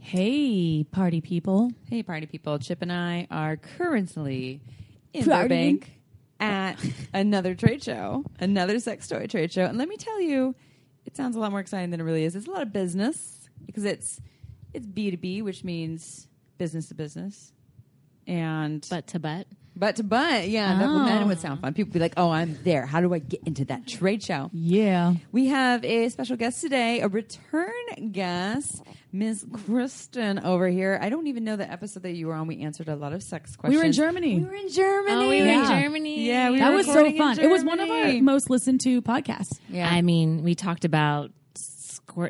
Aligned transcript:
Hey, 0.00 0.84
party 0.90 1.20
people. 1.20 1.70
Hey, 1.88 2.02
party 2.02 2.26
people. 2.26 2.58
Chip 2.58 2.82
and 2.82 2.92
I 2.92 3.26
are 3.30 3.56
currently 3.56 4.60
in 5.12 5.24
Partying. 5.24 5.42
Burbank 5.42 5.90
at 6.40 6.76
another 7.12 7.54
trade 7.54 7.82
show, 7.82 8.24
another 8.38 8.78
sex 8.78 9.08
toy 9.08 9.26
trade 9.26 9.52
show. 9.52 9.64
And 9.64 9.78
let 9.78 9.88
me 9.88 9.96
tell 9.96 10.20
you, 10.20 10.54
it 11.04 11.16
sounds 11.16 11.36
a 11.36 11.38
lot 11.38 11.50
more 11.50 11.60
exciting 11.60 11.90
than 11.90 12.00
it 12.00 12.04
really 12.04 12.24
is. 12.24 12.36
It's 12.36 12.46
a 12.46 12.50
lot 12.50 12.62
of 12.62 12.72
business 12.72 13.48
because 13.66 13.84
it's 13.84 14.20
it's 14.72 14.86
B 14.86 15.10
two 15.10 15.16
B, 15.16 15.42
which 15.42 15.64
means 15.64 16.28
business 16.58 16.88
to 16.88 16.94
business, 16.94 17.52
and 18.26 18.86
Butt 18.90 19.06
to 19.08 19.18
butt. 19.18 19.46
But 19.76 19.96
to 19.96 20.02
butt. 20.04 20.48
Yeah, 20.48 20.78
that, 20.78 20.88
Oh. 20.88 21.04
that 21.04 21.26
would 21.26 21.40
sound 21.40 21.58
oh. 21.58 21.62
fun. 21.62 21.74
People 21.74 21.92
be 21.92 21.98
like, 21.98 22.14
"Oh, 22.16 22.30
I'm 22.30 22.58
there. 22.64 22.86
How 22.86 23.00
do 23.00 23.12
I 23.14 23.18
get 23.18 23.40
into 23.46 23.64
that 23.66 23.86
trade 23.86 24.22
show?" 24.22 24.50
Yeah. 24.52 25.14
We 25.32 25.46
have 25.46 25.84
a 25.84 26.08
special 26.08 26.36
guest 26.36 26.60
today, 26.60 27.00
a 27.00 27.08
return 27.08 27.72
guest, 28.12 28.82
Ms. 29.12 29.46
Kristen 29.52 30.38
over 30.40 30.68
here. 30.68 30.98
I 31.00 31.08
don't 31.08 31.26
even 31.26 31.44
know 31.44 31.56
the 31.56 31.70
episode 31.70 32.02
that 32.04 32.12
you 32.14 32.26
were 32.26 32.34
on. 32.34 32.46
We 32.46 32.60
answered 32.62 32.88
a 32.88 32.96
lot 32.96 33.12
of 33.12 33.22
sex 33.22 33.56
questions. 33.56 33.74
We 33.76 33.78
were 33.78 33.86
in 33.86 33.92
Germany. 33.92 34.38
We 34.38 34.44
were 34.44 34.54
in 34.54 34.68
Germany. 34.70 35.14
Oh, 35.14 35.28
we 35.28 35.40
were 35.42 35.48
in 35.48 35.60
Yeah. 35.60 35.80
Germany. 35.82 36.26
Yeah, 36.26 36.50
we 36.50 36.58
that 36.58 36.70
were 36.70 36.76
was 36.76 36.86
so 36.86 36.92
recording 36.94 37.12
in 37.16 37.18
fun. 37.22 37.38
It 37.40 37.48
was 37.50 37.64
one 37.64 37.80
of 37.80 37.88
our 37.90 38.02
Germany. 38.02 38.20
most 38.22 38.50
listened 38.50 38.80
to 38.82 39.02
podcasts. 39.02 39.58
Yeah. 39.68 39.88
I 39.88 40.02
mean, 40.02 40.42
we 40.42 40.54
talked 40.54 40.84
about 40.84 41.30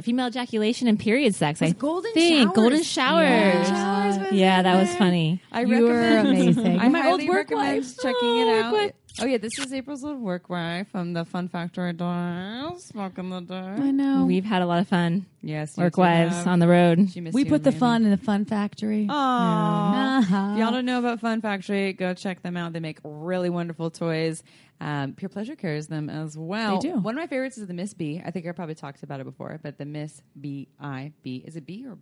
female 0.02 0.28
ejaculation 0.28 0.88
and 0.88 0.98
period 0.98 1.34
sex. 1.34 1.60
I 1.62 1.70
golden 1.70 2.12
think 2.12 2.44
showers. 2.48 2.56
golden 2.56 2.82
showers. 2.82 3.68
Yeah. 3.68 4.12
Showers 4.14 4.32
Yeah, 4.32 4.62
that 4.62 4.80
was 4.80 4.94
funny. 4.96 5.42
I 5.52 5.62
You 5.62 5.82
were 5.84 6.18
amazing. 6.18 6.78
I 6.80 6.88
My 6.88 7.10
old 7.10 7.26
work 7.28 7.50
recommend 7.50 7.96
checking 7.96 8.16
Oh, 8.22 8.48
it 8.68 8.72
work 8.72 8.84
out. 8.84 8.92
Wife. 9.18 9.24
Oh 9.24 9.26
yeah, 9.30 9.38
this 9.38 9.58
is 9.58 9.72
April's 9.72 10.02
little 10.02 10.18
work 10.20 10.48
wife 10.48 10.88
from 10.90 11.12
the 11.12 11.24
Fun 11.24 11.48
Factory 11.48 11.92
Dials. 11.92 12.84
Smoking 12.86 13.30
the 13.46 13.54
I 13.54 13.90
know. 13.90 14.24
We've 14.26 14.44
had 14.44 14.62
a 14.62 14.66
lot 14.66 14.80
of 14.80 14.88
fun. 14.88 15.26
Yes, 15.42 15.76
you 15.76 15.82
Work 15.84 15.94
two 15.94 16.00
wives 16.00 16.34
have. 16.36 16.46
on 16.46 16.58
the 16.58 16.68
road. 16.68 17.10
She 17.10 17.20
missed 17.20 17.34
we 17.34 17.44
you, 17.44 17.50
put 17.50 17.62
the 17.64 17.70
Amy. 17.70 17.78
fun 17.78 18.04
in 18.04 18.10
the 18.10 18.16
fun 18.16 18.44
factory. 18.44 19.06
Aww. 19.10 20.18
Uh-huh. 20.18 20.50
If 20.52 20.58
y'all 20.58 20.70
don't 20.70 20.86
know 20.86 20.98
about 21.00 21.20
Fun 21.20 21.40
Factory, 21.42 21.92
go 21.92 22.14
check 22.14 22.42
them 22.42 22.56
out. 22.56 22.72
They 22.72 22.80
make 22.80 22.98
really 23.04 23.50
wonderful 23.50 23.90
toys. 23.90 24.42
Um, 24.80 25.12
Pure 25.12 25.28
Pleasure 25.30 25.54
carries 25.56 25.86
them 25.86 26.08
as 26.10 26.36
well. 26.36 26.80
They 26.80 26.88
do. 26.90 26.98
One 26.98 27.14
of 27.14 27.20
my 27.20 27.26
favorites 27.26 27.58
is 27.58 27.66
the 27.66 27.74
Miss 27.74 27.94
B. 27.94 28.22
I 28.24 28.30
think 28.30 28.46
I 28.46 28.52
probably 28.52 28.74
talked 28.74 29.02
about 29.02 29.20
it 29.20 29.24
before, 29.24 29.58
but 29.62 29.76
the 29.78 29.84
Miss 29.84 30.20
B 30.40 30.68
I 30.80 31.12
B. 31.22 31.42
Is 31.46 31.56
it 31.56 31.66
B 31.66 31.84
or 31.86 31.98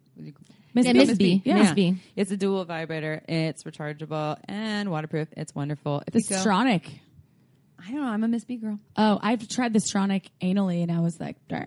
Miss 0.75 0.87
Yeah, 0.87 0.93
B. 0.93 0.99
Miss 0.99 1.19
B. 1.19 1.43
Yeah. 1.45 1.55
Miss 1.63 1.73
B. 1.73 1.97
It's 2.17 2.31
a 2.31 2.37
dual 2.37 2.65
vibrator. 2.65 3.23
It's 3.29 3.65
rechargeable 3.65 4.39
and 4.47 4.91
waterproof. 4.91 5.29
It's 5.37 5.55
wonderful. 5.55 6.03
If 6.07 6.13
The 6.15 6.21
you 6.21 6.29
go- 6.31 6.37
Stronic. 6.37 7.01
I 7.85 7.91
don't 7.91 8.01
know. 8.01 8.07
I'm 8.07 8.23
a 8.25 8.29
Miss 8.29 8.45
B 8.45 8.57
girl. 8.57 8.79
Oh, 8.97 9.19
I've 9.21 9.49
tried 9.49 9.73
the 9.73 9.81
Stronic 9.81 10.27
anally, 10.41 10.83
and 10.83 10.93
I 10.93 11.01
was 11.01 11.19
like, 11.19 11.37
damn. 11.49 11.67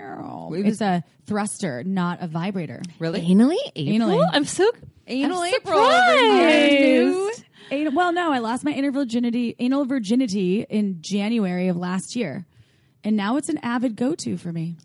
It 0.53 0.63
was- 0.63 0.65
It's 0.65 0.81
a 0.81 1.03
thruster, 1.25 1.83
not 1.83 2.21
a 2.21 2.27
vibrator. 2.27 2.81
Really? 2.99 3.21
Anally? 3.21 3.57
April? 3.75 4.09
Anally. 4.09 4.29
I'm 4.31 4.45
so 4.45 4.71
Anal 5.07 5.39
I'm 5.39 5.53
April 5.53 5.77
over 5.77 6.11
here, 6.13 7.11
surprised. 7.13 7.43
Anal, 7.71 7.93
well, 7.93 8.13
no, 8.13 8.31
I 8.31 8.39
lost 8.39 8.63
my 8.63 8.71
anal 8.71 8.91
virginity, 8.91 9.55
anal 9.59 9.85
virginity 9.85 10.65
in 10.69 10.97
January 11.01 11.67
of 11.67 11.77
last 11.77 12.15
year, 12.15 12.45
and 13.03 13.15
now 13.17 13.37
it's 13.37 13.49
an 13.49 13.57
avid 13.59 13.95
go-to 13.95 14.37
for 14.37 14.51
me. 14.51 14.77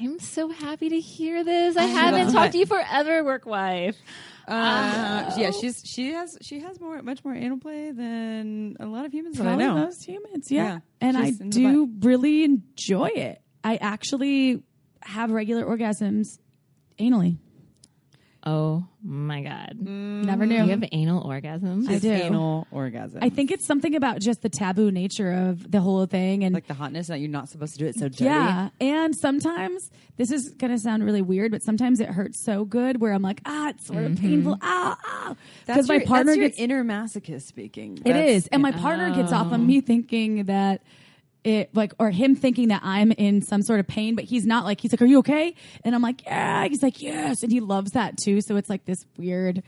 I'm 0.00 0.18
so 0.20 0.48
happy 0.50 0.88
to 0.90 1.00
hear 1.00 1.44
this. 1.44 1.76
I 1.76 1.82
love 1.86 1.90
haven't 1.90 2.28
it. 2.28 2.32
talked 2.32 2.52
to 2.52 2.58
you 2.58 2.66
forever, 2.66 3.24
work 3.24 3.46
wife. 3.46 3.96
Uh, 4.48 5.34
yeah, 5.36 5.50
she's 5.50 5.82
she 5.84 6.12
has 6.12 6.38
she 6.40 6.60
has 6.60 6.80
more 6.80 7.02
much 7.02 7.24
more 7.24 7.34
anal 7.34 7.58
play 7.58 7.90
than 7.92 8.76
a 8.80 8.86
lot 8.86 9.04
of 9.04 9.12
humans 9.12 9.36
that 9.36 9.42
I 9.46 9.50
Probably 9.50 9.66
know. 9.66 9.74
most 9.74 10.04
humans, 10.04 10.50
yeah. 10.50 10.64
Yeah, 10.64 10.78
and 11.02 11.18
I 11.18 11.26
she's 11.26 11.40
in 11.40 11.50
the 11.50 11.58
do 11.60 11.90
really 12.00 12.44
enjoy 12.44 13.08
it. 13.14 13.42
I 13.62 13.76
actually 13.76 14.62
have 15.02 15.30
regular 15.30 15.64
orgasms 15.64 16.38
anally. 16.98 17.38
Oh 18.50 18.84
my 19.02 19.42
god. 19.42 19.76
Never 19.78 20.46
knew. 20.46 20.64
You 20.64 20.70
have 20.70 20.84
anal 20.90 21.22
orgasms? 21.22 21.86
I 21.88 21.98
do. 21.98 22.10
anal 22.10 22.66
orgasm. 22.70 23.18
I 23.22 23.28
think 23.28 23.50
it's 23.50 23.66
something 23.66 23.94
about 23.94 24.20
just 24.20 24.40
the 24.40 24.48
taboo 24.48 24.90
nature 24.90 25.30
of 25.32 25.70
the 25.70 25.80
whole 25.80 26.06
thing, 26.06 26.44
and 26.44 26.54
like 26.54 26.66
the 26.66 26.72
hotness 26.74 27.08
that 27.08 27.20
you're 27.20 27.28
not 27.28 27.48
supposed 27.50 27.74
to 27.74 27.78
do 27.78 27.86
it 27.86 27.96
so 27.96 28.08
dirty. 28.08 28.24
Yeah. 28.24 28.70
And 28.80 29.14
sometimes 29.14 29.90
this 30.16 30.30
is 30.30 30.48
going 30.50 30.70
to 30.72 30.78
sound 30.78 31.04
really 31.04 31.20
weird, 31.22 31.50
but 31.50 31.62
sometimes 31.62 32.00
it 32.00 32.08
hurts 32.08 32.42
so 32.42 32.64
good 32.64 33.00
where 33.00 33.12
I'm 33.12 33.22
like, 33.22 33.40
ah, 33.44 33.68
it's 33.70 33.86
sort 33.86 34.04
of 34.04 34.16
painful. 34.16 34.56
Ah, 34.62 34.96
ah. 35.04 35.36
Because 35.66 35.88
my 35.88 35.98
partner 35.98 36.32
that's 36.32 36.38
your 36.38 36.48
gets, 36.48 36.58
inner 36.58 36.84
masochist 36.84 37.42
speaking. 37.42 37.98
it 37.98 38.04
That's- 38.04 38.30
is. 38.44 38.46
And 38.48 38.62
my 38.62 38.72
partner 38.72 39.14
gets 39.14 39.32
off 39.32 39.52
on 39.52 39.66
me 39.66 39.80
thinking 39.82 40.44
that 40.44 40.82
it 41.48 41.74
like, 41.74 41.92
or 41.98 42.10
him 42.10 42.36
thinking 42.36 42.68
that 42.68 42.82
I'm 42.84 43.10
in 43.12 43.42
some 43.42 43.62
sort 43.62 43.80
of 43.80 43.86
pain, 43.88 44.14
but 44.14 44.24
he's 44.24 44.46
not 44.46 44.64
like, 44.64 44.80
he's 44.80 44.92
like, 44.92 45.02
are 45.02 45.06
you 45.06 45.18
okay? 45.18 45.54
And 45.84 45.94
I'm 45.94 46.02
like, 46.02 46.24
yeah. 46.24 46.66
He's 46.68 46.82
like, 46.82 47.02
yes. 47.02 47.42
And 47.42 47.50
he 47.50 47.60
loves 47.60 47.92
that 47.92 48.16
too. 48.16 48.40
So 48.40 48.56
it's 48.56 48.68
like 48.70 48.84
this 48.84 49.04
weird 49.16 49.62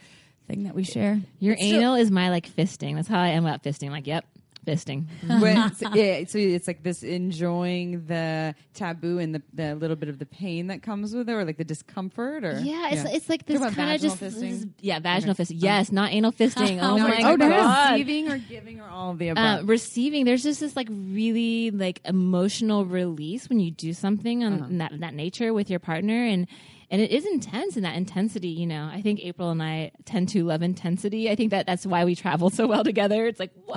thing 0.46 0.64
that 0.64 0.74
we 0.74 0.84
share. 0.84 1.20
Your 1.38 1.56
anal 1.58 1.94
is 1.94 2.10
my 2.10 2.30
like 2.30 2.48
fisting. 2.48 2.96
That's 2.96 3.08
how 3.08 3.20
I 3.20 3.28
am 3.28 3.44
about 3.46 3.62
fisting. 3.62 3.90
Like, 3.90 4.06
yep, 4.06 4.24
fisting. 4.70 5.06
When- 5.41 5.75
so, 5.75 5.91
yeah, 5.94 6.25
so 6.26 6.38
it's 6.38 6.66
like 6.66 6.82
this 6.82 7.03
enjoying 7.03 8.06
the 8.06 8.54
taboo 8.75 9.19
and 9.19 9.34
the, 9.34 9.42
the 9.53 9.75
little 9.75 9.97
bit 9.97 10.08
of 10.08 10.19
the 10.19 10.26
pain 10.26 10.69
that 10.69 10.82
comes 10.82 11.14
with 11.14 11.28
it, 11.28 11.32
or 11.32 11.44
like 11.44 11.56
the 11.56 11.64
discomfort, 11.64 12.44
or 12.44 12.60
Yeah, 12.60 12.91
it's 12.92 13.04
it's 13.16 13.28
like 13.28 13.47
this 13.47 13.56
about 13.58 13.72
kind 13.75 13.91
of 13.94 14.00
vaginal 14.00 14.16
just 14.16 14.22
fisting? 14.36 14.50
this- 14.50 14.66
yeah, 14.81 14.98
vaginal 15.00 15.34
fisting. 15.34 15.56
Yes, 15.58 15.91
not 15.92 16.12
anal 16.12 16.32
fisting. 16.41 16.78
oh 16.82 16.97
No, 16.97 17.08
my 17.08 17.19
you're 17.19 17.34
about 17.34 17.50
god. 17.50 17.92
receiving 17.92 18.31
or 18.31 18.38
giving 18.38 18.81
or 18.81 18.88
all 18.88 19.10
of 19.12 19.19
the 19.19 19.31
Uh, 19.31 19.32
above. 19.32 19.69
receiving, 19.69 20.25
there's 20.25 20.42
just 20.42 20.60
this 20.60 20.76
like 20.76 20.88
really 20.91 21.70
like 21.70 22.00
emotional 22.04 22.84
release 22.84 23.48
when 23.48 23.60
you 23.60 23.70
do 23.70 23.92
something 23.92 24.44
on 24.44 24.52
Uh-huh. 24.54 24.66
that 24.72 25.00
that 25.00 25.14
nature 25.14 25.52
with 25.52 25.69
your 25.70 25.81
partner, 25.81 26.25
and 26.25 26.47
and 26.90 27.00
it 27.00 27.10
is 27.10 27.24
intense 27.26 27.76
and 27.76 27.84
that 27.84 27.96
intensity. 27.96 28.48
You 28.48 28.66
know, 28.66 28.90
I 28.92 29.00
think 29.00 29.20
April 29.24 29.50
and 29.50 29.62
I 29.62 29.92
tend 30.04 30.28
to 30.30 30.44
love 30.44 30.62
intensity. 30.62 31.30
I 31.30 31.34
think 31.36 31.50
that 31.52 31.66
that's 31.66 31.86
why 31.86 32.04
we 32.04 32.14
travel 32.14 32.50
so 32.50 32.66
well 32.66 32.84
together. 32.84 33.26
It's 33.26 33.40
like 33.40 33.52
wow, 33.66 33.74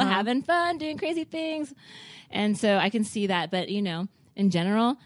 Uh-huh. 0.00 0.04
having 0.10 0.42
fun, 0.42 0.78
doing 0.78 0.96
crazy 0.98 1.24
things, 1.24 1.72
and 2.30 2.56
so 2.58 2.76
I 2.78 2.90
can 2.90 3.04
see 3.04 3.26
that. 3.28 3.50
But 3.50 3.68
you 3.68 3.82
know, 3.82 4.08
in 4.36 4.50
general. 4.50 4.96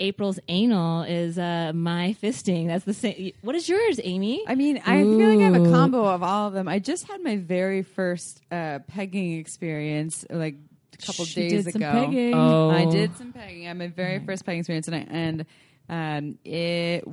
April's 0.00 0.40
anal 0.48 1.02
is 1.04 1.38
uh, 1.38 1.70
my 1.72 2.16
fisting. 2.20 2.66
That's 2.66 2.84
the 2.84 2.94
same. 2.94 3.32
What 3.42 3.54
is 3.54 3.68
yours, 3.68 4.00
Amy? 4.02 4.42
I 4.48 4.56
mean, 4.56 4.78
I 4.84 5.02
feel 5.02 5.28
like 5.28 5.38
I 5.38 5.42
have 5.42 5.54
a 5.66 5.70
combo 5.70 6.04
of 6.06 6.24
all 6.24 6.48
of 6.48 6.54
them. 6.54 6.66
I 6.66 6.80
just 6.80 7.06
had 7.06 7.22
my 7.22 7.36
very 7.36 7.82
first 7.82 8.40
uh, 8.50 8.80
pegging 8.88 9.38
experience, 9.38 10.24
like 10.28 10.56
a 10.94 11.06
couple 11.06 11.24
She 11.24 11.48
days 11.48 11.64
did 11.66 11.72
some 11.74 11.82
ago. 11.82 11.92
pegging. 11.92 12.34
Oh. 12.34 12.70
I 12.70 12.86
did 12.86 13.16
some 13.16 13.32
pegging. 13.32 13.66
I 13.66 13.68
had 13.68 13.78
my 13.78 13.88
very 13.88 14.18
first 14.18 14.44
pegging 14.44 14.60
experience, 14.60 14.88
and 14.88 14.96
I, 14.96 15.06
and 15.08 15.46
um, 15.92 16.38
it 16.42 17.04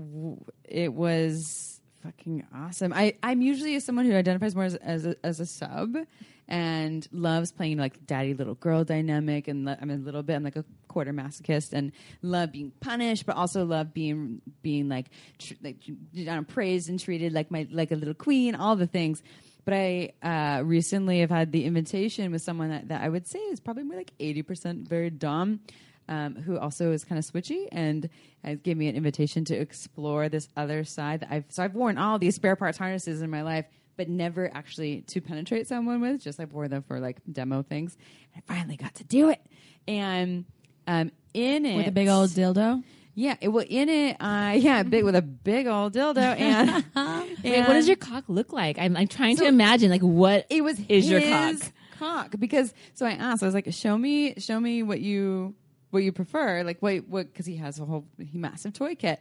it 0.64 0.94
was 0.94 1.82
fucking 2.02 2.48
awesome. 2.56 2.94
I 2.94 3.16
I'm 3.22 3.42
usually 3.42 3.78
someone 3.82 4.06
who 4.06 4.16
identifies 4.16 4.56
more 4.56 4.64
as 4.64 4.76
as 4.76 5.06
a, 5.06 5.16
as 5.22 5.42
a 5.42 5.46
sub 5.46 5.98
and 6.48 7.08
loves 7.12 7.52
playing 7.52 7.78
like 7.78 8.08
daddy 8.08 8.34
little 8.34 8.56
girl 8.56 8.86
dynamic, 8.86 9.50
and 9.50 9.66
le- 9.66 9.78
I'm 9.82 9.92
a 9.92 9.98
little 9.98 10.24
bit 10.24 10.36
I'm 10.36 10.44
like 10.44 10.56
a 10.56 10.64
quarter 10.88 11.12
masochist 11.12 11.74
and 11.74 11.92
love 12.22 12.54
being 12.54 12.72
punished, 12.80 13.26
but 13.26 13.36
also 13.36 13.66
love 13.66 13.94
being 13.94 14.42
being 14.62 14.88
like 14.88 15.08
tr- 15.40 15.56
like 15.62 15.76
uh, 16.30 16.42
praised 16.44 16.88
and 16.88 16.98
treated 16.98 17.34
like 17.34 17.52
my 17.52 17.68
like 17.72 17.92
a 17.92 17.96
little 17.96 18.14
queen, 18.14 18.56
all 18.56 18.78
the 18.78 18.88
things. 18.88 19.22
But 19.66 19.74
I 19.74 20.14
uh, 20.24 20.64
recently 20.64 21.20
have 21.20 21.30
had 21.30 21.52
the 21.52 21.66
invitation 21.66 22.32
with 22.32 22.42
someone 22.42 22.70
that, 22.70 22.88
that 22.88 23.02
I 23.02 23.10
would 23.10 23.28
say 23.28 23.40
is 23.40 23.60
probably 23.60 23.84
more 23.84 23.98
like 23.98 24.14
80% 24.18 24.88
very 24.88 25.10
dom, 25.10 25.60
um, 26.10 26.36
who 26.36 26.58
also 26.58 26.92
is 26.92 27.06
kind 27.06 27.20
of 27.20 27.26
switchy 27.26 27.68
and 27.72 28.10
has 28.44 28.60
gave 28.60 28.76
me 28.76 28.88
an 28.88 28.96
invitation 28.96 29.46
to 29.46 29.56
explore 29.56 30.28
this 30.28 30.50
other 30.58 30.84
side. 30.84 31.22
That 31.22 31.30
I've, 31.32 31.46
so 31.50 31.64
I've 31.64 31.76
worn 31.76 31.98
all 31.98 32.20
these 32.20 32.36
spare 32.36 32.56
parts 32.56 32.78
harnesses 32.78 33.22
in 33.22 33.30
my 33.30 33.44
life, 33.44 33.66
but 33.96 34.10
never 34.10 34.50
actually 34.54 35.02
to 35.02 35.22
penetrate 35.22 35.68
someone 35.68 36.02
with. 36.02 36.22
Just 36.22 36.40
I 36.40 36.46
wore 36.46 36.68
them 36.68 36.84
for 36.84 37.00
like 37.00 37.18
demo 37.32 37.62
things. 37.62 37.96
I 38.36 38.42
finally 38.42 38.76
got 38.76 38.96
to 38.96 39.04
do 39.04 39.30
it, 39.30 39.40
and 39.88 40.46
um, 40.88 41.12
in 41.34 41.66
it 41.66 41.78
With 41.78 41.88
a 41.88 41.92
big 41.92 42.08
old 42.08 42.32
dildo. 42.32 42.84
yeah, 43.14 43.36
it 43.40 43.50
well 43.50 43.66
in 43.70 43.88
it. 43.88 44.18
Uh, 44.20 44.54
yeah, 44.58 44.82
big 44.82 45.04
with 45.04 45.16
a 45.16 45.22
big 45.22 45.68
old 45.68 45.94
dildo 45.94 46.18
and. 46.40 46.86
Wait, 47.44 47.60
what 47.62 47.74
does 47.74 47.88
your 47.88 47.98
cock 47.98 48.24
look 48.28 48.52
like? 48.52 48.80
I'm, 48.80 48.98
I'm 48.98 49.08
trying 49.08 49.38
to 49.38 49.46
imagine 49.46 49.92
like 49.92 50.02
what 50.02 50.48
it 50.50 50.64
was 50.64 50.80
is 50.90 51.08
your 51.10 51.20
his 51.20 51.62
cock? 51.62 51.72
cock 52.00 52.36
because 52.40 52.74
so 52.94 53.06
I 53.06 53.12
asked 53.12 53.44
I 53.44 53.46
was 53.46 53.54
like 53.54 53.72
show 53.74 53.98
me 53.98 54.36
show 54.40 54.60
me 54.60 54.84
what 54.84 55.02
you 55.02 55.54
what 55.92 56.04
you 56.04 56.12
prefer. 56.12 56.64
Like 56.64 56.82
what 56.82 57.08
what 57.08 57.28
because 57.32 57.46
he 57.46 57.58
has 57.58 57.80
a 57.80 57.86
whole 57.86 58.06
he 58.18 58.38
massive 58.38 58.74
toy 58.74 58.96
kit. 58.96 59.20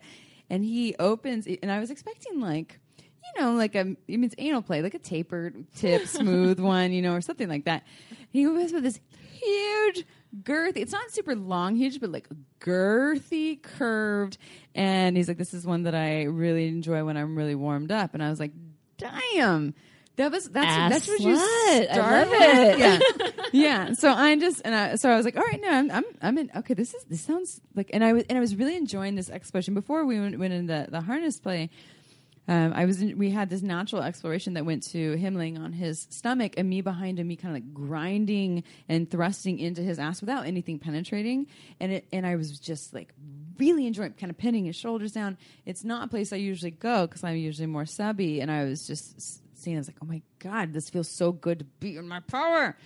And 0.51 0.65
he 0.65 0.95
opens 0.99 1.47
it, 1.47 1.59
and 1.63 1.71
I 1.71 1.79
was 1.79 1.91
expecting 1.91 2.41
like 2.41 2.81
you 2.99 3.43
know 3.43 3.53
like 3.53 3.75
a 3.75 3.97
it 4.07 4.19
means 4.19 4.35
anal 4.39 4.63
play 4.63 4.81
like 4.81 4.95
a 4.95 4.99
tapered 4.99 5.67
tip 5.77 6.07
smooth 6.07 6.59
one 6.59 6.93
you 6.93 7.03
know 7.03 7.15
or 7.15 7.21
something 7.21 7.49
like 7.49 7.65
that. 7.67 7.85
He 8.31 8.47
opens 8.47 8.73
with 8.73 8.83
this 8.83 9.01
huge 9.33 10.05
girthy 10.43 10.79
it's 10.79 10.93
not 10.93 11.11
super 11.11 11.35
long 11.35 11.75
huge 11.77 12.01
but 12.01 12.11
like 12.11 12.29
girthy 12.61 13.61
curved. 13.63 14.39
And 14.75 15.17
he's 15.17 15.29
like 15.29 15.39
this 15.39 15.55
is 15.55 15.67
one 15.67 15.85
that 15.85 15.95
I 15.95 16.25
really 16.25 16.69
enjoy 16.69 17.05
when 17.05 17.17
I'm 17.17 17.37
really 17.37 17.55
warmed 17.55 17.93
up. 17.93 18.15
And 18.15 18.23
I 18.23 18.31
was 18.31 18.41
like 18.41 18.53
damn 18.97 19.75
that 20.19 20.33
was 20.33 20.49
that's 20.49 20.67
Ass 20.67 20.91
that's 20.91 21.09
what 21.09 21.21
you 21.21 21.37
slut. 21.37 21.91
I 21.91 21.93
started 21.93 22.31
love 22.31 22.41
it. 22.41 22.79
Yeah, 22.79 23.31
yeah. 23.53 23.93
So 23.93 24.11
I 24.11 24.37
just 24.37 24.61
and 24.65 24.75
I, 24.75 24.97
so 24.97 25.11
I 25.11 25.17
was 25.17 25.25
like, 25.25 25.37
all 25.37 25.45
right, 25.45 25.61
no, 25.61 25.71
I'm 25.71 25.91
I'm 25.91 26.05
I'm 26.21 26.39
in. 26.39 26.51
Okay, 26.57 26.75
this 26.75 26.93
is 26.93 27.05
this 27.05 27.21
sounds 27.21 27.61
like, 27.77 27.91
and 27.93 28.03
I 28.03 28.13
was 28.13 28.25
and 28.29 28.37
I 28.37 28.41
was 28.41 28.57
really 28.57 28.77
enjoying 28.77 29.15
this 29.15 29.31
exploration 29.31 29.75
before 29.75 30.05
we 30.05 30.19
went, 30.21 30.37
went 30.39 30.53
in 30.53 30.67
the 30.67 30.89
the 30.91 31.01
harness 31.01 31.39
play. 31.39 31.71
Um, 32.49 32.73
I 32.75 32.87
was 32.87 33.01
in, 33.01 33.17
we 33.19 33.31
had 33.31 33.51
this 33.51 33.61
natural 33.63 34.03
exploration 34.03 34.55
that 34.55 34.65
went 34.65 34.83
to 34.89 35.13
him 35.13 35.35
laying 35.37 35.59
on 35.59 35.73
his 35.73 36.09
stomach 36.11 36.55
and 36.57 36.69
me 36.69 36.81
behind 36.81 37.21
him, 37.21 37.29
me 37.29 37.37
kind 37.37 37.55
of 37.55 37.63
like 37.63 37.75
grinding 37.75 38.65
and 38.89 39.09
thrusting 39.09 39.59
into 39.59 39.83
his 39.83 39.99
ass 39.99 40.21
without 40.21 40.47
anything 40.47 40.81
penetrating, 40.81 41.47
and 41.79 41.93
it 41.93 42.09
and 42.13 42.27
I 42.27 42.35
was 42.35 42.59
just 42.59 42.93
like 42.93 43.15
really 43.57 43.87
enjoying 43.87 44.15
kind 44.15 44.31
of 44.31 44.39
pinning 44.39 44.65
his 44.65 44.75
shoulders 44.75 45.13
down. 45.13 45.39
It's 45.65 45.85
not 45.85 46.07
a 46.07 46.09
place 46.09 46.33
I 46.33 46.37
usually 46.37 46.71
go 46.73 47.07
because 47.07 47.23
I'm 47.23 47.37
usually 47.37 47.67
more 47.67 47.87
subby, 47.87 48.41
and 48.41 48.51
I 48.51 48.65
was 48.65 48.85
just 48.85 49.43
s- 49.59 49.63
seeing. 49.63 49.77
I 49.77 49.81
was 49.81 49.89
like, 49.89 49.97
oh 50.03 50.07
my 50.07 50.23
god, 50.39 50.73
this 50.73 50.89
feels 50.91 51.09
so 51.09 51.33
good 51.33 51.59
to 51.61 51.65
be 51.65 51.97
in 51.97 52.09
my 52.09 52.21
power. 52.21 52.77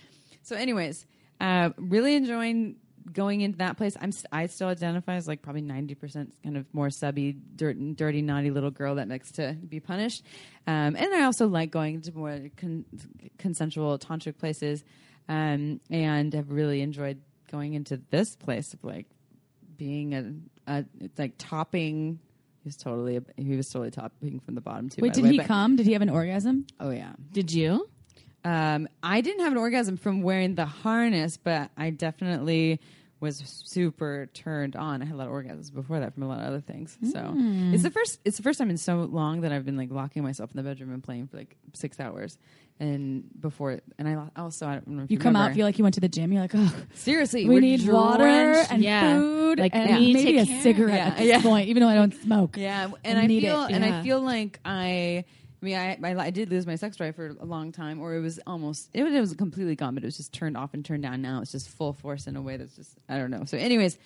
So, 0.41 0.55
anyways, 0.55 1.05
uh, 1.39 1.69
really 1.77 2.15
enjoying 2.15 2.75
going 3.11 3.41
into 3.41 3.57
that 3.57 3.75
place. 3.77 3.97
I'm 3.99 4.11
st- 4.13 4.27
I 4.31 4.45
still 4.47 4.69
identify 4.69 5.15
as 5.15 5.27
like 5.27 5.41
probably 5.41 5.61
ninety 5.61 5.93
percent 5.95 6.33
kind 6.43 6.57
of 6.57 6.65
more 6.73 6.89
subby, 6.89 7.33
dirt, 7.33 7.77
dirty, 7.95 8.21
naughty 8.21 8.49
little 8.51 8.71
girl 8.71 8.95
that 8.95 9.09
likes 9.09 9.31
to 9.33 9.53
be 9.53 9.79
punished. 9.79 10.23
Um, 10.67 10.95
and 10.95 11.13
I 11.13 11.23
also 11.23 11.47
like 11.47 11.71
going 11.71 12.01
to 12.01 12.11
more 12.13 12.39
con- 12.57 12.85
consensual 13.37 13.99
tantric 13.99 14.37
places, 14.37 14.83
um, 15.27 15.81
and 15.89 16.33
have 16.33 16.49
really 16.51 16.81
enjoyed 16.81 17.21
going 17.51 17.73
into 17.73 18.01
this 18.09 18.35
place 18.35 18.73
of 18.73 18.83
like 18.83 19.07
being 19.77 20.13
a, 20.13 20.71
a 20.71 20.85
it's 21.01 21.19
like 21.19 21.33
topping. 21.37 22.19
He 22.63 22.67
was 22.67 22.77
totally 22.77 23.19
he 23.35 23.55
was 23.57 23.69
totally 23.69 23.91
topping 23.91 24.39
from 24.39 24.55
the 24.55 24.61
bottom 24.61 24.89
too. 24.89 25.01
Wait, 25.01 25.13
did 25.13 25.25
way, 25.25 25.31
he 25.31 25.37
but- 25.37 25.47
come? 25.47 25.75
Did 25.75 25.85
he 25.85 25.93
have 25.93 26.01
an 26.01 26.09
orgasm? 26.09 26.65
Oh 26.79 26.91
yeah. 26.91 27.11
Did 27.31 27.51
you? 27.51 27.89
Um, 28.45 28.87
I 29.01 29.21
didn't 29.21 29.41
have 29.43 29.51
an 29.51 29.57
orgasm 29.57 29.97
from 29.97 30.21
wearing 30.21 30.55
the 30.55 30.65
harness, 30.65 31.37
but 31.37 31.71
I 31.77 31.89
definitely 31.91 32.79
was 33.19 33.37
super 33.65 34.29
turned 34.33 34.75
on. 34.75 35.01
I 35.01 35.05
had 35.05 35.15
a 35.15 35.17
lot 35.17 35.27
of 35.27 35.33
orgasms 35.33 35.73
before 35.73 36.01
that 36.01 36.13
from 36.13 36.23
a 36.23 36.27
lot 36.27 36.39
of 36.39 36.47
other 36.47 36.59
things. 36.59 36.97
So 37.11 37.33
it's 37.73 37.83
the 37.83 37.91
first 37.91 38.19
it's 38.25 38.37
the 38.37 38.43
first 38.43 38.59
time 38.59 38.69
in 38.69 38.77
so 38.77 38.97
long 39.03 39.41
that 39.41 39.51
I've 39.51 39.65
been 39.65 39.77
like 39.77 39.91
locking 39.91 40.23
myself 40.23 40.51
in 40.51 40.57
the 40.57 40.63
bedroom 40.63 40.93
and 40.93 41.03
playing 41.03 41.27
for 41.27 41.37
like 41.37 41.55
six 41.73 41.99
hours. 41.99 42.37
And 42.83 43.23
before, 43.39 43.79
and 43.97 44.07
I 44.09 44.27
also 44.35 44.67
I 44.67 44.73
don't 44.73 44.87
know 44.89 45.03
if 45.03 45.11
You 45.11 45.15
you, 45.15 45.19
come 45.19 45.35
out, 45.37 45.39
remember. 45.43 45.55
feel 45.55 45.65
like 45.67 45.77
you 45.77 45.83
went 45.85 45.93
to 45.95 46.01
the 46.01 46.09
gym. 46.09 46.33
You're 46.33 46.41
like, 46.41 46.51
oh, 46.53 46.75
seriously. 46.95 47.47
we 47.47 47.59
need 47.61 47.87
water 47.87 48.25
and 48.25 48.83
Yeah. 48.83 49.17
food 49.17 49.59
Like, 49.59 49.73
and 49.73 49.89
we 49.89 49.99
need 49.99 50.13
maybe 50.15 50.37
a 50.39 50.45
care. 50.45 50.61
cigarette 50.61 50.95
Yeah, 50.97 51.07
at 51.07 51.17
this 51.17 51.27
yeah. 51.27 51.41
point, 51.41 51.69
even 51.69 51.81
though 51.81 51.87
I 51.87 51.95
don't 51.95 52.13
smoke. 52.13 52.57
Yeah, 52.57 52.89
and 53.05 53.17
I 53.17 53.23
I, 53.23 53.27
feel 53.27 53.63
it, 53.63 53.71
and 53.71 53.85
yeah. 53.85 53.99
I 53.99 54.03
feel 54.03 54.19
like 54.21 54.59
I. 54.65 55.23
I 55.61 55.65
mean, 55.65 55.75
I, 55.77 55.97
I 56.03 56.25
I 56.25 56.29
did 56.29 56.49
lose 56.51 56.67
my 56.67 56.75
sex 56.75 56.97
drive 56.97 57.15
for 57.15 57.27
a 57.39 57.45
long 57.45 57.71
time, 57.71 58.01
or 58.01 58.15
it 58.15 58.19
was 58.19 58.37
almost 58.45 58.89
it 58.93 59.03
was, 59.03 59.13
it 59.13 59.21
was 59.21 59.33
completely 59.35 59.75
gone, 59.77 59.93
but 59.93 60.03
it 60.03 60.07
was 60.07 60.17
just 60.17 60.33
turned 60.33 60.57
off 60.57 60.73
and 60.73 60.83
turned 60.83 61.03
down. 61.03 61.21
Now 61.21 61.39
it's 61.41 61.53
just 61.53 61.69
full 61.69 61.93
force 61.93 62.27
in 62.27 62.35
a 62.35 62.41
way 62.41 62.57
that's 62.57 62.75
just 62.75 62.97
I 63.07 63.17
don't 63.17 63.31
know. 63.31 63.45
So, 63.45 63.57
anyways, 63.57 63.97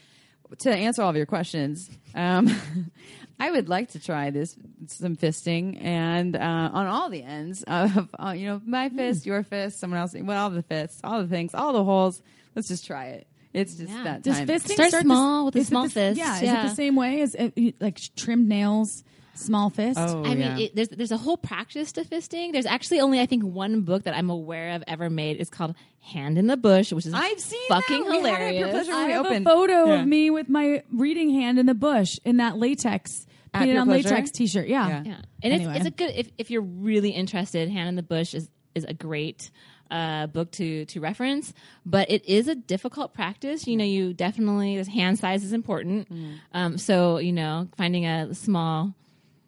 to 0.60 0.72
answer 0.74 1.02
all 1.02 1.10
of 1.10 1.16
your 1.16 1.26
questions, 1.26 1.90
um, 2.16 2.50
I 3.40 3.52
would 3.52 3.70
like 3.70 3.92
to 3.92 4.00
try 4.00 4.32
this 4.32 4.56
some 4.88 5.16
fisting 5.16 5.80
and 5.84 6.36
uh, 6.36 6.40
on 6.74 6.88
all 6.88 7.10
the 7.10 7.22
ends 7.24 7.64
of 7.68 8.10
uh, 8.20 8.32
you 8.32 8.48
know 8.48 8.62
my 8.66 8.90
fist, 8.90 9.26
your 9.26 9.44
fist, 9.44 9.80
someone 9.80 10.00
else, 10.00 10.16
well, 10.20 10.44
all 10.44 10.50
the 10.50 10.64
fists, 10.64 11.00
all 11.04 11.22
the 11.22 11.28
things, 11.28 11.54
all 11.54 11.74
the 11.74 11.84
holes. 11.84 12.22
Let's 12.56 12.68
just 12.68 12.88
try 12.88 13.06
it. 13.10 13.28
It's 13.54 13.76
just 13.76 13.92
Yeah. 13.92 14.04
that 14.04 14.24
Does 14.24 14.38
time. 14.38 14.48
fisting 14.48 14.72
Start 14.74 14.90
start 14.90 15.04
small 15.04 15.52
the, 15.52 15.58
with 15.60 15.64
a 15.64 15.66
small 15.66 15.84
the- 15.84 15.90
fist, 15.90 16.18
Yeah, 16.18 16.36
is 16.38 16.42
it 16.44 16.70
the 16.70 16.76
same 16.76 16.96
way 16.96 17.22
as 17.22 17.36
uh, 17.36 17.50
like 17.80 18.00
trimmed 18.16 18.48
nails, 18.48 19.04
small 19.38 19.70
fist? 19.70 20.00
Oh, 20.00 20.24
I 20.26 20.30
mean, 20.30 20.40
yeah. 20.40 20.58
it, 20.58 20.76
there's 20.76 20.90
there's 20.90 21.12
a 21.12 21.18
whole 21.18 21.38
practice 21.38 21.92
to 21.94 22.04
fisting. 22.04 22.52
There's 22.52 22.66
actually 22.66 23.00
only 23.00 23.20
I 23.20 23.26
think 23.26 23.44
one 23.44 23.82
book 23.82 24.04
that 24.04 24.16
I'm 24.16 24.30
aware 24.30 24.76
of 24.76 24.84
ever 24.88 25.10
made. 25.10 25.40
It's 25.40 25.50
called 25.50 25.76
Hand 26.02 26.38
in 26.38 26.48
the 26.48 26.58
Bush, 26.58 26.92
which 26.92 27.06
is 27.06 27.14
I've 27.14 27.40
seen 27.40 27.68
fucking 27.70 28.04
that. 28.04 28.10
We 28.22 28.30
had 28.30 28.42
it 28.42 28.58
hilarious. 28.58 28.90
I 28.90 29.02
have 29.10 29.26
opened. 29.26 29.48
a 29.48 29.50
photo 29.50 29.86
Yeah. 29.86 30.02
of 30.02 30.08
me 30.08 30.30
with 30.30 30.50
my 30.50 30.84
reading 30.92 31.30
hand 31.32 31.60
in 31.60 31.66
the 31.66 31.74
bush 31.76 32.18
in 32.26 32.38
that 32.38 32.58
latex, 32.58 33.26
At 33.54 33.62
painted 33.62 33.78
on 33.78 33.88
Pleasure? 33.88 34.10
latex 34.10 34.32
T-shirt. 34.32 34.68
Yeah. 34.68 34.88
Yeah. 34.88 35.04
Yeah, 35.06 35.16
and 35.44 35.54
Anyway. 35.54 35.72
it's, 35.78 35.86
it's 35.86 35.88
a 35.88 35.92
good 35.92 36.12
if, 36.16 36.30
if 36.38 36.52
you're 36.52 36.62
really 36.62 37.10
interested. 37.12 37.70
Hand 37.70 37.90
in 37.90 37.96
the 37.96 38.04
Bush 38.04 38.34
is 38.34 38.50
is 38.76 38.84
a 38.86 38.94
great 38.94 39.50
uh, 39.90 40.28
book 40.28 40.52
to 40.52 40.84
to 40.86 41.00
reference, 41.00 41.54
but 41.86 42.12
it 42.12 42.26
is 42.26 42.48
a 42.50 42.56
difficult 42.56 43.14
practice. 43.14 43.66
You 43.68 43.78
know, 43.78 43.86
you 43.86 44.14
definitely 44.14 44.76
this 44.78 44.88
hand 44.88 45.18
size 45.18 45.44
is 45.46 45.54
important. 45.54 46.08
Um, 46.54 46.78
so 46.78 47.18
you 47.20 47.32
know, 47.32 47.70
finding 47.78 48.06
a 48.06 48.34
small, 48.36 48.94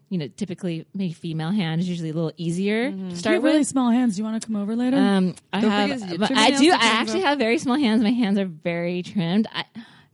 you 0.09 0.17
know, 0.17 0.27
typically 0.27 0.85
maybe 0.93 1.13
female 1.13 1.51
hand 1.51 1.81
is 1.81 1.87
usually 1.89 2.09
a 2.09 2.13
little 2.13 2.31
easier 2.37 2.91
to 2.91 2.97
Do 2.97 3.03
you 3.05 3.15
start 3.15 3.35
have 3.35 3.43
with. 3.43 3.51
really 3.53 3.63
small 3.63 3.91
hands? 3.91 4.15
Do 4.15 4.21
you 4.21 4.25
want 4.25 4.41
to 4.41 4.45
come 4.47 4.55
over 4.55 4.75
later? 4.75 4.97
Um, 4.97 5.35
I 5.53 5.61
Don't 5.61 5.69
have, 5.71 6.01
forget 6.01 6.19
but 6.19 6.31
I 6.31 6.51
do. 6.51 6.71
I 6.71 6.75
actually 6.81 7.19
them. 7.21 7.27
have 7.29 7.37
very 7.39 7.57
small 7.59 7.77
hands. 7.77 8.01
My 8.03 8.09
hands 8.11 8.37
are 8.39 8.45
very 8.45 9.03
trimmed. 9.03 9.47
I, 9.53 9.65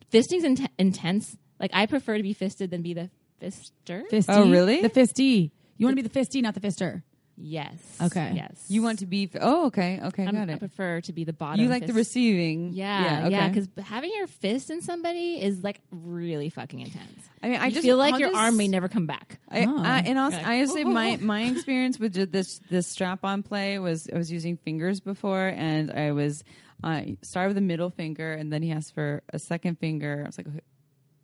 fisting's 0.09 0.43
int- 0.43 0.69
intense. 0.77 1.37
Like 1.59 1.71
I 1.73 1.85
prefer 1.85 2.17
to 2.17 2.23
be 2.23 2.33
fisted 2.33 2.69
than 2.71 2.81
be 2.81 2.93
the 2.93 3.09
fister. 3.41 4.03
fisty. 4.09 4.25
Oh, 4.29 4.49
really? 4.49 4.81
The 4.81 4.89
fisty. 4.89 5.51
You 5.77 5.85
want 5.85 5.97
to 5.97 6.01
be 6.03 6.07
the 6.07 6.13
fisty, 6.13 6.41
not 6.41 6.53
the 6.53 6.59
fister. 6.61 7.03
Yes. 7.37 7.75
Okay. 8.01 8.33
Yes. 8.35 8.65
You 8.67 8.81
want 8.81 8.99
to 8.99 9.05
be? 9.05 9.29
Oh, 9.39 9.67
okay, 9.67 9.99
okay, 10.03 10.25
I'm- 10.25 10.35
got 10.35 10.49
I 10.49 10.55
prefer 10.57 11.01
to 11.01 11.13
be 11.13 11.23
the 11.23 11.33
bottom. 11.33 11.63
You 11.63 11.69
like 11.69 11.85
the 11.85 11.93
receiving? 11.93 12.73
Yeah, 12.73 13.23
okay. 13.25 13.31
yeah. 13.31 13.47
Because 13.49 13.67
having 13.83 14.11
your 14.15 14.27
fist 14.27 14.69
in 14.69 14.81
somebody 14.81 15.41
is 15.41 15.63
like 15.63 15.79
really 15.91 16.49
fucking 16.49 16.79
intense. 16.79 17.21
I 17.43 17.49
mean, 17.49 17.59
I 17.59 17.65
I 17.65 17.69
just 17.69 17.83
feel 17.83 17.97
like 17.97 18.13
I'll 18.15 18.19
your 18.19 18.29
just- 18.29 18.41
arm 18.41 18.57
may 18.57 18.67
never 18.67 18.87
come 18.87 19.05
back. 19.05 19.39
I, 19.49 19.65
Oh. 19.65 19.77
I, 19.83 19.99
and 20.05 20.17
also, 20.17 20.37
like, 20.37 20.47
I 20.47 20.61
just 20.61 20.73
say 20.73 20.83
"Oh, 20.83 20.89
my 20.89 21.17
oh." 21.21 21.25
my 21.25 21.43
experience 21.51 21.99
with 21.99 22.13
this 22.31 22.59
this 22.69 22.87
strap 22.87 23.23
on 23.23 23.43
play 23.43 23.79
was 23.79 24.09
I 24.13 24.17
was 24.17 24.31
using 24.31 24.57
fingers 24.57 24.99
before, 24.99 25.47
and 25.55 25.91
I 25.91 26.11
was 26.11 26.43
uh, 26.83 27.01
started 27.21 27.49
with 27.49 27.55
the 27.55 27.61
middle 27.61 27.89
finger, 27.89 28.33
and 28.33 28.51
then 28.51 28.61
he 28.61 28.71
asked 28.71 28.93
for 28.93 29.23
a 29.31 29.39
second 29.39 29.79
finger. 29.79 30.21
I 30.23 30.27
was 30.27 30.37
like, 30.37 30.47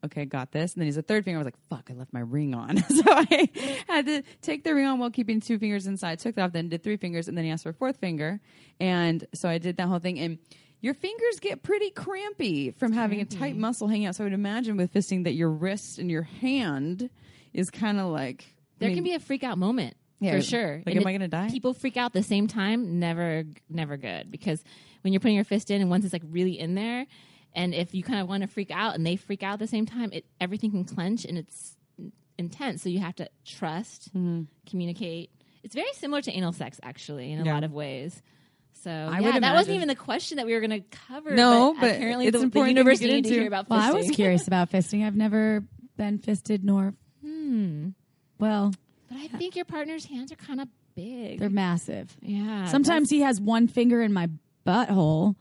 okay, 0.05 0.25
got 0.25 0.51
this. 0.51 0.73
And 0.73 0.81
then 0.81 0.87
he's 0.87 0.97
a 0.97 1.01
third 1.01 1.23
finger. 1.25 1.37
I 1.37 1.43
was 1.43 1.45
like, 1.45 1.57
fuck, 1.69 1.89
I 1.89 1.93
left 1.97 2.13
my 2.13 2.19
ring 2.21 2.53
on, 2.55 2.77
so 2.89 3.03
I 3.07 3.49
had 3.87 4.05
to 4.07 4.23
take 4.41 4.63
the 4.63 4.73
ring 4.75 4.85
on 4.85 4.99
while 4.99 5.09
keeping 5.11 5.39
two 5.39 5.57
fingers 5.59 5.87
inside. 5.87 6.19
Took 6.19 6.35
that 6.35 6.43
off, 6.43 6.51
then 6.53 6.69
did 6.69 6.83
three 6.83 6.97
fingers, 6.97 7.27
and 7.27 7.37
then 7.37 7.45
he 7.45 7.51
asked 7.51 7.63
for 7.63 7.69
a 7.69 7.73
fourth 7.73 7.97
finger, 7.97 8.39
and 8.79 9.25
so 9.33 9.47
I 9.49 9.57
did 9.57 9.77
that 9.77 9.87
whole 9.87 9.99
thing 9.99 10.19
and. 10.19 10.37
Your 10.83 10.95
fingers 10.95 11.39
get 11.39 11.61
pretty 11.61 11.91
crampy 11.91 12.71
from 12.71 12.91
having 12.91 13.21
a 13.21 13.25
tight 13.25 13.55
muscle 13.55 13.87
hanging 13.87 14.07
out. 14.07 14.15
So 14.15 14.23
I 14.23 14.25
would 14.25 14.33
imagine 14.33 14.77
with 14.77 14.91
fisting 14.91 15.25
that 15.25 15.33
your 15.33 15.51
wrist 15.51 15.99
and 15.99 16.09
your 16.09 16.23
hand 16.23 17.07
is 17.53 17.69
kind 17.69 17.99
of 17.99 18.07
like 18.07 18.55
There 18.79 18.87
I 18.87 18.89
mean, 18.89 18.95
can 18.97 19.03
be 19.03 19.13
a 19.13 19.19
freak 19.19 19.43
out 19.43 19.59
moment 19.59 19.95
Yeah, 20.19 20.31
for 20.37 20.41
sure. 20.41 20.77
like, 20.77 20.87
And 20.87 20.97
am 20.97 21.03
it- 21.03 21.05
I 21.07 21.11
gonna 21.11 21.27
die? 21.27 21.49
People 21.51 21.75
freak 21.75 21.97
out 21.97 22.13
the 22.13 22.23
same 22.23 22.47
time. 22.47 22.97
Never, 22.97 23.43
never 23.69 23.95
good. 23.95 24.31
Because 24.31 24.63
when 25.03 25.13
you're 25.13 25.19
putting 25.19 25.35
your 25.35 25.43
fist 25.45 25.69
in, 25.69 25.81
and 25.81 25.91
once 25.91 26.03
it's 26.03 26.13
like 26.13 26.23
really 26.27 26.57
in 26.59 26.73
there, 26.73 27.05
and 27.53 27.73
if 27.73 27.93
you 27.93 28.03
kind 28.03 28.19
of 28.21 28.27
want 28.27 28.41
to 28.43 28.47
freak 28.47 28.71
out 28.71 28.95
and 28.95 29.05
they 29.05 29.15
freak 29.15 29.43
out 29.43 29.53
at 29.53 29.59
the 29.59 29.67
same 29.67 29.85
time, 29.85 30.11
it 30.13 30.25
everything 30.39 30.71
can 30.71 30.85
clench 30.85 31.25
and 31.25 31.37
it's 31.37 31.75
intense. 32.37 32.81
So 32.83 32.89
you 32.89 32.99
have 32.99 33.15
to 33.15 33.29
trust, 33.45 34.09
Mm-hmm. 34.15 34.43
communicate. 34.69 35.29
It's 35.63 35.75
very 35.75 35.91
similar 35.93 36.21
to 36.23 36.31
anal 36.31 36.53
sex, 36.53 36.79
actually, 36.81 37.31
in 37.31 37.39
a 37.41 37.45
Yeah. 37.45 37.53
lot 37.53 37.63
of 37.63 37.71
ways. 37.71 38.21
So 38.83 38.89
I 38.89 39.19
yeah, 39.19 39.39
that 39.39 39.53
wasn't 39.53 39.75
even 39.75 39.87
the 39.89 39.95
question 39.95 40.37
that 40.37 40.47
we 40.47 40.53
were 40.53 40.59
going 40.59 40.71
to 40.71 40.97
cover. 41.07 41.35
No, 41.35 41.73
but, 41.73 41.81
but 41.81 41.95
apparently 41.97 42.25
it's 42.27 42.33
the, 42.33 42.39
the 42.39 42.45
important 42.45 42.75
to 42.77 42.79
universe 42.79 42.99
needed 42.99 43.11
to 43.25 43.29
into. 43.29 43.29
hear 43.41 43.47
about. 43.47 43.69
Well, 43.69 43.79
I 43.79 43.91
was 43.91 44.09
curious 44.09 44.47
about 44.47 44.71
fisting. 44.71 45.05
I've 45.05 45.15
never 45.15 45.63
been 45.97 46.17
fisted 46.19 46.63
nor. 46.63 46.93
Hmm. 47.21 47.89
Well, 48.39 48.73
But 49.09 49.17
I 49.19 49.27
think 49.27 49.55
your 49.55 49.65
partner's 49.65 50.05
hands 50.05 50.31
are 50.31 50.35
kind 50.37 50.59
of 50.61 50.67
big. 50.95 51.37
they're 51.39 51.49
massive. 51.49 52.15
yeah. 52.21 52.65
Sometimes 52.65 53.09
he 53.11 53.21
has 53.21 53.39
one 53.39 53.67
finger 53.67 54.01
in 54.01 54.11
my 54.13 54.29
butthole, 54.65 55.35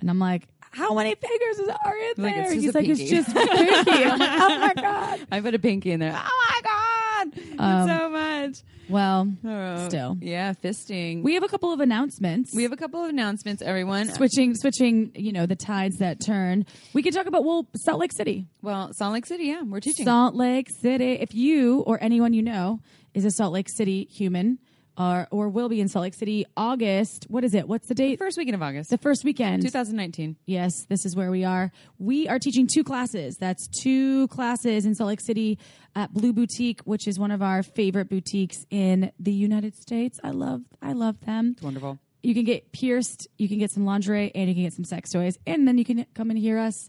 and 0.00 0.10
I'm 0.10 0.18
like, 0.18 0.48
"How 0.72 0.94
many 0.94 1.14
fingers 1.14 1.68
are 1.84 1.96
in 1.96 2.12
Like, 2.24 2.34
there?" 2.34 2.52
it's 2.52 2.62
just 2.62 2.64
He's 2.64 2.74
like, 2.74 2.88
"It's 2.88 3.00
pinky." 3.00 3.16
just 3.16 3.28
a 3.36 3.46
pinky." 3.46 4.04
I'm 4.04 4.18
like, 4.18 4.40
"Oh 4.40 4.58
my 4.60 4.74
god!" 4.74 5.26
I 5.30 5.40
put 5.40 5.54
a 5.54 5.58
pinky 5.58 5.92
in 5.92 6.00
there. 6.00 6.14
Oh 6.16 6.46
my 6.48 6.60
god! 6.62 7.32
Um, 7.58 7.88
so 7.88 8.10
much. 8.10 8.48
much. 8.50 8.56
Well, 8.88 9.32
Oh, 9.44 9.88
still. 9.88 10.16
yeah, 10.20 10.52
fisting. 10.52 11.22
We 11.22 11.34
have 11.34 11.42
a 11.42 11.48
couple 11.48 11.72
of 11.72 11.80
announcements. 11.80 12.54
we 12.54 12.62
have 12.62 12.70
a 12.72 12.76
couple 12.76 13.02
of 13.02 13.08
announcements, 13.10 13.60
everyone. 13.62 14.08
switching 14.10 14.54
switching, 14.54 15.10
you 15.14 15.32
know, 15.32 15.44
the 15.46 15.56
tides 15.56 15.96
that 15.98 16.20
turn. 16.24 16.66
We 16.92 17.02
could 17.02 17.12
talk 17.12 17.26
about 17.26 17.44
well, 17.44 17.66
Salt 17.76 17.98
Lake 17.98 18.12
City. 18.12 18.46
Well, 18.62 18.92
Salt 18.92 19.12
Lake 19.14 19.26
City, 19.26 19.44
yeah, 19.44 19.62
we're 19.62 19.80
teaching. 19.80 20.04
Salt 20.04 20.34
Lake 20.36 20.68
City. 20.82 21.12
If 21.14 21.34
you 21.34 21.80
or 21.80 21.98
anyone 22.02 22.32
you 22.32 22.42
know 22.42 22.80
is 23.14 23.24
a 23.24 23.30
Salt 23.30 23.52
Lake 23.52 23.68
City 23.68 24.06
human 24.10 24.58
or 24.98 25.26
or 25.30 25.48
will 25.48 25.68
be 25.68 25.80
in 25.80 25.88
Salt 25.88 26.02
Lake 26.02 26.14
City 26.14 26.46
August, 26.56 27.26
what 27.28 27.44
is 27.44 27.54
it? 27.54 27.68
What's 27.68 27.88
the 27.88 27.94
date? 27.94 28.18
First 28.18 28.38
weekend 28.38 28.54
of 28.54 28.62
August, 28.62 28.90
the 28.90 28.98
first 28.98 29.24
weekend. 29.24 29.62
2019. 29.62 30.36
Yes, 30.46 30.86
this 30.88 31.04
is 31.04 31.14
where 31.14 31.30
we 31.30 31.44
are. 31.44 31.72
We 31.98 32.28
are 32.28 32.38
teaching 32.38 32.66
two 32.66 32.84
classes. 32.84 33.36
That's 33.36 33.68
two 33.82 34.28
classes 34.28 34.86
in 34.86 34.94
Salt 34.94 35.08
Lake 35.08 35.20
City 35.20 35.58
at 35.94 36.12
Blue 36.12 36.32
Boutique, 36.32 36.80
which 36.82 37.06
is 37.06 37.18
one 37.18 37.30
of 37.30 37.42
our 37.42 37.62
favorite 37.62 38.08
boutiques 38.08 38.66
in 38.70 39.12
the 39.18 39.32
United 39.32 39.74
States. 39.76 40.18
I 40.22 40.30
love 40.30 40.62
I 40.82 40.92
love 40.92 41.20
them. 41.20 41.52
It's 41.52 41.62
wonderful. 41.62 41.98
You 42.22 42.34
can 42.34 42.44
get 42.44 42.72
pierced, 42.72 43.28
you 43.38 43.48
can 43.48 43.58
get 43.58 43.70
some 43.70 43.84
lingerie, 43.84 44.32
and 44.34 44.48
you 44.48 44.54
can 44.54 44.64
get 44.64 44.72
some 44.72 44.84
sex 44.84 45.10
toys. 45.12 45.38
And 45.46 45.68
then 45.68 45.78
you 45.78 45.84
can 45.84 46.06
come 46.14 46.30
and 46.30 46.38
hear 46.38 46.58
us 46.58 46.88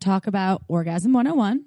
talk 0.00 0.26
about 0.26 0.62
Orgasm 0.68 1.12
101 1.12 1.66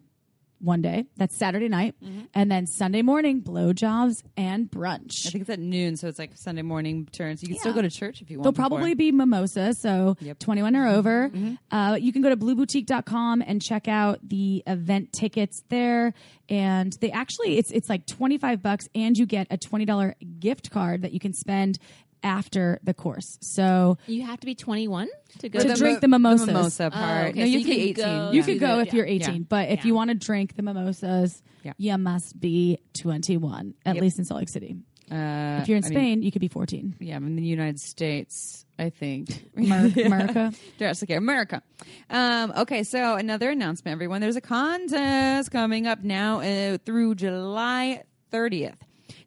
one 0.63 0.82
day. 0.82 1.05
That's 1.17 1.36
Saturday 1.36 1.67
night. 1.67 1.96
And 2.34 2.50
then 2.50 2.65
Sunday 2.67 3.01
morning, 3.01 3.41
blowjobs 3.41 4.24
and 4.38 4.72
brunch. 4.72 5.27
I 5.27 5.32
think 5.32 5.41
it's 5.41 5.50
at 5.50 5.60
noon, 5.60 5.98
so 5.98 6.08
it's 6.08 6.17
like 6.17 6.32
Sunday 6.36 6.62
morning 6.62 7.08
turns. 7.12 7.41
You 7.43 7.50
can 7.50 7.58
still 7.60 7.74
go 7.74 7.82
to 7.82 7.89
church 7.89 8.22
if 8.22 8.32
you 8.32 8.38
want. 8.38 8.43
There'll 8.43 8.51
before. 8.53 8.70
probably 8.70 8.93
be 8.93 9.12
mimosa, 9.12 9.74
so 9.74 10.15
Yep. 10.22 10.39
21 10.39 10.75
or 10.75 10.88
over. 10.88 11.32
Uh, 11.72 11.98
you 12.00 12.13
can 12.13 12.22
go 12.22 12.29
to 12.29 12.38
blueboutique.com 12.38 13.43
and 13.46 13.62
check 13.62 13.88
out 13.88 14.20
the 14.27 14.63
event 14.65 15.12
tickets 15.13 15.63
there. 15.70 16.13
And 16.50 16.93
they 17.01 17.12
actually, 17.12 17.58
it's 17.58 17.72
it's 17.72 17.89
like 17.89 18.05
25 18.05 18.62
bucks, 18.62 18.88
and 18.96 19.17
you 19.17 19.25
get 19.25 19.48
a 19.51 19.58
$20 19.58 20.13
gift 20.39 20.72
card 20.72 21.01
that 21.01 21.12
you 21.13 21.20
can 21.20 21.34
spend 21.34 21.77
after 22.24 22.80
the 22.84 22.94
course. 22.94 23.38
So 23.42 23.98
You 24.08 24.24
have 24.24 24.39
to 24.39 24.46
be 24.46 24.56
21 24.56 25.10
to 25.39 25.50
go 25.50 25.60
To 25.60 25.68
to 25.68 25.74
drink 25.75 26.01
the 26.01 26.08
mimosas. 26.08 26.48
mimosa 26.48 26.86
Oh, 26.86 26.89
part. 26.89 27.30
okay, 27.30 27.39
no, 27.39 27.46
so 27.46 27.50
you 27.51 27.60
you 27.60 27.65
can 27.65 27.74
be 27.75 27.94
can 27.94 28.03
18. 28.03 28.06
go- 28.06 28.32
you 28.32 28.39
yeah. 28.39 28.46
could 28.46 28.60
go 28.60 28.75
the- 28.77 28.82
if 28.88 28.94
you're 28.94 29.06
18, 29.06 29.34
Yeah. 29.36 29.39
but 29.50 29.70
if 29.70 29.80
Yeah. 29.80 29.88
you 29.88 29.96
want 29.96 30.10
to 30.10 30.15
drink 30.15 30.56
the 30.56 30.63
mimosas, 30.63 31.42
Yeah. 31.63 31.74
you 31.77 31.98
must 31.98 32.39
be 32.39 32.77
21, 32.94 33.74
at 33.86 33.96
Yep. 33.96 34.01
least 34.01 34.20
in 34.20 34.25
Salt 34.25 34.39
Lake 34.39 34.50
City. 34.50 34.75
Uh, 35.12 35.60
If 35.62 35.68
you're 35.68 35.77
in 35.77 35.84
I 35.84 35.89
mean, 35.89 35.98
Spain, 35.98 36.22
you 36.24 36.32
could 36.32 36.39
be 36.39 36.48
14. 36.48 36.96
yeah, 37.00 37.18
I'm 37.18 37.27
in 37.27 37.36
the 37.36 37.44
United 37.44 37.80
States, 37.80 38.65
I 38.80 38.89
think. 38.89 39.46
America. 39.58 40.53
Just 40.80 41.03
okay, 41.03 41.15
America. 41.15 41.62
Um, 42.10 42.53
okay, 42.58 42.84
so 42.84 43.15
another 43.15 43.50
announcement, 43.51 43.94
everyone. 43.94 44.22
There's 44.22 44.38
a 44.38 44.42
contest 44.42 45.51
coming 45.51 45.88
up 45.88 46.03
now 46.03 46.39
uh, 46.39 46.77
through 46.86 47.15
July 47.15 48.03
30th. 48.32 48.75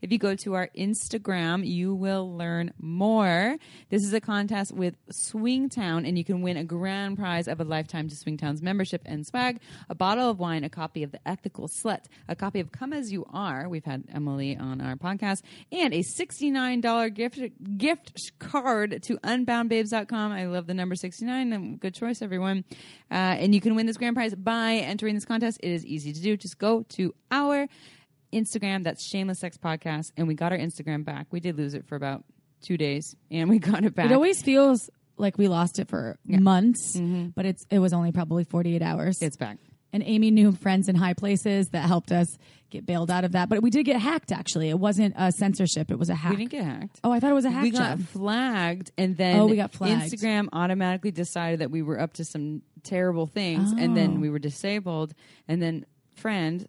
If 0.02 0.12
you 0.12 0.18
go 0.18 0.34
to 0.36 0.54
our 0.54 0.68
Instagram, 0.76 1.66
you 1.66 1.94
will 1.94 2.36
learn 2.36 2.72
more. 2.80 3.56
This 3.90 4.04
is 4.04 4.12
a 4.12 4.20
contest 4.20 4.72
with 4.72 4.96
Swingtown, 5.10 6.06
and 6.06 6.18
you 6.18 6.24
can 6.24 6.42
win 6.42 6.56
a 6.56 6.64
grand 6.64 7.18
prize 7.18 7.48
of 7.48 7.60
a 7.60 7.64
lifetime 7.64 8.08
to 8.08 8.16
Swingtown's 8.16 8.62
membership 8.62 9.02
and 9.04 9.26
swag, 9.26 9.60
a 9.88 9.94
bottle 9.94 10.30
of 10.30 10.38
wine, 10.38 10.64
a 10.64 10.68
copy 10.68 11.02
of 11.02 11.12
The 11.12 11.20
Ethical 11.26 11.68
Slut, 11.68 12.04
a 12.28 12.36
copy 12.36 12.60
of 12.60 12.72
Come 12.72 12.92
As 12.92 13.12
You 13.12 13.26
Are. 13.32 13.68
We've 13.68 13.84
had 13.84 14.04
Emily 14.12 14.56
on 14.56 14.80
our 14.80 14.96
podcast, 14.96 15.42
and 15.72 15.94
a 15.94 16.00
$69 16.00 17.14
gift 17.14 17.40
gift 17.78 18.38
card 18.38 19.02
to 19.02 19.18
unboundbabes.com. 19.18 20.32
I 20.32 20.46
love 20.46 20.66
the 20.66 20.74
number 20.74 20.94
69. 20.94 21.52
Um, 21.52 21.76
Good 21.76 21.94
choice, 21.94 22.22
everyone. 22.22 22.64
Uh, 23.10 23.14
and 23.14 23.54
you 23.54 23.60
can 23.60 23.74
win 23.74 23.86
this 23.86 23.96
grand 23.96 24.16
prize 24.16 24.34
by 24.34 24.74
entering 24.74 25.14
this 25.14 25.24
contest. 25.24 25.58
It 25.62 25.70
is 25.70 25.84
easy 25.84 26.12
to 26.12 26.20
do. 26.20 26.36
Just 26.36 26.58
go 26.58 26.82
to 26.90 27.14
our 27.30 27.68
Instagram. 28.36 28.84
That's 28.84 29.04
Shameless 29.04 29.40
Sex 29.40 29.56
Podcast. 29.58 30.12
And 30.16 30.28
we 30.28 30.34
got 30.34 30.52
our 30.52 30.58
Instagram 30.58 31.04
back. 31.04 31.26
We 31.30 31.40
did 31.40 31.56
lose 31.56 31.74
it 31.74 31.86
for 31.86 31.96
about 31.96 32.24
two 32.62 32.76
days, 32.76 33.14
and 33.30 33.48
we 33.48 33.58
got 33.70 33.84
it 33.84 33.94
back. 33.94 34.06
It 34.10 34.14
always 34.14 34.42
feels 34.42 34.90
like 35.16 35.38
we 35.38 35.48
lost 35.48 35.78
it 35.78 35.88
for 35.88 36.18
months, 36.26 36.96
mm-hmm. 36.96 37.28
but 37.34 37.46
it's 37.46 37.64
it 37.70 37.78
was 37.78 37.92
only 37.92 38.12
probably 38.12 38.44
48 38.44 38.82
hours. 38.82 39.22
it's 39.22 39.36
back. 39.36 39.58
and 39.92 40.02
Amy 40.04 40.30
knew 40.30 40.52
friends 40.52 40.88
in 40.88 40.94
high 40.96 41.14
places 41.14 41.68
that 41.70 41.86
helped 41.86 42.12
us 42.12 42.36
get 42.68 42.84
bailed 42.84 43.10
out 43.10 43.24
of 43.24 43.32
that. 43.32 43.48
But 43.48 43.62
we 43.62 43.70
did 43.70 43.84
get 43.84 43.98
hacked. 44.00 44.30
Actually, 44.32 44.68
it 44.68 44.78
wasn't 44.78 45.14
a 45.16 45.32
censorship; 45.32 45.90
it 45.90 45.98
was 45.98 46.10
a 46.10 46.14
hack. 46.14 46.32
We 46.32 46.36
didn't 46.36 46.50
get 46.50 46.64
hacked. 46.64 47.00
oh, 47.04 47.12
I 47.12 47.20
thought 47.20 47.30
it 47.30 47.34
was 47.34 47.44
a 47.46 47.50
hack 47.50 47.62
we 47.62 47.70
got 47.70 47.98
job. 47.98 48.06
flagged, 48.08 48.90
and 48.98 49.16
then 49.16 49.40
Oh, 49.40 49.46
we 49.46 49.56
got 49.56 49.72
flagged. 49.72 50.12
Instagram 50.12 50.48
automatically 50.52 51.12
decided 51.12 51.60
that 51.60 51.70
we 51.70 51.80
were 51.82 51.98
up 51.98 52.12
to 52.14 52.24
some 52.24 52.62
terrible 52.82 53.26
things, 53.26 53.72
and 53.72 53.92
Oh. 53.92 53.94
then 53.94 54.20
we 54.20 54.28
were 54.28 54.38
disabled. 54.38 55.14
And 55.48 55.62
then 55.62 55.86
friend, 56.14 56.66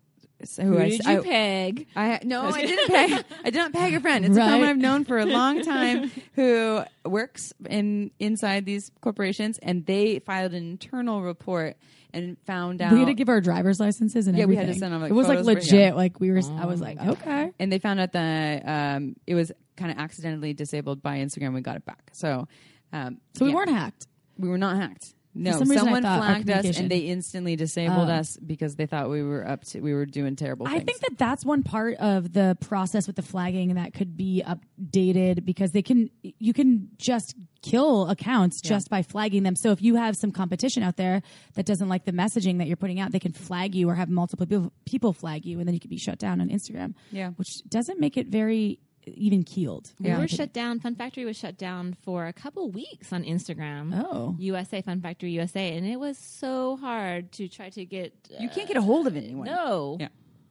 who, 0.58 0.64
Who 0.64 0.78
I, 0.80 0.90
did 0.90 1.06
I- 1.08 1.14
you 1.14 1.22
peg? 1.24 1.88
I 1.96 2.20
no, 2.24 2.44
I 2.44 2.62
didn't 2.66 2.88
peg. 2.88 3.26
I 3.44 3.50
did 3.50 3.56
not 3.60 3.74
peg 3.74 3.94
a 3.94 4.00
friend. 4.00 4.26
It's 4.26 4.38
a 4.38 4.40
Right. 4.40 4.50
friend 4.50 4.66
I've 4.66 4.78
known 4.78 5.04
for 5.06 5.18
a 5.20 5.26
long 5.26 5.62
time 5.64 6.12
who 6.34 6.82
works 7.06 7.54
in 7.70 8.12
inside 8.20 8.66
these 8.66 8.92
corporations, 9.02 9.58
and 9.62 9.86
they 9.86 10.20
filed 10.20 10.54
an 10.54 10.70
internal 10.72 11.22
report 11.22 11.78
and 12.14 12.38
found 12.46 12.82
out. 12.82 12.94
we 12.94 13.00
had 13.00 13.08
to 13.08 13.14
give 13.14 13.30
our 13.30 13.42
driver's 13.42 13.80
licenses 13.80 14.28
and 14.28 14.38
Yeah, 14.38 14.46
we 14.46 14.56
had 14.56 14.68
to 14.68 14.74
send 14.74 14.94
them, 14.94 15.02
like, 15.02 15.12
it 15.12 15.14
was 15.14 15.28
like 15.28 15.40
for- 15.40 15.44
legit. 15.46 15.74
yeah. 15.74 15.94
Like 15.94 16.20
we 16.20 16.32
were. 16.32 16.40
I 16.58 16.66
was 16.66 16.80
like, 16.82 17.00
okay. 17.00 17.52
and 17.60 17.72
they 17.72 17.80
found 17.80 18.00
out 18.00 18.14
that 18.14 18.64
um, 18.68 19.16
it 19.28 19.36
was 19.36 19.52
kind 19.76 19.92
of 19.92 19.98
accidentally 19.98 20.54
disabled 20.54 21.02
by 21.02 21.18
Instagram. 21.18 21.54
We 21.54 21.62
got 21.62 21.76
it 21.76 21.86
back. 21.86 22.10
So, 22.14 22.48
um, 22.94 23.18
So 23.36 23.44
we 23.46 23.52
yeah, 23.52 23.56
weren't 23.58 23.70
hacked. 23.72 24.08
We 24.38 24.50
were 24.50 24.58
not 24.58 24.76
hacked. 24.78 25.14
No, 25.38 25.52
some 25.52 25.68
someone 25.68 26.02
flagged 26.04 26.50
us 26.50 26.78
and 26.78 26.90
they 26.90 27.00
instantly 27.00 27.56
disabled 27.56 28.10
Oh. 28.10 28.14
us 28.14 28.38
because 28.38 28.76
they 28.76 28.86
thought 28.86 29.10
we 29.10 29.22
were 29.24 29.48
up 29.48 29.64
to 29.66 29.82
we 29.82 29.94
were 29.94 30.06
doing 30.06 30.36
terrible 30.36 30.66
things. 30.66 30.82
I 30.82 30.84
think 30.84 31.00
that 31.02 31.18
that's 31.18 31.46
one 31.46 31.64
part 31.64 31.96
of 31.98 32.34
the 32.34 32.58
process 32.62 33.08
with 33.08 33.16
the 33.16 33.22
flagging 33.22 33.76
that 33.76 33.94
could 33.94 34.18
be 34.18 34.44
updated 34.46 35.46
because 35.46 35.72
they 35.72 35.82
can 35.82 36.10
you 36.24 36.54
can 36.54 36.90
just 36.98 37.36
kill 37.62 38.08
accounts 38.10 38.62
just 38.62 38.90
by 38.90 39.02
flagging 39.02 39.44
them. 39.44 39.56
So 39.56 39.72
if 39.72 39.82
you 39.82 39.96
have 39.96 40.16
some 40.16 40.32
competition 40.32 40.84
out 40.84 40.96
there 40.96 41.22
that 41.56 41.66
doesn't 41.66 41.90
like 41.90 42.06
the 42.06 42.12
messaging 42.14 42.60
that 42.60 42.68
you're 42.68 42.78
putting 42.78 43.00
out, 43.00 43.12
they 43.12 43.20
can 43.20 43.34
flag 43.34 43.76
you 43.76 43.90
or 43.90 43.96
have 43.96 44.10
multiple 44.10 44.46
people- 44.46 44.72
people 44.86 45.12
flag 45.12 45.46
you, 45.46 45.60
and 45.60 45.68
then 45.68 45.74
you 45.74 45.80
can 45.80 45.90
be 45.90 45.98
shut 45.98 46.20
down 46.20 46.40
on 46.40 46.50
Instagram. 46.50 46.94
Yeah. 47.12 47.32
which 47.32 47.62
doesn't 47.68 48.00
make 48.00 48.16
it 48.18 48.28
very 48.28 48.80
even 49.16 49.44
keeled. 49.44 49.92
We 50.00 50.14
were 50.14 50.28
shut 50.28 50.54
down. 50.54 50.80
Fun 50.80 50.96
Factory 50.96 51.26
was 51.26 51.38
shut 51.38 51.58
down 51.58 51.96
for 52.04 52.28
a 52.28 52.34
couple 52.34 52.70
weeks 52.70 53.14
on 53.14 53.24
Instagram. 53.24 53.94
Oh. 53.96 54.36
USA 54.40 54.82
Fun 54.82 55.02
Factory 55.02 55.32
USA, 55.32 55.76
and 55.76 55.86
it 55.86 56.00
was 56.00 56.18
so 56.18 56.78
hard 56.78 57.32
to 57.34 57.48
try 57.48 57.70
to 57.70 57.86
get. 57.86 58.14
you 58.40 58.50
uh, 58.50 58.54
can't 58.54 58.68
get 58.68 58.78
a 58.78 58.82
hold 58.82 59.08
of 59.08 59.16
anyone. 59.16 59.46
No. 59.48 59.98
Yeah. 60.00 60.10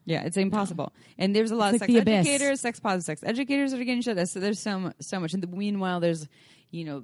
Yeah, 0.09 0.23
it's 0.23 0.37
impossible. 0.37 0.93
And 1.19 1.35
there's 1.35 1.51
a 1.51 1.57
lot 1.57 1.75
It's 1.75 1.83
of 1.83 1.89
like 1.89 1.97
sex 1.97 2.09
educators, 2.09 2.61
sex 2.61 2.79
positive 2.79 3.05
sex 3.05 3.23
educators 3.25 3.73
that 3.73 3.81
are 3.81 3.85
getting 3.85 4.03
shut. 4.03 4.29
So 4.29 4.39
there's 4.39 4.61
so 4.61 4.79
mu- 4.79 4.93
so 5.01 5.19
much. 5.19 5.35
And 5.35 5.43
the, 5.43 5.49
meanwhile, 5.49 5.99
there's 5.99 6.29
you 6.71 6.85
know 6.85 7.03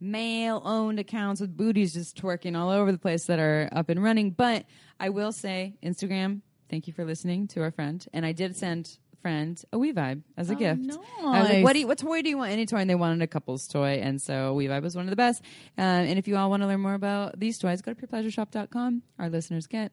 male 0.00 0.60
owned 0.64 0.98
accounts 0.98 1.40
with 1.40 1.56
booties 1.56 1.92
just 1.92 2.20
twerking 2.20 2.58
all 2.58 2.70
over 2.70 2.90
the 2.90 2.98
place 2.98 3.26
that 3.26 3.38
are 3.38 3.68
up 3.70 3.88
and 3.88 4.02
running. 4.02 4.30
But 4.30 4.64
I 4.98 5.10
will 5.10 5.30
say, 5.30 5.76
Instagram, 5.82 6.40
thank 6.68 6.88
you 6.88 6.92
for 6.92 7.04
listening 7.04 7.46
to 7.48 7.62
our 7.62 7.70
friend. 7.70 8.04
And 8.12 8.26
I 8.26 8.32
did 8.32 8.56
send 8.56 8.98
friend 9.20 9.62
a 9.72 9.78
We-Vibe 9.78 10.22
as 10.36 10.50
a 10.50 10.54
gift. 10.54 10.90
I 11.22 11.40
was 11.40 11.48
like, 11.50 11.64
what, 11.64 11.72
do 11.74 11.80
you, 11.80 11.86
what 11.86 11.98
toy 11.98 12.22
do 12.22 12.28
you 12.28 12.38
want? 12.38 12.52
Any 12.52 12.66
toy. 12.66 12.78
And 12.78 12.90
they 12.90 12.94
wanted 12.94 13.22
a 13.22 13.26
couple's 13.26 13.66
toy. 13.68 14.00
And 14.02 14.20
so 14.20 14.54
We-Vibe 14.54 14.82
was 14.82 14.96
one 14.96 15.04
of 15.04 15.10
the 15.10 15.16
best. 15.16 15.42
Um, 15.78 15.84
and 15.84 16.18
if 16.18 16.26
you 16.26 16.36
all 16.36 16.50
want 16.50 16.62
to 16.62 16.66
learn 16.66 16.80
more 16.80 16.94
about 16.94 17.38
these 17.38 17.58
toys, 17.58 17.82
go 17.82 17.92
to 17.92 18.06
purepleasureshop.com. 18.06 19.02
Our 19.18 19.28
listeners 19.28 19.66
get 19.66 19.92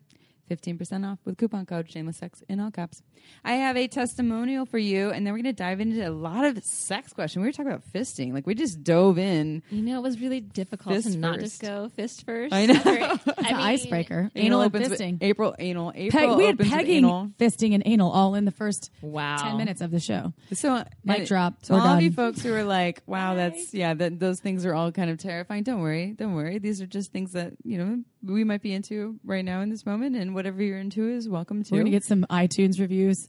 15% 0.49 1.05
off 1.11 1.19
with 1.25 1.37
coupon 1.37 1.65
code 1.65 1.89
shameless 1.91 2.17
sex 2.17 2.43
in 2.49 2.59
all 2.59 2.71
caps. 2.71 3.01
I 3.43 3.53
have 3.53 3.75
a 3.77 3.87
testimonial 3.87 4.65
for 4.65 4.77
you, 4.77 5.09
and 5.09 5.25
then 5.25 5.33
we're 5.33 5.41
going 5.43 5.53
to 5.55 5.63
dive 5.63 5.79
into 5.79 6.07
a 6.07 6.11
lot 6.11 6.45
of 6.45 6.63
sex 6.63 7.13
questions. 7.13 7.41
We 7.41 7.47
were 7.47 7.51
talking 7.51 7.71
about 7.71 7.83
fisting. 7.93 8.33
Like, 8.33 8.47
we 8.47 8.55
just 8.55 8.83
dove 8.83 9.17
in. 9.17 9.63
You 9.69 9.81
know, 9.81 9.97
it 9.97 10.03
was 10.03 10.19
really 10.21 10.39
difficult 10.39 10.95
Fist 10.95 11.11
to 11.11 11.17
not 11.17 11.39
just 11.39 11.61
go 11.61 11.89
fist 11.89 12.25
first. 12.25 12.53
I 12.53 12.65
know. 12.65 12.81
It's 13.37 13.49
an 13.49 13.55
icebreaker. 13.55 14.31
Anal, 14.35 14.61
and 14.61 14.75
opens 14.75 14.93
fisting. 14.99 15.17
April, 15.21 15.55
anal. 15.59 15.91
April 15.95 16.27
Peg, 16.29 16.37
we 16.37 16.45
had 16.45 16.59
pegging, 16.59 16.97
anal. 16.97 17.31
fisting, 17.39 17.73
and 17.73 17.83
anal 17.85 18.11
all 18.11 18.35
in 18.35 18.45
the 18.45 18.51
first 18.51 18.89
Wow. 19.01 19.37
10 19.37 19.57
minutes 19.57 19.81
of 19.81 19.91
the 19.91 19.99
show. 19.99 20.33
So 20.53 20.83
Mic 21.03 21.19
and- 21.19 21.27
drop. 21.27 21.53
So 21.63 21.75
all 21.75 21.87
of 21.87 22.01
you 22.01 22.11
folks 22.11 22.41
who 22.41 22.53
are 22.53 22.63
like, 22.63 23.01
"Wow, 23.05 23.35
that's 23.35 23.73
yeah," 23.73 23.93
that 23.93 24.19
those 24.19 24.39
things 24.39 24.65
are 24.65 24.73
all 24.73 24.91
kind 24.91 25.09
of 25.09 25.17
terrifying. 25.17 25.63
Don't 25.63 25.81
worry, 25.81 26.13
don't 26.17 26.33
worry. 26.33 26.57
These 26.59 26.81
are 26.81 26.87
just 26.87 27.11
things 27.11 27.31
that 27.33 27.53
you 27.63 27.77
know 27.77 28.03
we 28.23 28.43
might 28.43 28.61
be 28.61 28.73
into 28.73 29.19
right 29.23 29.45
now 29.45 29.61
in 29.61 29.69
this 29.69 29.85
moment, 29.85 30.15
and 30.15 30.33
whatever 30.37 30.61
you're 30.63 30.77
into 30.77 31.09
is 31.09 31.27
welcome 31.27 31.63
to. 31.63 31.73
We're 31.73 31.79
gonna 31.79 31.89
get 31.89 32.03
some 32.05 32.25
iTunes 32.29 32.79
reviews. 32.79 33.27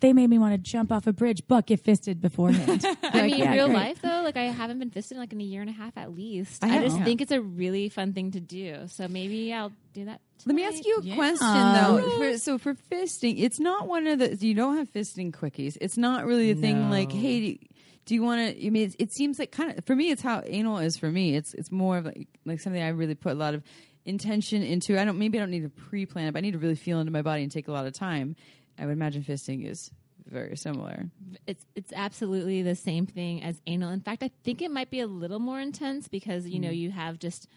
They 0.00 0.12
made 0.12 0.28
me 0.30 0.38
want 0.38 0.52
to 0.52 0.58
jump 0.58 0.92
off 0.92 1.08
a 1.08 1.12
bridge, 1.12 1.42
but 1.48 1.66
get 1.66 1.80
fisted 1.80 2.20
beforehand. 2.20 2.84
I 3.02 3.22
mean, 3.22 3.38
yeah, 3.38 3.52
real 3.52 3.66
great. 3.66 3.76
life 3.76 4.02
though, 4.02 4.20
like 4.22 4.36
I 4.36 4.44
haven't 4.44 4.78
been 4.78 4.90
fisted 4.90 5.16
in 5.16 5.20
like 5.20 5.32
in 5.32 5.40
a 5.40 5.44
year 5.44 5.60
and 5.60 5.68
a 5.70 5.72
half 5.72 5.96
at 5.96 6.14
least. 6.14 6.62
I 6.62 6.78
I, 6.78 6.82
just 6.84 7.00
think 7.02 7.20
it's 7.20 7.32
a 7.32 7.40
really 7.40 7.88
fun 7.88 8.12
thing 8.12 8.30
to 8.32 8.40
do. 8.40 8.86
So 8.86 9.08
maybe 9.08 9.52
I'll 9.52 9.72
do 9.94 10.04
that. 10.04 10.20
Let 10.46 10.54
me 10.54 10.64
ask 10.64 10.84
you 10.84 10.98
a 10.98 11.02
Yeah. 11.02 11.14
question 11.16 11.48
though. 11.48 12.10
For, 12.18 12.38
so 12.38 12.58
for 12.58 12.74
fisting, 12.74 13.40
it's 13.42 13.58
not 13.58 13.88
one 13.88 14.06
of 14.06 14.20
the 14.20 14.36
you 14.36 14.54
don't 14.54 14.76
have 14.76 14.88
fisting 14.92 15.32
quickies. 15.32 15.76
It's 15.80 15.96
not 15.96 16.26
really 16.26 16.52
a 16.52 16.54
thing 16.54 16.90
like, 16.90 17.10
hey, 17.10 17.40
do 17.40 17.46
you, 17.46 17.58
do 18.04 18.14
you 18.14 18.22
want 18.22 18.56
to? 18.56 18.66
I 18.66 18.70
mean, 18.70 18.88
it, 18.90 18.96
it 19.00 19.12
seems 19.12 19.40
like 19.40 19.50
kind 19.50 19.76
of 19.76 19.84
for 19.84 19.96
me, 19.96 20.10
it's 20.10 20.22
how 20.22 20.42
anal 20.46 20.78
is 20.78 20.96
for 20.96 21.10
me. 21.10 21.34
It's 21.34 21.54
it's 21.54 21.72
more 21.72 21.98
of 21.98 22.04
like 22.04 22.28
like 22.44 22.60
something 22.60 22.80
I 22.80 22.90
really 22.90 23.16
put 23.16 23.32
a 23.32 23.34
lot 23.34 23.54
of 23.54 23.64
intention 24.08 24.62
into. 24.62 24.98
I 24.98 25.04
don't 25.04 25.18
maybe 25.18 25.38
I 25.38 25.42
don't 25.42 25.50
need 25.50 25.62
to 25.62 25.68
pre-plan 25.68 26.26
it, 26.28 26.32
but 26.32 26.38
I 26.38 26.40
need 26.40 26.52
to 26.52 26.58
really 26.58 26.74
feel 26.74 27.00
into 27.00 27.12
my 27.12 27.22
body 27.22 27.42
and 27.42 27.52
take 27.52 27.68
a 27.68 27.72
lot 27.72 27.86
of 27.86 27.92
time. 27.92 28.36
I 28.78 28.86
would 28.86 28.92
imagine 28.92 29.22
fisting 29.22 29.66
is 29.68 29.90
very 30.26 30.56
similar. 30.56 31.06
it's 31.46 31.64
it's 31.74 31.92
absolutely 31.94 32.62
the 32.62 32.74
same 32.74 33.06
thing 33.06 33.42
as 33.42 33.60
anal. 33.66 33.90
In 33.90 34.00
fact, 34.00 34.22
I 34.22 34.30
think 34.44 34.62
it 34.62 34.70
might 34.70 34.90
be 34.90 35.00
a 35.00 35.06
little 35.06 35.38
more 35.38 35.60
intense 35.60 36.08
because 36.08 36.48
you 36.48 36.60
know 36.60 36.70
you 36.70 36.90
have 36.90 37.18
just 37.18 37.48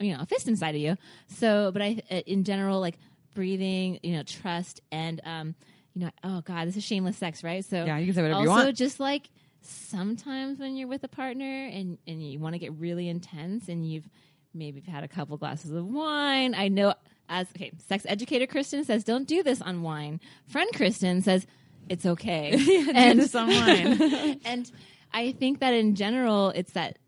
you 0.00 0.14
know 0.14 0.22
a 0.22 0.26
fist 0.26 0.48
inside 0.48 0.74
of 0.74 0.80
you. 0.80 0.96
So, 1.28 1.70
but 1.72 1.82
I 1.82 2.02
uh, 2.10 2.14
in 2.26 2.44
general 2.44 2.80
like 2.80 2.98
breathing, 3.34 4.00
you 4.02 4.16
know, 4.16 4.22
trust 4.22 4.80
and 4.90 5.20
um, 5.24 5.54
you 5.94 6.02
know, 6.02 6.10
oh 6.24 6.40
god, 6.40 6.66
this 6.68 6.76
is 6.76 6.84
shameless 6.84 7.16
sex, 7.16 7.44
right? 7.44 7.64
So 7.64 7.84
Yeah, 7.84 7.98
you 7.98 8.06
can 8.06 8.14
say 8.14 8.22
whatever 8.22 8.42
you 8.42 8.50
also 8.50 8.64
want. 8.66 8.76
just 8.76 8.98
like 8.98 9.28
sometimes 9.60 10.58
when 10.58 10.76
you're 10.76 10.88
with 10.88 11.04
a 11.04 11.08
partner 11.08 11.66
and 11.66 11.98
and 12.06 12.22
you 12.22 12.38
want 12.38 12.54
to 12.54 12.58
get 12.58 12.72
really 12.74 13.08
intense 13.08 13.68
and 13.68 13.88
you've 13.88 14.08
maybe 14.56 14.80
had 14.80 15.04
a 15.04 15.08
couple 15.08 15.36
glasses 15.36 15.70
of 15.70 15.86
wine. 15.86 16.54
I 16.54 16.68
know 16.68 16.94
as 17.28 17.48
okay, 17.56 17.72
sex 17.86 18.04
educator 18.08 18.46
Kristen 18.46 18.84
says 18.84 19.04
don't 19.04 19.26
do 19.26 19.42
this 19.42 19.60
on 19.60 19.82
wine. 19.82 20.20
Friend 20.48 20.68
Kristen 20.74 21.22
says 21.22 21.46
it's 21.88 22.06
okay. 22.06 22.52
and 22.94 23.20
this 23.20 23.34
on 23.34 23.48
wine. 23.48 24.40
and 24.44 24.70
I 25.12 25.32
think 25.32 25.60
that 25.60 25.74
in 25.74 25.94
general 25.94 26.50
it's 26.50 26.72
that 26.72 26.98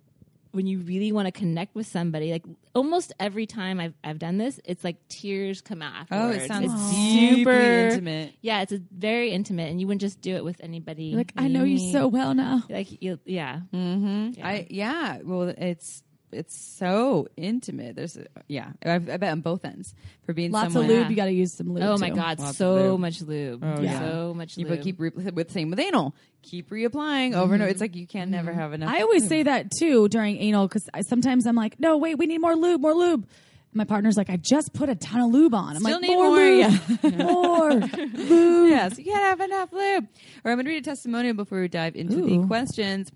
when 0.52 0.66
you 0.66 0.78
really 0.80 1.12
want 1.12 1.26
to 1.26 1.32
connect 1.32 1.74
with 1.74 1.86
somebody, 1.86 2.32
like 2.32 2.44
almost 2.74 3.12
every 3.20 3.46
time 3.46 3.80
I've 3.80 3.94
I've 4.02 4.18
done 4.18 4.38
this, 4.38 4.60
it's 4.64 4.82
like 4.82 4.96
tears 5.08 5.60
come 5.60 5.82
out 5.82 6.06
Oh, 6.10 6.30
it 6.30 6.46
sounds 6.48 6.72
it's 6.72 6.96
super 6.96 7.50
intimate. 7.50 8.34
Yeah, 8.40 8.62
it's 8.62 8.72
a 8.72 8.80
very 8.90 9.30
intimate, 9.30 9.70
and 9.70 9.80
you 9.80 9.86
wouldn't 9.86 10.00
just 10.00 10.20
do 10.20 10.36
it 10.36 10.44
with 10.44 10.60
anybody. 10.60 11.14
Like 11.14 11.32
I 11.36 11.48
know 11.48 11.64
you 11.64 11.92
so 11.92 12.08
well 12.08 12.34
now. 12.34 12.62
Like 12.68 13.02
you, 13.02 13.18
yeah. 13.24 13.60
Mm-hmm. 13.72 14.44
I 14.44 14.66
yeah. 14.70 15.18
Well, 15.22 15.54
it's 15.56 16.02
it's 16.32 16.76
so 16.78 17.28
intimate. 17.36 17.96
There's 17.96 18.16
a, 18.16 18.26
yeah. 18.46 18.72
I, 18.84 18.94
I 18.94 18.98
bet 18.98 19.32
on 19.32 19.40
both 19.40 19.64
ends 19.64 19.94
for 20.24 20.32
being 20.32 20.50
Lots 20.50 20.72
someone. 20.72 20.90
of 20.90 20.96
lube. 20.96 21.10
You 21.10 21.16
got 21.16 21.26
to 21.26 21.32
use 21.32 21.56
some 21.56 21.72
lube. 21.72 21.84
Oh 21.84 21.98
my 21.98 22.10
god, 22.10 22.38
Lots 22.38 22.58
so 22.58 22.74
lube. 22.74 23.00
much 23.00 23.20
lube. 23.22 23.62
Oh, 23.64 23.80
yeah. 23.80 23.98
so 24.00 24.34
much 24.34 24.56
You 24.56 24.66
lube. 24.66 24.76
but 24.76 24.84
keep 24.84 25.00
re- 25.00 25.10
with 25.10 25.50
same 25.50 25.70
with 25.70 25.80
anal. 25.80 26.14
Keep 26.42 26.70
reapplying 26.70 27.34
over 27.34 27.54
and 27.54 27.62
over. 27.62 27.70
It's 27.70 27.80
like 27.80 27.96
you 27.96 28.06
can 28.06 28.30
never 28.30 28.50
mm-hmm. 28.50 28.60
have 28.60 28.72
enough. 28.72 28.90
I 28.92 29.02
always 29.02 29.26
say 29.26 29.42
that 29.42 29.70
too 29.70 30.08
during 30.08 30.38
anal 30.38 30.68
because 30.68 30.88
sometimes 31.08 31.46
I'm 31.46 31.56
like, 31.56 31.80
no, 31.80 31.96
wait, 31.96 32.16
we 32.16 32.26
need 32.26 32.38
more 32.38 32.54
lube, 32.54 32.80
more 32.80 32.94
lube. 32.94 33.26
My 33.74 33.84
partner's 33.84 34.16
like, 34.16 34.30
I 34.30 34.38
just 34.38 34.72
put 34.72 34.88
a 34.88 34.94
ton 34.94 35.20
of 35.20 35.30
lube 35.30 35.54
on. 35.54 35.76
I'm 35.76 35.82
Still 35.82 35.92
like, 35.92 36.02
need 36.02 36.14
more, 36.14 36.26
more, 36.26 36.36
lube, 36.36 36.98
yeah. 37.02 37.22
more. 37.22 37.70
yes, 38.68 38.98
you 38.98 39.04
can't 39.04 39.22
have 39.22 39.40
enough 39.40 39.72
lube. 39.72 40.08
Or 40.42 40.50
I'm 40.50 40.56
going 40.56 40.64
to 40.64 40.70
read 40.70 40.82
a 40.82 40.84
testimonial 40.84 41.34
before 41.34 41.60
we 41.60 41.68
dive 41.68 41.94
into 41.94 42.16
the 42.16 42.46
questions. 42.46 43.12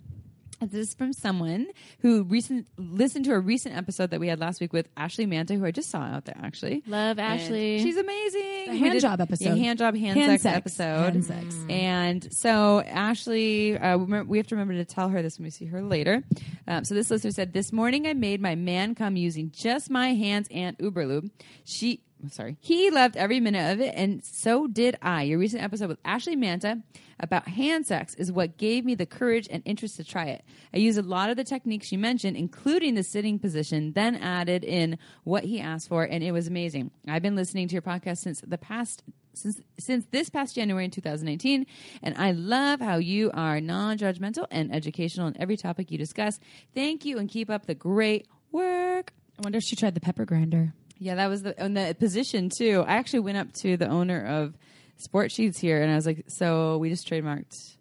This 0.70 0.88
is 0.88 0.94
from 0.94 1.12
someone 1.12 1.66
who 2.00 2.22
recent 2.24 2.66
listened 2.78 3.24
to 3.26 3.32
a 3.32 3.38
recent 3.40 3.76
episode 3.76 4.10
that 4.10 4.20
we 4.20 4.28
had 4.28 4.38
last 4.40 4.60
week 4.60 4.72
with 4.72 4.88
Ashley 4.96 5.26
Manta, 5.26 5.54
who 5.54 5.64
I 5.64 5.70
just 5.72 5.90
saw 5.90 6.00
out 6.02 6.24
there 6.24 6.36
actually. 6.42 6.82
Love 6.86 7.18
And 7.18 7.40
Ashley. 7.40 7.82
she's 7.82 7.96
amazing. 7.96 8.66
The 8.68 8.76
hand 8.76 9.00
job 9.00 9.20
episode. 9.20 9.44
Yeah, 9.44 9.54
hand 9.56 9.78
job, 9.78 9.96
hand, 9.96 10.18
Hand 10.18 10.30
sex, 10.32 10.42
sex. 10.42 10.56
episode. 10.56 11.12
Hand 11.12 11.24
sex. 11.24 11.56
And 11.68 12.32
so 12.32 12.80
Ashley, 12.82 13.76
uh, 13.76 13.96
we 13.98 14.38
have 14.38 14.46
to 14.48 14.54
remember 14.54 14.74
to 14.74 14.84
tell 14.84 15.08
her 15.08 15.20
this 15.22 15.38
when 15.38 15.44
we 15.44 15.50
see 15.50 15.66
her 15.66 15.82
later. 15.82 16.22
Um, 16.68 16.84
so 16.84 16.94
this 16.94 17.10
listener 17.10 17.32
said, 17.32 17.52
"This 17.52 17.72
morning 17.72 18.06
I 18.06 18.12
made 18.14 18.40
my 18.40 18.54
man 18.54 18.94
come 18.94 19.16
using 19.16 19.50
just 19.50 19.90
my 19.90 20.14
hands 20.14 20.48
and 20.50 20.78
Uberlube. 20.78 21.30
She." 21.64 22.02
Sorry. 22.30 22.56
He 22.60 22.90
loved 22.90 23.16
every 23.16 23.40
minute 23.40 23.72
of 23.72 23.80
it, 23.80 23.94
and 23.96 24.24
so 24.24 24.66
did 24.66 24.96
I. 25.02 25.22
Your 25.22 25.38
recent 25.38 25.62
episode 25.62 25.88
with 25.88 25.98
Ashley 26.04 26.36
Manta 26.36 26.82
about 27.18 27.48
hand 27.48 27.86
sex 27.86 28.14
is 28.14 28.30
what 28.30 28.56
gave 28.56 28.84
me 28.84 28.94
the 28.94 29.06
courage 29.06 29.48
and 29.50 29.62
interest 29.64 29.96
to 29.96 30.04
try 30.04 30.26
it. 30.26 30.44
I 30.72 30.78
used 30.78 30.98
a 30.98 31.02
lot 31.02 31.30
of 31.30 31.36
the 31.36 31.44
techniques 31.44 31.88
she 31.88 31.96
mentioned, 31.96 32.36
including 32.36 32.94
the 32.94 33.02
sitting 33.02 33.38
position, 33.38 33.92
then 33.92 34.16
added 34.16 34.62
in 34.64 34.98
what 35.24 35.44
he 35.44 35.60
asked 35.60 35.88
for, 35.88 36.04
and 36.04 36.22
it 36.22 36.32
was 36.32 36.46
amazing. 36.46 36.90
I've 37.08 37.22
been 37.22 37.36
listening 37.36 37.68
to 37.68 37.72
your 37.72 37.82
podcast 37.82 38.18
since 38.18 38.40
the 38.40 38.58
past 38.58 39.02
since 39.34 39.60
since 39.78 40.04
this 40.10 40.28
past 40.28 40.54
January 40.54 40.84
in 40.84 40.90
2018, 40.90 41.66
and 42.02 42.14
I 42.18 42.32
love 42.32 42.80
how 42.80 42.98
you 42.98 43.30
are 43.32 43.60
non-judgmental 43.60 44.46
and 44.50 44.72
educational 44.72 45.26
in 45.26 45.40
every 45.40 45.56
topic 45.56 45.90
you 45.90 45.98
discuss. 45.98 46.38
Thank 46.74 47.04
you, 47.04 47.18
and 47.18 47.28
keep 47.28 47.50
up 47.50 47.66
the 47.66 47.74
great 47.74 48.28
work. 48.52 49.12
I 49.38 49.42
wonder 49.42 49.58
if 49.58 49.64
she 49.64 49.74
tried 49.74 49.94
the 49.94 50.00
pepper 50.00 50.24
grinder. 50.24 50.74
Yeah, 51.02 51.16
that 51.16 51.28
was 51.28 51.42
the 51.42 51.60
on 51.62 51.74
the 51.74 51.96
position 51.98 52.48
too. 52.48 52.84
I 52.86 52.94
actually 52.94 53.20
went 53.20 53.38
up 53.38 53.52
to 53.54 53.76
the 53.76 53.88
owner 53.88 54.24
of 54.24 54.54
Sportsheets 55.00 55.58
here, 55.58 55.82
and 55.82 55.90
I 55.90 55.96
was 55.96 56.06
like, 56.06 56.24
"So 56.28 56.78
we 56.78 56.88
just 56.90 57.08
trademarked 57.08 57.76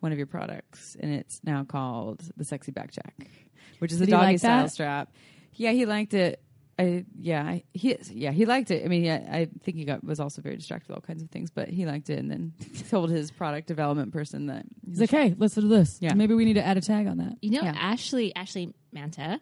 one 0.00 0.12
of 0.12 0.18
your 0.18 0.26
products, 0.28 0.96
and 1.00 1.12
it's 1.12 1.40
now 1.42 1.64
called 1.64 2.22
the 2.36 2.44
Sexy 2.44 2.70
Back 2.72 2.92
Check, 2.92 3.28
which 3.80 3.92
is 3.92 3.98
Did 3.98 4.08
a 4.08 4.10
doggy 4.12 4.24
like 4.26 4.38
style 4.38 4.62
that? 4.64 4.70
strap." 4.72 5.12
Yeah, 5.54 5.72
he 5.72 5.84
liked 5.84 6.14
it. 6.14 6.40
I 6.78 7.04
yeah, 7.18 7.42
I- 7.42 7.64
he 7.74 7.96
yeah 8.12 8.30
he 8.30 8.46
liked 8.46 8.70
it. 8.70 8.84
I 8.84 8.88
mean, 8.88 9.04
yeah, 9.04 9.28
I 9.30 9.48
think 9.64 9.76
he 9.76 9.84
got 9.84 10.02
was 10.04 10.20
also 10.20 10.40
very 10.40 10.56
distracted 10.56 10.88
with 10.88 10.96
all 10.96 11.02
kinds 11.02 11.22
of 11.22 11.30
things, 11.30 11.50
but 11.50 11.68
he 11.68 11.84
liked 11.86 12.08
it, 12.08 12.18
and 12.20 12.30
then 12.30 12.52
told 12.88 13.10
his 13.10 13.30
product 13.32 13.66
development 13.66 14.12
person 14.12 14.46
that 14.46 14.64
He's 14.88 15.00
like, 15.00 15.10
hey, 15.10 15.34
listen 15.36 15.64
to 15.64 15.68
this. 15.68 15.98
Yeah. 16.00 16.14
Maybe 16.14 16.34
we 16.34 16.44
need 16.44 16.54
to 16.54 16.64
add 16.64 16.76
a 16.78 16.80
tag 16.80 17.06
on 17.08 17.18
that. 17.18 17.34
You 17.42 17.50
know, 17.50 17.62
Yeah. 17.62 17.74
Ashley 17.76 18.34
Ashley 18.36 18.72
Manta. 18.92 19.40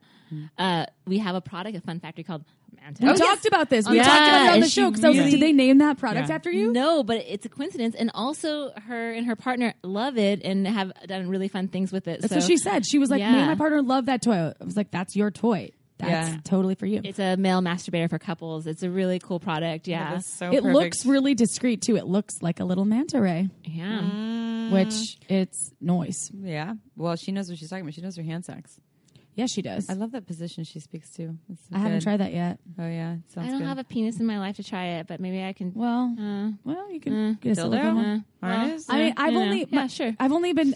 Uh, 0.58 0.84
we 1.06 1.18
have 1.18 1.34
a 1.34 1.40
product, 1.40 1.76
a 1.76 1.80
fun 1.80 2.00
factory 2.00 2.24
called 2.24 2.44
Manta. 2.74 3.02
We 3.04 3.10
Oh, 3.10 3.14
talked 3.16 3.46
about 3.46 3.70
this. 3.70 3.88
We 3.88 3.96
Yeah, 3.96 4.02
talked 4.04 4.28
about 4.28 4.42
it 4.42 4.48
on 4.48 4.54
and 4.54 4.62
the 4.62 4.68
show 4.68 4.90
because 4.90 5.04
I 5.04 5.08
was 5.08 5.18
like, 5.18 5.30
did 5.30 5.40
they 5.40 5.52
name 5.52 5.78
that 5.78 5.98
product 5.98 6.28
Yeah. 6.28 6.34
after 6.34 6.50
you? 6.50 6.72
No, 6.72 7.02
but 7.02 7.18
it's 7.28 7.44
a 7.46 7.48
coincidence, 7.48 7.94
and 7.94 8.10
also 8.14 8.70
her 8.86 9.12
and 9.12 9.26
her 9.26 9.36
partner 9.36 9.74
love 9.82 10.18
it 10.18 10.42
and 10.44 10.66
have 10.66 10.92
done 11.06 11.28
really 11.28 11.48
fun 11.48 11.68
things 11.68 11.92
with 11.92 12.08
it. 12.08 12.20
That's 12.20 12.32
so 12.32 12.38
what 12.40 12.46
she 12.46 12.56
said. 12.56 12.86
She 12.86 12.98
was 12.98 13.10
like, 13.10 13.20
me 13.20 13.26
and 13.26 13.46
my 13.46 13.54
partner 13.54 13.82
love 13.82 14.06
that 14.06 14.22
toy. 14.22 14.52
I 14.60 14.64
was 14.64 14.76
like, 14.76 14.90
that's 14.90 15.14
your 15.16 15.30
toy. 15.30 15.70
That's 15.98 16.30
Yeah. 16.30 16.36
totally 16.44 16.76
for 16.76 16.86
you. 16.86 17.00
It's 17.02 17.18
a 17.18 17.36
male 17.36 17.60
masturbator 17.60 18.08
for 18.08 18.20
couples. 18.20 18.68
It's 18.68 18.84
a 18.84 18.90
really 18.90 19.18
cool 19.18 19.40
product. 19.40 19.88
Yeah, 19.88 20.18
so 20.18 20.46
it 20.52 20.62
perfect. 20.62 20.74
looks 20.74 21.04
really 21.06 21.34
discreet 21.34 21.82
too. 21.82 21.96
It 21.96 22.06
looks 22.06 22.40
like 22.40 22.60
a 22.60 22.64
little 22.64 22.84
manta 22.84 23.20
ray, 23.20 23.48
yeah. 23.64 24.02
Mm. 24.02 24.70
which 24.70 25.18
it's 25.28 25.72
noise. 25.80 26.30
yeah. 26.40 26.74
Well, 26.96 27.16
she 27.16 27.32
knows 27.32 27.48
what 27.48 27.58
she's 27.58 27.68
talking 27.68 27.82
about. 27.82 27.94
She 27.94 28.00
knows 28.00 28.16
her 28.16 28.22
hand 28.22 28.44
sex. 28.44 28.78
Yeah, 29.38 29.46
she 29.46 29.62
does. 29.62 29.88
I 29.88 29.92
love 29.92 30.10
that 30.12 30.26
position 30.26 30.64
she 30.64 30.80
speaks 30.80 31.10
to. 31.10 31.32
It's 31.48 31.62
I 31.72 31.78
haven't 31.78 31.98
good. 31.98 32.02
tried 32.02 32.16
that 32.18 32.32
yet. 32.34 32.58
Oh 32.76 32.82
yeah, 32.88 33.14
it 33.14 33.30
sounds 33.32 33.46
I 33.46 33.50
don't 33.52 33.60
good. 33.60 33.68
have 33.68 33.78
a 33.78 33.84
penis 33.84 34.18
in 34.18 34.26
my 34.26 34.40
life 34.40 34.56
to 34.56 34.64
try 34.64 34.84
it, 34.98 35.06
but 35.06 35.20
maybe 35.20 35.44
I 35.44 35.52
can. 35.52 35.72
Well, 35.76 36.12
Uh, 36.18 36.50
well, 36.64 36.90
you 36.92 36.98
can 36.98 37.12
Mm. 37.12 37.40
get 37.40 37.52
a 37.56 37.60
Dildo? 37.60 37.62
silicone 37.70 37.94
one. 37.94 38.06
uh, 38.06 38.22
well, 38.42 38.78
I 38.88 38.98
mean, 38.98 39.14
I've 39.16 39.32
you 39.32 39.38
know. 39.38 39.44
only, 39.44 39.66
yeah, 39.70 39.86
sure. 39.86 40.12
I've 40.18 40.32
only 40.32 40.52
been, 40.54 40.74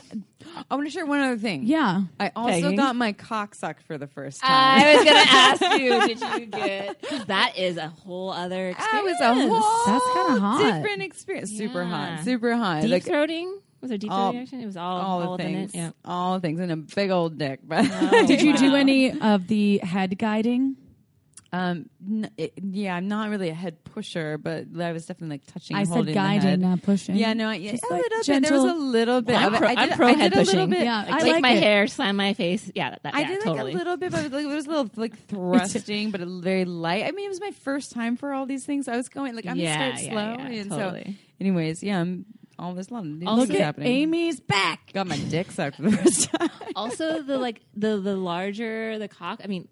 I 0.70 0.76
want 0.76 0.86
to 0.86 0.92
share 0.92 1.04
one 1.06 1.18
other 1.18 1.36
thing. 1.38 1.64
yeah. 1.64 2.02
I 2.20 2.30
also 2.36 2.52
Pegging. 2.52 2.76
got 2.76 2.94
my 2.94 3.12
cock 3.12 3.56
sucked 3.56 3.82
for 3.82 3.98
the 3.98 4.06
first 4.06 4.40
time. 4.40 4.50
I 4.80 4.94
was 4.94 5.04
gonna 5.04 5.18
ask 5.26 5.80
you, 5.82 6.00
did 6.06 6.20
you 6.40 6.46
get? 6.46 7.02
'cause 7.02 7.24
that 7.26 7.58
is 7.58 7.76
a 7.78 7.88
whole 7.88 8.30
other 8.30 8.68
experience. 8.68 9.18
That 9.18 9.34
was 9.34 9.48
a 9.48 9.48
whole 9.48 9.86
That's 9.92 10.04
kinda 10.14 10.40
hot. 10.40 10.58
different 10.82 11.02
experience. 11.02 11.50
Super 11.50 11.84
hot. 11.84 12.22
Super 12.24 12.54
hot. 12.54 12.82
deep 12.82 12.90
Like 12.92 13.04
throating. 13.04 13.58
Was 13.82 13.88
there 13.90 13.98
deep 13.98 14.10
all- 14.10 14.32
throating? 14.32 14.62
It 14.62 14.66
was 14.66 14.76
all 14.76 14.98
all 15.00 15.20
all 15.22 15.36
the 15.36 15.44
within 15.44 15.54
things. 15.54 15.74
It. 15.74 15.76
Yeah. 15.78 15.90
All 16.04 16.34
the 16.34 16.40
things. 16.40 16.60
And 16.60 16.72
a 16.72 16.76
big 16.76 17.10
old 17.10 17.36
dick. 17.36 17.60
But 17.62 17.84
Oh, 17.90 18.26
Did 18.26 18.40
you 18.40 18.56
do 18.56 18.74
any 18.76 19.18
of 19.20 19.46
the 19.48 19.78
head 19.78 20.16
guiding? 20.18 20.76
um 21.54 21.84
n- 22.08 22.30
it- 22.38 22.54
yeah, 22.62 22.96
I'm 22.96 23.08
not 23.08 23.28
really 23.28 23.50
a 23.50 23.54
head 23.54 23.84
pusher, 23.84 24.38
but 24.38 24.68
I 24.80 24.92
was 24.92 25.04
definitely 25.04 25.34
like 25.34 25.46
touching 25.52 25.76
I 25.76 25.80
and 25.80 25.88
said 25.88 25.94
holding 25.94 26.14
guiding, 26.14 26.60
not 26.60 26.80
pushing. 26.80 27.14
Yeah, 27.14 27.34
no, 27.34 27.50
yeah, 27.50 27.72
Just 27.72 27.84
a 27.84 27.88
like 27.92 28.02
little 28.04 28.24
bit. 28.34 28.42
There 28.48 28.52
was 28.58 28.70
a 28.72 28.74
little 28.74 29.20
bit. 29.20 29.34
Well, 29.34 29.48
of 29.48 29.54
I'm 29.54 29.54
it. 29.54 29.58
pro- 29.58 29.68
I 29.68 29.72
I'm 29.82 29.90
pro 29.90 30.06
I 30.06 30.12
head 30.12 30.32
did 30.32 30.40
a 30.40 30.44
pushing. 30.46 30.70
bit. 30.70 30.82
Yeah, 30.84 31.04
I 31.06 31.20
Take 31.20 31.32
like 31.32 31.42
my 31.42 31.50
it. 31.50 31.62
hair, 31.62 31.86
slam 31.88 32.16
my 32.16 32.32
face. 32.32 32.70
Yeah, 32.74 32.94
that, 33.02 33.14
I 33.14 33.20
yeah, 33.20 33.26
did 33.28 33.40
totally. 33.42 33.64
like 33.64 33.74
a 33.74 33.76
little 33.76 33.96
bit, 33.98 34.12
but 34.12 34.32
like, 34.32 34.44
it 34.44 34.46
was 34.46 34.64
a 34.64 34.68
little 34.70 34.90
like 34.96 35.18
thrusting, 35.28 36.10
but 36.10 36.22
a, 36.22 36.26
very 36.26 36.64
light. 36.64 37.04
I 37.04 37.10
mean, 37.10 37.26
it 37.26 37.28
was 37.28 37.40
my 37.40 37.50
first 37.50 37.92
time 37.92 38.16
for 38.16 38.32
all 38.32 38.46
these 38.46 38.64
things. 38.64 38.88
I 38.88 38.96
was 38.96 39.10
going 39.10 39.36
like 39.36 39.44
I'm 39.44 39.58
Yeah, 39.58 39.76
gonna 39.78 39.98
start 39.98 40.06
yeah, 40.06 40.10
slow, 40.38 40.44
yeah, 40.50 40.60
and 40.62 40.70
totally. 40.70 41.04
so, 41.04 41.12
anyways, 41.42 41.82
yeah, 41.82 42.00
I'm 42.00 42.24
all 42.58 42.74
this 42.74 42.90
lot 42.90 43.00
of 43.00 43.06
new 43.06 43.26
Also- 43.26 43.40
things 43.42 43.50
Look 43.50 43.60
at 43.60 43.64
happening. 43.64 43.88
Amy's 43.88 44.40
back. 44.40 44.92
Got 44.92 45.06
my 45.06 45.18
dick 45.18 45.50
sucked 45.52 45.76
for 45.76 45.82
the 45.82 45.92
first 45.96 46.30
time. 46.32 46.50
also 46.76 47.22
the 47.22 47.38
like 47.38 47.60
the 47.74 47.98
the 48.00 48.16
larger 48.16 48.98
the 48.98 49.08
cock 49.08 49.40
i 49.44 49.46
mean 49.46 49.68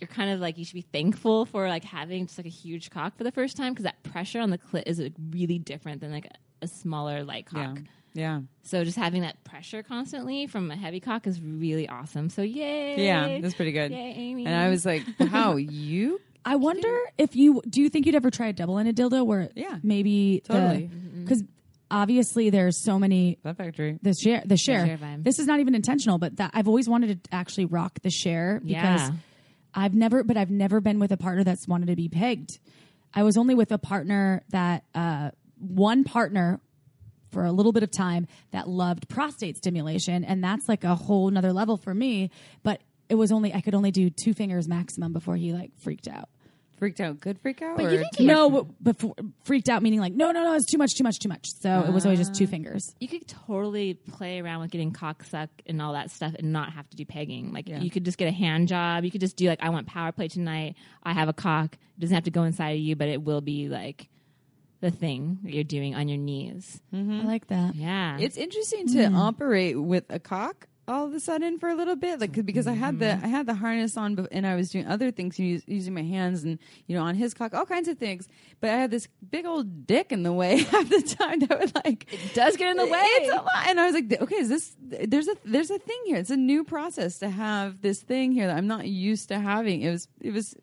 you're 0.00 0.08
kind 0.08 0.30
of 0.30 0.38
like 0.40 0.58
you 0.58 0.64
should 0.64 0.74
be 0.74 0.86
thankful 0.92 1.44
for 1.46 1.68
like 1.68 1.84
having 1.84 2.26
just 2.26 2.38
like 2.38 2.46
a 2.46 2.50
huge 2.50 2.90
cock 2.90 3.16
for 3.16 3.24
the 3.24 3.32
first 3.32 3.56
time 3.56 3.72
because 3.72 3.84
that 3.84 4.00
pressure 4.02 4.40
on 4.40 4.50
the 4.50 4.58
clit 4.58 4.82
is 4.86 4.98
like, 4.98 5.12
really 5.30 5.58
different 5.58 6.00
than 6.00 6.12
like 6.12 6.26
a, 6.26 6.64
a 6.64 6.68
smaller 6.68 7.24
light 7.24 7.46
cock 7.46 7.78
yeah, 8.16 8.42
so 8.62 8.84
just 8.84 8.96
having 8.96 9.22
that 9.22 9.42
pressure 9.42 9.82
constantly 9.82 10.46
from 10.46 10.70
a 10.70 10.76
heavy 10.76 11.00
cock 11.00 11.26
is 11.26 11.40
really 11.40 11.88
awesome 11.88 12.28
so 12.30 12.42
yay 12.42 13.04
yeah. 13.04 13.40
That's 13.40 13.54
pretty 13.54 13.72
good. 13.72 13.90
yay 13.90 14.14
amy 14.16 14.46
And 14.46 14.54
I 14.54 14.68
was 14.68 14.86
like, 14.86 15.02
"Wow, 15.18 15.56
you 15.56 16.20
I 16.44 16.54
wonder 16.54 16.96
if 17.18 17.34
you 17.34 17.60
do 17.68 17.80
you 17.82 17.88
think 17.88 18.06
you'd 18.06 18.14
ever 18.14 18.30
try 18.30 18.46
a 18.48 18.52
double-ended 18.52 18.94
dildo 18.96 19.26
where 19.26 19.48
Yeah. 19.56 19.78
maybe 19.82 20.42
Totally. 20.44 20.82
Mm-hmm. 20.92 21.22
because 21.24 21.42
obviously 21.94 22.50
there's 22.50 22.82
so 22.82 22.98
many 22.98 23.38
that 23.44 23.56
factory." 23.56 23.98
the 24.02 24.12
share 24.14 24.42
the 24.44 24.56
share. 24.56 24.86
share 24.86 24.98
this 25.18 25.38
is 25.38 25.46
not 25.46 25.60
even 25.60 25.74
intentional, 25.74 26.18
but 26.18 26.36
that 26.36 26.50
I've 26.52 26.68
always 26.68 26.88
wanted 26.88 27.24
to 27.24 27.34
actually 27.34 27.66
rock 27.66 28.00
the 28.02 28.10
share 28.10 28.60
because 28.60 29.00
Yeah. 29.00 29.12
I've 29.74 29.94
never 29.94 30.22
but 30.24 30.36
I've 30.36 30.50
never 30.50 30.80
been 30.80 30.98
with 30.98 31.12
a 31.12 31.16
partner 31.16 31.44
that's 31.44 31.66
wanted 31.66 31.86
to 31.86 31.96
be 31.96 32.08
pegged. 32.08 32.58
I 33.14 33.22
was 33.22 33.36
only 33.36 33.54
with 33.54 33.70
a 33.72 33.78
partner 33.78 34.42
that 34.50 34.84
uh, 34.94 35.30
one 35.58 36.04
partner 36.04 36.60
for 37.30 37.44
a 37.44 37.52
little 37.52 37.72
bit 37.72 37.82
of 37.82 37.90
time 37.90 38.26
that 38.52 38.68
loved 38.68 39.08
prostate 39.08 39.56
stimulation 39.56 40.24
and 40.24 40.42
that's 40.42 40.68
like 40.68 40.84
a 40.84 40.94
whole 40.94 41.28
nother 41.30 41.52
level 41.52 41.76
for 41.76 41.92
me 41.92 42.30
but 42.62 42.80
it 43.08 43.16
was 43.16 43.32
only 43.32 43.52
i 43.52 43.60
could 43.60 43.74
only 43.74 43.90
do 43.90 44.08
two 44.08 44.32
fingers 44.32 44.68
maximum 44.68 45.12
before 45.12 45.34
he 45.34 45.52
like 45.52 45.72
freaked 45.78 46.06
out 46.06 46.28
freaked 46.84 47.00
out. 47.00 47.18
Good 47.20 47.38
freak 47.40 47.62
out. 47.62 47.76
But 47.78 47.86
or 47.86 47.90
you 47.90 47.98
think 47.98 48.16
too 48.16 48.24
it- 48.24 48.26
much? 48.26 48.34
No, 48.36 48.50
but 48.50 48.84
before 48.84 49.14
freaked 49.44 49.68
out 49.68 49.82
meaning 49.82 50.00
like 50.00 50.12
no, 50.12 50.30
no, 50.32 50.42
no, 50.44 50.54
it's 50.54 50.66
too 50.66 50.76
much, 50.78 50.94
too 50.94 51.02
much, 51.04 51.18
too 51.18 51.28
much. 51.28 51.48
So 51.60 51.84
it 51.88 51.92
was 51.92 52.04
always 52.04 52.18
just 52.18 52.32
Ah. 52.32 52.38
two 52.38 52.46
fingers. 52.46 52.94
you 53.00 53.08
could 53.08 53.26
totally 53.26 53.94
play 53.94 54.40
around 54.40 54.60
with 54.60 54.70
getting 54.70 54.90
cock 54.92 55.24
suck 55.24 55.48
and 55.66 55.80
all 55.80 55.94
that 55.94 56.10
stuff 56.10 56.34
and 56.38 56.52
not 56.52 56.72
have 56.72 56.88
to 56.90 56.96
do 56.96 57.04
pegging. 57.04 57.52
Like 57.52 57.68
Yeah. 57.68 57.80
you 57.80 57.90
could 57.90 58.04
just 58.04 58.18
get 58.18 58.28
a 58.28 58.32
hand 58.32 58.68
job. 58.68 59.04
You 59.04 59.10
could 59.10 59.20
just 59.22 59.36
do 59.36 59.46
like 59.48 59.62
I 59.62 59.70
want 59.70 59.86
power 59.86 60.12
play 60.12 60.28
tonight. 60.28 60.76
I 61.02 61.12
have 61.14 61.28
a 61.28 61.32
cock. 61.32 61.74
It 61.96 62.00
doesn't 62.00 62.14
have 62.14 62.24
to 62.24 62.30
go 62.30 62.42
inside 62.44 62.72
of 62.72 62.80
you, 62.80 62.96
but 62.96 63.08
it 63.08 63.22
will 63.22 63.40
be 63.40 63.68
like 63.68 64.08
the 64.80 64.90
thing 64.90 65.38
that 65.44 65.54
you're 65.54 65.64
doing 65.64 65.94
on 65.94 66.08
your 66.08 66.18
knees. 66.18 66.82
I 66.92 66.96
like 66.98 67.46
that. 67.46 67.74
Yeah. 67.74 68.18
It's 68.20 68.36
interesting 68.36 68.88
to 68.88 69.06
operate 69.12 69.80
with 69.80 70.04
a 70.10 70.18
cock 70.18 70.66
all 70.86 71.06
of 71.06 71.14
a 71.14 71.20
sudden 71.20 71.58
for 71.58 71.68
a 71.68 71.74
little 71.74 71.96
bit, 71.96 72.20
like 72.20 72.32
'cause- 72.34 72.44
because 72.44 72.66
I 72.66 72.72
had 72.74 72.98
the 72.98 73.06
mm-hmm. 73.06 73.24
I 73.24 73.28
had 73.28 73.46
the 73.46 73.54
harness 73.54 73.96
on, 73.96 74.26
and 74.30 74.46
I 74.46 74.54
was 74.54 74.70
doing 74.70 74.86
other 74.86 75.10
things, 75.10 75.38
using 75.38 75.94
my 75.94 76.02
hands 76.02 76.44
and 76.44 76.58
you 76.86 76.96
know 76.96 77.02
on 77.02 77.14
his 77.14 77.32
cock, 77.34 77.54
all 77.54 77.64
kinds 77.66 77.88
of 77.88 77.98
things. 77.98 78.28
But 78.60 78.70
I 78.70 78.76
had 78.76 78.90
this 78.90 79.08
big 79.30 79.46
old 79.46 79.86
dick 79.86 80.12
in 80.12 80.22
the 80.22 80.32
way 80.32 80.62
half 80.62 80.88
the 80.88 81.02
time 81.02 81.40
that 81.40 81.58
would 81.58 81.74
like 81.84 82.12
it 82.12 82.34
does 82.34 82.56
get 82.56 82.70
in 82.70 82.76
the 82.76 82.86
way. 82.86 82.98
It's 83.02 83.32
a 83.32 83.36
lot, 83.36 83.66
and 83.66 83.80
I 83.80 83.86
was 83.86 83.94
like, 83.94 84.20
okay, 84.20 84.36
is 84.36 84.48
this 84.48 84.76
there's 84.80 85.28
a 85.28 85.36
there's 85.44 85.70
a 85.70 85.78
thing 85.78 86.00
here. 86.06 86.16
It's 86.16 86.30
a 86.30 86.36
new 86.36 86.64
process 86.64 87.18
to 87.20 87.30
have 87.30 87.80
this 87.80 88.00
thing 88.02 88.32
here 88.32 88.46
that 88.46 88.56
I'm 88.56 88.66
not 88.66 88.86
used 88.86 89.28
to 89.28 89.38
having. 89.38 89.82
It 89.82 89.90
was 89.90 90.08
it 90.20 90.32
was, 90.32 90.54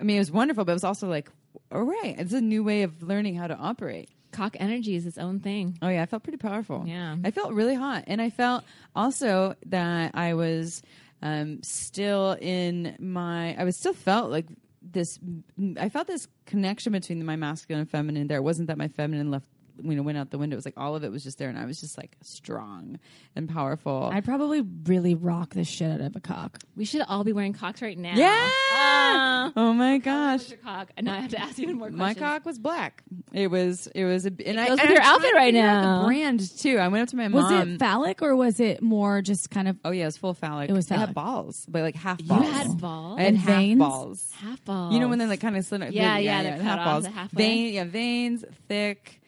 I 0.00 0.04
mean, 0.04 0.16
it 0.16 0.20
was 0.20 0.30
wonderful, 0.32 0.64
but 0.64 0.72
it 0.72 0.74
was 0.74 0.84
also 0.84 1.08
like, 1.08 1.30
all 1.72 1.82
right, 1.84 2.14
it's 2.18 2.32
a 2.32 2.40
new 2.40 2.62
way 2.62 2.82
of 2.82 3.02
learning 3.02 3.36
how 3.36 3.46
to 3.46 3.56
operate. 3.56 4.10
Cock 4.34 4.56
energy 4.58 4.94
is 4.96 5.06
its 5.06 5.18
own 5.18 5.40
thing. 5.40 5.78
Oh 5.80 5.88
yeah, 5.88 6.02
I 6.02 6.06
felt 6.06 6.22
pretty 6.22 6.38
powerful. 6.38 6.84
Yeah. 6.86 7.16
I 7.24 7.30
felt 7.30 7.52
really 7.52 7.74
hot, 7.74 8.04
and 8.06 8.20
I 8.20 8.30
felt 8.30 8.64
also 8.94 9.54
that 9.66 10.10
I 10.14 10.34
was 10.34 10.82
um, 11.22 11.62
still 11.62 12.36
in 12.40 12.96
my. 12.98 13.56
I 13.56 13.64
was 13.64 13.76
still 13.76 13.94
felt 13.94 14.30
like 14.30 14.46
this. 14.82 15.18
I 15.78 15.88
felt 15.88 16.06
this 16.06 16.28
connection 16.46 16.92
between 16.92 17.24
my 17.24 17.36
masculine 17.36 17.80
and 17.80 17.90
feminine. 17.90 18.26
There 18.26 18.38
it 18.38 18.42
wasn't 18.42 18.68
that 18.68 18.78
my 18.78 18.88
feminine 18.88 19.30
left. 19.30 19.46
You 19.82 19.94
know, 19.96 20.02
went 20.02 20.18
out 20.18 20.30
the 20.30 20.38
window. 20.38 20.54
It 20.54 20.58
was 20.58 20.64
like 20.64 20.74
all 20.76 20.94
of 20.96 21.04
it 21.04 21.10
was 21.10 21.22
just 21.24 21.38
there, 21.38 21.48
and 21.48 21.58
I 21.58 21.64
was 21.64 21.80
just 21.80 21.96
like 21.98 22.16
strong 22.22 22.98
and 23.34 23.48
powerful. 23.48 24.10
I'd 24.12 24.24
probably 24.24 24.62
really 24.86 25.14
rock 25.14 25.54
the 25.54 25.64
shit 25.64 25.90
out 25.90 26.00
of 26.00 26.16
a 26.16 26.20
cock. 26.20 26.58
We 26.76 26.84
should 26.84 27.02
all 27.02 27.24
be 27.24 27.32
wearing 27.32 27.52
cocks 27.52 27.82
right 27.82 27.98
now. 27.98 28.14
yeah. 28.14 28.48
Ah. 28.76 29.52
oh 29.56 29.72
my 29.72 29.98
gosh. 29.98 30.48
your 30.50 30.58
cock? 30.58 30.90
And 30.96 31.06
now 31.06 31.14
I 31.14 31.20
have 31.20 31.30
to 31.30 31.40
ask 31.40 31.58
even 31.58 31.76
more 31.76 31.88
questions. 31.90 31.98
My 31.98 32.14
cock 32.14 32.44
was 32.44 32.58
black. 32.58 33.02
It 33.32 33.50
was. 33.50 33.86
It 33.88 34.04
was 34.04 34.26
a. 34.26 34.32
And 34.46 34.60
I 34.60 34.68
goes 34.68 34.78
and 34.78 34.88
with 34.88 34.96
your 34.96 35.02
I'm 35.02 35.14
outfit 35.16 35.32
right 35.34 35.54
now. 35.54 36.00
The 36.02 36.06
brand 36.06 36.58
too. 36.58 36.78
I 36.78 36.88
went 36.88 37.02
up 37.02 37.08
to 37.10 37.16
my 37.16 37.28
Was 37.28 37.44
mom. 37.44 37.52
Was 37.60 37.68
it 37.74 37.78
phallic 37.78 38.22
or 38.22 38.36
was 38.36 38.60
it 38.60 38.82
more 38.82 39.22
just 39.22 39.50
kind 39.50 39.68
of 39.68 39.76
Oh 39.84 39.90
yeah, 39.90 40.02
it 40.04 40.06
was 40.06 40.16
full 40.16 40.34
phallic. 40.34 40.70
It 40.70 40.72
was 40.72 40.90
It 40.90 40.94
had 40.96 41.14
balls, 41.14 41.66
but 41.68 41.82
like 41.82 41.96
half 41.96 42.20
You 42.22 42.32
had 42.34 42.78
balls? 42.80 43.18
I 43.18 43.22
had 43.22 43.28
And 43.34 43.38
half 43.38 43.56
veins? 43.58 43.78
balls. 43.78 44.32
half 44.36 44.64
balls. 44.64 44.94
You 44.94 45.00
know 45.00 45.08
when 45.08 45.18
they're 45.18 45.28
like 45.28 45.40
kind 45.40 45.56
of 45.56 45.64
slid. 45.64 45.92
Yeah, 45.92 46.18
yeah, 46.18 46.42
they're 46.42 46.56
cut 46.56 46.62
half 46.64 46.84
balls. 46.84 47.04
at 47.06 47.12
halfway. 47.12 47.42
Vein, 47.42 47.74
yeah, 47.74 47.84
veins, 47.84 48.44
thick, 48.68 49.20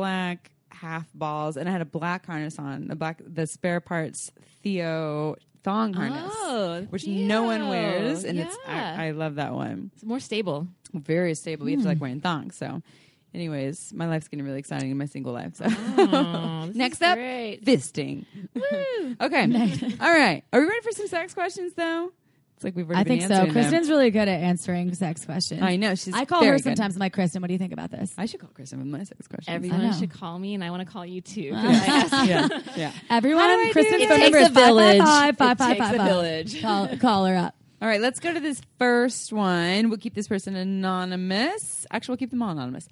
black, 0.00 0.50
half 0.70 1.06
balls, 1.14 1.56
and 1.56 1.68
I 1.68 1.72
had 1.72 1.80
a 1.82 1.86
black 1.86 2.26
harness 2.26 2.58
on. 2.58 2.88
The 2.88 2.96
black, 2.96 3.20
the 3.24 3.46
spare 3.46 3.80
parts 3.80 4.32
Theo 4.62 5.36
thong 5.62 5.92
harness, 5.92 6.32
Oh, 6.36 6.86
which 6.90 7.06
no 7.06 7.42
one 7.44 7.68
wears, 7.68 8.24
and 8.24 8.38
it's 8.38 8.56
I, 8.66 9.08
I 9.08 9.10
love 9.12 9.34
that 9.36 9.52
one. 9.52 9.90
It's 9.94 10.04
more 10.04 10.20
stable. 10.20 10.66
Very 10.94 11.34
stable. 11.34 11.68
You 11.68 11.76
have 11.76 11.80
to 11.80 11.84
Hmm. 11.84 11.88
like 11.90 12.00
wearing 12.00 12.20
thongs. 12.20 12.56
So, 12.56 12.82
anyways, 13.34 13.92
my 13.94 14.06
life's 14.08 14.28
getting 14.28 14.44
really 14.44 14.58
exciting 14.58 14.90
in 14.90 14.96
my 14.98 15.04
single 15.06 15.32
life. 15.32 15.54
So. 15.56 15.66
Oh, 15.68 16.70
Next 16.74 17.02
up, 17.02 17.16
great. 17.16 17.60
fisting. 17.64 18.24
Okay. 19.20 19.42
All 20.00 20.10
right. 20.10 20.42
Are 20.52 20.60
we 20.60 20.66
ready 20.66 20.80
for 20.82 20.92
some 20.92 21.08
sex 21.08 21.34
questions, 21.34 21.74
though? 21.74 22.12
It's 22.60 22.64
like 22.66 22.76
we've 22.76 22.86
already 22.90 23.00
I 23.00 23.04
been 23.04 23.20
think 23.20 23.22
so. 23.22 23.34
answering 23.36 23.54
them. 23.54 23.62
Kristen's 23.62 23.88
really 23.88 24.10
good 24.10 24.28
at 24.28 24.38
answering 24.42 24.92
sex 24.92 25.24
questions. 25.24 25.62
I 25.62 25.76
know. 25.76 25.94
She's 25.94 26.12
I 26.12 26.26
call 26.26 26.40
very 26.40 26.50
her 26.50 26.56
good. 26.58 26.64
sometimes. 26.64 26.94
I'm 26.94 27.00
like, 27.00 27.14
Kristen, 27.14 27.40
what 27.40 27.46
do 27.48 27.54
you 27.54 27.58
think 27.58 27.72
about 27.72 27.90
this? 27.90 28.12
I 28.18 28.26
should 28.26 28.38
call 28.38 28.50
Kristen 28.52 28.80
with 28.80 28.88
my 28.88 29.02
sex 29.02 29.26
questions. 29.26 29.48
Everyone 29.54 29.98
should 29.98 30.10
call 30.10 30.38
me, 30.38 30.52
and 30.52 30.62
I 30.62 30.68
want 30.68 30.86
to 30.86 30.92
call 30.92 31.06
you 31.06 31.22
too. 31.22 31.52
Uh. 31.56 31.62
yeah. 32.26 32.48
Yeah. 32.76 32.92
Everyone, 33.08 33.44
How 33.44 33.64
do 33.64 33.72
Kristen's 33.72 34.04
phone 34.04 34.20
number 34.20 34.36
is 34.36 34.48
a 34.48 34.50
village. 34.50 34.98
Five, 34.98 35.38
five, 35.38 35.58
It 35.58 35.64
takes 35.64 35.80
five, 35.86 36.00
a 36.00 36.04
village. 36.04 36.60
Call, 36.60 36.88
call 36.98 37.24
her 37.24 37.34
up. 37.34 37.54
All 37.80 37.88
right, 37.88 38.02
let's 38.02 38.20
go 38.20 38.30
to 38.30 38.40
this 38.40 38.60
first 38.78 39.32
one. 39.32 39.88
We'll 39.88 39.96
keep 39.96 40.12
this 40.14 40.28
person 40.28 40.54
anonymous. 40.54 41.86
Actually, 41.90 42.12
we'll 42.12 42.18
keep 42.18 42.30
them 42.30 42.42
all 42.42 42.50
anonymous. 42.50 42.90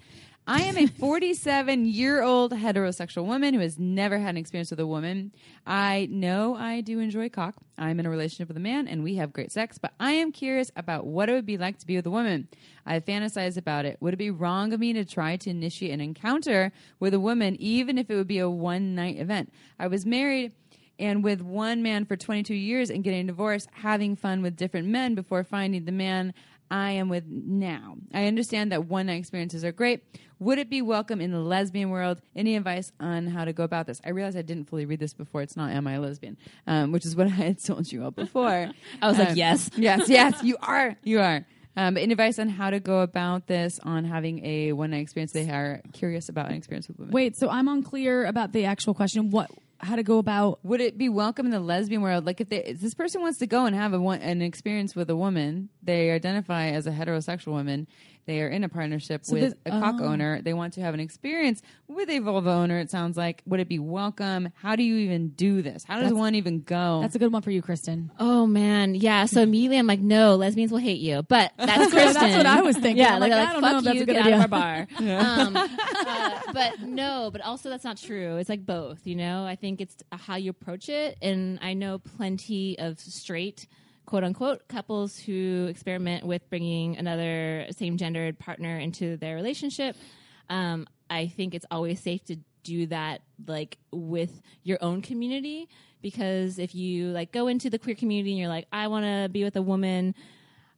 I 0.51 0.63
am 0.63 0.79
a 0.79 0.87
47 0.87 1.85
year 1.85 2.23
old 2.23 2.53
heterosexual 2.53 3.27
woman 3.27 3.53
who 3.53 3.61
has 3.61 3.79
never 3.79 4.17
had 4.17 4.31
an 4.31 4.39
experience 4.39 4.71
with 4.71 4.81
a 4.81 4.87
woman. 4.87 5.35
I 5.67 6.09
know 6.11 6.55
I 6.55 6.81
do 6.81 7.01
enjoy 7.01 7.29
cock. 7.29 7.57
I'm 7.77 8.01
in 8.01 8.07
a 8.07 8.11
relationship 8.11 8.49
with 8.49 8.57
a 8.57 8.61
man 8.61 8.89
and 8.89 9.05
we 9.05 9.17
have 9.17 9.35
great 9.35 9.53
sex, 9.53 9.77
but 9.77 9.93
I 10.01 10.13
am 10.13 10.33
curious 10.33 10.73
about 10.75 11.07
what 11.07 11.29
it 11.29 11.35
would 11.35 11.45
be 11.45 11.59
like 11.59 11.79
to 11.81 11.87
be 11.87 11.97
with 11.97 12.07
a 12.07 12.11
woman. 12.11 12.49
I 12.87 12.99
fantasize 13.01 13.59
about 13.59 13.85
it. 13.85 13.99
Would 14.01 14.15
it 14.15 14.17
be 14.17 14.31
wrong 14.31 14.73
of 14.73 14.81
me 14.81 14.95
to 14.95 15.05
try 15.05 15.37
to 15.37 15.51
initiate 15.51 15.93
an 15.93 16.01
encounter 16.01 16.73
with 16.99 17.13
a 17.13 17.21
woman, 17.21 17.55
even 17.61 17.99
if 17.99 18.09
it 18.09 18.17
would 18.17 18.27
be 18.27 18.39
a 18.39 18.49
one 18.49 18.95
night 18.95 19.19
event? 19.19 19.53
I 19.79 19.89
was 19.89 20.07
married 20.07 20.53
and 20.99 21.23
with 21.23 21.41
one 21.41 21.83
man 21.83 22.05
for 22.05 22.17
22 22.17 22.55
years 22.55 22.91
and 22.91 23.05
getting 23.05 23.27
divorced, 23.27 23.69
having 23.73 24.17
fun 24.17 24.43
with 24.43 24.57
different 24.57 24.89
men 24.89 25.15
before 25.15 25.45
finding 25.45 25.85
the 25.85 25.93
man 25.93 26.33
I 26.71 26.93
am 26.93 27.09
with 27.09 27.25
now. 27.27 27.97
I 28.13 28.27
understand 28.27 28.73
that 28.73 28.87
one 28.87 29.07
night 29.07 29.19
experiences 29.19 29.65
are 29.65 29.73
great. 29.73 30.03
Would 30.41 30.59
it 30.59 30.71
be 30.71 30.83
welcome 30.83 31.21
in 31.21 31.33
the 31.33 31.41
lesbian 31.41 31.91
world? 31.91 32.21
Any 32.37 32.55
advice 32.57 32.93
on 33.01 33.27
how 33.27 33.45
to 33.45 33.53
go 33.53 33.65
about 33.65 33.87
this? 33.87 34.01
I 34.05 34.11
realized 34.11 34.37
I 34.37 34.43
didn't 34.43 34.69
fully 34.69 34.85
read 34.87 35.01
this 35.01 35.13
before. 35.15 35.43
It's 35.43 35.57
not 35.57 35.71
Am 35.73 35.87
I 35.87 35.95
a 35.95 36.01
Lesbian? 36.01 36.37
Um, 36.67 36.93
which 36.93 37.05
is 37.05 37.17
what 37.17 37.27
I 37.29 37.31
had 37.31 37.63
told 37.63 37.91
you 37.91 38.05
all 38.05 38.11
before. 38.11 38.71
I 39.03 39.09
was 39.09 39.19
like, 39.19 39.31
Um, 39.31 39.37
yes. 39.37 39.71
yes, 39.77 40.09
yes, 40.09 40.43
you 40.43 40.57
are. 40.63 40.97
You 41.03 41.21
are. 41.21 41.45
Um, 41.77 41.95
but 41.95 42.03
any 42.03 42.13
advice 42.13 42.39
on 42.39 42.49
how 42.49 42.71
to 42.71 42.81
go 42.81 43.01
about 43.01 43.47
this 43.47 43.79
on 43.85 44.05
having 44.05 44.45
a 44.45 44.73
one 44.73 44.91
night 44.91 45.03
experience? 45.03 45.33
They 45.33 45.49
are 45.49 45.81
curious 45.93 46.29
about 46.29 46.49
an 46.49 46.55
experience 46.57 46.89
with 46.89 46.99
women. 46.99 47.13
Wait, 47.13 47.37
so 47.37 47.49
I'm 47.49 47.69
unclear 47.69 48.25
about 48.25 48.53
the 48.53 48.65
actual 48.65 48.95
question. 48.95 49.31
What, 49.31 49.51
how 49.81 49.97
to 49.97 50.03
go 50.03 50.19
about? 50.19 50.59
Would 50.65 50.81
it 50.81 50.99
be 50.99 51.09
welcome 51.09 51.47
in 51.47 51.53
the 51.53 51.61
lesbian 51.61 52.03
world? 52.03 52.27
Like 52.27 52.41
if, 52.41 52.49
they, 52.49 52.65
if 52.65 52.81
this 52.81 52.95
person 52.95 53.21
wants 53.21 53.39
to 53.39 53.47
go 53.47 53.67
and 53.67 53.75
have 53.75 53.95
a 53.95 54.01
an 54.01 54.43
experience 54.43 54.95
with 54.95 55.09
a 55.09 55.17
woman, 55.17 55.69
they 55.83 56.11
identify 56.11 56.67
as 56.69 56.87
a 56.87 56.91
heterosexual 56.91 57.53
woman. 57.53 57.87
They 58.29 58.43
are 58.43 58.49
in 58.49 58.63
a 58.63 58.69
partnership 58.69 59.25
So 59.25 59.33
with 59.33 59.43
this- 59.43 59.55
a 59.65 59.71
cock 59.71 59.97
oh. 60.01 60.05
owner. 60.05 60.43
They 60.43 60.53
want 60.53 60.75
to 60.75 60.83
have 60.83 60.93
an 60.93 61.01
experience 61.01 61.63
with 61.89 62.11
a 62.11 62.19
vulva 62.19 62.51
owner. 62.51 62.79
It 62.79 62.91
sounds 62.91 63.17
like. 63.17 63.43
Would 63.47 63.59
it 63.59 63.71
be 63.71 63.79
welcome? 63.79 64.51
How 64.57 64.77
do 64.77 64.83
you 64.83 64.97
even 64.97 65.31
do 65.31 65.63
this? 65.63 65.83
How 65.83 65.95
does 65.95 66.05
That's- 66.11 66.19
one 66.19 66.35
even 66.35 66.61
go? 66.61 67.01
That's 67.01 67.15
a 67.15 67.19
good 67.19 67.33
one 67.33 67.41
for 67.41 67.51
you, 67.51 67.63
Kristen. 67.63 68.11
Oh 68.19 68.47
man, 68.47 68.95
yeah. 68.95 69.25
So 69.25 69.41
immediately 69.41 69.79
I'm 69.79 69.87
like, 69.87 70.01
no, 70.01 70.37
lesbians 70.37 70.71
will 70.71 70.79
hate 70.79 71.01
you. 71.01 71.23
But 71.23 71.53
that's 71.59 71.91
Kristen. 71.91 72.21
That's 72.21 72.37
what 72.37 72.45
I 72.45 72.61
was 72.61 72.77
thinking. 72.77 72.99
Yeah, 72.99 73.15
I'm 73.15 73.21
like, 73.21 73.31
like, 73.33 73.41
like, 73.41 73.49
I 73.49 73.53
don't 73.55 73.63
fuck 73.63 73.73
know 73.73 73.79
if 73.79 73.85
that's 73.85 73.97
you, 73.97 74.03
a 74.03 74.07
good 74.07 74.13
get 74.13 74.23
idea. 74.27 74.37
out 74.37 74.45
of 74.45 74.53
our 74.53 74.59
bar. 74.59 74.87
um, 74.99 75.57
uh, 75.57 76.41
but 76.53 76.81
no, 76.83 77.31
but 77.33 77.41
also 77.41 77.71
that's 77.71 77.85
not 77.85 77.97
true. 77.97 78.37
It's 78.37 78.51
like 78.51 78.67
both. 78.67 79.07
You 79.07 79.17
know, 79.17 79.47
I 79.47 79.57
think 79.57 79.81
it's 79.81 79.97
how 80.11 80.37
you 80.37 80.51
approach 80.51 80.91
it, 80.91 81.17
and 81.23 81.59
I 81.63 81.73
know 81.73 81.99
plenty 81.99 82.79
of 82.79 83.01
straight. 83.01 83.67
"Quote 84.09 84.25
unquote" 84.25 84.67
couples 84.69 85.19
who 85.19 85.67
experiment 85.69 86.25
with 86.25 86.49
bringing 86.49 86.97
another 86.97 87.67
same-gendered 87.73 88.39
partner 88.39 88.79
into 88.79 89.19
their 89.19 89.35
relationship. 89.35 89.97
Um, 90.49 90.87
I 91.11 91.27
think 91.27 91.55
it's 91.55 91.67
always 91.71 92.01
safe 92.01 92.25
to 92.25 92.37
do 92.63 92.87
that, 92.87 93.21
like 93.47 93.77
with 93.93 94.41
your 94.63 94.79
own 94.81 95.03
community, 95.03 95.69
because 96.01 96.59
if 96.59 96.75
you 96.75 97.09
like 97.09 97.33
go 97.33 97.49
into 97.49 97.69
the 97.69 97.79
queer 97.79 97.95
community 97.95 98.31
and 98.31 98.39
you're 98.39 98.49
like, 98.49 98.67
I 98.73 98.89
want 98.89 99.05
to 99.05 99.29
be 99.31 99.45
with 99.45 99.57
a 99.57 99.63
woman, 99.63 100.15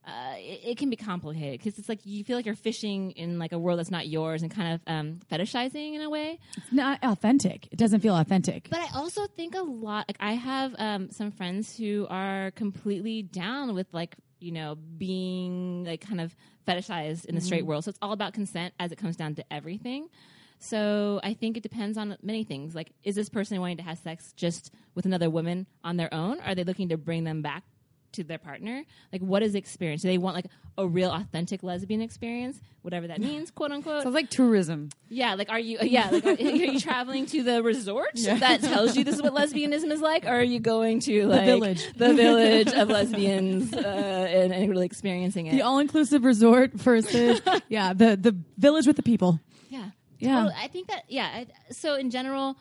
uh, 0.06 0.34
it, 0.36 0.60
it 0.64 0.78
can 0.78 0.88
be 0.88 0.96
complicated 0.96 1.60
because 1.60 1.78
it's 1.78 1.88
like 1.88 2.04
you 2.04 2.24
feel 2.24 2.36
like 2.36 2.46
you're 2.46 2.54
fishing 2.54 3.10
in 3.12 3.38
like 3.38 3.52
a 3.52 3.58
world 3.58 3.78
that's 3.78 3.90
not 3.90 4.08
yours 4.08 4.42
and 4.42 4.50
kind 4.50 4.74
of 4.74 4.80
um, 4.86 5.20
fetishizing 5.30 5.94
in 5.94 6.00
a 6.00 6.08
way. 6.08 6.38
It's 6.56 6.72
not 6.72 6.98
authentic. 7.02 7.68
It 7.70 7.76
doesn't 7.76 8.00
feel 8.00 8.16
authentic. 8.16 8.68
But 8.70 8.80
I 8.80 8.88
also 8.94 9.26
think 9.26 9.54
a 9.54 9.62
lot. 9.62 10.06
Like 10.08 10.16
I 10.20 10.32
have 10.32 10.74
um, 10.78 11.10
some 11.10 11.30
friends 11.30 11.76
who 11.76 12.06
are 12.08 12.50
completely 12.52 13.22
down 13.22 13.74
with 13.74 13.86
like 13.92 14.16
you 14.40 14.52
know 14.52 14.74
being 14.74 15.84
like 15.84 16.00
kind 16.00 16.20
of 16.20 16.34
fetishized 16.66 17.26
in 17.26 17.34
the 17.34 17.40
straight 17.40 17.66
world. 17.66 17.84
So 17.84 17.90
it's 17.90 17.98
all 18.00 18.12
about 18.12 18.32
consent 18.32 18.74
as 18.80 18.92
it 18.92 18.96
comes 18.96 19.16
down 19.16 19.34
to 19.34 19.52
everything. 19.52 20.08
So 20.62 21.20
I 21.22 21.32
think 21.34 21.56
it 21.56 21.62
depends 21.62 21.96
on 21.96 22.16
many 22.22 22.44
things. 22.44 22.74
Like, 22.74 22.92
is 23.02 23.14
this 23.14 23.30
person 23.30 23.58
wanting 23.60 23.78
to 23.78 23.82
have 23.82 23.98
sex 23.98 24.34
just 24.36 24.70
with 24.94 25.06
another 25.06 25.30
woman 25.30 25.66
on 25.82 25.96
their 25.96 26.12
own? 26.12 26.38
Are 26.40 26.54
they 26.54 26.64
looking 26.64 26.90
to 26.90 26.98
bring 26.98 27.24
them 27.24 27.40
back 27.40 27.64
to 28.12 28.24
their 28.24 28.38
partner? 28.38 28.84
Like, 29.12 29.22
what 29.22 29.42
is 29.42 29.52
the 29.52 29.58
experience? 29.58 30.02
Do 30.02 30.08
they 30.08 30.18
want 30.18 30.34
like 30.36 30.46
a 30.78 30.86
real 30.86 31.10
authentic 31.10 31.62
lesbian 31.62 32.00
experience, 32.00 32.60
whatever 32.82 33.06
that 33.08 33.20
means, 33.20 33.50
quote 33.50 33.72
unquote? 33.72 34.02
Sounds 34.02 34.14
like 34.14 34.30
tourism. 34.30 34.90
Yeah, 35.08 35.34
like 35.34 35.50
are 35.50 35.58
you? 35.58 35.78
Yeah, 35.82 36.10
like 36.10 36.24
are, 36.24 36.30
are 36.30 36.34
you 36.34 36.80
traveling 36.80 37.26
to 37.26 37.42
the 37.42 37.62
resort 37.62 38.14
that 38.14 38.60
tells 38.60 38.96
you 38.96 39.04
this 39.04 39.16
is 39.16 39.22
what 39.22 39.32
lesbianism 39.34 39.90
is 39.90 40.00
like, 40.00 40.24
or 40.24 40.30
are 40.30 40.42
you 40.42 40.60
going 40.60 41.00
to 41.00 41.26
like 41.26 41.44
village. 41.44 41.92
the 41.96 42.14
village 42.24 42.72
of 42.72 42.88
lesbians 42.88 43.72
uh, 43.72 43.78
and, 43.78 44.52
and 44.52 44.70
really 44.70 44.86
experiencing 44.86 45.46
it? 45.46 45.52
the 45.52 45.62
all-inclusive 45.62 46.24
resort 46.24 46.72
versus 46.72 47.40
yeah, 47.68 47.92
the 47.92 48.16
the 48.16 48.36
village 48.58 48.86
with 48.86 48.96
the 48.96 49.02
people. 49.02 49.40
yeah, 49.68 49.90
Yeah. 50.18 50.34
Totally. 50.36 50.54
I 50.58 50.68
think 50.68 50.88
that 50.88 51.04
yeah. 51.08 51.26
I, 51.26 51.46
so 51.72 51.94
in 51.96 52.10
general, 52.10 52.56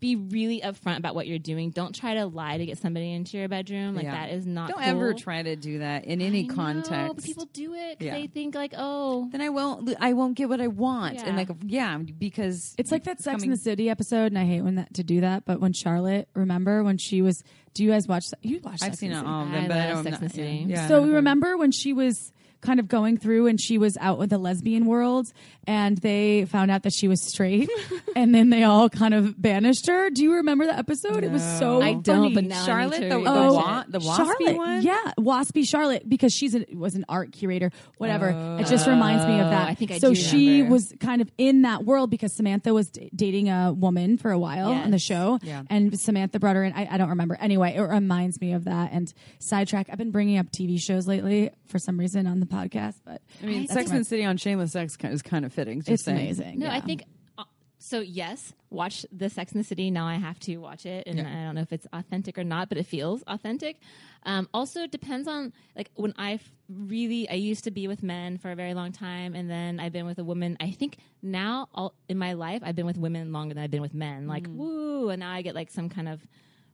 be 0.00 0.14
really 0.16 0.60
upfront 0.60 0.98
about 0.98 1.14
what 1.16 1.26
you're 1.26 1.38
doing. 1.40 1.70
Don't 1.70 1.94
try 1.94 2.14
to 2.14 2.26
lie 2.26 2.56
to 2.56 2.64
get 2.64 2.78
somebody 2.78 3.12
into 3.12 3.36
your 3.36 3.48
bedroom. 3.48 3.96
Like 3.96 4.04
Yeah. 4.04 4.12
that 4.26 4.30
is 4.34 4.46
not. 4.46 4.68
Don't 4.70 4.78
cool. 4.78 4.88
ever 4.88 5.14
try 5.14 5.42
to 5.42 5.56
do 5.56 5.80
that 5.80 6.04
in 6.04 6.20
any 6.20 6.44
I 6.44 6.46
know, 6.46 6.54
context. 6.54 7.16
but 7.16 7.24
people 7.24 7.46
do 7.52 7.74
it. 7.74 7.96
Yeah. 8.00 8.14
They 8.14 8.28
think 8.28 8.54
like, 8.54 8.74
oh, 8.76 9.28
then 9.32 9.40
I 9.40 9.48
won't. 9.48 9.92
I 10.00 10.12
won't 10.12 10.36
get 10.36 10.48
what 10.48 10.60
I 10.60 10.68
want, 10.68 11.14
Yeah. 11.16 11.26
and 11.26 11.36
like, 11.36 11.48
yeah, 11.66 11.98
because 11.98 12.74
It's 12.78 12.92
like 12.92 13.04
that 13.04 13.20
Sex 13.20 13.34
coming- 13.34 13.44
in 13.46 13.50
the 13.50 13.56
City 13.56 13.90
episode, 13.90 14.26
and 14.26 14.38
I 14.38 14.44
hate 14.44 14.62
when 14.62 14.76
that 14.76 14.94
to 14.94 15.02
do 15.02 15.20
that. 15.22 15.44
But 15.44 15.60
when 15.60 15.72
Charlotte, 15.72 16.28
remember 16.34 16.84
when 16.84 16.98
she 16.98 17.20
was? 17.22 17.42
Do 17.74 17.82
you 17.84 17.90
guys 17.90 18.06
watch? 18.08 18.26
You 18.42 18.60
watch? 18.62 18.74
I've 18.74 18.80
Sex 18.80 18.98
seen 19.00 19.10
in 19.10 19.14
the 19.16 19.20
City? 19.20 19.30
all 19.30 19.42
of 19.44 19.50
them, 19.52 19.64
I 19.64 19.68
but 19.68 19.76
I 19.76 19.92
love 19.94 20.04
don't. 20.04 20.12
Sex 20.12 20.22
and 20.22 20.30
the 20.30 20.34
City. 20.34 20.64
Yeah, 20.68 20.88
so 20.88 21.02
we 21.02 21.10
remember 21.10 21.56
when 21.56 21.72
she 21.72 21.92
was 21.92 22.32
kind 22.60 22.80
of 22.80 22.88
going 22.88 23.16
through 23.16 23.46
and 23.46 23.60
she 23.60 23.78
was 23.78 23.96
out 24.00 24.18
with 24.18 24.30
the 24.30 24.38
lesbian 24.38 24.86
world 24.86 25.26
and 25.66 25.98
they 25.98 26.44
found 26.46 26.70
out 26.70 26.82
that 26.82 26.92
she 26.92 27.06
was 27.06 27.20
straight 27.22 27.70
and 28.16 28.34
then 28.34 28.50
they 28.50 28.64
all 28.64 28.88
kind 28.88 29.14
of 29.14 29.40
banished 29.40 29.86
her 29.86 30.10
do 30.10 30.22
you 30.24 30.34
remember 30.34 30.66
the 30.66 30.76
episode 30.76 31.22
it 31.22 31.30
was 31.30 31.42
so 31.58 31.80
I 31.80 31.94
don't, 31.94 32.34
but 32.34 32.44
now 32.44 32.62
I 32.62 32.66
Charlotte, 32.66 33.00
need 33.00 33.10
to 33.10 33.14
the, 33.16 33.22
the, 33.22 33.30
rewatch 33.30 33.54
wa- 33.54 33.84
the 33.88 33.98
waspy 34.00 34.16
Charlotte, 34.16 34.56
one. 34.56 34.82
yeah, 34.82 35.12
waspy 35.18 35.66
Charlotte, 35.68 36.08
because 36.08 36.32
she's 36.32 36.54
a, 36.54 36.64
was 36.74 36.94
an 36.94 37.04
art 37.08 37.32
curator, 37.32 37.70
whatever. 37.98 38.30
it 38.60 38.66
just 38.66 38.86
reminds 38.86 39.24
me 39.26 39.38
of 39.40 39.46
oh, 39.46 39.50
that. 39.50 39.66
Oh, 39.66 39.70
I 39.70 39.74
think 39.74 39.90
I 39.92 39.98
so 39.98 40.10
do 40.10 40.14
she 40.14 40.48
remember. 40.58 40.72
was 40.74 40.94
kind 41.00 41.20
of 41.22 41.30
in 41.38 41.62
that 41.62 41.84
world 41.84 42.10
because 42.10 42.34
Samantha 42.34 42.74
was 42.74 42.88
d- 42.90 43.10
dating 43.14 43.48
a 43.48 43.72
woman 43.72 44.18
for 44.18 44.30
a 44.30 44.38
while 44.38 44.72
on 44.72 44.90
the 44.90 44.98
show, 44.98 45.38
Yeah. 45.42 45.62
and 45.70 45.98
Samantha 45.98 46.38
brought 46.38 46.56
her 46.56 46.64
in. 46.64 46.72
I, 46.72 46.88
I 46.94 46.98
don't 46.98 47.10
remember. 47.10 47.36
Anyway, 47.40 47.74
it 47.76 47.80
reminds 47.80 48.40
me 48.40 48.52
of 48.52 48.64
that. 48.64 48.90
And 48.92 49.12
sidetrack. 49.38 49.88
I've 49.90 49.98
been 49.98 50.10
bringing 50.10 50.38
up 50.38 50.46
TV 50.50 50.78
shows 50.80 51.06
lately 51.06 51.50
for 51.66 51.78
some 51.78 51.98
reason 51.98 52.26
on 52.26 52.40
the 52.40 52.46
podcast, 52.48 52.96
but 53.04 53.22
I 53.42 53.46
mean, 53.46 53.60
That's 53.62 53.72
Sex 53.74 53.90
and 53.90 54.00
the 54.00 54.04
City 54.04 54.24
on 54.24 54.36
Shameless 54.36 54.72
Sex 54.72 54.96
is 55.02 55.22
kind 55.22 55.44
of 55.44 55.52
fitting. 55.52 55.80
Just 55.80 55.90
it's 55.90 56.02
saying. 56.04 56.18
amazing. 56.18 56.58
No, 56.58 56.68
I 56.68 56.80
think 56.80 57.04
uh, 57.36 57.44
so. 57.78 58.00
Yes, 58.00 58.52
watch 58.70 59.06
the 59.12 59.30
Sex 59.30 59.52
in 59.52 59.58
the 59.58 59.64
City. 59.64 59.90
Now 59.90 60.06
I 60.06 60.14
have 60.14 60.38
to 60.40 60.56
watch 60.58 60.86
it, 60.86 61.06
and 61.06 61.18
Yeah. 61.18 61.28
I 61.28 61.44
don't 61.44 61.54
know 61.54 61.60
if 61.62 61.72
it's 61.72 61.86
authentic 61.92 62.38
or 62.38 62.44
not, 62.44 62.68
but 62.68 62.78
it 62.78 62.86
feels 62.86 63.22
authentic. 63.26 63.78
Um, 64.24 64.48
also, 64.52 64.80
it 64.82 64.90
depends 64.90 65.28
on 65.28 65.52
like 65.76 65.90
when 65.94 66.12
I 66.18 66.40
really 66.68 67.28
I 67.30 67.34
used 67.34 67.64
to 67.64 67.70
be 67.70 67.86
with 67.88 68.02
men 68.02 68.36
for 68.38 68.50
a 68.50 68.56
very 68.56 68.74
long 68.74 68.92
time, 68.92 69.34
and 69.34 69.48
then 69.48 69.80
I've 69.80 69.92
been 69.92 70.06
with 70.06 70.18
a 70.18 70.24
woman. 70.24 70.56
I 70.60 70.70
think 70.72 70.98
now 71.22 71.68
all 71.74 71.94
in 72.08 72.18
my 72.18 72.32
life 72.32 72.62
I've 72.64 72.76
been 72.76 72.86
with 72.86 72.98
women 72.98 73.32
longer 73.32 73.54
than 73.54 73.62
I've 73.62 73.70
been 73.70 73.82
with 73.82 73.94
men. 73.94 74.26
Like 74.26 74.46
woo, 74.48 75.08
and 75.10 75.20
now 75.20 75.30
I 75.32 75.42
get 75.42 75.54
like 75.54 75.70
some 75.70 75.88
kind 75.88 76.08
of. 76.08 76.20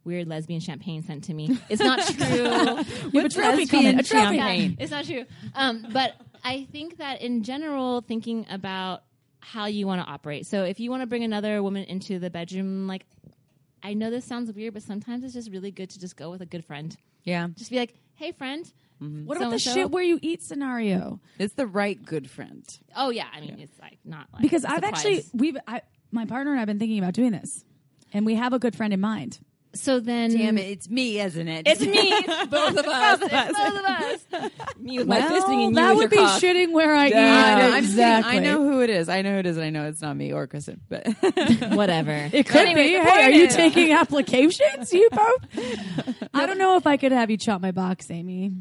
Weird 0.04 0.28
lesbian 0.28 0.60
champagne 0.60 1.02
sent 1.02 1.24
to 1.24 1.34
me. 1.34 1.58
It's 1.68 1.80
not 1.82 1.98
true. 2.06 2.26
You 2.36 2.44
have 2.44 2.78
a 2.88 3.10
What's 3.10 3.34
trophy 3.34 3.66
coming. 3.66 3.98
A 3.98 4.02
trophy. 4.02 4.36
champagne? 4.36 4.76
It's 4.78 4.90
not 4.90 5.04
true. 5.06 5.24
Um, 5.54 5.86
but 5.92 6.14
I 6.44 6.66
think 6.70 6.98
that 6.98 7.22
in 7.22 7.42
general, 7.42 8.02
thinking 8.02 8.46
about 8.50 9.02
how 9.40 9.66
you 9.66 9.86
want 9.86 10.02
to 10.04 10.10
operate. 10.10 10.46
So 10.46 10.64
if 10.64 10.78
you 10.80 10.90
want 10.90 11.02
to 11.02 11.06
bring 11.06 11.24
another 11.24 11.62
woman 11.62 11.84
into 11.84 12.18
the 12.18 12.28
bedroom, 12.30 12.86
like 12.86 13.06
I 13.82 13.94
know 13.94 14.10
this 14.10 14.24
sounds 14.24 14.52
weird, 14.52 14.74
but 14.74 14.82
sometimes 14.82 15.24
it's 15.24 15.34
just 15.34 15.50
really 15.50 15.70
good 15.70 15.90
to 15.90 15.98
just 16.00 16.16
go 16.16 16.30
with 16.30 16.40
a 16.42 16.46
good 16.46 16.64
friend. 16.64 16.94
Yeah, 17.24 17.48
Just 17.56 17.70
be 17.70 17.78
like, 17.78 17.94
"Hey, 18.14 18.32
friend." 18.32 18.70
What 18.98 19.36
about 19.36 19.50
the 19.50 19.58
So-and-so? 19.58 19.74
shit 19.74 19.90
where 19.90 20.02
you 20.02 20.18
eat 20.22 20.42
scenario? 20.42 21.20
it's 21.38 21.52
the 21.54 21.66
right 21.66 22.02
good 22.02 22.30
friend. 22.30 22.64
Oh 22.96 23.10
yeah, 23.10 23.26
I 23.34 23.40
mean 23.40 23.58
it's 23.60 23.78
like 23.80 23.98
not 24.04 24.28
like 24.32 24.40
Because 24.42 24.64
a 24.64 24.68
I've 24.70 24.74
surprise. 24.76 24.92
actually 24.94 25.24
we've 25.34 25.56
I, 25.66 25.82
my 26.10 26.24
partner 26.24 26.52
and 26.52 26.60
I've 26.60 26.66
been 26.66 26.78
thinking 26.78 26.98
about 26.98 27.12
doing 27.12 27.32
this, 27.32 27.64
and 28.14 28.24
we 28.24 28.34
have 28.36 28.52
a 28.54 28.58
good 28.58 28.74
friend 28.74 28.92
in 28.94 29.00
mind. 29.00 29.38
So 29.74 30.00
then, 30.00 30.30
Damn 30.36 30.56
it, 30.58 30.62
it's 30.70 30.88
me, 30.88 31.20
isn't 31.20 31.48
it? 31.48 31.66
it's 31.66 31.80
me, 31.80 32.10
both 32.50 32.76
of 32.78 32.86
us, 32.86 33.20
It's 33.22 33.58
both 33.58 33.78
of 33.78 33.84
us. 33.84 34.50
Me 34.78 34.98
with 34.98 35.06
my 35.08 35.18
Well, 35.18 35.30
fisting 35.42 35.52
and 35.66 35.70
you 35.70 35.74
that 35.74 35.96
would 35.96 36.10
be 36.10 36.16
cock. 36.16 36.40
shitting 36.40 36.72
where 36.72 36.94
I 36.94 37.06
Yeah, 37.08 37.68
eat. 37.68 37.72
I'm 37.74 37.84
exactly. 37.84 38.32
saying- 38.32 38.44
I 38.44 38.46
know 38.46 38.62
who 38.62 38.80
it 38.82 38.90
is. 38.90 39.08
I 39.08 39.22
know 39.22 39.32
who 39.32 39.38
it 39.40 39.46
is. 39.46 39.56
and 39.56 39.66
I 39.66 39.70
know 39.70 39.86
it's 39.86 40.00
not 40.00 40.16
me 40.16 40.32
or 40.32 40.46
Kristen, 40.46 40.80
but 40.88 41.06
Whatever. 41.74 42.30
It 42.32 42.46
could 42.46 42.56
Anyway, 42.68 42.84
be. 42.88 42.90
Hey, 43.00 43.24
are 43.24 43.30
you 43.30 43.44
is- 43.46 43.54
taking 43.56 43.92
applications? 43.92 44.92
You 44.92 45.08
both? 45.10 46.28
I 46.32 46.46
don't 46.46 46.58
know 46.58 46.76
if 46.76 46.86
I 46.86 46.96
could 46.96 47.12
have 47.12 47.30
you 47.30 47.36
chop 47.36 47.60
my 47.60 47.72
box, 47.72 48.10
Amy. 48.10 48.52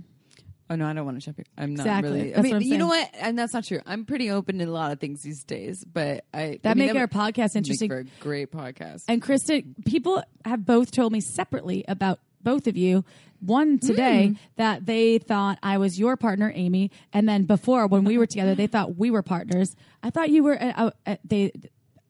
Oh 0.69 0.75
no, 0.75 0.85
I 0.87 0.93
don't 0.93 1.05
want 1.05 1.19
to 1.19 1.25
chop 1.25 1.37
your. 1.37 1.45
I'm 1.57 1.73
not 1.75 1.85
Exactly. 1.85 2.11
really. 2.11 2.31
I 2.33 2.35
That's 2.35 2.43
mean, 2.43 2.53
what 2.53 2.61
I'm 2.63 2.67
you 2.67 2.77
know 2.77 2.87
what? 2.87 3.09
And 3.19 3.37
that's 3.39 3.53
not 3.53 3.63
true. 3.65 3.79
I'm 3.85 4.05
pretty 4.05 4.29
open 4.31 4.59
to 4.59 4.65
a 4.65 4.67
lot 4.71 4.91
of 4.91 4.99
things 4.99 5.21
these 5.21 5.43
days, 5.43 5.83
but 5.85 6.25
I 6.33 6.59
That 6.63 6.77
make 6.77 6.95
our 6.95 7.07
podcast 7.07 7.55
make 7.55 7.57
interesting. 7.57 7.89
for 7.89 7.99
a 7.99 8.03
great 8.19 8.51
podcast. 8.51 9.03
And 9.07 9.21
Kristen, 9.21 9.75
people 9.85 10.23
have 10.45 10.65
both 10.65 10.91
told 10.91 11.11
me 11.11 11.21
separately 11.21 11.83
about 11.87 12.19
both 12.41 12.67
of 12.67 12.75
you. 12.77 13.05
One 13.39 13.77
today 13.77 14.27
Hmm. 14.27 14.33
that 14.55 14.85
they 14.85 15.17
thought 15.17 15.59
I 15.61 15.77
was 15.77 15.99
your 15.99 16.15
partner, 16.15 16.51
Amy, 16.55 16.91
and 17.11 17.27
then 17.27 17.43
before 17.43 17.87
when 17.87 18.05
we 18.05 18.17
were 18.17 18.25
together, 18.25 18.55
they 18.55 18.67
thought 18.67 18.95
we 18.97 19.11
were 19.11 19.21
partners. 19.21 19.75
I 20.01 20.11
thought 20.11 20.29
you 20.29 20.43
were. 20.43 20.57
Uh, 20.61 20.91
uh, 21.05 21.15
they 21.25 21.51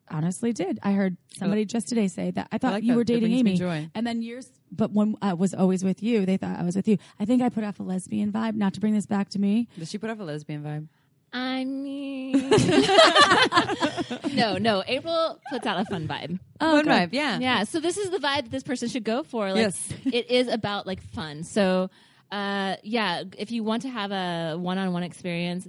honestly 0.10 0.54
did. 0.54 0.80
I 0.84 0.92
heard 0.94 1.18
somebody 1.38 1.66
just 1.66 1.88
today 1.88 2.08
say 2.08 2.30
that. 2.32 2.50
I 2.52 2.60
thought 2.60 2.74
like 2.74 2.84
you 2.84 2.92
that. 2.92 2.98
were 2.98 3.04
dating 3.04 3.30
brings 3.32 3.44
me 3.44 3.50
Amy, 3.52 3.58
joy. 3.58 3.90
and 3.96 4.06
then 4.06 4.22
years. 4.22 4.48
But 4.76 4.92
when 4.92 5.16
I 5.22 5.34
was 5.34 5.54
always 5.54 5.84
with 5.84 6.02
you, 6.02 6.26
they 6.26 6.38
thought 6.38 6.60
I 6.60 6.64
was 6.64 6.76
with 6.76 6.88
you. 6.88 6.98
I 7.20 7.26
think 7.26 7.42
I 7.42 7.50
put 7.50 7.64
off 7.64 7.80
a 7.80 7.84
lesbian 7.84 8.32
vibe. 8.32 8.56
Not 8.56 8.74
to 8.74 8.80
bring 8.80 8.94
this 8.94 9.06
back 9.06 9.30
to 9.30 9.40
me. 9.40 9.68
Does 9.78 9.90
she 9.90 9.98
put 9.98 10.10
off 10.10 10.20
a 10.20 10.24
lesbian 10.24 10.64
vibe? 10.64 10.88
I 11.36 11.64
mean, 11.66 12.34
no, 14.36 14.58
no. 14.58 14.84
April 14.88 15.40
puts 15.50 15.66
out 15.66 15.80
a 15.80 15.86
fun 15.86 16.08
vibe. 16.08 16.40
Oh, 16.62 16.76
Fun 16.78 16.86
good. 16.86 16.92
vibe, 16.92 17.10
yeah. 17.14 17.40
Yeah, 17.40 17.64
so 17.64 17.80
this 17.80 17.98
is 17.98 18.10
the 18.12 18.20
vibe 18.20 18.44
that 18.44 18.52
this 18.52 18.64
person 18.64 18.88
should 18.90 19.04
go 19.04 19.24
for. 19.24 19.48
Like, 19.50 19.58
Yes. 19.58 19.90
it 20.06 20.30
is 20.30 20.48
about 20.48 20.86
like 20.88 21.02
fun. 21.02 21.44
So, 21.44 21.90
uh, 22.32 22.76
yeah, 22.84 23.24
if 23.38 23.52
you 23.52 23.64
want 23.64 23.84
to 23.84 23.90
have 23.90 24.12
a 24.12 24.58
one-on-one 24.58 25.04
experience, 25.04 25.68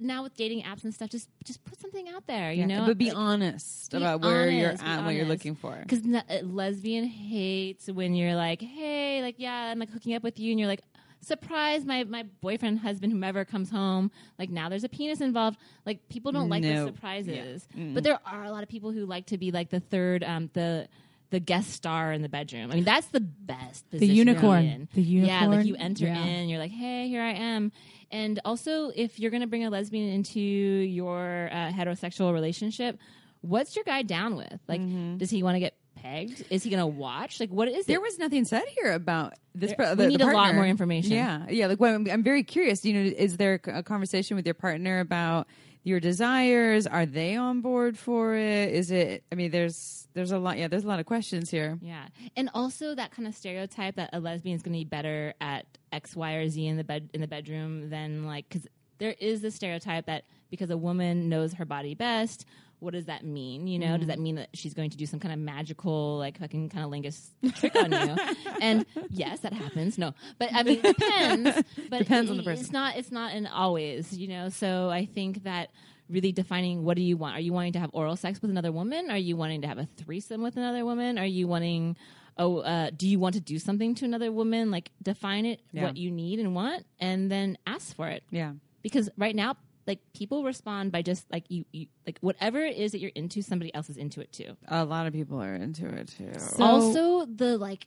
now 0.00 0.22
with 0.22 0.36
dating 0.36 0.62
apps 0.62 0.84
and 0.84 0.94
stuff, 0.94 1.10
just 1.10 1.28
just 1.44 1.64
put 1.64 1.80
something 1.80 2.08
out 2.08 2.26
there. 2.26 2.52
You 2.52 2.66
know, 2.66 2.86
but 2.86 2.98
be 2.98 3.10
honest 3.10 3.90
be 3.90 3.96
about 3.98 4.20
where 4.20 4.48
you're 4.50 4.70
at, 4.70 4.82
and 4.82 5.04
what 5.06 5.14
you're 5.14 5.24
looking 5.26 5.54
for. 5.54 5.76
because 5.82 6.02
lesbian 6.42 7.04
hates 7.04 7.88
when 7.88 8.14
you're 8.14 8.34
like, 8.34 8.60
hey, 8.62 9.22
like 9.22 9.36
yeah, 9.38 9.70
I'm 9.72 9.78
like 9.78 9.90
hooking 9.90 10.14
up 10.14 10.22
with 10.22 10.38
you, 10.38 10.50
and 10.52 10.58
you're 10.60 10.68
like. 10.68 10.82
Surprise! 11.20 11.84
My 11.84 12.04
my 12.04 12.22
boyfriend, 12.40 12.78
husband, 12.78 13.12
whomever 13.12 13.44
comes 13.44 13.70
home, 13.70 14.12
like 14.38 14.50
now 14.50 14.68
there's 14.68 14.84
a 14.84 14.88
penis 14.88 15.20
involved. 15.20 15.58
Like 15.84 16.08
people 16.08 16.30
don't 16.30 16.48
like 16.48 16.62
No. 16.62 16.84
those 16.84 16.94
surprises, 16.94 17.66
but 17.74 18.04
there 18.04 18.20
are 18.24 18.44
a 18.44 18.52
lot 18.52 18.62
of 18.62 18.68
people 18.68 18.92
who 18.92 19.04
like 19.04 19.26
to 19.26 19.36
be 19.36 19.50
like 19.50 19.68
the 19.68 19.80
third, 19.80 20.22
um, 20.22 20.48
the 20.52 20.86
the 21.30 21.40
guest 21.40 21.70
star 21.72 22.12
in 22.12 22.22
the 22.22 22.28
bedroom. 22.28 22.70
I 22.70 22.76
mean, 22.76 22.84
that's 22.84 23.08
the 23.08 23.18
best. 23.18 23.90
Be 23.90 24.06
unicorn. 24.06 24.88
The 24.94 25.02
Yeah, 25.02 25.46
like 25.46 25.66
you 25.66 25.74
enter 25.74 26.06
Yeah. 26.06 26.24
in, 26.24 26.48
you're 26.48 26.60
like, 26.60 26.70
hey, 26.70 27.08
here 27.08 27.20
I 27.20 27.32
am. 27.32 27.72
And 28.10 28.40
also, 28.44 28.90
if 28.94 29.18
you're 29.18 29.30
going 29.30 29.42
to 29.42 29.46
bring 29.46 29.64
a 29.64 29.70
lesbian 29.70 30.08
into 30.12 30.40
your 30.40 31.48
uh, 31.52 31.70
heterosexual 31.72 32.32
relationship, 32.32 32.98
what's 33.42 33.76
your 33.76 33.84
guy 33.84 34.02
down 34.02 34.36
with? 34.36 34.58
Like, 34.66 34.80
does 35.18 35.30
he 35.30 35.42
want 35.42 35.56
to 35.56 35.60
get 35.60 35.74
pegged? 35.96 36.44
Is 36.50 36.62
he 36.62 36.70
going 36.70 36.80
to 36.80 36.86
watch? 36.86 37.38
Like, 37.40 37.50
what 37.50 37.68
is 37.68 37.86
There 37.86 37.96
it? 37.96 38.02
was 38.02 38.18
nothing 38.18 38.44
said 38.44 38.64
here 38.80 38.92
about 38.92 39.34
this. 39.54 39.74
There- 39.76 39.86
par- 39.86 39.94
we 39.96 40.06
need 40.06 40.20
the 40.20 40.30
a 40.30 40.32
lot 40.32 40.54
more 40.54 40.66
information. 40.66 41.12
Yeah, 41.12 41.44
yeah. 41.50 41.66
Like, 41.66 41.80
well, 41.80 41.94
I'm, 41.94 42.08
I'm 42.10 42.22
very 42.22 42.42
curious. 42.44 42.84
You 42.84 42.94
know, 42.94 43.00
is 43.16 43.36
there 43.36 43.60
a 43.66 43.82
conversation 43.82 44.36
with 44.36 44.46
your 44.46 44.54
partner 44.54 45.00
about 45.00 45.46
your 45.88 46.00
desires? 46.00 46.86
Are 46.86 47.06
they 47.06 47.36
on 47.36 47.60
board 47.60 47.98
for 47.98 48.34
it? 48.34 48.72
Is 48.72 48.90
it? 48.90 49.24
I 49.32 49.34
mean, 49.34 49.50
there's 49.50 50.06
there's 50.14 50.32
a 50.32 50.38
lot. 50.38 50.58
Yeah, 50.58 50.68
there's 50.68 50.84
a 50.84 50.88
lot 50.88 51.00
of 51.00 51.06
questions 51.06 51.50
here. 51.50 51.78
Yeah, 51.80 52.06
and 52.36 52.50
also 52.54 52.94
that 52.94 53.10
kind 53.10 53.26
of 53.26 53.34
stereotype 53.34 53.96
that 53.96 54.10
a 54.12 54.20
lesbian 54.20 54.56
is 54.56 54.62
going 54.62 54.74
to 54.74 54.78
be 54.78 54.84
better 54.84 55.34
at 55.40 55.66
X, 55.92 56.14
Y, 56.14 56.32
or 56.34 56.48
Z 56.48 56.66
in 56.66 56.76
the 56.76 56.84
bed 56.84 57.10
in 57.14 57.20
the 57.20 57.28
bedroom 57.28 57.90
than 57.90 58.26
like 58.26 58.48
because 58.48 58.68
there 58.98 59.14
is 59.18 59.40
this 59.40 59.54
stereotype 59.54 60.06
that 60.06 60.24
because 60.50 60.70
a 60.70 60.76
woman 60.76 61.28
knows 61.28 61.54
her 61.54 61.64
body 61.64 61.94
best. 61.94 62.44
What 62.80 62.94
does 62.94 63.06
that 63.06 63.24
mean? 63.24 63.66
You 63.66 63.78
know, 63.78 63.96
does 63.98 64.06
that 64.06 64.18
mean 64.18 64.36
that 64.36 64.50
she's 64.54 64.72
going 64.74 64.90
to 64.90 64.96
do 64.96 65.04
some 65.06 65.18
kind 65.20 65.32
of 65.34 65.40
magical, 65.40 66.18
like 66.18 66.38
fucking 66.38 66.70
cunnilingus 66.70 67.30
trick 67.56 67.74
on 67.76 67.90
you? 67.92 68.16
And 68.60 68.86
yes, 69.10 69.40
that 69.40 69.52
happens. 69.52 69.98
No, 69.98 70.14
but 70.38 70.50
I 70.52 70.62
mean, 70.62 70.80
it 70.82 70.96
depends. 70.96 71.62
But 71.90 71.98
Depends 71.98 72.30
on 72.30 72.36
the 72.36 72.42
person. 72.42 72.62
It's 72.64 72.72
not. 72.72 72.96
It's 72.96 73.10
not 73.12 73.32
an 73.34 73.46
always. 73.46 74.16
You 74.16 74.28
know. 74.28 74.48
So 74.48 74.90
I 74.90 75.06
think 75.06 75.44
that 75.44 75.70
really 76.08 76.32
defining 76.32 76.84
what 76.84 76.96
do 76.96 77.02
you 77.02 77.16
want? 77.16 77.36
Are 77.36 77.40
you 77.40 77.52
wanting 77.52 77.72
to 77.74 77.78
have 77.78 77.90
oral 77.92 78.16
sex 78.16 78.40
with 78.40 78.50
another 78.50 78.72
woman? 78.72 79.10
Are 79.10 79.18
you 79.18 79.36
wanting 79.36 79.60
to 79.62 79.68
have 79.68 79.78
a 79.78 79.86
threesome 79.96 80.42
with 80.42 80.56
another 80.56 80.84
woman? 80.84 81.18
Are 81.18 81.26
you 81.26 81.46
wanting 81.46 81.96
oh 82.38 82.58
uh, 82.58 82.90
do 82.96 83.06
you 83.08 83.18
want 83.18 83.34
to 83.34 83.40
do 83.40 83.58
something 83.58 83.94
to 83.96 84.04
another 84.04 84.30
woman? 84.32 84.70
Like 84.70 84.90
define 85.02 85.44
it 85.46 85.60
Yeah. 85.72 85.84
what 85.84 85.96
you 85.96 86.10
need 86.10 86.38
and 86.40 86.54
want 86.54 86.86
and 87.00 87.30
then 87.30 87.58
ask 87.66 87.94
for 87.94 88.08
it. 88.08 88.22
Yeah. 88.30 88.52
Because 88.82 89.10
right 89.18 89.34
now 89.36 89.56
like 89.88 90.00
people 90.14 90.44
respond 90.44 90.92
by 90.92 91.02
just 91.02 91.24
like 91.32 91.44
you, 91.48 91.64
you 91.72 91.86
like 92.06 92.18
whatever 92.20 92.60
it 92.60 92.76
is 92.76 92.92
that 92.92 93.00
you're 93.00 93.10
into 93.16 93.42
somebody 93.42 93.74
else 93.74 93.88
is 93.90 93.96
into 93.96 94.20
it 94.20 94.30
too. 94.32 94.56
A 94.68 94.84
lot 94.84 95.06
of 95.06 95.12
people 95.12 95.42
are 95.42 95.54
into 95.54 95.86
it 95.88 96.08
too. 96.16 96.30
So- 96.38 96.62
also 96.62 97.26
the 97.26 97.58
like 97.58 97.86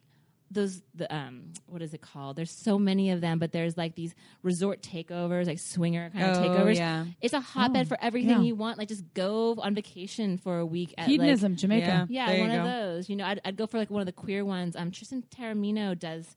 those 0.53 0.81
the 0.95 1.07
um 1.15 1.53
what 1.67 1.81
is 1.81 1.93
it 1.93 2.01
called 2.01 2.35
there's 2.35 2.51
so 2.51 2.77
many 2.77 3.11
of 3.11 3.21
them 3.21 3.39
but 3.39 3.53
there's 3.53 3.77
like 3.77 3.95
these 3.95 4.13
resort 4.43 4.81
takeovers 4.81 5.47
like 5.47 5.59
swinger 5.59 6.09
kind 6.09 6.25
of 6.25 6.37
Oh, 6.37 6.41
takeovers 6.41 6.75
yeah. 6.75 7.05
it's 7.21 7.33
a 7.33 7.39
hotbed 7.39 7.85
Oh, 7.85 7.87
for 7.87 7.97
everything 8.01 8.31
yeah. 8.31 8.41
you 8.41 8.55
want 8.55 8.77
like 8.77 8.89
just 8.89 9.05
go 9.13 9.55
on 9.59 9.73
vacation 9.73 10.37
for 10.37 10.57
a 10.59 10.65
week 10.65 10.93
at 10.97 11.07
Hedonism, 11.07 11.53
like, 11.53 11.59
Jamaica. 11.59 12.07
yeah 12.09 12.25
There 12.27 12.35
you 12.35 12.41
one 12.41 12.51
of 12.51 12.65
those 12.65 13.07
you 13.09 13.15
know 13.15 13.23
I'd, 13.27 13.39
I'd 13.45 13.55
go 13.55 13.65
for 13.65 13.77
like 13.77 13.89
one 13.89 14.01
of 14.01 14.05
the 14.07 14.11
queer 14.11 14.43
ones 14.43 14.75
um 14.75 14.91
tristan 14.91 15.23
taormino 15.33 15.97
does 15.97 16.35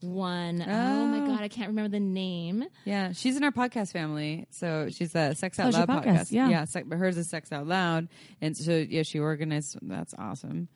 one 0.00 0.62
oh 0.62 1.06
my 1.06 1.20
Oh. 1.22 1.26
god 1.26 1.40
i 1.40 1.48
can't 1.48 1.68
remember 1.68 1.88
the 1.90 2.00
name 2.00 2.64
Yeah, 2.84 3.12
she's 3.12 3.36
in 3.36 3.44
our 3.44 3.50
podcast 3.50 3.92
family. 3.92 4.46
So 4.50 4.88
she's 4.90 5.14
a 5.14 5.34
Sex 5.34 5.58
Out 5.58 5.70
Pleasure 5.72 5.86
Loud 5.86 6.04
podcast, 6.04 6.14
podcast. 6.20 6.32
yeah. 6.32 6.48
yeah. 6.50 6.64
Sec- 6.66 6.84
but 6.88 6.98
hers 6.98 7.16
is 7.16 7.28
Sex 7.28 7.50
Out 7.52 7.66
Loud, 7.66 8.08
and 8.40 8.56
so 8.56 8.72
yeah, 8.76 9.02
she 9.02 9.18
organized. 9.18 9.78
That's 9.82 10.14
awesome. 10.18 10.68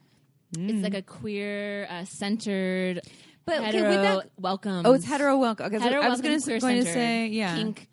It's 0.59 0.83
like 0.83 0.95
a 0.95 1.03
queer 1.03 1.87
uh, 1.89 2.05
centered, 2.07 3.03
But, 3.45 3.63
hetero 3.63 3.89
with 3.91 4.03
that- 4.03 4.31
welcome. 4.39 4.83
Oh, 4.85 4.95
it's 4.95 5.05
hetero 5.05 5.37
welcome. 5.39 5.67
Okay, 5.67 5.79
so 5.79 5.83
Hetero 5.85 6.03
I 6.03 6.09
was 6.09 6.21
going 6.21 6.41
to 6.41 6.59
going 6.59 6.85
to 6.85 6.93
say 6.93 7.27
yeah. 7.29 7.55
kink 7.57 7.89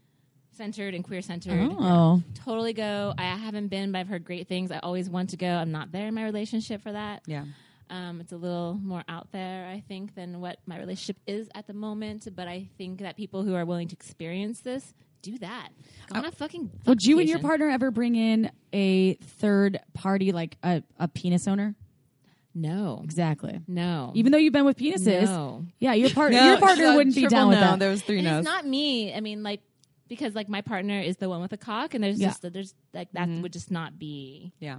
centered 0.53 0.95
and 0.95 1.03
queer 1.03 1.21
centered. 1.21 1.69
Oh. 1.77 2.23
Totally 2.43 2.73
go. 2.73 3.13
I 3.17 3.25
haven't 3.25 3.67
been, 3.67 3.91
but 3.91 3.99
I've 3.99 4.07
heard 4.07 4.23
great 4.25 4.47
things. 4.47 4.71
I 4.71 4.79
always 4.79 5.07
want 5.09 5.29
to 5.31 5.37
go. 5.37 5.47
I'm 5.47 5.71
not 5.71 5.91
there 5.91 6.07
in 6.07 6.15
my 6.15 6.23
relationship 6.23 6.81
for 6.81 6.91
that. 6.93 7.21
Yeah. 7.27 7.45
Um, 7.89 8.19
it's 8.21 8.31
a 8.31 8.37
little 8.37 8.79
more 8.81 9.03
out 9.07 9.31
there, 9.31 9.67
I 9.67 9.83
think, 9.87 10.15
than 10.15 10.39
what 10.41 10.59
my 10.65 10.77
relationship 10.77 11.17
is 11.25 11.49
at 11.55 11.67
the 11.67 11.73
moment. 11.73 12.27
But 12.35 12.47
I 12.47 12.69
think 12.77 12.99
that 12.99 13.15
people 13.17 13.43
who 13.43 13.55
are 13.55 13.65
willing 13.65 13.87
to 13.89 13.95
experience 13.95 14.61
this 14.61 14.93
do 15.21 15.37
that. 15.39 15.69
Go 16.09 16.19
on 16.19 16.25
a 16.25 16.31
fucking. 16.31 16.69
Would 16.85 17.03
you 17.03 17.19
and 17.19 17.27
your 17.27 17.37
vacation. 17.37 17.47
partner 17.49 17.69
ever 17.69 17.91
bring 17.91 18.15
in 18.15 18.51
a 18.73 19.15
third 19.15 19.79
party, 19.93 20.31
like 20.31 20.57
a, 20.63 20.83
a 20.99 21.07
penis 21.07 21.47
owner? 21.47 21.75
No. 22.53 23.01
Exactly. 23.03 23.61
No. 23.67 24.11
Even 24.15 24.31
though 24.31 24.37
you've 24.37 24.53
been 24.53 24.65
with 24.65 24.77
penises, 24.77 25.23
No. 25.25 25.65
yeah, 25.79 25.93
your 25.93 26.09
partner, 26.09 26.39
No, 26.39 26.45
your 26.51 26.57
partner 26.59 26.85
uh, 26.87 26.95
wouldn't 26.95 27.15
be 27.15 27.21
triple 27.21 27.37
down 27.37 27.47
with 27.49 27.59
that. 27.59 27.77
There 27.79 27.89
was 27.91 28.01
three 28.01 28.17
And 28.19 28.25
no's. 28.27 28.37
it's 28.39 28.45
not 28.45 28.65
me. 28.65 29.13
I 29.13 29.19
mean, 29.21 29.43
like, 29.43 29.61
because 30.07 30.33
like 30.33 30.49
my 30.49 30.61
partner 30.61 30.99
is 30.99 31.17
the 31.17 31.29
one 31.29 31.41
with 31.41 31.51
the 31.51 31.57
cock, 31.57 31.93
and 31.93 32.03
there's 32.03 32.19
Yeah. 32.19 32.29
just 32.29 32.41
there's 32.53 32.73
like 32.93 33.11
that 33.13 33.27
would 33.29 33.53
just 33.53 33.69
not 33.69 33.99
be 33.99 34.53
yeah. 34.59 34.77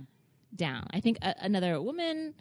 down. 0.54 0.86
I 0.90 1.00
think 1.00 1.18
a, 1.22 1.34
another 1.40 1.80
woman, 1.80 2.34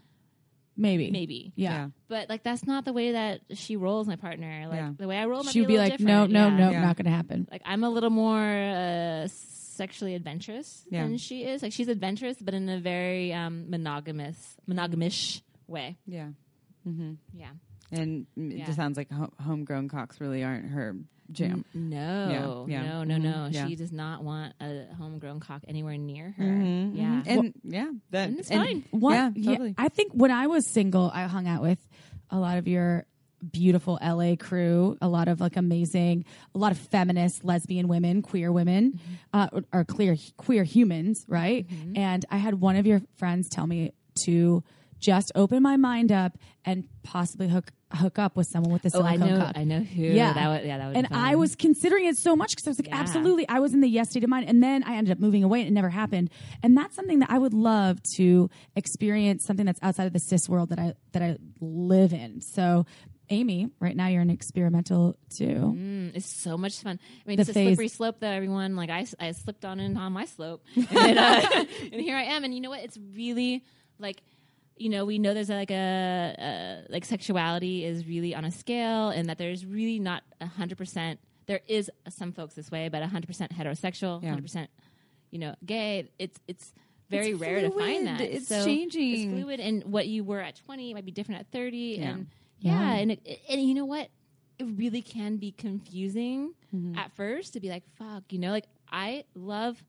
maybe, 0.78 1.12
maybe, 1.12 1.52
yeah. 1.56 1.72
Yeah. 1.72 1.88
but 2.08 2.30
like 2.30 2.44
that's 2.44 2.66
not 2.66 2.86
the 2.86 2.94
way 2.94 3.12
that 3.14 3.42
she 3.56 3.76
rolls. 3.76 4.08
My 4.08 4.16
partner, 4.16 4.68
like 4.70 4.78
Yeah. 4.80 4.92
the 4.98 5.08
way 5.08 5.18
I 5.18 5.26
roll, 5.26 5.44
might 5.44 5.52
She 5.52 5.62
would 5.62 5.68
be, 5.68 5.74
be 5.74 5.78
a 5.78 5.82
like, 5.82 6.00
no, 6.00 6.28
different. 6.28 6.32
no, 6.34 6.48
Yeah. 6.48 6.58
no, 6.58 6.72
Yeah. 6.72 6.82
not 6.82 6.96
going 6.96 7.06
to 7.06 7.12
happen. 7.12 7.48
Like 7.52 7.62
I'm 7.66 7.84
a 7.84 7.90
little 7.90 8.10
more 8.12 8.40
uh, 8.40 9.28
sexually 9.30 10.16
adventurous 10.16 10.86
Yeah. 10.90 11.04
than 11.04 11.18
she 11.18 11.44
is. 11.44 11.62
Like 11.64 11.74
she's 11.74 11.88
adventurous, 11.88 12.38
but 12.42 12.54
in 12.54 12.70
a 12.70 12.80
very 12.80 13.34
um, 13.34 13.70
monogamous, 13.70 14.56
monogamish 14.70 15.42
way. 15.68 15.98
Yeah. 16.06 16.30
Mm-hmm. 16.88 17.14
Yeah. 17.34 17.50
And 17.92 18.28
it 18.36 18.58
Yeah. 18.60 18.66
just 18.66 18.78
sounds 18.78 18.98
like 18.98 19.12
ho- 19.12 19.34
homegrown 19.40 19.88
cocks 19.90 20.20
really 20.22 20.44
aren't 20.44 20.66
her 20.70 20.96
jam. 21.32 21.66
No, 21.74 22.66
Yeah, 22.68 22.84
yeah. 22.84 22.90
no, 22.90 23.04
no, 23.04 23.18
no. 23.18 23.50
yeah. 23.52 23.68
She 23.68 23.76
does 23.76 23.92
not 23.92 24.24
want 24.24 24.54
a 24.62 24.86
homegrown 24.98 25.40
cock 25.40 25.64
anywhere 25.68 25.98
near 25.98 26.32
her. 26.38 26.44
Mhm, 26.44 26.96
Yeah. 26.98 27.04
mhm. 27.04 27.28
And 27.28 27.54
yeah, 27.64 27.92
that 28.12 28.30
And 28.30 28.40
it's 28.40 28.50
fine. 28.50 28.84
One- 28.92 29.34
Yeah, 29.36 29.52
totally. 29.54 29.76
I 29.78 29.90
think 29.90 30.14
when 30.14 30.32
I 30.32 30.48
was 30.48 30.66
single, 30.68 31.12
I 31.14 31.24
hung 31.28 31.48
out 31.48 31.62
with 31.62 31.80
a 32.30 32.40
lot 32.40 32.58
of 32.58 32.68
your 32.68 33.06
beautiful 33.52 34.00
LA 34.02 34.36
crew, 34.36 34.98
a 35.00 35.08
lot 35.08 35.28
of 35.28 35.40
like 35.40 35.56
amazing, 35.58 36.26
a 36.56 36.58
lot 36.58 36.72
of 36.72 36.78
feminist, 36.80 37.44
lesbian 37.44 37.88
women, 37.88 38.22
queer 38.24 38.52
women, 38.52 38.94
Mm-hmm. 38.94 39.14
uh, 39.34 39.48
or, 39.52 39.64
or 39.72 39.84
clear 39.86 40.18
queer 40.38 40.64
humans, 40.64 41.24
right? 41.28 41.68
Mm-hmm. 41.68 41.98
And 41.98 42.26
I 42.32 42.38
had 42.38 42.56
one 42.56 42.76
of 42.76 42.88
your 42.88 43.02
friends 43.18 43.48
tell 43.48 43.68
me 43.68 43.92
to 44.26 44.64
just 45.00 45.32
open 45.36 45.62
my 45.62 45.78
mind 45.78 46.12
up 46.12 46.40
and 46.66 46.88
possibly 47.04 47.48
hook 47.48 47.72
hook 47.94 48.20
up 48.20 48.36
with 48.36 48.48
someone 48.48 48.72
with 48.74 48.86
a 48.86 48.98
Oh, 48.98 49.02
I 49.04 49.16
know. 49.16 49.38
cock. 49.40 49.54
I 49.58 49.64
know 49.64 49.80
who. 49.80 50.04
Yeah. 50.04 50.34
that 50.34 50.48
would. 50.50 50.66
Yeah, 50.68 50.78
that 50.78 50.88
would. 50.88 50.98
and 50.98 51.08
I 51.12 51.36
was 51.36 51.56
considering 51.56 52.06
it 52.06 52.18
so 52.18 52.36
much 52.36 52.52
because 52.52 52.68
I 52.68 52.70
was 52.72 52.80
like, 52.80 52.88
Yeah. 52.90 52.98
absolutely. 53.00 53.48
I 53.48 53.60
was 53.60 53.74
in 53.74 53.82
the 53.82 53.88
yes 53.88 54.10
state 54.10 54.24
of 54.24 54.30
mind. 54.30 54.48
And 54.50 54.62
then 54.62 54.84
I 54.84 54.96
ended 54.96 55.12
up 55.12 55.20
moving 55.20 55.44
away 55.44 55.60
and 55.62 55.68
it 55.70 55.72
never 55.74 55.90
happened. 55.90 56.30
And 56.62 56.76
that's 56.78 56.96
something 56.96 57.20
that 57.20 57.30
I 57.32 57.38
would 57.38 57.54
love 57.54 58.02
to 58.16 58.50
experience 58.76 59.46
something 59.46 59.66
that's 59.66 59.80
outside 59.82 60.06
of 60.06 60.14
the 60.14 60.20
cis 60.20 60.50
world 60.50 60.70
that 60.70 60.80
I 60.80 60.94
that 61.14 61.22
I 61.22 61.38
live 61.62 62.14
in. 62.14 62.42
So 62.42 62.86
Amy, 63.30 63.70
right 63.82 63.96
now 63.96 64.08
you're 64.08 64.22
an 64.22 64.30
experimental 64.30 65.18
too. 65.36 65.46
Mm, 65.76 66.16
it's 66.16 66.26
so 66.26 66.58
much 66.58 66.82
fun. 66.82 66.98
I 67.26 67.28
mean, 67.30 67.36
The 67.36 67.42
it's 67.42 67.50
a 67.50 67.54
slippery 67.54 67.90
slope 67.90 68.22
that 68.22 68.34
everyone 68.34 68.76
like. 68.78 68.90
I, 68.90 69.06
I 69.20 69.32
slipped 69.34 69.66
on 69.66 69.82
in 69.82 69.98
on 69.98 70.14
my 70.14 70.24
slope, 70.26 70.64
and, 70.76 71.20
uh, 71.20 71.42
and 71.92 72.02
here 72.02 72.16
I 72.16 72.24
am. 72.24 72.46
And 72.46 72.54
you 72.54 72.62
know 72.62 72.70
what? 72.70 72.80
It's 72.84 72.98
really 73.16 73.66
like, 74.00 74.22
you 74.80 74.90
know, 74.90 75.06
we 75.06 75.20
know 75.20 75.34
there's 75.34 75.50
like 75.50 75.72
a, 75.72 76.36
a 76.38 76.92
like 76.92 77.06
sexuality 77.06 77.84
is 77.86 78.08
really 78.08 78.34
on 78.36 78.46
a 78.46 78.52
scale, 78.52 79.10
and 79.10 79.30
that 79.30 79.38
there's 79.38 79.66
really 79.66 80.00
not 80.00 80.24
a 80.42 80.46
hundred 80.48 80.78
percent. 80.78 81.20
There 81.46 81.62
is 81.68 81.90
some 82.10 82.32
folks 82.34 82.56
this 82.56 82.70
way, 82.72 82.90
but 82.90 83.02
a 83.04 83.08
hundred 83.08 83.28
percent 83.28 83.52
heterosexual, 83.58 84.22
Yeah. 84.22 84.30
hundred 84.30 84.44
percent, 84.44 84.70
you 85.32 85.40
know, 85.40 85.56
gay. 85.66 86.10
It's 86.20 86.40
it's 86.48 86.74
very 87.10 87.32
It's 87.32 87.40
rare 87.40 87.62
to 87.62 87.72
find 87.72 88.08
that. 88.08 88.20
It's 88.22 88.48
So 88.48 88.66
changing. 88.66 89.14
It's 89.14 89.32
fluid, 89.42 89.60
and 89.60 89.84
what 89.86 90.08
you 90.08 90.24
were 90.24 90.42
at 90.42 90.56
twenty 90.66 90.94
might 90.94 91.06
be 91.06 91.12
different 91.12 91.42
at 91.42 91.52
thirty, 91.52 91.98
Yeah. 92.00 92.10
and 92.10 92.28
Yeah. 92.60 92.72
yeah, 92.80 92.94
and 92.98 93.12
it, 93.12 93.40
and 93.50 93.62
you 93.62 93.74
know 93.74 93.86
what? 93.86 94.10
It 94.60 94.66
really 94.76 95.02
can 95.02 95.38
be 95.38 95.52
confusing 95.52 96.54
Mm-hmm. 96.76 96.98
at 96.98 97.12
first 97.14 97.54
to 97.54 97.60
be 97.62 97.70
like, 97.70 97.84
fuck, 97.98 98.24
you 98.32 98.40
know, 98.40 98.52
like 98.52 98.66
I 98.92 99.24
love 99.36 99.82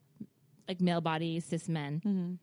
like 0.68 0.80
male 0.80 1.00
body 1.00 1.40
cis 1.40 1.68
men. 1.68 2.38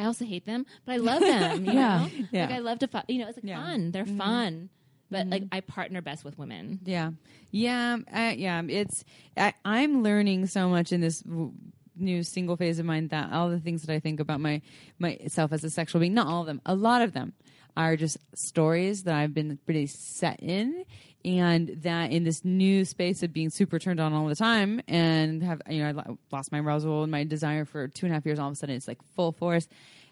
I 0.00 0.06
also 0.06 0.24
hate 0.24 0.46
them, 0.46 0.64
but 0.86 0.92
I 0.92 0.96
love 1.10 1.20
them. 1.20 1.64
You 1.66 1.72
Yeah. 1.72 1.98
know? 1.98 2.06
Mm-hmm. 2.06 2.22
Yeah. 2.32 2.46
like 2.46 2.54
I 2.54 2.58
love 2.58 2.78
to, 2.80 2.88
fu- 2.88 2.98
you 3.08 3.18
know, 3.20 3.28
it's 3.28 3.36
like 3.36 3.44
Yeah. 3.44 3.58
Mm-hmm. 3.58 3.70
fun. 3.72 3.90
They're 3.92 4.06
fun, 4.06 4.68
but 5.10 5.26
like 5.26 5.44
I 5.52 5.60
partner 5.60 6.00
best 6.00 6.24
with 6.24 6.38
women. 6.38 6.80
Yeah, 6.84 7.10
yeah, 7.50 7.98
uh, 8.12 8.32
yeah. 8.36 8.62
It's 8.68 9.04
I, 9.36 9.54
I'm 9.64 10.02
learning 10.02 10.46
so 10.46 10.68
much 10.68 10.92
in 10.92 11.00
this 11.00 11.20
w- 11.20 11.52
new 11.96 12.22
single 12.22 12.56
phase 12.56 12.78
of 12.78 12.86
mine 12.86 13.08
that 13.08 13.32
all 13.32 13.50
the 13.50 13.58
things 13.60 13.82
that 13.82 13.92
I 13.92 13.98
think 14.00 14.20
about 14.20 14.40
my 14.40 14.62
myself 14.98 15.52
as 15.52 15.64
a 15.64 15.70
sexual 15.70 16.00
being, 16.00 16.14
not 16.14 16.26
all 16.28 16.40
of 16.42 16.46
them, 16.46 16.60
a 16.64 16.74
lot 16.74 17.02
of 17.02 17.12
them 17.12 17.32
are 17.76 17.96
just 17.96 18.18
stories 18.34 19.04
that 19.04 19.14
I've 19.14 19.34
been 19.34 19.58
pretty 19.64 19.86
set 19.86 20.40
in, 20.40 20.84
and 21.24 21.68
that 21.82 22.12
in 22.12 22.24
this 22.24 22.44
new 22.44 22.84
space 22.84 23.22
of 23.22 23.32
being 23.32 23.50
super 23.50 23.78
turned 23.78 24.00
on 24.00 24.12
all 24.12 24.26
the 24.26 24.34
time, 24.34 24.80
and 24.88 25.42
have 25.42 25.62
you 25.68 25.82
know 25.82 26.00
I 26.00 26.34
lost 26.34 26.52
my 26.52 26.60
arousal 26.60 27.02
and 27.02 27.10
my 27.10 27.24
desire 27.24 27.64
for 27.64 27.88
two 27.88 28.06
and 28.06 28.12
a 28.12 28.14
half 28.14 28.26
years. 28.26 28.38
All 28.38 28.48
of 28.48 28.52
a 28.52 28.56
sudden, 28.56 28.76
it's 28.76 28.88
like 28.88 28.98
full 29.14 29.32
force. 29.32 29.68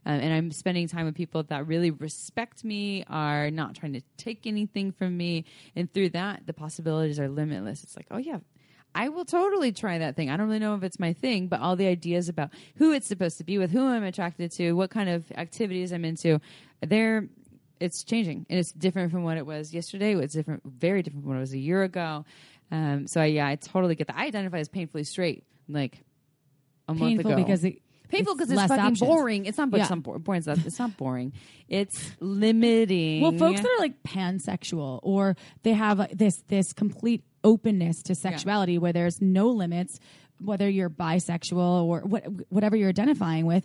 Um, 0.07 0.21
and 0.21 0.33
I'm 0.33 0.53
spending 0.53 0.87
time 0.89 1.07
with 1.07 1.17
people 1.17 1.43
that 1.43 1.67
really 1.67 1.91
respect 1.91 2.65
me, 2.65 3.05
are 3.11 3.51
not 3.51 3.75
trying 3.75 3.95
to 3.95 4.01
take 4.17 4.47
anything 4.47 4.93
from 4.93 5.17
me, 5.17 5.45
and 5.75 5.93
through 5.93 6.11
that, 6.11 6.47
the 6.47 6.53
possibilities 6.53 7.19
are 7.19 7.29
limitless. 7.29 7.83
It's 7.83 7.97
like, 7.97 8.07
oh 8.11 8.19
yeah, 8.19 8.39
I 8.95 9.11
will 9.11 9.25
totally 9.25 9.73
try 9.73 9.99
that 9.99 10.17
thing. 10.17 10.31
I 10.31 10.37
don't 10.37 10.47
really 10.47 10.61
know 10.61 10.75
if 10.75 10.83
it's 10.83 10.99
my 10.99 11.13
thing, 11.13 11.49
but 11.49 11.61
all 11.61 11.77
the 11.77 11.87
ideas 11.87 12.29
about 12.29 12.51
who 12.77 12.93
it's 12.93 13.07
supposed 13.07 13.39
to 13.39 13.45
be 13.45 13.59
with, 13.59 13.71
who 13.71 13.87
I'm 13.87 14.03
attracted 14.05 14.51
to, 14.53 14.73
what 14.73 14.91
kind 14.91 15.09
of 15.09 15.31
activities 15.37 15.93
I'm 15.93 16.05
into, 16.05 16.41
they're 16.81 17.29
it's 17.81 18.05
changing 18.05 18.47
and 18.49 18.59
it's 18.59 18.73
different 18.73 19.11
from 19.13 19.23
what 19.25 19.37
it 19.37 19.47
was 19.47 19.73
yesterday. 19.73 20.15
It's 20.17 20.35
different, 20.35 20.63
very 20.65 21.03
different 21.03 21.25
from 21.25 21.31
what 21.33 21.37
it 21.39 21.41
was 21.41 21.53
a 21.53 21.59
year 21.59 21.83
ago. 21.83 22.25
Um, 22.71 23.07
so 23.07 23.21
I, 23.21 23.27
yeah, 23.27 23.47
I 23.47 23.57
totally 23.57 23.95
get 23.95 24.09
that. 24.09 24.17
I 24.17 24.27
identify 24.27 24.59
as 24.59 24.69
painfully 24.69 25.05
straight, 25.05 25.45
like 25.69 26.03
a 26.87 26.95
month 26.95 27.01
Painful 27.17 27.33
ago. 27.33 27.43
because 27.43 27.65
it, 27.65 27.81
Painful 28.09 28.35
because 28.35 28.51
it's, 28.51 28.57
less 28.57 28.69
fucking 28.69 28.85
options. 28.85 29.01
boring. 29.09 29.45
It's 29.47 29.59
not, 29.59 29.69
Yeah. 29.73 29.81
it's 29.83 29.91
not 29.91 30.03
bo- 30.03 30.19
boring. 30.19 30.39
It's 30.39 30.47
not, 30.47 30.59
it's 30.65 30.79
not 30.79 30.97
boring. 30.97 31.33
It's 31.69 32.11
limiting. 32.21 33.21
Well, 33.23 33.33
folks 33.33 33.61
that 33.61 33.69
are 33.69 33.79
like 33.81 34.03
pansexual 34.03 35.01
or 35.03 35.37
they 35.63 35.73
have 35.75 35.99
like, 35.99 36.17
this 36.17 36.43
this 36.49 36.73
complete 36.73 37.23
openness 37.45 38.03
to 38.05 38.15
sexuality 38.15 38.79
where 38.79 38.93
there's 38.95 39.21
no 39.21 39.49
limits, 39.49 40.01
whether 40.41 40.69
you're 40.69 40.89
bisexual 40.89 41.85
or 41.85 42.01
what, 42.01 42.25
whatever 42.51 42.77
you're 42.77 42.89
identifying 42.89 43.45
with. 43.45 43.65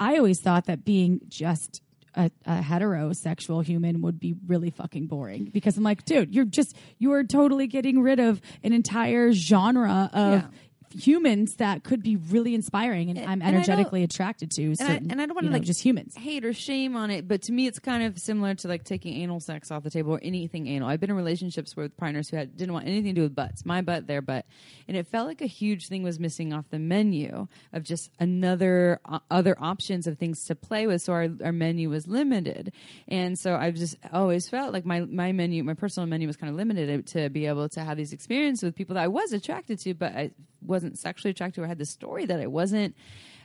I 0.00 0.16
always 0.18 0.40
thought 0.40 0.66
that 0.66 0.84
being 0.84 1.20
just 1.28 1.80
a, 2.16 2.30
a 2.46 2.60
heterosexual 2.60 3.64
human 3.64 4.00
would 4.02 4.18
be 4.18 4.34
really 4.46 4.70
fucking 4.70 5.06
boring 5.06 5.50
because 5.52 5.76
I'm 5.76 5.84
like, 5.84 6.04
dude, 6.04 6.34
you're 6.34 6.44
just 6.44 6.76
you 6.98 7.12
are 7.12 7.22
totally 7.24 7.66
getting 7.66 8.00
rid 8.02 8.18
of 8.18 8.40
an 8.64 8.72
entire 8.72 9.32
genre 9.32 10.10
of. 10.12 10.42
Yeah. 10.42 10.48
Humans 10.94 11.56
that 11.56 11.84
could 11.84 12.02
be 12.02 12.16
really 12.16 12.54
inspiring, 12.54 13.10
and, 13.10 13.18
I'm 13.18 13.26
and 13.26 13.42
I 13.42 13.46
don't- 13.46 13.54
energetically 13.56 14.02
attracted 14.02 14.50
to. 14.52 14.62
and 14.64 14.82
I, 14.82 14.94
and 14.94 15.20
I 15.20 15.26
don't 15.26 15.34
want 15.34 15.44
you 15.44 15.48
to 15.48 15.52
know, 15.52 15.52
like 15.58 15.62
just 15.62 15.82
humans. 15.82 16.14
hate 16.16 16.44
or 16.44 16.52
shame 16.52 16.96
on 16.96 17.10
it, 17.10 17.26
but 17.28 17.42
to 17.42 17.52
me, 17.52 17.66
it's 17.66 17.78
kind 17.78 18.02
of 18.02 18.18
similar 18.18 18.54
to 18.54 18.68
like 18.68 18.84
taking 18.84 19.14
anal 19.14 19.40
sex 19.40 19.70
off 19.70 19.82
the 19.82 19.90
table 19.90 20.12
or 20.12 20.20
anything 20.22 20.66
anal. 20.66 20.88
I've 20.88 21.00
been 21.00 21.10
in 21.10 21.16
relationships 21.16 21.76
with 21.76 21.96
partners 21.96 22.28
who 22.28 22.36
had, 22.36 22.56
didn't 22.56 22.72
want 22.72 22.86
anything 22.86 23.14
to 23.14 23.20
do 23.20 23.22
with 23.22 23.34
butts, 23.34 23.64
my 23.64 23.82
butt, 23.82 24.06
their 24.06 24.22
butt, 24.22 24.46
and 24.88 24.96
it 24.96 25.06
felt 25.06 25.26
like 25.26 25.40
a 25.40 25.46
huge 25.46 25.88
thing 25.88 26.02
was 26.02 26.18
missing 26.18 26.52
off 26.52 26.64
the 26.70 26.78
menu 26.78 27.48
of 27.72 27.82
just 27.82 28.10
another 28.18 29.00
uh, 29.04 29.18
other 29.30 29.56
options 29.60 30.06
of 30.06 30.18
things 30.18 30.44
to 30.44 30.54
play 30.54 30.86
with. 30.86 31.02
So 31.02 31.12
our, 31.12 31.28
our 31.44 31.52
menu 31.52 31.90
was 31.90 32.06
limited, 32.06 32.72
and 33.08 33.38
so 33.38 33.54
I've 33.54 33.74
just 33.74 33.96
always 34.12 34.48
felt 34.48 34.72
like 34.72 34.84
my 34.84 35.00
my 35.00 35.32
menu, 35.32 35.64
my 35.64 35.74
personal 35.74 36.06
menu 36.06 36.26
was 36.26 36.36
kind 36.36 36.50
of 36.50 36.56
limited 36.56 37.06
to 37.08 37.28
be 37.30 37.46
able 37.46 37.68
to 37.70 37.80
have 37.80 37.96
these 37.96 38.12
experiences 38.12 38.62
with 38.62 38.74
people 38.74 38.94
that 38.94 39.02
I 39.04 39.08
was 39.08 39.32
attracted 39.32 39.78
to, 39.80 39.94
but 39.94 40.12
I 40.14 40.30
wasn't 40.66 40.98
sexually 40.98 41.30
attracted 41.30 41.60
to 41.60 41.64
or 41.64 41.66
had 41.66 41.78
this 41.78 41.90
story 41.90 42.26
that 42.26 42.40
I 42.40 42.46
wasn't. 42.46 42.96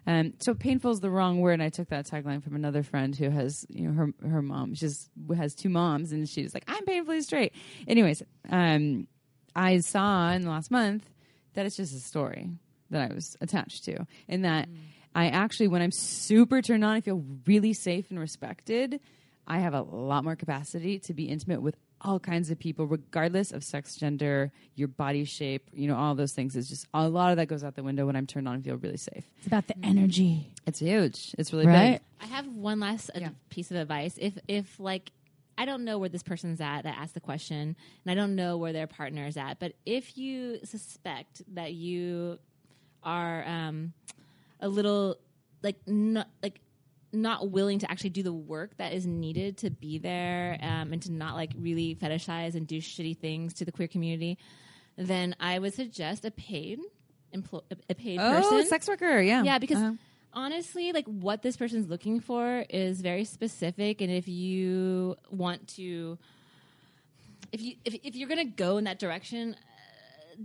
Um, 0.07 0.33
so 0.39 0.53
painful 0.53 0.91
is 0.91 0.99
the 0.99 1.09
wrong 1.09 1.41
word. 1.41 1.53
And 1.53 1.63
I 1.63 1.69
took 1.69 1.89
that 1.89 2.07
tagline 2.07 2.43
from 2.43 2.55
another 2.55 2.83
friend 2.83 3.15
who 3.15 3.29
has, 3.29 3.65
you 3.69 3.87
know, 3.87 3.93
her 3.93 4.27
her 4.27 4.41
mom. 4.41 4.73
She's 4.73 5.09
has 5.35 5.53
two 5.53 5.69
moms, 5.69 6.11
and 6.11 6.27
she's 6.27 6.53
like, 6.53 6.63
I'm 6.67 6.85
painfully 6.85 7.21
straight. 7.21 7.53
Anyways, 7.87 8.23
um, 8.49 9.07
I 9.55 9.79
saw 9.79 10.31
in 10.31 10.41
the 10.41 10.49
last 10.49 10.71
month 10.71 11.09
that 11.53 11.65
it's 11.65 11.77
just 11.77 11.95
a 11.95 11.99
story 11.99 12.49
that 12.89 13.11
I 13.11 13.13
was 13.13 13.37
attached 13.41 13.85
to, 13.85 14.05
and 14.27 14.43
that 14.45 14.67
I 15.13 15.27
actually, 15.27 15.67
when 15.67 15.81
I'm 15.81 15.91
super 15.91 16.61
turned 16.61 16.83
on, 16.83 16.95
I 16.95 17.01
feel 17.01 17.23
really 17.45 17.73
safe 17.73 18.09
and 18.09 18.19
respected. 18.19 18.99
I 19.47 19.59
have 19.59 19.73
a 19.73 19.81
lot 19.81 20.23
more 20.23 20.35
capacity 20.35 20.99
to 20.99 21.13
be 21.13 21.25
intimate 21.25 21.61
with 21.61 21.75
all 22.03 22.19
kinds 22.19 22.49
of 22.49 22.57
people, 22.59 22.85
regardless 22.87 23.51
of 23.51 23.63
sex, 23.63 23.95
gender, 23.95 24.51
your 24.75 24.87
body 24.87 25.23
shape, 25.23 25.67
you 25.73 25.87
know, 25.87 25.95
all 25.95 26.15
those 26.15 26.31
things. 26.33 26.55
It's 26.55 26.67
just 26.69 26.87
a 26.93 27.07
lot 27.07 27.31
of 27.31 27.37
that 27.37 27.47
goes 27.47 27.63
out 27.63 27.75
the 27.75 27.83
window 27.83 28.05
when 28.05 28.15
I'm 28.15 28.25
turned 28.27 28.47
on 28.47 28.55
and 28.55 28.63
feel 28.63 28.75
really 28.77 28.97
safe. 28.97 29.23
It's 29.37 29.47
about 29.47 29.67
the 29.67 29.75
energy, 29.83 30.51
It's 30.65 30.79
huge. 30.79 31.35
It's 31.37 31.53
really 31.53 31.67
right? 31.67 31.93
big. 31.93 32.01
I 32.21 32.25
have 32.33 32.47
one 32.47 32.79
last 32.79 33.09
uh, 33.15 33.19
Yeah. 33.19 33.29
piece 33.49 33.71
of 33.71 33.77
advice. 33.77 34.15
If 34.17 34.37
if 34.47 34.79
like 34.79 35.11
I 35.57 35.65
don't 35.65 35.83
know 35.85 35.99
where 35.99 36.09
this 36.09 36.23
person's 36.23 36.59
at 36.61 36.83
that 36.83 36.95
asked 36.97 37.13
the 37.13 37.19
question, 37.19 37.75
and 38.05 38.11
I 38.11 38.15
don't 38.15 38.35
know 38.35 38.57
where 38.57 38.73
their 38.73 38.87
partner 38.87 39.27
is 39.27 39.37
at, 39.37 39.59
but 39.59 39.73
if 39.85 40.17
you 40.17 40.59
suspect 40.63 41.43
that 41.53 41.73
you 41.73 42.39
are 43.03 43.43
um, 43.45 43.93
a 44.59 44.67
little 44.69 45.17
like 45.61 45.75
not 45.85 46.27
like 46.41 46.59
not 47.13 47.49
willing 47.51 47.79
to 47.79 47.91
actually 47.91 48.11
do 48.11 48.23
the 48.23 48.33
work 48.33 48.77
that 48.77 48.93
is 48.93 49.05
needed 49.05 49.57
to 49.57 49.69
be 49.69 49.97
there 49.97 50.57
um, 50.61 50.93
and 50.93 51.01
to 51.03 51.11
not 51.11 51.35
like 51.35 51.51
really 51.57 51.95
fetishize 51.95 52.55
and 52.55 52.65
do 52.67 52.77
shitty 52.79 53.17
things 53.17 53.53
to 53.55 53.65
the 53.65 53.71
queer 53.71 53.87
community, 53.87 54.37
then 54.97 55.35
I 55.39 55.59
would 55.59 55.73
suggest 55.73 56.23
a 56.25 56.31
paid 56.31 56.79
emplo- 57.35 57.63
a 57.89 57.95
paid 57.95 58.19
Oh, 58.19 58.31
person. 58.41 58.65
sex 58.67 58.87
worker. 58.87 59.21
Yeah. 59.21 59.43
Yeah, 59.43 59.57
because 59.59 59.77
Uh-huh. 59.77 59.93
honestly, 60.33 60.91
like 60.93 61.05
what 61.05 61.41
this 61.41 61.57
person's 61.57 61.89
looking 61.89 62.19
for 62.21 62.65
is 62.69 63.01
very 63.01 63.25
specific, 63.25 63.99
and 64.01 64.11
if 64.11 64.27
you 64.27 65.15
want 65.29 65.67
to, 65.75 66.17
if 67.51 67.61
you 67.61 67.75
if, 67.83 67.95
if 68.03 68.15
you're 68.15 68.29
gonna 68.29 68.45
go 68.45 68.77
in 68.77 68.85
that 68.85 68.99
direction. 68.99 69.55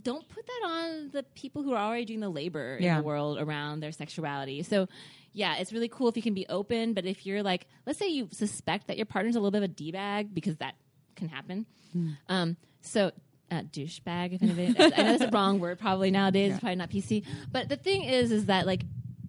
Don't 0.03 0.29
put 0.29 0.47
that 0.47 0.63
on 0.67 1.11
the 1.13 1.23
people 1.35 1.63
who 1.63 1.73
are 1.73 1.79
already 1.79 2.05
doing 2.05 2.21
the 2.21 2.29
labor 2.29 2.79
Yeah. 2.81 2.93
in 2.93 2.99
the 2.99 3.05
world 3.07 3.39
around 3.39 3.81
their 3.81 3.93
sexuality. 3.93 4.63
So, 4.63 4.89
yeah, 5.33 5.57
it's 5.57 5.73
really 5.73 5.89
cool 5.89 6.09
if 6.09 6.17
you 6.17 6.23
can 6.23 6.35
be 6.35 6.47
open. 6.49 6.93
But 6.95 7.05
if 7.07 7.27
you're 7.27 7.43
like, 7.43 7.67
let's 7.87 7.99
say 7.99 8.09
you 8.09 8.29
suspect 8.33 8.87
that 8.89 8.97
your 8.97 9.07
partner's 9.07 9.37
a 9.37 9.39
little 9.39 9.51
bit 9.51 9.59
of 9.59 9.65
a 9.65 9.69
d 9.69 9.93
bag 9.93 10.35
because 10.35 10.57
that 10.57 10.75
can 11.15 11.29
happen. 11.29 11.67
Hmm. 11.93 12.11
Um, 12.29 12.57
so 12.81 13.11
uh, 13.51 13.63
douchebag, 13.63 14.33
if 14.35 14.43
anybody, 14.43 14.75
I 14.79 15.03
know 15.03 15.19
that's 15.19 15.23
a 15.23 15.31
wrong 15.31 15.61
word 15.61 15.79
probably 15.79 16.11
nowadays. 16.11 16.53
It's 16.53 16.61
probably 16.61 16.77
not 16.77 16.91
PC. 16.91 17.25
But 17.53 17.69
the 17.69 17.77
thing 17.77 18.03
is, 18.05 18.33
is 18.33 18.47
that 18.47 18.67
like, 18.67 18.83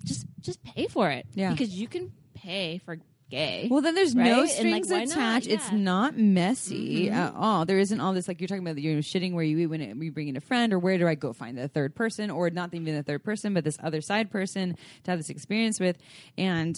just 0.03 0.25
just 0.41 0.63
pay 0.63 0.87
for 0.87 1.09
it. 1.09 1.25
Yeah. 1.33 1.51
because 1.51 1.69
you 1.69 1.87
can 1.87 2.11
pay 2.33 2.77
for 2.79 2.97
gay. 3.29 3.67
Well, 3.69 3.81
then 3.81 3.95
there's 3.95 4.15
Right? 4.15 4.25
no 4.31 4.41
like, 4.41 4.49
strings 4.49 4.89
not? 4.89 5.03
attached. 5.03 5.47
It's 5.47 5.65
Yeah. 5.65 5.69
Mm-hmm. 5.71 5.83
not 5.83 6.17
messy 6.17 7.09
at 7.09 7.33
all. 7.35 7.65
There 7.65 7.79
isn't 7.79 7.99
all 7.99 8.13
this 8.13 8.27
like 8.27 8.39
you're 8.41 8.47
talking 8.47 8.65
about. 8.67 8.77
You 8.81 8.93
know, 8.95 8.99
shitting 8.99 9.33
where 9.33 9.43
you 9.43 9.57
eat 9.59 9.65
when 9.67 9.81
it, 9.81 9.97
we 9.97 10.09
bring 10.09 10.27
in 10.27 10.37
a 10.37 10.41
friend, 10.41 10.73
or 10.73 10.79
where 10.79 10.97
do 10.97 11.07
I 11.07 11.15
go 11.15 11.33
find 11.33 11.57
the 11.57 11.67
third 11.67 11.95
person, 11.95 12.29
or 12.31 12.49
not 12.49 12.73
even 12.73 12.95
the 12.95 13.03
third 13.03 13.23
person, 13.23 13.53
but 13.53 13.63
this 13.63 13.77
other 13.81 14.01
side 14.01 14.31
person 14.31 14.75
to 15.03 15.11
have 15.11 15.19
this 15.19 15.29
experience 15.29 15.79
with. 15.79 15.97
And 16.37 16.77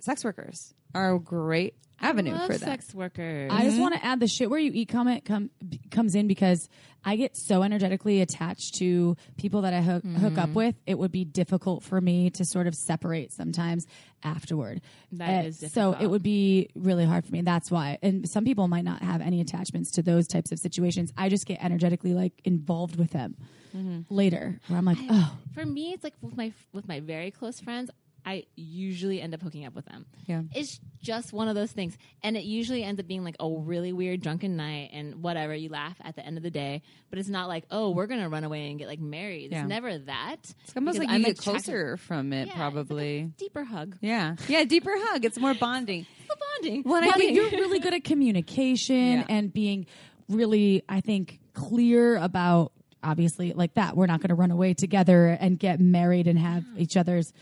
sex 0.00 0.24
workers 0.24 0.74
are 0.94 1.18
great 1.18 1.74
avenue 2.00 2.32
Love 2.32 2.46
for 2.46 2.58
that. 2.58 2.60
sex 2.60 2.94
workers. 2.94 3.50
I 3.52 3.62
just 3.62 3.74
mm-hmm. 3.74 3.82
want 3.82 3.94
to 3.94 4.04
add 4.04 4.20
the 4.20 4.26
shit 4.26 4.50
where 4.50 4.58
you 4.58 4.70
eat 4.74 4.88
comment 4.88 5.24
come 5.24 5.50
comes 5.90 6.14
in 6.14 6.26
because 6.26 6.68
I 7.04 7.16
get 7.16 7.36
so 7.36 7.62
energetically 7.62 8.20
attached 8.20 8.74
to 8.76 9.16
people 9.38 9.62
that 9.62 9.72
I 9.72 9.80
hook, 9.80 10.04
hook 10.04 10.36
up 10.36 10.50
mm-hmm. 10.50 10.54
with. 10.54 10.74
It 10.86 10.98
would 10.98 11.12
be 11.12 11.24
difficult 11.24 11.82
for 11.82 12.00
me 12.00 12.30
to 12.30 12.44
sort 12.44 12.66
of 12.66 12.74
separate 12.74 13.32
sometimes 13.32 13.86
afterward. 14.22 14.82
That 15.12 15.44
Uh, 15.44 15.48
is 15.48 15.58
so. 15.58 15.64
difficult. 15.66 16.02
It 16.02 16.06
would 16.08 16.22
be 16.22 16.68
really 16.74 17.06
hard 17.06 17.24
for 17.24 17.32
me. 17.32 17.40
That's 17.40 17.70
why. 17.70 17.98
And 18.02 18.28
some 18.28 18.44
people 18.44 18.68
might 18.68 18.84
not 18.84 19.02
have 19.02 19.22
any 19.22 19.40
attachments 19.40 19.92
to 19.92 20.02
those 20.02 20.26
types 20.26 20.52
of 20.52 20.58
situations. 20.58 21.12
I 21.16 21.30
just 21.30 21.46
get 21.46 21.64
energetically 21.64 22.12
like 22.12 22.34
involved 22.44 22.96
with 22.96 23.12
them 23.12 23.36
mm-hmm. 23.74 24.14
later, 24.14 24.60
where 24.66 24.78
I'm 24.78 24.84
like, 24.84 24.98
oh, 25.08 25.38
for 25.54 25.64
me, 25.64 25.92
it's 25.92 26.04
like 26.04 26.14
with 26.20 26.36
my 26.36 26.52
with 26.72 26.86
my 26.86 27.00
very 27.00 27.30
close 27.30 27.60
friends. 27.60 27.90
I 28.24 28.44
usually 28.56 29.20
end 29.20 29.34
up 29.34 29.40
hooking 29.42 29.64
up 29.64 29.74
with 29.74 29.86
them. 29.86 30.06
Yeah. 30.26 30.42
It's 30.54 30.78
just 31.02 31.32
one 31.32 31.48
of 31.48 31.54
those 31.54 31.72
things. 31.72 31.96
And 32.22 32.36
it 32.36 32.44
usually 32.44 32.84
ends 32.84 33.00
up 33.00 33.06
being 33.06 33.24
like 33.24 33.36
a 33.40 33.48
really 33.48 33.92
weird 33.92 34.20
drunken 34.20 34.56
night 34.56 34.90
and 34.92 35.22
whatever. 35.22 35.54
You 35.54 35.70
laugh 35.70 35.96
at 36.02 36.16
the 36.16 36.24
end 36.26 36.36
of 36.36 36.42
the 36.42 36.50
day, 36.50 36.82
but 37.08 37.18
it's 37.18 37.28
not 37.28 37.48
like, 37.48 37.64
oh, 37.70 37.90
we're 37.90 38.06
going 38.06 38.20
to 38.20 38.28
run 38.28 38.44
away 38.44 38.68
and 38.70 38.78
get 38.78 38.88
like 38.88 39.00
married. 39.00 39.46
It's 39.46 39.52
Yeah. 39.54 39.66
never 39.66 39.96
that. 39.98 40.36
It's 40.64 40.76
almost 40.76 40.98
like 40.98 41.08
I'm 41.08 41.20
you 41.20 41.26
get 41.26 41.38
closer 41.38 41.96
from 41.96 42.32
it, 42.32 42.36
Yeah, 42.36 42.42
it's 42.42 42.50
like 42.50 42.58
probably. 42.72 43.32
deeper 43.38 43.64
hug. 43.64 43.96
yeah, 44.00 44.36
yeah, 44.48 44.64
deeper 44.64 44.92
hug. 44.94 45.24
It's 45.24 45.38
more 45.38 45.54
bonding. 45.54 46.06
The 46.28 46.36
bonding. 46.62 46.82
Well, 46.84 47.02
and 47.02 47.10
I 47.10 47.14
think 47.14 47.34
you're 47.34 47.50
really 47.50 47.80
good 47.80 47.92
at 47.94 48.04
communication 48.04 48.96
Yeah. 48.96 49.24
and 49.28 49.52
being 49.52 49.86
really, 50.28 50.84
I 50.88 51.00
think, 51.00 51.40
clear 51.54 52.16
about 52.16 52.70
obviously 53.02 53.52
like 53.52 53.74
that. 53.74 53.96
We're 53.96 54.06
not 54.06 54.20
going 54.20 54.28
to 54.28 54.34
run 54.36 54.50
away 54.50 54.74
together 54.74 55.28
and 55.28 55.58
get 55.58 55.80
married 55.80 56.28
and 56.28 56.38
have 56.38 56.64
each 56.76 56.96
other's 56.96 57.32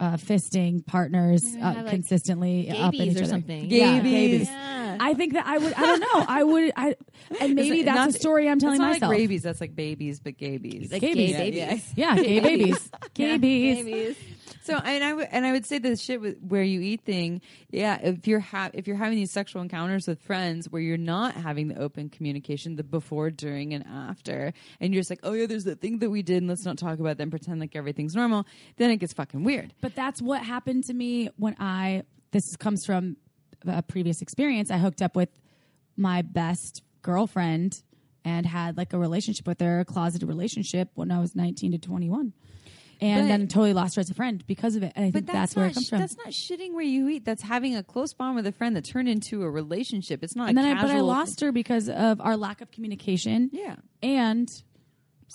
uh, 0.00 0.12
fisting 0.16 0.84
partners 0.86 1.44
Maybe 1.44 1.62
uh, 1.62 1.74
like, 1.74 1.86
consistently 1.90 2.70
up 2.70 2.94
in 2.94 3.00
Gabies 3.00 3.06
each 3.06 3.14
or 3.16 3.18
other. 3.20 3.26
something. 3.26 3.70
Yeah, 3.70 4.00
Gabies. 4.00 4.40
gabies. 4.40 4.44
Yeah. 4.46 4.96
I 4.98 5.14
think 5.14 5.34
that 5.34 5.46
I 5.46 5.58
would. 5.58 5.72
I 5.74 5.80
don't 5.86 6.00
know. 6.00 6.24
I 6.26 6.42
would. 6.42 6.72
I 6.76 6.94
and 7.40 7.54
maybe 7.54 7.80
It's 7.80 7.84
that's 7.84 7.96
not- 7.96 8.08
a 8.08 8.12
story 8.12 8.48
I'm 8.48 8.58
telling 8.58 8.74
it's 8.76 8.80
not 8.80 8.90
myself. 8.92 9.10
like 9.10 9.18
rabies. 9.18 9.42
That's 9.42 9.60
like 9.60 9.76
babies, 9.76 10.18
but 10.20 10.36
gabies. 10.36 10.90
Like 10.92 11.02
Gabies. 11.02 11.14
gay 11.14 11.50
Yeah, 11.52 11.68
babies. 11.70 11.92
yeah, 11.96 12.16
gay 12.16 12.40
babies, 12.40 12.90
gay 13.14 13.26
Yeah, 13.32 13.36
babies. 13.36 13.84
babies. 13.84 14.16
So 14.62 14.76
and 14.76 15.04
I 15.04 15.12
would 15.12 15.28
and 15.30 15.46
I 15.46 15.52
would 15.52 15.66
say 15.66 15.78
the 15.78 15.96
shit 15.96 16.20
with, 16.20 16.38
where 16.40 16.62
you 16.62 16.80
eat 16.80 17.02
thing, 17.02 17.40
yeah. 17.70 17.98
If 18.02 18.26
you're 18.26 18.40
ha- 18.40 18.70
if 18.72 18.86
you're 18.86 18.96
having 18.96 19.16
these 19.16 19.32
sexual 19.32 19.62
encounters 19.62 20.06
with 20.06 20.20
friends 20.22 20.68
where 20.70 20.82
you're 20.82 20.96
not 20.96 21.34
having 21.34 21.68
the 21.68 21.78
open 21.78 22.08
communication, 22.08 22.76
the 22.76 22.84
before, 22.84 23.30
during, 23.30 23.74
and 23.74 23.84
after, 23.86 24.52
and 24.80 24.92
you're 24.92 25.00
just 25.00 25.10
like, 25.10 25.20
oh 25.22 25.32
yeah, 25.32 25.46
there's 25.46 25.64
that 25.64 25.80
thing 25.80 25.98
that 25.98 26.10
we 26.10 26.22
did, 26.22 26.38
and 26.38 26.48
let's 26.48 26.64
not 26.64 26.78
talk 26.78 26.98
about 26.98 27.20
and 27.20 27.30
pretend 27.30 27.60
like 27.60 27.76
everything's 27.76 28.14
normal. 28.14 28.46
Then 28.76 28.90
it 28.90 28.96
gets 28.96 29.12
fucking 29.12 29.44
weird. 29.44 29.72
But 29.80 29.94
that's 29.94 30.22
what 30.22 30.42
happened 30.42 30.84
to 30.84 30.94
me 30.94 31.28
when 31.36 31.56
I. 31.58 32.04
This 32.32 32.56
comes 32.56 32.86
from 32.86 33.16
a 33.66 33.82
previous 33.82 34.22
experience. 34.22 34.70
I 34.70 34.78
hooked 34.78 35.02
up 35.02 35.16
with 35.16 35.30
my 35.96 36.22
best 36.22 36.82
girlfriend 37.02 37.82
and 38.24 38.46
had 38.46 38.76
like 38.76 38.92
a 38.92 38.98
relationship 38.98 39.46
with 39.46 39.60
her, 39.60 39.80
a 39.80 39.84
closeted 39.84 40.28
relationship 40.28 40.90
when 40.94 41.10
I 41.10 41.20
was 41.20 41.34
19 41.34 41.72
to 41.72 41.78
21. 41.78 42.32
And 43.02 43.22
But- 43.24 43.28
then 43.28 43.48
totally 43.48 43.72
lost 43.72 43.96
her 43.96 44.00
as 44.00 44.10
a 44.10 44.14
friend 44.14 44.44
because 44.46 44.76
of 44.76 44.82
it. 44.82 44.92
And 44.94 45.06
I 45.06 45.10
think 45.10 45.26
that's, 45.26 45.54
that's, 45.54 45.56
where 45.56 45.66
it 45.66 45.74
comes 45.74 45.86
sh- 45.86 45.88
from. 45.88 46.00
That's 46.00 46.16
not 46.18 46.26
shitting 46.28 46.74
where 46.74 46.84
you 46.84 47.08
eat. 47.08 47.24
That's 47.24 47.42
having 47.42 47.74
a 47.74 47.82
close 47.82 48.12
bond 48.12 48.36
with 48.36 48.46
a 48.46 48.52
friend 48.52 48.76
that 48.76 48.84
turned 48.84 49.08
into 49.08 49.42
a 49.42 49.50
relationship. 49.50 50.22
It's 50.22 50.36
not. 50.36 50.50
and 50.50 50.58
a 50.58 50.62
then 50.62 50.76
I, 50.76 50.82
but 50.82 50.90
I 50.90 51.00
lost 51.00 51.40
her 51.40 51.50
because 51.50 51.88
of 51.88 52.20
our 52.20 52.36
lack 52.36 52.60
of 52.60 52.70
communication 52.70 53.48
Yeah. 53.52 53.76
and 54.02 54.48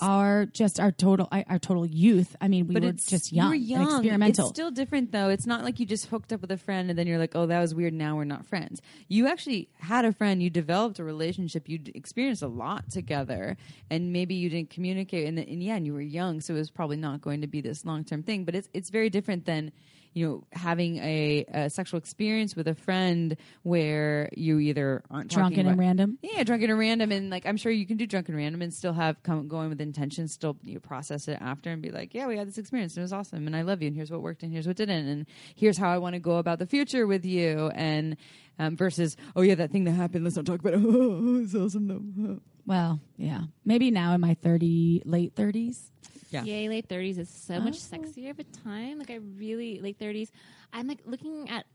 our 0.01 0.45
just 0.45 0.79
our 0.79 0.91
total 0.91 1.27
our 1.31 1.59
total 1.59 1.85
youth. 1.85 2.35
I 2.41 2.47
mean, 2.47 2.67
we 2.67 2.73
but 2.73 2.83
were 2.83 2.91
just 2.91 3.31
you 3.31 3.37
young, 3.37 3.49
were 3.49 3.55
and 3.55 3.63
young. 3.63 3.99
experimental. 3.99 4.45
It's 4.47 4.55
still 4.55 4.71
different 4.71 5.11
though. 5.11 5.29
It's 5.29 5.45
not 5.45 5.63
like 5.63 5.79
you 5.79 5.85
just 5.85 6.07
hooked 6.07 6.33
up 6.33 6.41
with 6.41 6.51
a 6.51 6.57
friend 6.57 6.89
and 6.89 6.97
then 6.97 7.07
you're 7.07 7.17
like, 7.17 7.35
oh, 7.35 7.45
that 7.45 7.59
was 7.59 7.73
weird. 7.73 7.93
Now 7.93 8.15
we're 8.15 8.23
not 8.23 8.45
friends. 8.45 8.81
You 9.07 9.27
actually 9.27 9.69
had 9.79 10.05
a 10.05 10.11
friend. 10.11 10.41
You 10.41 10.49
developed 10.49 10.99
a 10.99 11.03
relationship. 11.03 11.67
You 11.69 11.79
experienced 11.93 12.41
a 12.41 12.47
lot 12.47 12.89
together, 12.89 13.57
and 13.89 14.11
maybe 14.11 14.35
you 14.35 14.49
didn't 14.49 14.69
communicate. 14.69 15.27
And, 15.27 15.39
and 15.39 15.63
yeah, 15.63 15.75
and 15.75 15.85
you 15.85 15.93
were 15.93 16.01
young, 16.01 16.41
so 16.41 16.55
it 16.55 16.57
was 16.57 16.71
probably 16.71 16.97
not 16.97 17.21
going 17.21 17.41
to 17.41 17.47
be 17.47 17.61
this 17.61 17.85
long 17.85 18.03
term 18.03 18.23
thing. 18.23 18.45
But 18.45 18.55
it's 18.55 18.69
it's 18.73 18.89
very 18.89 19.09
different 19.09 19.45
than 19.45 19.71
you 20.15 20.25
know 20.25 20.43
having 20.53 20.97
a, 20.97 21.45
a 21.53 21.69
sexual 21.69 21.97
experience 21.99 22.55
with 22.55 22.67
a 22.67 22.73
friend 22.73 23.35
where 23.63 24.29
you 24.35 24.57
either 24.59 25.03
aren't 25.11 25.29
drunken 25.29 25.59
and 25.59 25.69
about- 25.69 25.77
random. 25.79 26.17
yeah, 26.23 26.43
drunken 26.43 26.69
and 26.71 26.79
random, 26.79 27.11
and 27.11 27.29
like 27.29 27.45
I'm 27.45 27.57
sure 27.57 27.71
you 27.71 27.85
can 27.85 27.97
do 27.97 28.07
drunken 28.07 28.35
random 28.35 28.61
and 28.63 28.73
still 28.73 28.93
have 28.93 29.21
come 29.21 29.47
going 29.47 29.69
with 29.69 29.81
intention, 29.81 30.27
still 30.27 30.57
you 30.63 30.75
know, 30.75 30.79
process 30.79 31.27
it 31.27 31.37
after 31.41 31.69
and 31.69 31.81
be 31.81 31.91
like, 31.91 32.13
yeah, 32.15 32.25
we 32.25 32.37
had 32.37 32.47
this 32.47 32.57
experience 32.57 32.93
and 32.93 33.01
it 33.01 33.03
was 33.03 33.13
awesome, 33.13 33.45
and 33.45 33.55
I 33.55 33.61
love 33.61 33.81
you, 33.81 33.87
and 33.87 33.95
here's 33.95 34.09
what 34.09 34.21
worked 34.21 34.41
and 34.41 34.51
here's 34.51 34.65
what 34.65 34.77
didn't, 34.77 35.05
and 35.07 35.25
here's 35.53 35.77
how 35.77 35.89
I 35.89 35.97
want 35.97 36.13
to 36.13 36.19
go 36.19 36.37
about 36.37 36.57
the 36.59 36.65
future 36.65 37.05
with 37.05 37.25
you, 37.25 37.69
and 37.75 38.15
um, 38.57 38.77
versus 38.77 39.17
oh 39.35 39.41
yeah, 39.41 39.55
that 39.55 39.71
thing 39.71 39.83
that 39.83 39.91
happened, 39.91 40.23
let's 40.23 40.37
not 40.37 40.45
talk 40.45 40.61
about 40.61 40.75
it. 40.75 40.79
Oh, 40.81 41.41
it's 41.43 41.53
awesome 41.53 41.87
though. 41.89 42.39
Well, 42.65 43.01
yeah, 43.17 43.41
maybe 43.65 43.91
now 43.91 44.13
in 44.13 44.21
my 44.21 44.35
thirty 44.35 45.01
late 45.05 45.35
thirties. 45.35 45.91
Yeah. 46.35 46.43
Yay, 46.43 46.69
late 46.69 46.87
thirties 46.87 47.17
is 47.17 47.29
so 47.29 47.59
much 47.59 47.75
Oh. 47.75 47.95
sexier 47.97 48.29
of 48.31 48.39
a 48.39 48.43
time. 48.43 48.99
Like 48.99 49.09
I 49.11 49.15
really 49.15 49.79
late 49.79 49.97
thirties. 49.99 50.31
I'm 50.73 50.87
like 50.87 50.99
looking 51.05 51.49
at 51.49 51.65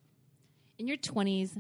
in 0.79 0.87
your 0.89 0.97
twenties, 0.97 1.57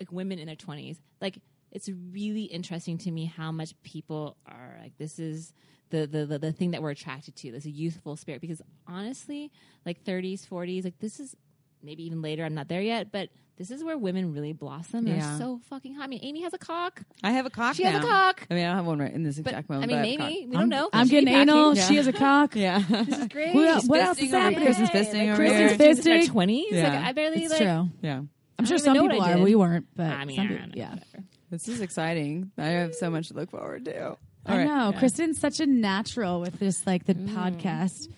like 0.00 0.10
women 0.12 0.38
in 0.38 0.46
their 0.46 0.56
twenties. 0.56 0.98
Like 1.20 1.38
it's 1.70 1.88
really 2.10 2.42
interesting 2.44 2.98
to 2.98 3.10
me 3.10 3.24
how 3.26 3.50
much 3.52 3.74
people 3.82 4.36
are 4.46 4.76
like 4.82 4.96
this 4.98 5.18
is 5.18 5.52
the 5.90 6.06
the 6.06 6.26
the, 6.26 6.38
the 6.38 6.52
thing 6.52 6.70
that 6.72 6.82
we're 6.82 6.90
attracted 6.90 7.36
to. 7.36 7.52
This 7.52 7.66
youthful 7.66 8.16
spirit. 8.16 8.40
Because 8.40 8.60
honestly, 8.86 9.50
like 9.86 10.04
thirties, 10.04 10.44
forties, 10.44 10.84
like 10.84 10.98
this 10.98 11.18
is 11.20 11.34
maybe 11.82 12.04
even 12.04 12.22
later. 12.22 12.44
I'm 12.44 12.54
not 12.54 12.68
there 12.68 12.82
yet, 12.82 13.10
but 13.12 13.30
this 13.58 13.70
is 13.70 13.84
where 13.84 13.96
women 13.98 14.32
really 14.32 14.52
blossom. 14.52 15.04
They're 15.04 15.16
Yeah. 15.16 15.38
so 15.38 15.60
fucking 15.68 15.94
hot. 15.94 16.04
I 16.04 16.06
mean, 16.08 16.20
Amy 16.22 16.42
has 16.42 16.52
a 16.54 16.58
cock. 16.58 17.02
I 17.22 17.32
have 17.32 17.46
a 17.46 17.50
cock. 17.50 17.76
She 17.76 17.82
has 17.84 18.02
a 18.02 18.06
cock. 18.06 18.46
I 18.50 18.54
mean, 18.54 18.64
I 18.64 18.68
don't 18.68 18.76
have 18.76 18.86
one 18.86 18.98
right 18.98 19.12
in 19.12 19.22
this 19.22 19.38
But 19.38 19.52
exact 19.52 19.70
I 19.70 19.74
moment. 19.74 19.92
mean, 19.92 19.98
but 19.98 20.02
I 20.02 20.06
have 20.06 20.06
a 20.06 20.18
maybe 20.32 20.40
cock. 20.42 20.50
we 20.50 20.56
don't 20.56 20.68
know. 20.68 20.90
I'm 20.92 21.06
She 21.06 21.14
could 21.16 21.24
getting 21.26 21.46
be 21.46 21.52
anal. 21.52 21.76
Yeah. 21.76 21.86
She 21.88 21.96
has 21.96 22.06
a 22.06 22.12
cock. 22.12 22.56
Yeah, 22.56 22.78
This 22.88 23.18
is 23.18 23.28
great. 23.28 23.52
Who, 23.52 23.74
She's 23.80 23.88
what 23.88 24.00
else 24.00 24.18
is 24.20 24.30
happening? 24.30 24.64
Kristen's 24.64 24.90
fisting 24.90 25.28
over 25.28 25.36
Christmas 25.36 25.58
here. 25.58 25.68
fist- 25.78 25.98
in 26.00 26.04
their 26.12 26.22
Fisting. 26.22 26.28
twenties. 26.28 26.72
Like 26.72 26.92
I 26.92 27.12
barely 27.12 27.44
It's 27.44 27.50
like. 27.52 27.62
true. 27.62 27.88
yeah. 28.02 28.22
I'm 28.58 28.64
sure 28.66 28.78
some 28.78 28.96
people 28.98 29.20
are. 29.22 29.38
We 29.38 29.54
weren't, 29.54 29.86
but 29.96 30.06
I 30.06 30.24
mean, 30.24 30.40
people, 30.40 30.56
yeah. 30.74 30.90
whatever. 30.90 31.24
This 31.50 31.68
is 31.68 31.80
exciting. 31.80 32.50
I 32.56 32.66
have 32.66 32.94
so 32.94 33.10
much 33.10 33.28
to 33.28 33.34
look 33.34 33.50
forward 33.50 33.84
to. 33.86 34.06
All 34.10 34.18
I 34.46 34.56
right. 34.58 34.66
know. 34.66 34.90
Yeah. 34.90 34.98
Kristen's 34.98 35.38
such 35.38 35.60
a 35.60 35.66
natural 35.66 36.40
with 36.40 36.58
this, 36.58 36.86
like 36.86 37.04
the 37.06 37.14
Mm. 37.14 37.28
podcast. 37.28 38.08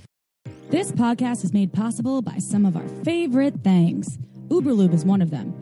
This 0.70 0.92
podcast 0.92 1.44
is 1.44 1.52
made 1.52 1.72
possible 1.72 2.22
by 2.22 2.38
some 2.38 2.64
of 2.66 2.76
our 2.76 2.86
favorite 3.04 3.62
things. 3.62 4.18
Uberlube 4.48 4.92
is 4.94 5.04
one 5.04 5.22
of 5.22 5.30
them. 5.30 5.54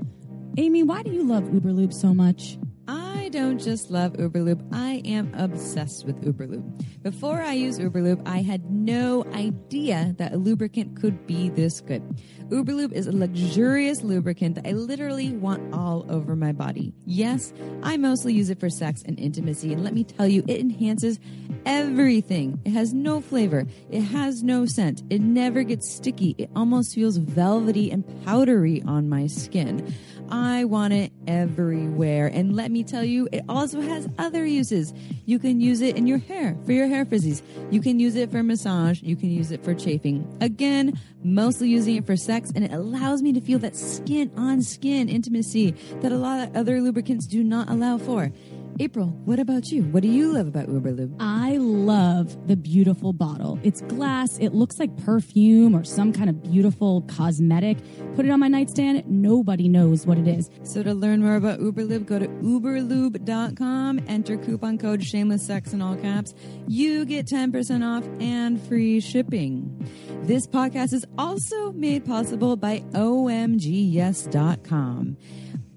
Amy, 0.58 0.82
why 0.82 1.02
do 1.02 1.10
you 1.10 1.26
love 1.26 1.44
Uberlube 1.44 1.92
so 1.94 2.12
much? 2.12 2.58
I 2.88 3.21
don't 3.32 3.58
just 3.58 3.90
love 3.90 4.12
Uberlube, 4.12 4.62
I 4.72 5.00
am 5.06 5.32
obsessed 5.34 6.04
with 6.04 6.20
Uberlube. 6.20 7.02
Before 7.02 7.40
I 7.40 7.54
used 7.54 7.80
Uberlube, 7.80 8.22
I 8.28 8.42
had 8.42 8.70
no 8.70 9.24
idea 9.32 10.14
that 10.18 10.34
a 10.34 10.36
lubricant 10.36 11.00
could 11.00 11.26
be 11.26 11.48
this 11.48 11.80
good. 11.80 12.02
Uberlube 12.50 12.92
is 12.92 13.06
a 13.06 13.12
luxurious 13.12 14.02
lubricant 14.02 14.56
that 14.56 14.68
I 14.68 14.72
literally 14.72 15.32
want 15.32 15.74
all 15.74 16.04
over 16.10 16.36
my 16.36 16.52
body. 16.52 16.92
Yes, 17.06 17.54
I 17.82 17.96
mostly 17.96 18.34
use 18.34 18.50
it 18.50 18.60
for 18.60 18.68
sex 18.68 19.02
and 19.06 19.18
intimacy, 19.18 19.72
and 19.72 19.82
let 19.82 19.94
me 19.94 20.04
tell 20.04 20.28
you, 20.28 20.44
it 20.46 20.60
enhances 20.60 21.18
everything. 21.64 22.60
It 22.66 22.72
has 22.72 22.92
no 22.92 23.22
flavor, 23.22 23.66
it 23.90 24.02
has 24.02 24.42
no 24.42 24.66
scent, 24.66 25.02
it 25.08 25.22
never 25.22 25.62
gets 25.62 25.90
sticky, 25.90 26.34
it 26.36 26.50
almost 26.54 26.94
feels 26.94 27.16
velvety 27.16 27.90
and 27.90 28.04
powdery 28.26 28.82
on 28.82 29.08
my 29.08 29.26
skin. 29.26 29.94
I 30.28 30.64
want 30.64 30.94
it 30.94 31.12
everywhere. 31.26 32.26
And 32.26 32.56
let 32.56 32.70
me 32.70 32.84
tell 32.84 33.04
you, 33.04 33.21
it 33.30 33.44
also 33.48 33.80
has 33.80 34.08
other 34.18 34.44
uses. 34.44 34.92
You 35.26 35.38
can 35.38 35.60
use 35.60 35.80
it 35.80 35.96
in 35.96 36.06
your 36.06 36.18
hair 36.18 36.56
for 36.64 36.72
your 36.72 36.86
hair 36.86 37.04
frizzies. 37.04 37.42
You 37.70 37.80
can 37.80 38.00
use 38.00 38.16
it 38.16 38.30
for 38.30 38.42
massage. 38.42 39.02
You 39.02 39.16
can 39.16 39.30
use 39.30 39.50
it 39.50 39.62
for 39.62 39.74
chafing. 39.74 40.26
Again, 40.40 40.98
mostly 41.22 41.68
using 41.68 41.96
it 41.96 42.06
for 42.06 42.16
sex, 42.16 42.50
and 42.54 42.64
it 42.64 42.72
allows 42.72 43.22
me 43.22 43.32
to 43.32 43.40
feel 43.40 43.58
that 43.60 43.76
skin 43.76 44.30
on 44.36 44.62
skin 44.62 45.08
intimacy 45.08 45.72
that 46.00 46.12
a 46.12 46.16
lot 46.16 46.48
of 46.48 46.56
other 46.56 46.80
lubricants 46.80 47.26
do 47.26 47.44
not 47.44 47.68
allow 47.68 47.98
for. 47.98 48.32
April, 48.80 49.08
what 49.24 49.38
about 49.38 49.70
you? 49.70 49.82
What 49.84 50.02
do 50.02 50.08
you 50.08 50.32
love 50.32 50.48
about 50.48 50.66
Uberlube? 50.66 51.14
I 51.20 51.58
love 51.58 52.48
the 52.48 52.56
beautiful 52.56 53.12
bottle. 53.12 53.58
It's 53.62 53.82
glass. 53.82 54.38
It 54.38 54.54
looks 54.54 54.78
like 54.78 54.96
perfume 55.04 55.74
or 55.76 55.84
some 55.84 56.12
kind 56.12 56.30
of 56.30 56.42
beautiful 56.42 57.02
cosmetic. 57.02 57.76
Put 58.14 58.24
it 58.24 58.30
on 58.30 58.40
my 58.40 58.48
nightstand. 58.48 59.04
Nobody 59.06 59.68
knows 59.68 60.06
what 60.06 60.16
it 60.18 60.26
is. 60.26 60.48
So 60.62 60.82
to 60.82 60.94
learn 60.94 61.20
more 61.22 61.36
about 61.36 61.60
Uberlube, 61.60 62.06
go 62.06 62.18
to 62.18 62.26
uberlube.com, 62.28 64.00
enter 64.08 64.38
coupon 64.38 64.78
code 64.78 65.04
shameless 65.04 65.46
sex 65.46 65.72
in 65.72 65.82
all 65.82 65.96
caps. 65.96 66.34
You 66.66 67.04
get 67.04 67.26
10% 67.26 67.84
off 67.84 68.08
and 68.20 68.60
free 68.60 69.00
shipping. 69.00 69.86
This 70.22 70.46
podcast 70.46 70.92
is 70.92 71.04
also 71.18 71.72
made 71.72 72.04
possible 72.06 72.56
by 72.56 72.80
omgyes.com. 72.92 73.58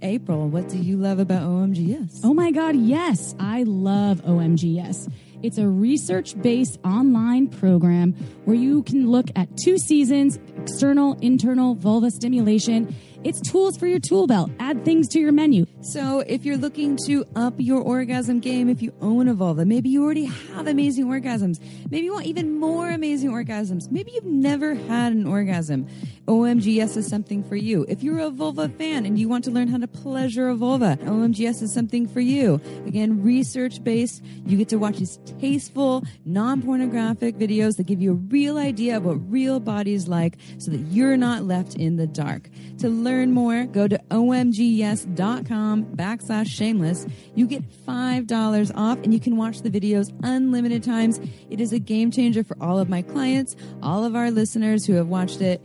April, 0.05 0.47
what 0.47 0.69
do 0.69 0.77
you 0.77 0.97
love 0.97 1.17
about 1.17 1.41
OMGyes? 1.41 2.19
Oh 2.23 2.35
my 2.35 2.51
God, 2.51 2.75
yes, 2.75 3.33
I 3.39 3.63
love 3.63 4.21
OMGyes. 4.21 5.11
It's 5.41 5.57
a 5.57 5.67
research 5.67 6.39
based 6.39 6.79
online 6.85 7.47
program 7.47 8.13
where 8.45 8.55
you 8.55 8.83
can 8.83 9.09
look 9.09 9.25
at 9.35 9.49
two 9.57 9.79
seasons 9.79 10.37
external, 10.57 11.17
internal 11.21 11.73
vulva 11.73 12.11
stimulation. 12.11 12.95
It's 13.23 13.41
tools 13.41 13.77
for 13.77 13.87
your 13.87 13.97
tool 13.99 14.27
belt. 14.27 14.51
Add 14.59 14.85
things 14.85 15.07
to 15.09 15.19
your 15.19 15.31
menu. 15.31 15.65
So, 15.81 16.19
if 16.19 16.45
you're 16.45 16.57
looking 16.57 16.95
to 17.07 17.25
up 17.35 17.55
your 17.57 17.81
orgasm 17.81 18.39
game, 18.39 18.69
if 18.69 18.83
you 18.83 18.93
own 19.01 19.27
a 19.27 19.33
vulva, 19.33 19.65
maybe 19.65 19.89
you 19.89 20.03
already 20.03 20.25
have 20.25 20.67
amazing 20.67 21.07
orgasms, 21.07 21.59
maybe 21.89 22.05
you 22.05 22.13
want 22.13 22.27
even 22.27 22.59
more 22.59 22.91
amazing 22.91 23.31
orgasms, 23.31 23.89
maybe 23.89 24.11
you've 24.11 24.25
never 24.25 24.75
had 24.75 25.13
an 25.13 25.25
orgasm. 25.25 25.87
OMGyes 26.27 26.97
is 26.97 27.07
something 27.07 27.43
for 27.43 27.55
you. 27.55 27.85
If 27.87 28.01
you're 28.01 28.19
a 28.19 28.31
vulva 28.31 28.67
fan 28.69 29.05
and 29.05 29.19
you 29.19 29.29
want 29.29 29.43
to 29.43 29.51
learn 29.51 29.67
how 29.67 29.77
to 29.77 29.87
pleasure 29.87 30.49
a 30.49 30.55
vulva, 30.55 30.97
OMGyes 31.03 31.61
is 31.61 31.71
something 31.71 32.07
for 32.07 32.19
you. 32.19 32.59
Again, 32.87 33.21
research 33.21 33.83
based. 33.83 34.23
You 34.45 34.57
get 34.57 34.69
to 34.69 34.77
watch 34.77 34.97
these 34.97 35.19
tasteful, 35.39 36.03
non 36.25 36.63
pornographic 36.63 37.37
videos 37.37 37.77
that 37.77 37.85
give 37.85 38.01
you 38.01 38.11
a 38.11 38.15
real 38.15 38.57
idea 38.57 38.97
of 38.97 39.05
what 39.05 39.17
real 39.31 39.59
bodies 39.59 40.07
like 40.07 40.37
so 40.57 40.71
that 40.71 40.79
you're 40.79 41.17
not 41.17 41.43
left 41.43 41.75
in 41.75 41.97
the 41.97 42.07
dark. 42.07 42.49
To 42.79 42.89
learn 42.89 43.31
more, 43.31 43.65
go 43.65 43.87
to 43.87 43.99
omgyes.com 44.09 45.85
backslash 45.95 46.47
shameless. 46.47 47.05
You 47.35 47.45
get 47.45 47.63
$5 47.85 48.71
off 48.75 48.97
and 49.03 49.13
you 49.13 49.19
can 49.19 49.37
watch 49.37 49.61
the 49.61 49.69
videos 49.69 50.11
unlimited 50.23 50.83
times. 50.83 51.19
It 51.51 51.61
is 51.61 51.71
a 51.71 51.79
game 51.79 52.09
changer 52.09 52.43
for 52.43 52.57
all 52.59 52.79
of 52.79 52.89
my 52.89 53.03
clients, 53.03 53.55
all 53.83 54.03
of 54.03 54.15
our 54.15 54.31
listeners 54.31 54.85
who 54.87 54.93
have 54.93 55.07
watched 55.07 55.41
it. 55.41 55.61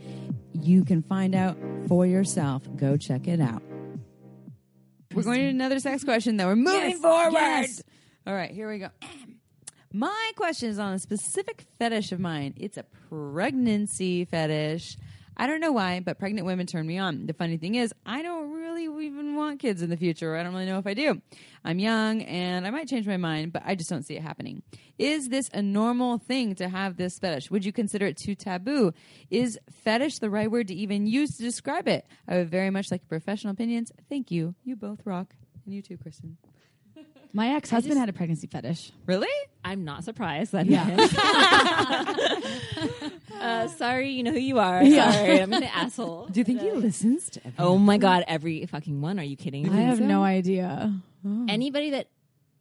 You 0.61 0.83
can 0.85 1.01
find 1.01 1.33
out 1.35 1.57
for 1.87 2.05
yourself. 2.05 2.63
Go 2.75 2.97
check 2.97 3.27
it 3.27 3.39
out. 3.41 3.61
We're 5.13 5.23
going 5.23 5.39
to 5.41 5.47
another 5.47 5.79
sex 5.79 6.03
question, 6.03 6.37
though. 6.37 6.47
We're 6.47 6.55
moving 6.55 6.91
Yes, 6.91 6.99
forward. 6.99 7.33
yes. 7.33 7.83
All 8.25 8.33
right, 8.33 8.51
here 8.51 8.69
we 8.69 8.77
go. 8.79 8.89
My 9.91 10.31
question 10.37 10.69
is 10.69 10.79
on 10.79 10.93
a 10.93 10.99
specific 10.99 11.65
fetish 11.79 12.11
of 12.13 12.19
mine. 12.19 12.53
It's 12.57 12.77
a 12.77 12.83
pregnancy 13.09 14.23
fetish. 14.25 14.97
I 15.35 15.47
don't 15.47 15.59
know 15.59 15.71
why, 15.73 15.99
but 15.99 16.17
pregnant 16.19 16.45
women 16.45 16.65
turn 16.67 16.85
me 16.87 16.97
on. 16.97 17.25
The 17.25 17.33
funny 17.33 17.57
thing 17.57 17.75
is, 17.75 17.93
I 18.05 18.21
don't 18.21 18.51
really 18.87 19.07
even 19.07 19.35
want 19.35 19.59
kids 19.59 19.81
in 19.81 19.89
the 19.89 19.97
future. 19.97 20.35
I 20.35 20.43
don't 20.43 20.53
really 20.53 20.65
know 20.65 20.77
if 20.77 20.87
I 20.87 20.93
do. 20.93 21.21
I'm 21.63 21.79
young 21.79 22.21
and 22.23 22.65
I 22.65 22.69
might 22.69 22.87
change 22.87 23.07
my 23.07 23.17
mind, 23.17 23.53
but 23.53 23.63
I 23.65 23.75
just 23.75 23.89
don't 23.89 24.05
see 24.05 24.15
it 24.15 24.21
happening. 24.21 24.63
Is 24.97 25.29
this 25.29 25.49
a 25.53 25.61
normal 25.61 26.17
thing 26.17 26.55
to 26.55 26.69
have 26.69 26.97
this 26.97 27.17
fetish? 27.19 27.49
Would 27.51 27.65
you 27.65 27.71
consider 27.71 28.05
it 28.05 28.17
too 28.17 28.35
taboo? 28.35 28.93
Is 29.29 29.59
fetish 29.83 30.19
the 30.19 30.29
right 30.29 30.49
word 30.49 30.67
to 30.69 30.75
even 30.75 31.07
use 31.07 31.37
to 31.37 31.43
describe 31.43 31.87
it? 31.87 32.05
I 32.27 32.37
would 32.37 32.49
very 32.49 32.69
much 32.69 32.91
like 32.91 33.01
your 33.01 33.19
professional 33.19 33.53
opinions. 33.53 33.91
Thank 34.09 34.31
you. 34.31 34.55
You 34.63 34.75
both 34.75 35.05
rock. 35.05 35.35
And 35.65 35.73
you 35.73 35.81
too, 35.81 35.97
Kristen. 35.97 36.37
My 37.33 37.55
ex 37.55 37.69
husband 37.69 37.97
had 37.97 38.09
a 38.09 38.13
pregnancy 38.13 38.47
fetish. 38.47 38.91
Really? 39.05 39.27
I'm 39.63 39.85
not 39.85 40.03
surprised 40.03 40.51
that. 40.51 40.65
Yeah. 40.65 41.07
uh, 43.39 43.67
sorry, 43.69 44.09
you 44.09 44.23
know 44.23 44.31
who 44.31 44.39
you 44.39 44.59
are. 44.59 44.83
Yeah. 44.83 45.11
Sorry, 45.11 45.41
I'm 45.41 45.53
an 45.53 45.63
asshole. 45.63 46.27
Do 46.31 46.39
you 46.39 46.43
think 46.43 46.61
he 46.61 46.71
listens 46.71 47.29
to 47.31 47.39
everything? 47.39 47.65
Oh 47.65 47.77
my 47.77 47.97
god, 47.97 48.25
every 48.27 48.65
fucking 48.65 49.01
one. 49.01 49.19
Are 49.19 49.23
you 49.23 49.37
kidding 49.37 49.67
I 49.67 49.73
me? 49.73 49.83
have 49.83 50.01
no 50.01 50.23
idea. 50.23 50.93
Anybody 51.47 51.91
that 51.91 52.07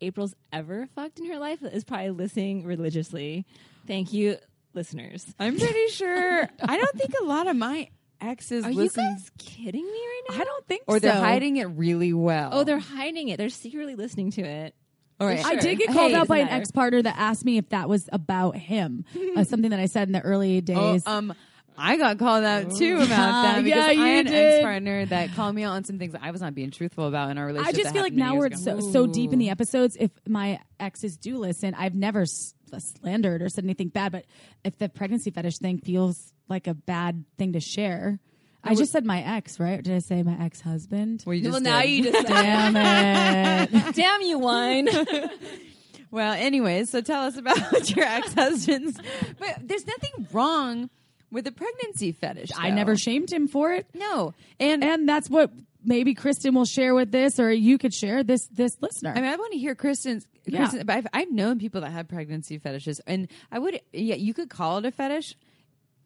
April's 0.00 0.34
ever 0.52 0.86
fucked 0.94 1.18
in 1.18 1.26
her 1.26 1.38
life 1.38 1.62
is 1.62 1.84
probably 1.84 2.10
listening 2.10 2.64
religiously. 2.64 3.46
Thank 3.86 4.12
you, 4.12 4.36
listeners. 4.74 5.26
I'm 5.38 5.58
pretty 5.58 5.88
sure. 5.88 6.48
I 6.62 6.76
don't 6.76 6.96
think 6.96 7.12
a 7.20 7.24
lot 7.24 7.46
of 7.46 7.56
my 7.56 7.88
exes 8.20 8.64
Are 8.64 8.72
listen, 8.72 9.04
you 9.04 9.10
guys 9.10 9.30
kidding 9.38 9.84
me 9.84 9.90
right 9.90 10.22
now? 10.30 10.36
I 10.40 10.44
don't 10.44 10.66
think 10.66 10.82
so. 10.88 10.94
or 10.96 11.00
they're 11.00 11.12
hiding 11.12 11.56
it 11.56 11.64
really 11.66 12.12
well. 12.12 12.50
Oh, 12.52 12.64
they're 12.64 12.78
hiding 12.78 13.28
it. 13.28 13.36
They're 13.38 13.48
secretly 13.48 13.94
listening 13.96 14.30
to 14.32 14.42
it. 14.42 14.74
All 15.18 15.26
right. 15.26 15.44
I 15.44 15.52
Sure. 15.52 15.60
did 15.60 15.78
get 15.78 15.88
Hey, 15.88 15.94
called 15.94 16.12
out 16.12 16.28
by 16.28 16.38
an 16.38 16.46
matter. 16.46 16.56
ex 16.62 16.70
partner 16.70 17.02
that 17.02 17.14
asked 17.18 17.44
me 17.44 17.58
if 17.58 17.68
that 17.70 17.88
was 17.88 18.08
about 18.12 18.56
him. 18.56 19.04
uh, 19.36 19.44
something 19.44 19.70
that 19.70 19.80
I 19.80 19.86
said 19.86 20.08
in 20.08 20.12
the 20.12 20.20
early 20.22 20.58
Oh, 20.58 20.60
days. 20.92 21.06
um, 21.06 21.34
I 21.82 21.96
got 21.96 22.18
called 22.18 22.44
out 22.44 22.74
too 22.76 22.96
about 22.96 23.08
Ah, 23.10 23.42
that 23.54 23.64
because 23.64 23.78
yeah, 23.78 23.86
I 23.86 23.92
you 23.92 24.00
had 24.16 24.26
an 24.26 24.32
did. 24.32 24.52
ex 24.54 24.62
partner 24.62 25.06
that 25.06 25.34
called 25.34 25.54
me 25.54 25.62
out 25.64 25.72
on 25.72 25.84
some 25.84 25.98
things 25.98 26.12
that 26.12 26.22
I 26.22 26.30
was 26.30 26.40
not 26.42 26.54
being 26.54 26.70
truthful 26.70 27.06
about 27.06 27.30
in 27.30 27.38
our 27.38 27.46
relationship. 27.46 27.68
I 27.68 27.70
relationship. 27.78 27.82
just 27.84 27.84
that 27.84 27.92
feel 27.94 28.02
like 28.02 28.12
happened 28.12 28.18
now 28.38 28.42
years 28.42 28.66
we're 28.66 28.74
ago. 28.74 28.80
so, 28.90 28.92
so 28.92 29.06
deep 29.06 29.32
in 29.32 29.38
the 29.38 29.48
episodes. 29.50 29.96
If 29.98 30.10
my 30.28 30.58
exes 30.78 31.16
do 31.16 31.38
listen, 31.38 31.74
I've 31.74 31.94
never 31.94 32.22
s- 32.22 32.54
slandered 32.78 33.42
or 33.42 33.48
said 33.48 33.64
anything 33.64 33.88
bad, 33.88 34.12
but 34.12 34.26
if 34.62 34.78
the 34.78 34.88
pregnancy 34.88 35.30
fetish 35.30 35.58
thing 35.58 35.78
feels 35.78 36.32
like 36.48 36.66
a 36.66 36.74
bad 36.74 37.24
thing 37.38 37.54
to 37.54 37.60
share, 37.60 38.20
I 38.62 38.74
just 38.74 38.92
said 38.92 39.06
my 39.06 39.22
ex, 39.22 39.58
right? 39.58 39.82
Did 39.82 39.94
I 39.96 39.98
say 40.00 40.22
my 40.22 40.36
ex 40.44 40.60
husband? 40.60 41.24
Well, 41.26 41.34
you 41.34 41.42
just 41.42 41.52
well, 41.52 41.60
now 41.62 41.80
you 41.80 42.04
just 42.04 42.26
Damn 42.28 42.76
it. 42.76 43.94
damn 43.94 44.20
you, 44.22 44.38
wine. 44.38 44.88
Well, 46.12 46.32
anyways, 46.32 46.90
so 46.90 47.02
tell 47.02 47.22
us 47.22 47.36
about 47.36 47.94
your 47.94 48.04
ex 48.04 48.34
husbands. 48.34 48.98
But 49.38 49.60
there's 49.62 49.86
nothing 49.86 50.26
wrong 50.32 50.90
with 51.30 51.46
a 51.46 51.52
pregnancy 51.52 52.10
fetish. 52.10 52.50
I 52.56 52.70
never 52.70 52.96
shamed 52.96 53.32
him 53.32 53.46
for 53.46 53.72
it. 53.72 53.86
No, 53.94 54.34
and 54.58 54.82
And 54.82 55.08
that's 55.08 55.30
what 55.30 55.52
maybe 55.84 56.14
Kristen 56.14 56.54
will 56.54 56.64
share 56.64 56.94
with 56.94 57.10
this, 57.10 57.38
or 57.38 57.50
you 57.50 57.78
could 57.78 57.94
share 57.94 58.22
this 58.22 58.46
this 58.48 58.76
listener. 58.80 59.10
I 59.10 59.20
mean, 59.20 59.30
I 59.30 59.36
want 59.36 59.52
to 59.52 59.58
hear 59.58 59.74
Kristen's. 59.74 60.26
Yeah. 60.46 60.58
Kristen, 60.60 60.86
but 60.86 60.96
I've, 60.96 61.06
I've 61.12 61.30
known 61.30 61.58
people 61.58 61.82
that 61.82 61.90
have 61.90 62.08
pregnancy 62.08 62.58
fetishes, 62.58 63.00
and 63.06 63.28
I 63.52 63.58
would, 63.58 63.80
yeah, 63.92 64.16
you 64.16 64.34
could 64.34 64.48
call 64.50 64.78
it 64.78 64.86
a 64.86 64.90
fetish. 64.90 65.36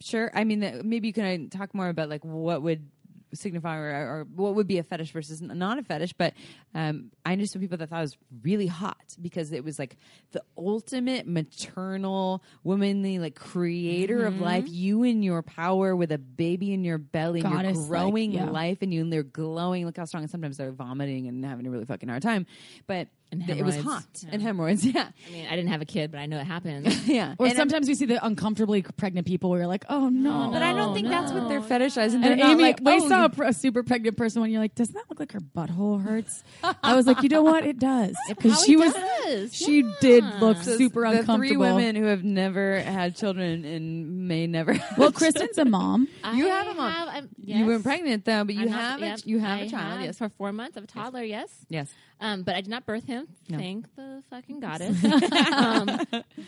Sure, 0.01 0.31
I 0.35 0.45
mean, 0.45 0.83
maybe 0.85 1.07
you 1.07 1.13
can 1.15 1.49
uh, 1.53 1.57
talk 1.57 1.73
more 1.73 1.89
about 1.89 2.09
like 2.09 2.25
what 2.25 2.63
would 2.63 2.91
signify 3.35 3.77
or, 3.77 3.89
or 3.89 4.27
what 4.35 4.55
would 4.55 4.67
be 4.67 4.79
a 4.79 4.83
fetish 4.83 5.13
versus 5.13 5.41
not 5.41 5.79
a 5.79 5.83
fetish. 5.83 6.13
But 6.15 6.35
um, 6.75 7.11
I 7.25 7.35
knew 7.35 7.47
some 7.47 7.61
people 7.61 7.79
that 7.79 7.91
thought 7.91 7.99
it 7.99 8.03
was 8.03 8.17
really 8.43 8.67
hot 8.67 9.17
because 9.21 9.53
it 9.53 9.65
was 9.65 9.79
like 9.79 9.97
the 10.33 10.43
ultimate 10.57 11.27
maternal, 11.27 12.43
womanly, 12.63 13.19
like 13.19 13.35
creator 13.35 14.27
of 14.27 14.41
life. 14.41 14.65
You 14.69 15.03
in 15.03 15.23
your 15.23 15.43
power 15.43 15.95
with 15.95 16.13
a 16.13 16.19
baby 16.19 16.73
in 16.73 16.85
your 16.85 16.99
belly, 16.99 17.41
and 17.41 17.63
you're 17.63 17.87
growing 17.87 18.33
yeah. 18.33 18.51
life, 18.51 18.79
and 18.83 18.93
you 18.93 19.03
and 19.03 19.13
they're 19.13 19.23
glowing. 19.23 19.87
Look 19.87 19.97
how 19.97 20.05
strong. 20.05 20.23
And 20.23 20.31
sometimes 20.31 20.57
they're 20.57 20.73
vomiting 20.73 21.29
and 21.29 21.45
having 21.45 21.67
a 21.67 21.71
really 21.71 21.85
fucking 21.85 22.09
hard 22.09 22.23
time, 22.23 22.47
but 22.87 23.09
it 23.43 23.65
was 23.65 23.77
hot 23.81 24.05
Yeah. 24.23 24.29
and 24.33 24.43
hemorrhoids. 24.43 24.85
Yeah, 24.95 25.09
I 25.29 25.33
mean, 25.33 25.47
I 25.47 25.57
didn't 25.57 25.71
have 25.71 25.83
a 25.83 25.85
kid, 25.87 26.11
but 26.13 26.19
I 26.19 26.27
know 26.27 26.39
it 26.39 26.45
happens. 26.47 27.09
yeah. 27.09 27.35
Or 27.39 27.47
And- 27.47 27.57
sometimes 27.57 27.89
we 27.89 27.95
see 27.95 28.07
the 28.07 28.25
uncomfortably 28.25 28.83
pregnant 28.83 29.27
people 29.27 29.51
where 29.51 29.61
you're 29.61 29.67
like, 29.69 29.85
oh 29.89 30.09
no. 30.09 30.51
but 30.53 30.63
I 30.63 30.73
don't 30.73 30.89
No, 30.91 30.95
think 30.95 31.09
that's 31.09 31.33
what 31.33 31.49
they're 31.49 31.61
no. 31.61 31.67
fetishizing. 31.67 32.23
They're 32.23 32.33
And 32.33 32.41
Amy, 32.41 32.63
like, 32.63 32.81
we 32.83 32.93
oh, 32.93 33.09
saw 33.09 33.25
a, 33.25 33.29
pr- 33.29 33.45
a 33.45 33.53
super 33.53 33.83
pregnant 33.83 34.17
person 34.17 34.41
when 34.43 34.51
you're 34.51 34.61
like, 34.61 34.75
doesn't 34.75 34.95
that 34.95 35.05
look 35.09 35.19
like 35.21 35.33
her 35.33 35.41
butthole 35.41 36.03
hurts? 36.03 36.43
I 36.83 36.95
was 36.95 37.07
like, 37.07 37.23
you 37.23 37.29
know 37.29 37.43
what? 37.43 37.65
It 37.67 37.79
does. 37.79 38.17
Because 38.29 38.65
she 38.65 38.77
was, 38.77 38.93
does, 38.93 39.55
she 39.55 39.81
yeah. 39.83 39.93
did 40.01 40.25
look 40.41 40.59
the- 40.59 40.77
super 40.77 41.03
the 41.03 41.21
uncomfortable. 41.21 41.39
three 41.49 41.57
women 41.57 41.97
who 41.97 42.05
have 42.05 42.23
never 42.25 42.81
had 42.81 43.17
children 43.17 43.65
and 43.65 44.29
may 44.29 44.47
never. 44.47 44.75
well, 44.99 45.13
Kristen's 45.13 45.57
a 45.59 45.65
mom. 45.65 46.09
I 46.23 46.37
You 46.37 46.47
have 46.49 46.67
a 46.69 46.75
mom. 46.75 46.93
have- 46.93 47.09
I'm- 47.09 47.29
You 47.39 47.67
weren't 47.67 47.85
pregnant 47.85 48.25
though, 48.25 48.45
but 48.45 48.55
you 48.55 48.63
I'm 48.63 48.71
not- 48.71 48.81
have 48.81 49.03
a, 49.03 49.07
yep, 49.07 49.21
you 49.25 49.39
have 49.39 49.59
I 49.61 49.63
a 49.63 49.69
child. 49.71 50.03
Yes, 50.03 50.19
for 50.19 50.29
four 50.31 50.53
months 50.53 50.77
of 50.77 50.85
a 50.85 50.87
toddler. 50.87 51.23
Yes, 51.23 51.49
yes. 51.69 51.93
um, 52.21 52.43
but 52.43 52.55
I 52.55 52.61
did 52.61 52.71
not 52.71 52.85
birth 52.87 53.07
him. 53.07 53.24
No. 53.49 53.59
Thank 53.59 53.95
the 53.97 54.23
fucking 54.31 54.61
goddess. 54.67 55.05
um, 55.05 55.87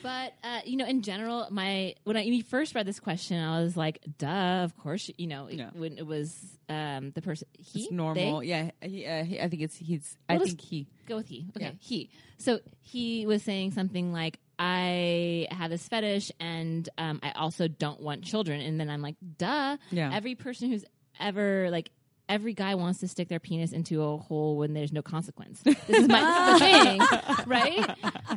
but 0.03 0.33
uh, 0.43 0.61
you 0.65 0.77
know, 0.77 0.87
in 0.87 1.03
general, 1.03 1.47
my 1.51 1.95
when 2.05 2.17
I 2.17 2.25
when 2.25 2.33
you 2.33 2.43
first 2.43 2.75
read 2.75 2.87
this 2.87 3.01
question, 3.01 3.39
I 3.43 3.61
was 3.63 3.77
like, 3.77 4.01
"Duh, 4.19 4.63
of 4.65 4.77
course." 4.79 5.11
You 5.19 5.27
know, 5.27 5.49
Yeah. 5.51 5.71
when 5.75 5.99
it 5.99 6.07
was 6.07 6.35
um, 6.69 7.11
the 7.13 7.23
person 7.23 7.49
he 7.59 7.83
It's 7.85 7.93
normal. 7.93 8.41
they? 8.41 8.47
Yeah, 8.47 8.71
he, 8.81 9.07
uh, 9.07 9.25
he, 9.25 9.41
I 9.41 9.49
think 9.49 9.63
it's 9.63 9.77
he's. 9.77 10.17
I 10.29 10.37
Well, 10.37 10.47
think 10.47 10.61
he. 10.61 10.87
Go 11.07 11.17
with 11.17 11.29
he. 11.29 11.47
Okay, 11.57 11.67
Yeah. 11.67 11.71
he. 11.81 12.11
So 12.39 12.61
he 12.81 13.25
was 13.27 13.43
saying 13.43 13.73
something 13.73 14.13
like, 14.13 14.39
I 14.59 15.47
have 15.51 15.71
this 15.71 15.87
fetish 15.89 16.33
and 16.41 16.89
um, 16.99 17.21
I 17.23 17.31
also 17.33 17.69
don't 17.69 18.01
want 18.01 18.25
children. 18.25 18.61
And 18.61 18.79
then 18.81 18.91
I'm 18.91 19.01
like, 19.03 19.15
duh. 19.39 19.77
Yeah. 19.91 20.11
Every 20.13 20.35
person 20.35 20.71
who's 20.71 20.85
ever, 21.21 21.71
like, 21.71 21.91
every 22.29 22.55
guy 22.55 22.75
wants 22.75 22.99
to 23.01 23.09
stick 23.09 23.29
their 23.29 23.39
penis 23.39 23.73
into 23.73 24.03
a 24.03 24.17
hole 24.17 24.57
when 24.57 24.73
there's 24.75 24.93
no 24.93 25.03
consequence. 25.03 25.63
This 25.65 25.79
is 26.03 26.09
my 26.09 26.21
this 26.59 26.83
thing, 26.83 27.01
right? 27.47 27.89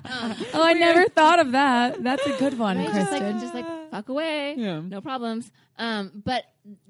Um, 0.06 0.36
Oh, 0.54 0.64
I 0.64 0.74
never 0.74 1.06
thought 1.10 1.40
of 1.40 1.52
that. 1.54 2.04
That's 2.04 2.26
a 2.28 2.34
good 2.38 2.58
one, 2.60 2.78
right? 2.78 2.86
Just 2.94 3.10
Kristen. 3.10 3.32
like, 3.34 3.42
just 3.42 3.54
like 3.54 3.92
fuck 3.92 4.10
away, 4.10 4.56
Yeah. 4.58 4.82
no 4.82 5.02
problems. 5.02 5.52
Um, 5.78 6.22
but 6.24 6.44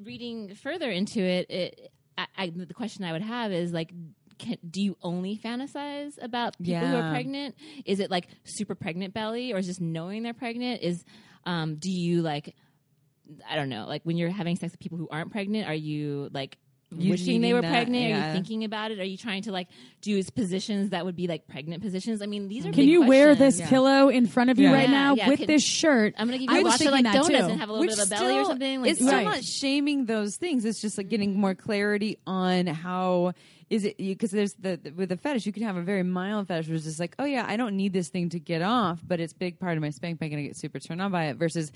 reading 0.03 0.55
further 0.55 0.89
into 0.89 1.21
it, 1.21 1.49
it 1.49 1.91
I, 2.17 2.25
I, 2.37 2.49
the 2.53 2.73
question 2.73 3.05
I 3.05 3.13
would 3.13 3.21
have 3.21 3.51
is 3.53 3.71
like, 3.71 3.93
can, 4.37 4.57
do 4.69 4.81
you 4.81 4.97
only 5.01 5.37
fantasize 5.37 6.21
about 6.21 6.57
people 6.61 6.85
who 6.85 6.95
are 6.97 7.11
pregnant? 7.11 7.55
Is 7.85 7.99
it 7.99 8.09
like 8.11 8.27
super 8.43 8.75
pregnant 8.75 9.13
belly, 9.13 9.53
or 9.53 9.57
is 9.57 9.65
just 9.67 9.81
knowing 9.81 10.23
they're 10.23 10.33
pregnant? 10.33 10.81
Is 10.81 11.03
um, 11.45 11.75
do 11.75 11.89
you 11.89 12.21
like, 12.21 12.55
I 13.49 13.55
don't 13.55 13.69
know, 13.69 13.85
like 13.87 14.01
when 14.03 14.17
you're 14.17 14.29
having 14.29 14.55
sex 14.57 14.73
with 14.73 14.79
people 14.79 14.97
who 14.97 15.07
aren't 15.09 15.31
pregnant, 15.31 15.67
are 15.67 15.73
you 15.73 16.29
like? 16.33 16.57
You 16.97 17.11
wishing 17.11 17.41
they 17.41 17.53
were 17.53 17.61
that, 17.61 17.69
pregnant? 17.71 18.05
Are 18.13 18.27
you 18.27 18.33
thinking 18.33 18.63
about 18.63 18.89
it? 18.91 18.99
Are 18.99 19.03
you 19.03 19.15
trying 19.17 19.43
to 19.43 19.51
like 19.51 19.67
do 20.01 20.23
positions 20.23 20.89
that 20.89 21.05
would 21.05 21.15
be 21.15 21.27
like 21.27 21.47
pregnant 21.47 21.83
positions? 21.83 22.21
I 22.21 22.25
mean, 22.25 22.47
these 22.47 22.65
are 22.65 22.69
Can 22.71 22.77
big 22.77 22.89
you 22.89 23.03
wear 23.05 23.35
this. 23.35 23.59
Yeah. 23.59 23.69
pillow 23.69 24.09
in 24.09 24.25
front 24.25 24.49
of 24.49 24.57
you 24.57 24.69
Yeah. 24.69 24.73
right 24.73 24.89
Yeah, 24.89 24.95
now 24.95 25.15
yeah, 25.15 25.27
with 25.27 25.37
can- 25.39 25.47
this 25.47 25.63
shirt? 25.63 26.15
I'm 26.17 26.27
gonna 26.27 26.39
give 26.39 26.49
I 26.49 26.57
you 26.57 26.63
was 26.63 26.71
lots 26.71 26.75
of 26.81 26.87
thinking 26.87 27.03
like 27.05 27.13
that 27.13 27.21
donuts 27.23 27.45
too. 27.45 27.51
and 27.51 27.59
have 27.59 27.69
a 27.69 27.73
little 27.73 27.85
Which 27.87 27.95
bit 27.95 27.99
of 27.99 28.07
a 28.07 28.09
belly 28.09 28.37
or 28.39 28.45
something. 28.45 28.81
Like, 28.81 28.91
it's 28.91 28.99
still 29.01 29.13
Right. 29.13 29.23
not 29.23 29.43
shaming 29.43 30.05
those 30.05 30.35
things. 30.37 30.65
It's 30.65 30.81
just 30.81 30.97
like 30.97 31.09
getting 31.09 31.39
more 31.39 31.53
clarity 31.53 32.17
on 32.25 32.65
how 32.65 33.33
is 33.69 33.85
it 33.85 33.97
because 33.99 34.31
there's 34.31 34.55
the, 34.55 34.79
the- 34.81 34.89
with 34.89 35.09
the 35.09 35.17
fetish 35.17 35.45
you 35.45 35.51
can 35.53 35.61
have 35.61 35.77
a 35.77 35.83
very 35.83 36.01
mild 36.01 36.47
fetish 36.47 36.67
which 36.69 36.77
is 36.77 36.85
just 36.85 36.99
like 36.99 37.13
oh 37.19 37.25
yeah 37.25 37.45
I 37.47 37.55
don't 37.55 37.77
need 37.77 37.93
this 37.93 38.09
thing 38.09 38.29
to 38.29 38.39
get 38.39 38.63
off, 38.63 38.99
but 39.07 39.19
it's 39.19 39.33
a 39.33 39.35
big 39.37 39.59
part 39.59 39.77
of 39.77 39.81
my 39.81 39.91
spank 39.91 40.17
bank 40.17 40.33
and 40.33 40.39
I 40.41 40.45
get 40.47 40.57
super 40.57 40.79
turned 40.79 41.03
on 41.03 41.11
by 41.11 41.25
it. 41.25 41.35
Versus 41.37 41.71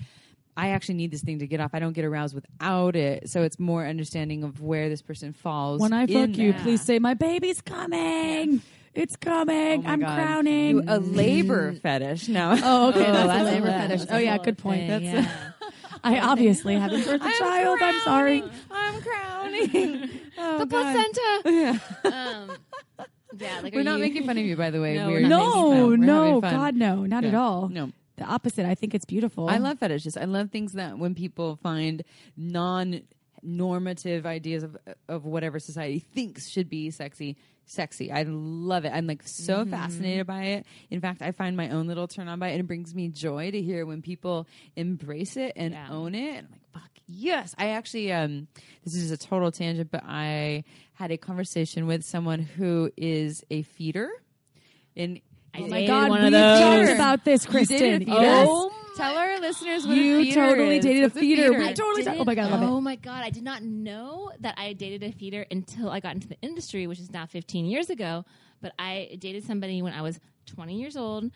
I 0.56 0.68
actually 0.70 0.94
need 0.96 1.10
this 1.10 1.22
thing 1.22 1.40
to 1.40 1.46
get 1.46 1.60
off. 1.60 1.70
I 1.74 1.78
don't 1.80 1.92
get 1.94 2.04
aroused 2.04 2.34
without 2.34 2.94
it, 2.96 3.28
so 3.28 3.42
it's 3.42 3.58
more 3.58 3.84
understanding 3.86 4.44
of 4.44 4.60
where 4.60 4.88
this 4.88 5.02
person 5.02 5.32
falls. 5.32 5.80
When 5.80 5.92
I 5.92 6.04
in 6.04 6.30
fuck 6.32 6.38
you, 6.38 6.52
that. 6.52 6.62
please 6.62 6.80
say, 6.82 6.98
my 7.00 7.14
baby's 7.14 7.60
coming. 7.60 8.62
It's 8.94 9.16
coming. 9.16 9.84
Oh 9.84 9.88
I'm 9.90 9.98
God. 10.00 10.14
crowning. 10.14 10.76
You- 10.76 10.84
a 10.86 11.00
labor 11.00 11.72
fetish 11.72 12.28
No. 12.28 12.56
Oh, 12.62 12.88
okay. 12.90 13.00
that's, 13.00 13.26
that's 13.26 13.40
a 13.48 13.52
labor 13.52 13.66
a- 13.66 13.70
fetish. 13.72 14.00
that's 14.02 14.12
Oh, 14.12 14.18
yeah. 14.18 14.38
Good 14.38 14.58
point. 14.58 14.88
thing, 14.88 15.04
That's 15.12 15.26
yeah. 15.26 15.50
I 16.04 16.20
obviously 16.20 16.76
haven't 16.76 17.00
birthed 17.00 17.26
a 17.26 17.38
child. 17.38 17.78
I'm 17.82 18.00
sorry. 18.02 18.44
I'm 18.70 19.00
crowning. 19.02 20.10
Oh, 20.38 20.58
the 20.58 20.66
God. 20.66 21.12
placenta. 21.12 21.40
Yeah. 21.46 21.78
um, 22.04 23.06
yeah, 23.38 23.60
like 23.62 23.74
We're 23.74 23.82
not 23.82 23.96
you, 23.96 24.02
making 24.04 24.26
fun 24.26 24.38
of 24.38 24.44
you, 24.44 24.54
by 24.54 24.70
the 24.70 24.80
way. 24.80 24.94
No, 24.96 25.08
We're 25.08 25.14
we're 25.14 25.20
not 25.22 25.28
No, 25.28 25.70
fun. 25.70 25.88
We're 25.90 25.96
no, 25.96 26.40
fun. 26.40 26.54
God, 26.54 26.74
no, 26.76 27.06
not 27.06 27.24
at 27.24 27.34
all. 27.34 27.68
No. 27.68 27.90
The 28.16 28.24
opposite. 28.24 28.64
I 28.66 28.74
think 28.74 28.94
it's 28.94 29.04
beautiful. 29.04 29.48
I 29.48 29.58
love 29.58 29.78
fetishes. 29.80 30.16
I 30.16 30.24
love 30.24 30.50
things 30.50 30.74
that 30.74 30.98
when 30.98 31.14
people 31.14 31.56
find 31.56 32.02
non 32.36 33.02
normative 33.42 34.24
ideas 34.24 34.62
of 34.62 34.76
of 35.08 35.24
whatever 35.26 35.58
society 35.58 35.98
thinks 35.98 36.48
should 36.48 36.70
be 36.70 36.90
sexy 36.90 37.36
sexy 37.66 38.10
i 38.10 38.22
love 38.26 38.86
it 38.86 38.92
i'm 38.94 39.06
like 39.06 39.22
so 39.22 39.58
Mm-hmm. 39.58 39.70
fascinated 39.70 40.26
by 40.26 40.44
it 40.44 40.66
in 40.90 41.00
fact 41.02 41.20
i 41.20 41.30
find 41.30 41.54
my 41.54 41.68
own 41.68 41.86
little 41.86 42.08
turn 42.08 42.26
on 42.26 42.38
by 42.38 42.48
it 42.48 42.52
and 42.52 42.60
it 42.60 42.66
brings 42.66 42.94
me 42.94 43.08
joy 43.08 43.50
to 43.50 43.60
hear 43.60 43.84
when 43.84 44.00
people 44.00 44.46
embrace 44.76 45.36
it 45.36 45.52
and 45.56 45.74
Yeah. 45.74 45.88
own 45.90 46.14
it 46.14 46.36
and 46.38 46.46
i'm 46.46 46.52
like 46.52 46.62
fuck 46.72 46.90
yes 47.06 47.54
i 47.58 47.68
actually 47.70 48.10
um 48.12 48.48
this 48.82 48.94
is 48.94 49.10
a 49.10 49.16
total 49.18 49.52
tangent 49.52 49.90
but 49.90 50.02
i 50.06 50.64
had 50.94 51.10
a 51.10 51.18
conversation 51.18 51.86
with 51.86 52.02
someone 52.02 52.40
who 52.40 52.90
is 52.96 53.44
a 53.50 53.60
feeder 53.62 54.08
and 54.96 55.20
I 55.54 55.58
Oh 55.60 55.66
my 55.68 55.86
God, 55.86 56.08
one 56.10 56.20
we 56.22 56.26
of 56.26 56.32
those. 56.32 56.60
talked 56.60 56.90
about 56.94 57.24
this, 57.24 57.46
Kristen. 57.46 57.76
a 57.94 57.98
feeder? 58.00 58.10
Yes. 58.12 58.48
Tell 58.96 59.16
our 59.16 59.40
listeners 59.40 59.86
what 59.86 59.96
You 59.96 60.20
a 60.20 60.22
feeder 60.22 60.34
totally 60.48 60.76
is. 60.78 60.84
dated 60.84 61.02
a 61.02 61.06
What's 61.06 61.18
feeder. 61.18 61.52
We 61.52 61.72
totally 61.74 62.04
didn't- 62.04 62.20
oh 62.20 62.24
my 62.24 62.34
God, 62.36 62.46
I 62.46 62.50
love 62.50 62.62
it. 62.62 62.66
Oh 62.66 62.80
my 62.80 62.96
god, 62.96 63.24
I 63.24 63.30
did 63.30 63.42
not 63.42 63.62
know 63.62 64.30
that 64.40 64.54
I 64.56 64.72
dated 64.72 65.02
a 65.02 65.10
feeder 65.12 65.44
until 65.50 65.90
I 65.90 65.98
got 66.00 66.14
into 66.14 66.28
the 66.28 66.36
industry, 66.42 66.86
which 66.86 67.00
is 67.00 67.10
now 67.10 67.26
15 67.26 67.66
years 67.66 67.90
ago. 67.90 68.24
But 68.60 68.72
I 68.78 69.16
dated 69.18 69.44
somebody 69.44 69.82
when 69.82 69.92
I 69.92 70.02
was 70.02 70.20
20 70.46 70.78
years 70.78 70.96
old 70.96 71.30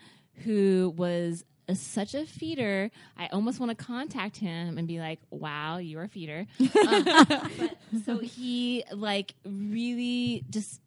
who 0.45 0.93
was 0.95 1.43
a, 1.67 1.75
such 1.75 2.15
a 2.15 2.25
feeder. 2.25 2.91
I 3.17 3.27
almost 3.27 3.59
want 3.59 3.77
to 3.77 3.83
contact 3.85 4.37
him 4.37 4.77
and 4.77 4.87
be 4.87 4.99
like, 4.99 5.19
"Wow, 5.29 5.77
you're 5.77 6.03
a 6.03 6.07
feeder." 6.09 6.47
Um, 6.59 7.03
but, 7.03 7.77
so 8.05 8.17
he 8.19 8.83
like 8.93 9.35
really 9.45 10.43
just 10.49 10.79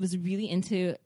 was 0.00 0.16
really 0.18 0.50
into 0.50 0.94
fe- 0.94 0.98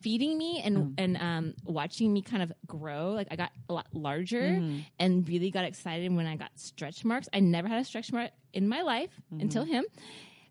feeding 0.00 0.36
me 0.38 0.60
and 0.64 0.94
and 0.98 1.16
um, 1.16 1.54
watching 1.64 2.12
me 2.12 2.22
kind 2.22 2.42
of 2.42 2.52
grow. 2.66 3.10
Like 3.10 3.28
I 3.30 3.36
got 3.36 3.52
a 3.68 3.72
lot 3.72 3.86
larger 3.92 4.62
and 4.98 5.28
really 5.28 5.50
got 5.50 5.64
excited 5.64 6.14
when 6.14 6.26
I 6.26 6.36
got 6.36 6.50
stretch 6.56 7.04
marks. 7.04 7.28
I 7.32 7.40
never 7.40 7.68
had 7.68 7.80
a 7.80 7.84
stretch 7.84 8.12
mark 8.12 8.30
in 8.52 8.68
my 8.68 8.82
life 8.82 9.10
until 9.40 9.64
him, 9.64 9.84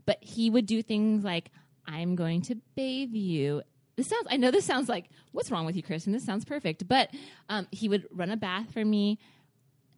but 0.05 0.17
he 0.21 0.49
would 0.49 0.65
do 0.65 0.81
things 0.81 1.23
like, 1.23 1.51
"I'm 1.85 2.15
going 2.15 2.41
to 2.43 2.55
bathe 2.75 3.13
you." 3.13 3.61
This 3.95 4.07
sounds. 4.07 4.27
I 4.29 4.37
know 4.37 4.51
this 4.51 4.65
sounds 4.65 4.87
like 4.87 5.09
what's 5.31 5.51
wrong 5.51 5.65
with 5.65 5.75
you, 5.75 5.83
Kristen. 5.83 6.13
This 6.13 6.25
sounds 6.25 6.45
perfect, 6.45 6.87
but 6.87 7.09
um, 7.49 7.67
he 7.71 7.89
would 7.89 8.07
run 8.11 8.31
a 8.31 8.37
bath 8.37 8.71
for 8.71 8.83
me 8.83 9.19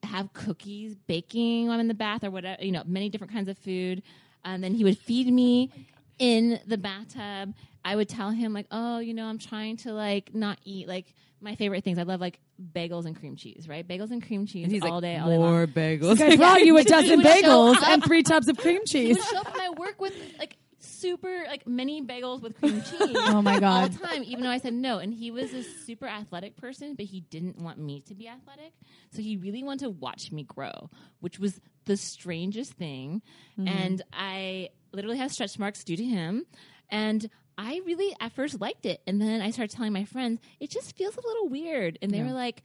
have 0.03 0.33
cookies 0.33 0.95
baking 1.07 1.67
while 1.67 1.75
I'm 1.75 1.81
in 1.81 1.87
the 1.87 1.93
bath 1.93 2.23
or 2.23 2.31
whatever, 2.31 2.63
you 2.63 2.71
know, 2.71 2.83
many 2.85 3.09
different 3.09 3.33
kinds 3.33 3.47
of 3.47 3.57
food. 3.57 4.01
And 4.43 4.63
then 4.63 4.73
he 4.73 4.83
would 4.83 4.97
feed 4.97 5.31
me 5.31 5.71
in 6.17 6.59
the 6.65 6.77
bathtub. 6.77 7.53
I 7.83 7.95
would 7.95 8.09
tell 8.09 8.29
him 8.31 8.53
like, 8.53 8.67
"Oh, 8.71 8.99
you 8.99 9.13
know, 9.13 9.25
I'm 9.25 9.39
trying 9.39 9.77
to 9.77 9.93
like 9.93 10.33
not 10.35 10.59
eat 10.63 10.87
like 10.87 11.13
my 11.41 11.55
favorite 11.55 11.83
things. 11.83 11.97
I 11.97 12.03
love 12.03 12.21
like 12.21 12.39
bagels 12.75 13.05
and 13.05 13.15
cream 13.15 13.35
cheese, 13.35 13.67
right? 13.67 13.87
Bagels 13.87 14.11
and 14.11 14.25
cream 14.25 14.45
cheese 14.45 14.65
And 14.65 14.71
he's 14.71 14.83
all 14.83 14.95
like, 14.95 15.01
day, 15.01 15.17
all 15.17 15.29
day 15.29 15.37
more 15.37 15.49
long. 15.61 15.67
bagels. 15.67 16.21
I 16.21 16.35
brought 16.37 16.61
you 16.63 16.77
a 16.77 16.83
dozen 16.83 17.21
bagels 17.21 17.81
and 17.81 18.03
three 18.03 18.21
tubs 18.21 18.47
of 18.47 18.57
cream 18.57 18.81
He 18.85 18.85
cheese. 18.85 19.17
would 19.17 19.25
show 19.25 19.37
up 19.39 19.57
my 19.57 19.69
work 19.77 19.99
with 19.99 20.13
like 20.37 20.57
super 20.77 21.43
like 21.47 21.65
many 21.67 22.01
bagels 22.03 22.41
with 22.41 22.57
cream 22.59 22.81
cheese. 22.89 23.15
Oh 23.17 23.41
my 23.41 23.59
god! 23.59 23.81
all 23.81 23.87
the 23.89 23.97
time, 24.07 24.23
even 24.23 24.43
though 24.43 24.49
I 24.51 24.59
said 24.59 24.73
no. 24.73 24.99
And 24.99 25.11
he 25.13 25.31
was 25.31 25.51
a 25.53 25.63
super 25.63 26.05
athletic 26.07 26.57
person, 26.57 26.93
but 26.95 27.05
he 27.05 27.21
didn't 27.21 27.57
want 27.59 27.79
me 27.79 28.01
to 28.01 28.13
be 28.13 28.27
athletic. 28.27 28.73
So 29.11 29.23
he 29.23 29.37
really 29.37 29.63
wanted 29.63 29.85
to 29.85 29.89
watch 29.89 30.31
me 30.31 30.43
grow, 30.43 30.91
which 31.21 31.39
was 31.39 31.59
the 31.85 31.97
strangest 31.97 32.73
thing. 32.73 33.23
Mm-hmm. 33.59 33.67
And 33.67 34.01
I 34.13 34.69
literally 34.93 35.17
have 35.17 35.31
stretch 35.31 35.57
marks 35.57 35.83
due 35.83 35.97
to 35.97 36.03
him. 36.03 36.45
And 36.89 37.29
I 37.57 37.81
really 37.85 38.15
at 38.19 38.31
first 38.31 38.59
liked 38.61 38.85
it. 38.85 39.01
And 39.05 39.21
then 39.21 39.41
I 39.41 39.51
started 39.51 39.75
telling 39.75 39.93
my 39.93 40.05
friends, 40.05 40.39
it 40.59 40.69
just 40.69 40.95
feels 40.97 41.15
a 41.17 41.21
little 41.21 41.47
weird. 41.49 41.97
And 42.01 42.11
they 42.11 42.17
Yeah. 42.17 42.25
were 42.27 42.33
like, 42.33 42.63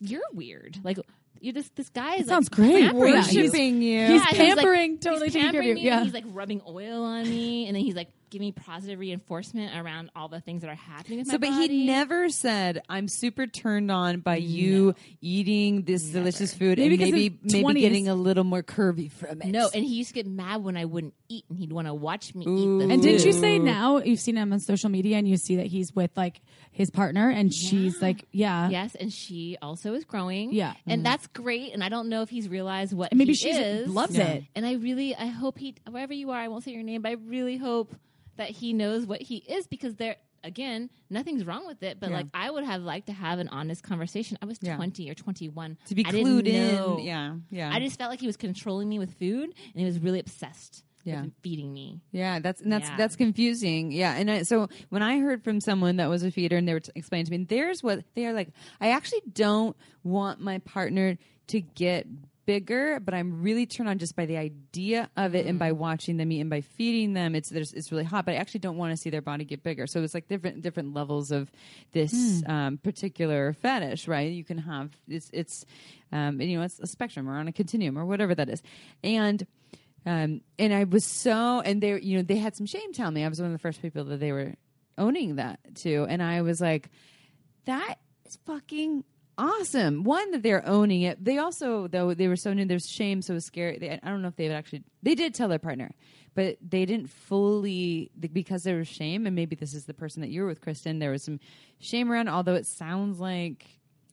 You're 0.00 0.22
weird. 0.32 0.78
Like 0.84 0.98
you 1.40 1.52
this 1.52 1.68
this 1.76 1.88
guy 1.88 2.16
is 2.16 2.26
sounds 2.26 2.48
like 2.50 2.56
great. 2.56 2.82
Yeah, 2.82 2.92
you. 2.92 2.98
Worshiping 2.98 3.82
you. 3.82 4.00
He's 4.06 4.10
Yeah, 4.22 4.26
he's 4.30 4.36
pampering, 4.54 4.92
like, 4.92 5.00
totally 5.00 5.26
he's 5.26 5.32
taking 5.34 5.50
care 5.50 5.60
of 5.60 5.64
pampering 5.64 5.68
you. 5.68 5.74
me, 5.74 5.80
Yeah. 5.82 6.02
He's 6.04 6.14
like 6.14 6.24
rubbing 6.28 6.62
oil 6.66 7.02
on 7.04 7.22
me, 7.28 7.66
and 7.66 7.74
then 7.76 7.82
he's 7.84 7.94
like 7.96 8.08
giving 8.30 8.48
me 8.48 8.52
positive 8.52 8.98
reinforcement 8.98 9.76
around 9.76 10.10
all 10.16 10.28
the 10.28 10.40
things 10.40 10.62
that 10.62 10.70
are 10.70 10.74
happening 10.74 11.18
with 11.18 11.28
So, 11.28 11.34
my 11.34 11.38
but 11.38 11.50
body. 11.50 11.68
he 11.68 11.86
never 11.86 12.28
said, 12.28 12.82
"I'm 12.88 13.08
super 13.08 13.46
turned 13.46 13.90
on 13.90 14.20
by 14.20 14.36
you 14.36 14.94
eating 15.20 15.82
this 15.82 16.04
delicious 16.04 16.54
food 16.54 16.78
Maybe 16.78 16.94
and 16.94 17.12
maybe 17.12 17.38
maybe 17.42 17.64
20s 17.64 17.80
getting 17.80 18.08
a 18.08 18.14
little 18.14 18.44
more 18.44 18.62
curvy 18.62 19.10
from 19.10 19.42
it." 19.42 19.48
No, 19.48 19.70
and 19.74 19.84
he 19.84 19.94
used 19.96 20.10
to 20.10 20.14
get 20.14 20.26
mad 20.26 20.62
when 20.62 20.76
I 20.76 20.84
wouldn't 20.84 21.14
eat, 21.28 21.44
and 21.48 21.58
he'd 21.58 21.72
want 21.72 21.86
to 21.86 21.94
watch 21.94 22.34
me 22.34 22.44
eat 22.44 22.48
Ooh. 22.48 22.78
the 22.78 22.88
And 22.88 23.02
didn't 23.02 23.24
you 23.24 23.32
say 23.32 23.58
now 23.58 23.98
you've 23.98 24.20
seen 24.20 24.36
him 24.36 24.52
on 24.52 24.60
social 24.60 24.90
media 24.90 25.16
and 25.18 25.28
you 25.28 25.36
see 25.36 25.56
that 25.56 25.66
he's 25.66 25.94
with 25.94 26.10
like 26.16 26.40
his 26.70 26.90
partner 26.90 27.28
and 27.28 27.52
she's 27.52 28.00
like, 28.00 28.26
yeah, 28.32 28.68
Yes, 28.68 28.94
and 28.94 29.12
she 29.12 29.56
also 29.60 29.94
is 29.94 30.04
growing. 30.04 30.52
Yeah. 30.52 30.74
and 30.86 30.98
mm-hmm. 31.00 31.02
that's 31.04 31.26
great. 31.28 31.72
And 31.72 31.82
I 31.82 31.88
don't 31.88 32.08
know 32.08 32.22
if 32.22 32.28
he's 32.30 32.48
realized 32.48 32.92
what 32.92 33.10
And 33.10 33.18
maybe 33.18 33.34
she 33.34 33.52
loves 33.84 34.16
Yeah. 34.16 34.28
it. 34.28 34.44
And 34.54 34.64
I 34.64 34.74
really, 34.74 35.14
I 35.16 35.26
hope 35.26 35.58
he, 35.58 35.74
wherever 35.90 36.12
you 36.12 36.30
are, 36.30 36.38
I 36.38 36.48
won't 36.48 36.64
say 36.64 36.72
your 36.72 36.82
name, 36.82 37.02
but 37.02 37.10
I 37.10 37.16
really 37.26 37.56
hope 37.56 37.94
that 38.38 38.50
he 38.50 38.72
knows 38.72 39.06
what 39.06 39.20
he 39.22 39.36
is 39.36 39.66
because 39.68 39.94
there, 39.96 40.16
again, 40.42 40.90
nothing's 41.10 41.44
wrong 41.44 41.66
with 41.66 41.82
it, 41.82 42.00
but 42.00 42.10
Yeah. 42.10 42.16
like 42.16 42.26
I 42.34 42.50
would 42.50 42.64
have 42.64 42.82
liked 42.82 43.06
to 43.08 43.12
have 43.12 43.38
an 43.38 43.48
honest 43.48 43.82
conversation. 43.82 44.38
I 44.42 44.46
was 44.46 44.58
Yeah. 44.62 44.76
20 44.76 45.08
or 45.10 45.14
21. 45.14 45.76
to 45.86 45.94
be 45.94 46.04
I 46.06 46.10
clued 46.10 46.44
know. 46.50 46.96
in. 46.98 47.04
Yeah, 47.04 47.34
yeah. 47.50 47.70
I 47.72 47.78
just 47.80 47.98
felt 47.98 48.10
like 48.10 48.20
he 48.20 48.26
was 48.26 48.36
controlling 48.36 48.88
me 48.88 48.98
with 48.98 49.12
food 49.18 49.44
and 49.44 49.74
he 49.74 49.84
was 49.84 49.98
really 49.98 50.18
obsessed 50.20 50.84
Yeah. 51.04 51.22
with 51.22 51.32
feeding 51.42 51.72
me. 51.72 52.00
Yeah, 52.12 52.38
that's 52.40 52.60
and 52.60 52.72
that's 52.72 52.88
Yeah. 52.88 52.96
that's 52.96 53.16
confusing. 53.16 53.92
Yeah, 53.92 54.14
and 54.16 54.30
I, 54.30 54.42
so 54.42 54.68
when 54.90 55.02
I 55.02 55.18
heard 55.20 55.42
from 55.44 55.60
someone 55.60 55.96
that 55.96 56.08
was 56.08 56.22
a 56.22 56.30
feeder 56.30 56.56
and 56.56 56.66
they 56.68 56.72
were 56.74 56.80
t- 56.80 56.92
explaining 56.94 57.26
to 57.26 57.32
me, 57.32 57.44
there's 57.44 57.82
what 57.82 58.04
they 58.14 58.26
are 58.26 58.32
like. 58.32 58.50
I 58.80 58.90
actually 58.90 59.22
don't 59.32 59.76
want 60.04 60.40
my 60.40 60.58
partner 60.58 61.16
to 61.48 61.60
get 61.60 62.06
bigger, 62.48 62.98
but 62.98 63.12
I'm 63.12 63.42
really 63.42 63.66
turned 63.66 63.90
on 63.90 63.98
just 63.98 64.16
by 64.16 64.24
the 64.24 64.38
idea 64.38 65.10
of 65.18 65.34
it 65.34 65.44
and 65.44 65.58
by 65.58 65.72
watching 65.72 66.16
them 66.16 66.32
eat 66.32 66.40
and 66.40 66.48
by 66.48 66.62
feeding 66.62 67.12
them. 67.12 67.34
It's 67.34 67.50
there's, 67.50 67.74
it's 67.74 67.92
really 67.92 68.04
hot, 68.04 68.24
but 68.24 68.32
I 68.32 68.36
actually 68.38 68.60
don't 68.60 68.78
want 68.78 68.90
to 68.90 68.96
see 68.96 69.10
their 69.10 69.20
body 69.20 69.44
get 69.44 69.62
bigger. 69.62 69.86
So 69.86 70.02
it's 70.02 70.14
like 70.14 70.28
different 70.28 70.62
different 70.62 70.94
levels 70.94 71.30
of 71.30 71.52
this 71.92 72.42
um, 72.46 72.78
particular 72.78 73.52
fetish, 73.52 74.08
right? 74.08 74.32
You 74.32 74.44
can 74.44 74.56
have 74.56 74.96
it's 75.06 75.28
it's 75.34 75.66
um, 76.10 76.40
you 76.40 76.56
know 76.56 76.64
it's 76.64 76.80
a 76.80 76.86
spectrum 76.86 77.28
or 77.28 77.36
on 77.36 77.48
a 77.48 77.52
continuum 77.52 77.98
or 77.98 78.06
whatever 78.06 78.34
that 78.34 78.48
is, 78.48 78.62
and. 79.04 79.46
Um, 80.06 80.40
and 80.58 80.72
I 80.72 80.84
was 80.84 81.04
so, 81.04 81.60
and 81.60 81.82
they, 81.82 82.00
you 82.00 82.16
know, 82.16 82.22
they 82.22 82.36
had 82.36 82.56
some 82.56 82.64
shame 82.64 82.94
tell 82.94 83.10
me. 83.10 83.24
I 83.24 83.28
was 83.28 83.40
one 83.40 83.48
of 83.48 83.52
the 83.52 83.58
first 83.58 83.82
people 83.82 84.04
that 84.04 84.20
they 84.20 84.32
were 84.32 84.54
owning 84.96 85.36
that 85.36 85.58
to, 85.82 86.06
and 86.08 86.22
I 86.22 86.40
was 86.40 86.62
like, 86.62 86.88
that 87.66 87.96
is 88.24 88.38
fucking 88.46 89.04
awesome. 89.38 90.02
One 90.04 90.30
that 90.32 90.42
they're 90.42 90.66
owning 90.66 91.02
it. 91.02 91.24
They 91.24 91.38
also, 91.38 91.86
though, 91.88 92.12
they 92.14 92.28
were 92.28 92.36
so 92.36 92.52
new. 92.52 92.64
There's 92.64 92.86
shame, 92.88 93.22
so 93.22 93.32
it 93.32 93.36
was 93.36 93.46
scary. 93.46 93.78
They, 93.78 93.90
I 94.02 94.08
don't 94.10 94.20
know 94.22 94.28
if 94.28 94.36
they 94.36 94.48
would 94.48 94.54
actually. 94.56 94.82
They 95.02 95.14
did 95.14 95.32
tell 95.34 95.48
their 95.48 95.58
partner, 95.58 95.90
but 96.34 96.58
they 96.60 96.84
didn't 96.84 97.08
fully 97.08 98.10
because 98.18 98.62
there 98.64 98.76
was 98.76 98.88
shame, 98.88 99.26
and 99.26 99.34
maybe 99.36 99.56
this 99.56 99.72
is 99.74 99.84
the 99.86 99.94
person 99.94 100.20
that 100.22 100.28
you 100.30 100.42
were 100.42 100.48
with, 100.48 100.60
Kristen. 100.60 100.98
There 100.98 101.10
was 101.12 101.24
some 101.24 101.40
shame 101.78 102.10
around, 102.10 102.28
although 102.28 102.54
it 102.56 102.66
sounds 102.66 103.18
like 103.20 103.64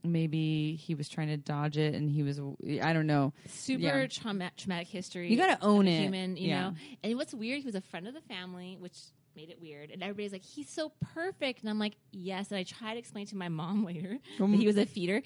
maybe 0.04 0.76
he 0.76 0.94
was 0.94 1.10
trying 1.10 1.30
to 1.30 1.38
dodge 1.38 1.78
it, 1.78 1.96
and 1.96 2.10
he 2.10 2.22
was. 2.24 2.40
I 2.82 2.94
don't 2.94 3.08
know. 3.08 3.34
Super 3.48 3.82
Yeah. 3.84 4.08
trauma- 4.08 4.52
traumatic 4.56 4.88
history. 4.88 5.32
You 5.32 5.38
gotta 5.38 5.58
own 5.64 5.88
it. 5.88 6.02
Human, 6.02 6.38
you 6.38 6.50
Yeah. 6.50 6.62
know. 6.70 6.76
And 7.04 7.16
what's 7.18 7.34
weird, 7.34 7.60
he 7.62 7.66
was 7.66 7.76
a 7.76 7.82
friend 7.82 8.08
of 8.08 8.14
the 8.14 8.22
family, 8.22 8.78
which 8.80 8.98
made 9.36 9.50
it 9.50 9.60
weird. 9.60 9.92
And 9.92 10.02
everybody's 10.02 10.32
like, 10.32 10.44
he's 10.44 10.70
so 10.70 10.92
perfect. 11.14 11.62
And 11.62 11.70
I'm 11.70 11.80
like, 11.80 11.94
yes. 12.12 12.50
And 12.52 12.58
I 12.58 12.64
tried 12.64 12.94
to 12.94 13.00
explain 13.00 13.26
to 13.28 13.36
my 13.36 13.50
mom 13.50 13.86
later 13.90 14.18
that 14.40 14.48
he 14.50 14.66
was 14.68 14.78
a 14.78 14.86
feeder. 14.86 15.22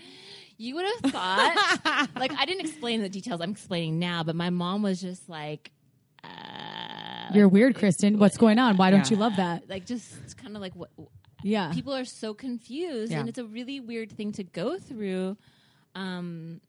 You 0.57 0.75
would 0.75 0.85
have 0.85 1.11
thought, 1.11 2.09
like, 2.15 2.31
I 2.37 2.45
didn't 2.45 2.61
explain 2.67 3.01
the 3.01 3.09
details 3.09 3.41
I'm 3.41 3.51
explaining 3.51 3.99
now, 3.99 4.23
but 4.23 4.35
my 4.35 4.49
mom 4.49 4.81
was 4.81 4.99
just 5.01 5.29
like, 5.29 5.71
uh, 6.23 7.31
You're 7.33 7.47
weird, 7.47 7.75
Kristen. 7.75 8.19
What's 8.19 8.37
going 8.37 8.59
on? 8.59 8.77
Why 8.77 8.89
don't 8.91 9.05
Yeah. 9.09 9.15
you 9.15 9.21
love 9.21 9.35
that? 9.37 9.69
like 9.69 9.85
just 9.85 10.13
it's 10.23 10.33
kind 10.33 10.55
of 10.55 10.61
like 10.61 10.73
what 10.75 10.89
Yeah. 11.43 11.71
people 11.73 11.93
are 11.95 12.05
so 12.05 12.33
confused 12.33 13.11
Yeah. 13.11 13.19
and 13.19 13.29
it's 13.29 13.37
a 13.37 13.45
really 13.45 13.79
weird 13.79 14.11
thing 14.11 14.31
to 14.33 14.43
go 14.43 14.77
through 14.77 15.37
um 15.95 16.61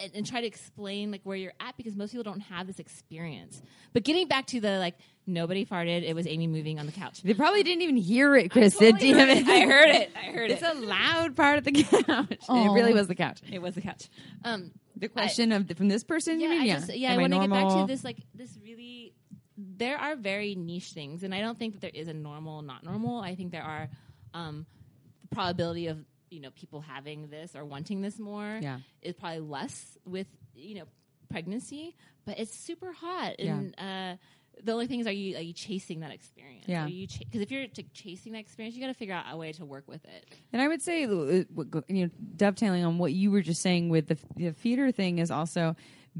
and, 0.00 0.12
and 0.14 0.26
try 0.26 0.40
to 0.40 0.46
explain 0.46 1.10
like 1.10 1.20
where 1.24 1.36
you're 1.36 1.52
at 1.60 1.76
because 1.76 1.94
most 1.96 2.10
people 2.10 2.24
don't 2.24 2.40
have 2.40 2.66
this 2.66 2.78
experience 2.78 3.62
but 3.92 4.02
getting 4.04 4.26
back 4.28 4.46
to 4.46 4.60
the 4.60 4.78
like 4.78 4.94
nobody 5.26 5.64
farted 5.64 6.02
it 6.02 6.14
was 6.14 6.26
amy 6.26 6.46
moving 6.46 6.78
on 6.78 6.86
the 6.86 6.92
couch 6.92 7.22
They 7.22 7.34
probably 7.34 7.62
didn't 7.62 7.82
even 7.82 7.96
hear 7.96 8.34
it, 8.36 8.50
Kristen. 8.50 8.92
Totally 8.92 9.12
Damn 9.12 9.28
it. 9.30 9.48
i 9.48 9.60
heard 9.60 9.88
it 9.88 10.10
i 10.16 10.26
heard 10.26 10.50
It's 10.50 10.62
it 10.62 10.66
It's 10.66 10.78
a 10.78 10.80
loud 10.86 11.36
part 11.36 11.58
of 11.58 11.64
the 11.64 11.72
couch. 11.72 12.26
It 12.30 12.72
really 12.72 12.92
was 12.94 13.08
the 13.08 13.14
couch. 13.14 13.40
it 13.50 13.60
was 13.62 13.74
the 13.74 13.80
couch 13.82 14.08
um 14.44 14.70
The 14.96 15.08
question 15.08 15.52
of 15.52 15.70
from 15.76 15.88
this 15.88 16.04
person, 16.04 16.40
yeah 16.40 16.48
you 16.52 16.60
mean? 16.60 16.70
i 16.70 16.74
just 16.74 16.96
yeah 16.96 17.12
Am 17.12 17.18
i 17.18 17.22
want 17.22 17.32
to 17.34 17.38
get 17.40 17.50
back 17.50 17.68
to 17.68 17.86
this 17.86 18.04
like 18.04 18.18
this 18.34 18.58
really 18.62 19.14
there 19.56 19.96
are 19.98 20.16
very 20.16 20.54
niche 20.56 20.90
things 20.92 21.22
and 21.22 21.32
i 21.34 21.40
don't 21.40 21.56
think 21.58 21.74
that 21.74 21.80
there 21.80 21.90
is 21.94 22.08
a 22.08 22.12
normal 22.14 22.60
not 22.62 22.82
normal 22.84 23.20
i 23.20 23.34
think 23.36 23.52
there 23.52 23.62
are 23.62 23.88
um 24.34 24.66
the 25.22 25.34
probability 25.34 25.86
of 25.86 26.04
you 26.34 26.40
know 26.40 26.50
people 26.50 26.80
having 26.80 27.28
this 27.28 27.54
or 27.56 27.64
wanting 27.64 28.00
this 28.02 28.18
more 28.18 28.58
Yeah. 28.60 28.78
is 29.02 29.14
probably 29.14 29.40
less 29.40 29.96
with 30.04 30.26
you 30.54 30.74
know 30.76 30.84
pregnancy 31.30 31.96
but 32.26 32.38
it's 32.38 32.54
super 32.54 32.92
hot 32.92 33.34
and 33.38 33.74
uh 33.78 34.16
the 34.62 34.72
only 34.72 34.86
thing 34.86 35.00
is, 35.00 35.06
are 35.08 35.12
you 35.12 35.36
are 35.36 35.42
you 35.42 35.52
chasing 35.52 36.00
that 36.00 36.12
experience? 36.12 36.64
Yeah. 36.68 36.86
Because 36.86 37.40
if 37.40 37.50
you're 37.50 37.66
t- 37.66 37.86
chasing 37.92 38.32
that 38.34 38.38
experience, 38.38 38.76
you 38.76 38.80
got 38.80 38.86
to 38.86 38.94
figure 38.94 39.14
out 39.14 39.24
a 39.30 39.36
way 39.36 39.50
to 39.52 39.64
work 39.64 39.84
with 39.88 40.04
it. 40.04 40.26
And 40.52 40.62
I 40.62 40.68
would 40.68 40.80
say, 40.80 41.04
uh, 41.04 41.08
you 41.88 42.04
know, 42.04 42.10
dovetailing 42.36 42.84
on 42.84 42.98
what 42.98 43.12
you 43.12 43.32
were 43.32 43.42
just 43.42 43.60
saying 43.62 43.88
with 43.88 44.06
the, 44.06 44.18
the 44.36 44.52
feeder 44.52 44.92
thing 44.92 45.18
is 45.18 45.32
also 45.32 45.74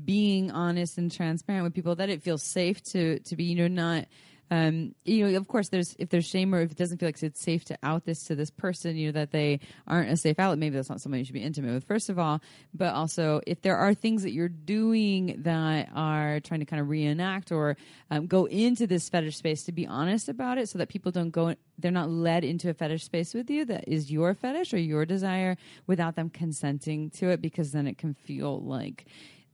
being 0.05 0.51
honest 0.51 0.99
and 0.99 1.12
transparent 1.12 1.62
with 1.62 1.75
people 1.75 1.95
that 1.95 2.09
it 2.11 2.23
feels 2.23 2.43
safe 2.43 2.83
to 2.85 3.21
to 3.21 3.37
be, 3.37 3.45
you 3.45 3.55
know, 3.55 3.69
not. 3.69 4.07
Um, 4.51 4.95
you 5.05 5.27
know, 5.27 5.37
of 5.37 5.49
course, 5.49 5.71
there's 5.71 5.97
if 5.99 6.11
there's 6.11 6.27
shame 6.27 6.55
or 6.55 6.61
if 6.61 6.73
it 6.73 6.77
doesn't 6.77 6.99
feel 6.99 7.09
like 7.09 7.23
it's 7.23 7.41
safe 7.41 7.65
to 7.67 7.79
out 7.83 8.05
this 8.05 8.25
to 8.25 8.35
this 8.35 8.51
person, 8.51 8.97
you 8.97 9.07
know, 9.07 9.13
that 9.13 9.31
they 9.31 9.61
aren't 9.87 10.11
a 10.11 10.17
safe 10.17 10.39
outlet. 10.39 10.59
Maybe 10.59 10.77
that's 10.77 10.91
not 10.91 11.01
someone 11.01 11.19
you 11.19 11.25
should 11.25 11.35
be 11.35 11.43
intimate 11.43 11.73
with, 11.73 11.85
first 11.85 12.11
of 12.11 12.19
all. 12.19 12.41
But 12.75 12.95
also, 12.95 13.41
if 13.47 13.63
there 13.63 13.77
are 13.77 13.95
things 13.95 14.23
that 14.23 14.33
you're 14.33 14.49
doing 14.49 15.41
that 15.45 15.89
are 15.95 16.41
trying 16.41 16.61
to 16.61 16.67
kind 16.67 16.81
of 16.81 16.89
reenact 16.89 17.53
or 17.53 17.77
um, 18.11 18.27
go 18.27 18.45
into 18.45 18.87
this 18.87 19.09
fetish 19.09 19.37
space, 19.37 19.65
to 19.65 19.73
be 19.73 19.87
honest 19.87 20.29
about 20.29 20.59
it, 20.59 20.69
so 20.69 20.79
that 20.79 20.89
people 20.89 21.11
don't 21.11 21.31
go, 21.31 21.55
they're 21.79 21.91
not 21.91 22.11
led 22.11 22.45
into 22.45 22.69
a 22.69 22.75
fetish 22.75 23.05
space 23.05 23.35
with 23.35 23.49
you 23.51 23.65
that 23.65 23.89
is 23.89 24.13
your 24.13 24.35
fetish 24.35 24.75
or 24.75 24.79
your 24.79 25.07
desire 25.07 25.57
without 25.87 26.17
them 26.17 26.29
consenting 26.29 27.11
to 27.11 27.31
it, 27.31 27.41
because 27.41 27.73
then 27.73 27.87
it 27.87 27.99
can 27.99 28.15
feel 28.15 28.61
like 28.61 29.07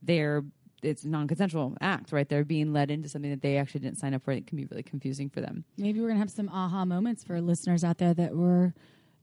they're 0.03 0.43
it's 0.81 1.03
a 1.03 1.09
non-consensual 1.09 1.77
act, 1.81 2.11
right? 2.11 2.27
They're 2.27 2.43
being 2.43 2.73
led 2.73 2.91
into 2.91 3.09
something 3.09 3.31
that 3.31 3.41
they 3.41 3.57
actually 3.57 3.81
didn't 3.81 3.99
sign 3.99 4.13
up 4.13 4.23
for. 4.23 4.31
It 4.31 4.47
can 4.47 4.57
be 4.57 4.65
really 4.65 4.83
confusing 4.83 5.29
for 5.29 5.41
them. 5.41 5.63
Maybe 5.77 6.01
we're 6.01 6.09
gonna 6.09 6.19
have 6.19 6.31
some 6.31 6.49
aha 6.49 6.85
moments 6.85 7.23
for 7.23 7.39
listeners 7.41 7.83
out 7.83 7.97
there 7.97 8.13
that 8.13 8.35
were 8.35 8.73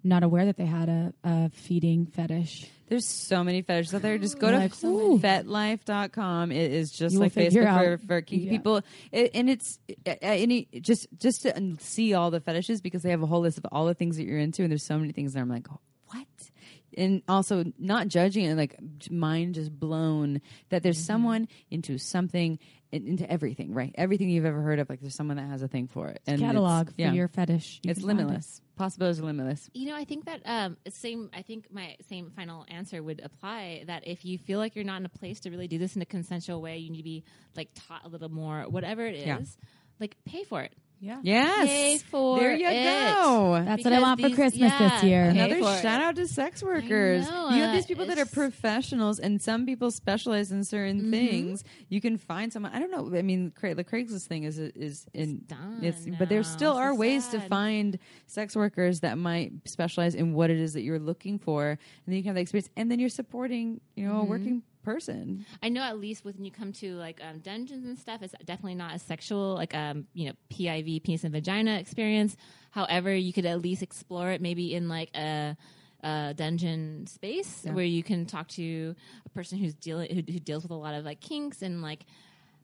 not 0.05 0.23
aware 0.23 0.47
that 0.47 0.57
they 0.57 0.67
had 0.67 0.89
a, 0.89 1.13
a 1.25 1.51
feeding 1.51 2.07
fetish. 2.07 2.71
There's 2.89 3.07
so 3.07 3.45
many 3.45 3.63
fetishes 3.63 3.95
out 3.95 4.03
there. 4.03 4.17
Just 4.17 4.39
go 4.39 4.51
to 4.51 4.75
so 4.75 5.19
fetlife.com. 5.19 6.53
It 6.53 6.73
is 6.73 6.91
just 6.91 7.15
You 7.15 7.21
like 7.21 7.35
Facebook 7.35 7.99
for, 7.99 8.07
for 8.07 8.23
kinky 8.23 8.47
yeah. 8.47 8.51
people. 8.51 8.81
It, 9.13 9.33
and 9.35 9.51
it's 9.51 9.79
any 10.07 10.69
just 10.81 11.09
just 11.19 11.43
to 11.43 11.77
see 11.81 12.15
all 12.15 12.31
the 12.31 12.41
fetishes 12.41 12.81
because 12.81 13.03
they 13.03 13.11
have 13.11 13.23
a 13.23 13.27
whole 13.27 13.41
list 13.41 13.59
of 13.59 13.67
all 13.73 13.87
the 13.87 13.95
things 13.95 14.17
that 14.17 14.25
you're 14.25 14.39
into, 14.39 14.63
and 14.63 14.71
there's 14.71 14.87
so 14.87 14.99
many 14.99 15.13
things 15.13 15.35
that 15.35 15.41
I'm 15.41 15.49
like, 15.49 15.67
what? 16.07 16.27
And 16.99 17.23
also 17.29 17.65
not 17.79 18.09
judging 18.09 18.45
and 18.47 18.59
like 18.59 18.77
mind 19.11 19.55
just 19.55 19.73
blown 19.79 20.41
that 20.71 20.83
there's 20.83 20.99
Mm-hmm. 20.99 21.07
someone 21.07 21.49
into 21.71 21.97
something 21.99 22.59
into 22.91 23.31
everything, 23.31 23.75
right? 23.75 23.95
Everything 23.97 24.31
you've 24.31 24.47
ever 24.47 24.63
heard 24.63 24.79
of, 24.79 24.89
like 24.89 25.01
there's 25.03 25.15
someone 25.15 25.37
that 25.37 25.47
has 25.51 25.61
a 25.63 25.69
thing 25.69 25.89
for 25.89 26.09
it. 26.09 26.23
And 26.27 26.41
Catalog 26.41 26.89
for 26.89 26.95
yeah. 26.97 27.13
your 27.13 27.29
fetish. 27.29 27.81
You 27.85 27.91
It's 27.91 28.01
can 28.01 28.09
find 28.09 28.19
it. 28.19 28.23
limitless. 28.25 28.63
Possibilities 28.77 29.21
are 29.21 29.25
limitless. 29.25 29.69
You 29.75 29.89
know, 29.91 29.97
I 29.97 30.05
think 30.05 30.25
that 30.25 30.41
um, 30.47 30.77
same. 30.89 31.29
I 31.35 31.43
think 31.43 31.67
my 31.71 31.97
same 32.09 32.31
final 32.35 32.65
answer 32.69 33.03
would 33.03 33.21
apply. 33.23 33.85
That 33.87 34.07
if 34.09 34.25
you 34.25 34.39
feel 34.39 34.59
like 34.59 34.75
you're 34.75 34.87
not 34.87 35.01
in 35.01 35.05
a 35.07 35.11
place 35.11 35.41
to 35.41 35.51
really 35.51 35.69
do 35.69 35.77
this 35.79 35.97
in 35.97 36.03
a 36.03 36.07
consensual 36.07 36.63
way, 36.63 36.79
you 36.79 36.89
need 36.91 36.99
to 36.99 37.03
be 37.05 37.25
like 37.57 37.69
taught 37.75 38.05
a 38.05 38.09
little 38.09 38.31
more. 38.31 38.63
Whatever 38.63 39.05
it 39.07 39.17
is, 39.17 39.27
Yeah. 39.27 39.41
like 40.01 40.17
pay 40.25 40.45
for 40.45 40.63
it. 40.63 40.73
Yeah. 41.01 41.21
Yes. 41.23 41.67
Pay 41.69 41.99
for 41.99 42.39
there 42.41 42.57
you 42.57 42.67
it. 42.69 43.15
go. 43.15 43.63
That's 43.65 43.85
what 43.85 43.93
I 43.93 43.97
Because 43.97 44.03
want 44.03 44.21
for 44.21 44.31
Christmas 44.31 44.73
yeah, 44.73 44.79
this 44.91 45.03
year. 45.05 45.25
Another 45.25 45.61
for 45.63 45.73
it. 45.75 45.81
shout 45.83 46.01
out 46.03 46.17
to 46.17 46.27
sex 46.27 46.63
workers. 46.63 47.29
know, 47.31 47.51
you 47.51 47.63
have 47.63 47.71
uh, 47.71 47.75
these 47.75 47.87
people 47.87 48.07
that 48.07 48.19
are 48.19 48.27
professionals, 48.27 49.19
and 49.21 49.41
some 49.41 49.65
people 49.67 49.91
specialize 49.91 50.51
in 50.51 50.65
certain 50.65 50.99
Mm-hmm. 51.03 51.11
things. 51.11 51.65
You 51.89 52.01
can 52.01 52.17
find 52.19 52.53
someone. 52.53 52.73
I 52.73 52.81
don't 52.81 52.91
know. 52.91 53.17
I 53.17 53.23
mean, 53.23 53.53
Cra- 53.53 53.75
the 53.75 53.85
Craigslist 53.85 54.27
thing 54.27 54.43
is 54.45 54.59
is 54.59 55.07
in. 55.15 55.43
done 55.47 55.79
It's, 55.83 56.05
but 56.19 56.29
there 56.29 56.43
still 56.43 56.75
So 56.75 56.79
are 56.81 56.95
ways 56.95 57.29
to 57.29 57.41
find 57.41 57.99
sex 58.27 58.57
workers 58.57 59.01
that 59.01 59.19
might 59.19 59.53
specialize 59.67 60.15
in 60.15 60.33
what 60.35 60.51
it 60.51 60.59
is 60.59 60.73
that 60.73 60.83
you're 60.83 60.99
looking 60.99 61.39
for, 61.39 61.69
and 61.71 61.79
then 62.07 62.17
you 62.17 62.23
can 62.23 62.31
have 62.31 62.35
the 62.37 62.41
experience, 62.43 62.71
and 62.77 62.91
then 62.91 62.99
you're 62.99 63.09
supporting, 63.09 63.81
you 63.95 64.07
know, 64.07 64.15
Mm-hmm. 64.23 64.31
working 64.31 64.63
person. 64.93 65.45
I 65.63 65.69
know 65.69 65.83
at 65.83 65.99
least 65.99 66.25
when 66.25 66.45
you 66.45 66.51
come 66.51 66.73
to 66.75 66.95
like 66.95 67.21
um, 67.29 67.39
dungeons 67.41 67.85
and 67.85 67.99
stuff, 67.99 68.23
it's 68.23 68.35
definitely 68.45 68.75
not 68.77 68.95
a 68.95 68.99
sexual 68.99 69.55
like 69.55 69.75
um 69.75 70.07
you 70.15 70.29
know 70.29 70.35
PIV 70.53 71.03
penis 71.05 71.25
and 71.25 71.33
vagina 71.33 71.79
experience. 71.79 72.37
However, 72.71 73.15
you 73.15 73.33
could 73.33 73.47
at 73.47 73.61
least 73.61 73.83
explore 73.83 74.31
it 74.31 74.41
maybe 74.41 74.75
in 74.75 74.89
like 74.89 75.11
a. 75.17 75.57
a 76.03 76.33
dungeon 76.37 77.07
space 77.09 77.63
Yeah. 77.65 77.73
where 77.73 77.85
you 77.85 78.03
can 78.05 78.25
talk 78.25 78.47
to 78.61 78.95
a 79.27 79.31
person 79.31 79.59
who's 79.59 79.75
dealing 79.75 80.09
who, 80.15 80.23
who 80.33 80.39
deals 80.39 80.63
with 80.63 80.71
a 80.71 80.81
lot 80.87 80.95
of 80.95 81.05
like 81.05 81.21
kinks 81.21 81.61
and 81.61 81.83
like 81.83 82.07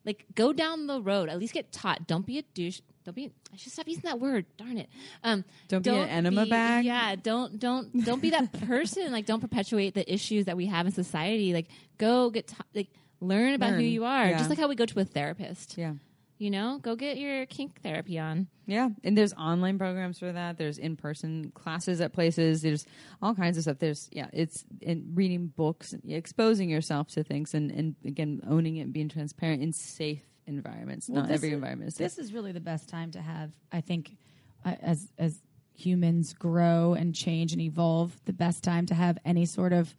like 0.05 0.25
go 0.37 0.53
down 0.53 0.87
the 0.87 1.01
road 1.03 1.29
at 1.29 1.37
least 1.41 1.53
get 1.53 1.73
taught 1.73 2.07
don't 2.07 2.25
be 2.27 2.39
a 2.39 2.43
douche 2.55 2.81
don't 3.05 3.15
be 3.15 3.31
i 3.53 3.57
should 3.57 3.73
stop 3.73 3.87
using 3.87 4.03
that 4.05 4.19
word 4.21 4.45
darn 4.57 4.79
it 4.79 4.89
um 5.23 5.45
Don't 5.69 5.85
be 5.85 5.91
an 5.91 6.09
enema 6.09 6.45
be- 6.45 6.51
bag. 6.51 6.85
yeah 6.85 7.15
don't 7.17 7.59
don't 7.59 8.05
don't 8.05 8.21
be 8.23 8.31
that 8.31 8.53
person 8.67 9.13
like 9.13 9.27
don't 9.27 9.41
perpetuate 9.41 9.95
the 9.95 10.11
issues 10.13 10.47
that 10.47 10.57
we 10.57 10.67
have 10.67 10.87
in 10.87 10.93
society 10.93 11.53
like 11.53 11.69
go 11.99 12.31
get 12.31 12.53
like 12.75 12.89
learn 13.21 13.55
about 13.55 13.75
who 13.75 13.83
you 13.83 14.05
are 14.05 14.27
Yeah. 14.29 14.39
just 14.39 14.51
like 14.51 14.59
how 14.59 14.69
we 14.69 14.75
go 14.75 14.87
to 14.87 15.01
a 15.01 15.05
therapist 15.05 15.77
Yeah. 15.79 15.95
you 16.39 16.51
know 16.51 16.79
go 16.83 16.97
get 16.97 17.17
your 17.19 17.47
kink 17.47 17.81
therapy 17.83 18.19
on 18.19 18.49
Yeah, 18.67 18.89
and 19.05 19.17
there's 19.17 19.35
online 19.35 19.77
programs 19.77 20.19
for 20.19 20.33
that. 20.33 20.57
There's 20.57 20.79
in-person 20.79 21.53
classes 21.55 22.01
at 22.01 22.15
places. 22.15 22.63
There's 22.63 22.87
all 23.21 23.35
kinds 23.35 23.59
of 23.59 23.65
stuff. 23.65 23.79
There's 23.79 24.09
yeah, 24.11 24.29
it's 24.33 24.65
in 24.81 25.13
reading 25.15 25.53
books, 25.55 25.95
exposing 26.09 26.71
yourself 26.71 27.09
to 27.09 27.23
things, 27.25 27.53
and 27.53 27.71
and 27.71 27.95
again 28.07 28.41
owning 28.49 28.77
it 28.79 28.85
and 28.89 28.93
being 28.95 29.11
transparent 29.11 29.63
in 29.63 29.75
safe 29.75 30.23
environments. 30.47 31.09
Well, 31.09 31.23
Not 31.23 31.31
every 31.31 31.49
is- 31.49 31.55
environment 31.55 31.89
is. 31.89 31.95
This 31.97 32.19
is 32.19 32.33
really 32.33 32.53
the 32.53 32.61
best 32.61 32.89
time 32.89 33.11
to 33.13 33.21
have, 33.21 33.51
I 33.73 33.81
think, 33.81 34.17
uh, 34.65 34.75
as 34.81 35.09
as 35.19 35.41
humans 35.77 36.33
grow 36.35 36.95
and 36.95 37.15
change 37.15 37.53
and 37.53 37.61
evolve, 37.61 38.13
the 38.27 38.33
best 38.33 38.63
time 38.63 38.87
to 38.87 38.95
have 38.95 39.19
any 39.25 39.45
sort 39.45 39.73
of 39.73 39.93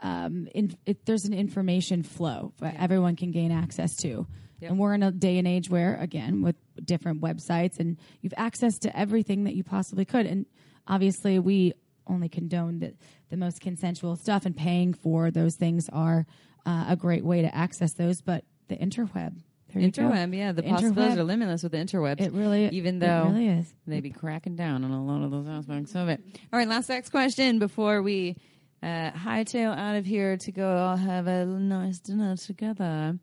um, 0.00 0.46
in, 0.54 0.76
it, 0.84 1.06
there's 1.06 1.24
an 1.24 1.32
information 1.32 2.02
flow 2.02 2.52
that 2.60 2.76
everyone 2.78 3.16
can 3.16 3.30
gain 3.30 3.50
access 3.50 3.96
to. 3.96 4.26
Yep. 4.60 4.70
And 4.70 4.78
we're 4.78 4.94
in 4.94 5.02
a 5.02 5.10
day 5.10 5.38
and 5.38 5.46
age 5.46 5.68
where, 5.68 5.96
again, 5.96 6.42
with 6.42 6.56
different 6.82 7.20
websites, 7.20 7.78
and 7.78 7.98
you've 8.20 8.34
access 8.36 8.78
to 8.80 8.98
everything 8.98 9.44
that 9.44 9.54
you 9.54 9.64
possibly 9.64 10.04
could. 10.04 10.26
And 10.26 10.46
obviously, 10.86 11.38
we 11.38 11.74
only 12.06 12.28
condone 12.28 12.78
the, 12.78 12.94
the 13.30 13.36
most 13.36 13.60
consensual 13.60 14.16
stuff, 14.16 14.46
and 14.46 14.56
paying 14.56 14.94
for 14.94 15.30
those 15.30 15.56
things 15.56 15.88
are 15.92 16.26
uh, 16.64 16.86
a 16.88 16.96
great 16.96 17.24
way 17.24 17.42
to 17.42 17.54
access 17.54 17.92
those. 17.94 18.20
But 18.22 18.44
the 18.68 18.76
interweb, 18.76 19.38
go. 19.80 20.02
Interweb, 20.02 20.36
yeah, 20.36 20.52
the, 20.52 20.62
The 20.62 20.68
possibilities 20.68 21.14
interweb. 21.14 21.18
are 21.18 21.24
limitless 21.24 21.62
with 21.62 21.72
the 21.72 21.78
interwebs. 21.78 22.20
It 22.20 22.32
really, 22.32 22.66
even 22.68 22.96
it 22.96 23.06
though 23.06 23.24
really 23.30 23.48
is. 23.48 23.72
they 23.86 24.00
be 24.00 24.10
cracking 24.10 24.56
down 24.56 24.84
on 24.84 24.90
a 24.90 25.04
lot 25.04 25.22
of 25.22 25.30
those 25.30 25.46
aspects 25.48 25.94
of 25.94 26.08
it. 26.08 26.20
All 26.52 26.58
right, 26.58 26.68
last 26.68 26.88
next 26.88 27.10
question 27.10 27.58
before 27.58 28.02
we 28.02 28.36
uh, 28.82 29.10
hightail 29.12 29.76
out 29.76 29.96
of 29.96 30.04
here 30.06 30.36
to 30.36 30.52
go 30.52 30.76
all 30.76 30.96
have 30.96 31.26
a 31.26 31.44
nice 31.46 31.98
dinner 31.98 32.36
together. 32.36 33.18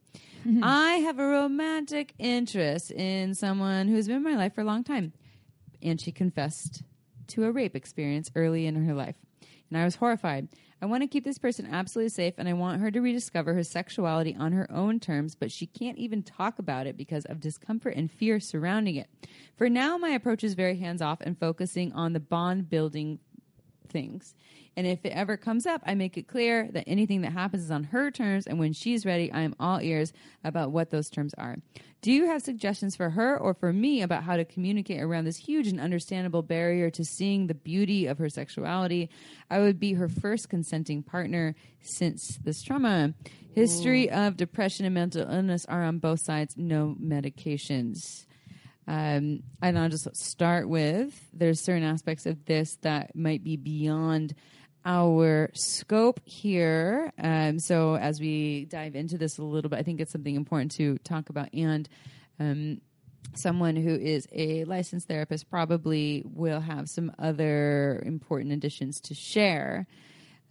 I 0.62 0.96
have 0.96 1.20
a 1.20 1.26
romantic 1.28 2.14
interest 2.20 2.92
in 2.92 3.34
someone 3.34 3.88
who's 3.88 4.08
been 4.08 4.18
in 4.18 4.24
my 4.24 4.36
life 4.36 4.54
for 4.56 4.62
a 4.62 4.66
long 4.66 4.84
time, 4.84 5.14
and 5.82 6.00
she 6.02 6.12
confessed 6.12 6.84
to 7.28 7.46
a 7.46 7.52
rape 7.52 7.76
experience 7.76 8.30
early 8.36 8.66
in 8.66 8.76
her 8.76 8.94
life. 8.94 9.16
And 9.70 9.78
I 9.78 9.86
was 9.86 9.96
horrified. 9.96 10.50
I 10.84 10.86
want 10.86 11.02
to 11.02 11.08
keep 11.08 11.24
this 11.24 11.38
person 11.38 11.66
absolutely 11.72 12.10
safe, 12.10 12.34
and 12.38 12.50
I 12.50 12.52
want 12.52 12.82
her 12.82 12.92
to 12.92 13.00
rediscover 13.00 13.54
her 13.54 13.64
sexuality 13.64 14.36
on 14.38 14.52
her 14.52 14.70
own 14.70 15.00
terms, 15.00 15.34
but 15.34 15.50
she 15.50 15.66
can't 15.66 15.98
even 15.98 16.24
talk 16.24 16.60
about 16.60 16.88
it 16.88 16.98
because 16.98 17.24
of 17.24 17.40
discomfort 17.40 17.96
and 17.96 18.12
fear 18.12 18.38
surrounding 18.42 18.98
it. 18.98 19.08
For 19.56 19.70
now, 19.70 19.98
my 19.98 20.10
approach 20.10 20.44
is 20.44 20.56
very 20.56 20.76
hands 20.76 21.02
off 21.02 21.22
and 21.22 21.40
focusing 21.40 21.94
on 21.94 22.12
the 22.12 22.20
bond 22.20 22.70
building 22.70 23.20
things. 23.94 24.36
And 24.76 24.88
if 24.88 25.06
it 25.06 25.12
ever 25.12 25.38
comes 25.38 25.66
up, 25.66 25.82
I 25.86 25.94
make 25.94 26.18
it 26.18 26.28
clear 26.28 26.68
that 26.72 26.86
anything 26.88 27.22
that 27.22 27.32
happens 27.32 27.64
is 27.64 27.72
on 27.72 27.86
her 27.86 28.10
terms, 28.10 28.48
and 28.48 28.60
when 28.60 28.74
she's 28.74 29.06
ready, 29.06 29.32
I 29.32 29.42
am 29.42 29.56
all 29.60 29.80
ears 29.80 30.12
about 30.44 30.72
what 30.72 30.90
those 30.90 31.10
terms 31.10 31.34
are. 31.38 31.58
Do 32.02 32.12
you 32.12 32.26
have 32.26 32.42
suggestions 32.42 32.96
for 32.96 33.12
her 33.12 33.38
or 33.38 33.54
for 33.54 33.72
me 33.72 34.02
about 34.02 34.24
how 34.24 34.36
to 34.36 34.44
communicate 34.44 35.00
around 35.00 35.24
this 35.24 35.38
huge 35.38 35.68
and 35.68 35.80
understandable 35.80 36.42
barrier 36.42 36.90
to 36.90 37.06
seeing 37.06 37.48
the 37.48 37.54
beauty 37.54 38.08
of 38.08 38.18
her 38.18 38.30
sexuality? 38.30 39.10
I 39.50 39.60
would 39.60 39.80
be 39.80 39.94
her 39.94 40.10
first 40.10 40.50
consenting 40.50 41.04
partner 41.04 41.56
since 41.82 42.40
this 42.44 42.62
trauma. 42.62 43.14
History 43.56 44.10
of 44.10 44.36
depression 44.36 44.86
and 44.86 44.96
mental 44.96 45.30
illness 45.30 45.66
are 45.68 45.84
on 45.84 46.00
both 46.00 46.20
sides, 46.20 46.56
no 46.58 46.98
medications. 47.00 48.26
Um, 48.88 49.44
and 49.62 49.80
I'll 49.80 49.90
just 49.90 50.16
start 50.16 50.68
with 50.68 51.30
there's 51.34 51.62
certain 51.62 51.84
aspects 51.84 52.26
of 52.26 52.44
this 52.46 52.78
that 52.82 53.16
might 53.16 53.44
be 53.44 53.56
beyond 53.56 54.36
our 54.86 55.50
scope 55.54 56.20
here. 56.26 57.12
Um, 57.18 57.60
so 57.60 57.96
as 57.96 58.20
we 58.20 58.66
dive 58.66 58.96
into 58.96 59.18
this 59.18 59.38
a 59.38 59.44
little 59.44 59.70
bit, 59.70 59.80
I 59.80 59.84
think 59.84 60.02
it's 60.02 60.12
something 60.12 60.36
important 60.36 60.72
to 60.74 60.98
talk 61.00 61.30
about. 61.30 61.50
And 61.54 61.88
um, 62.40 62.82
someone 63.34 63.76
who 63.76 63.96
is 63.96 64.28
a 64.32 64.66
licensed 64.66 65.08
therapist 65.08 65.50
probably 65.50 66.24
will 66.26 66.60
have 66.60 66.90
some 66.90 67.12
other 67.18 68.04
important 68.06 68.52
additions 68.52 69.00
to 69.02 69.14
share. 69.14 69.88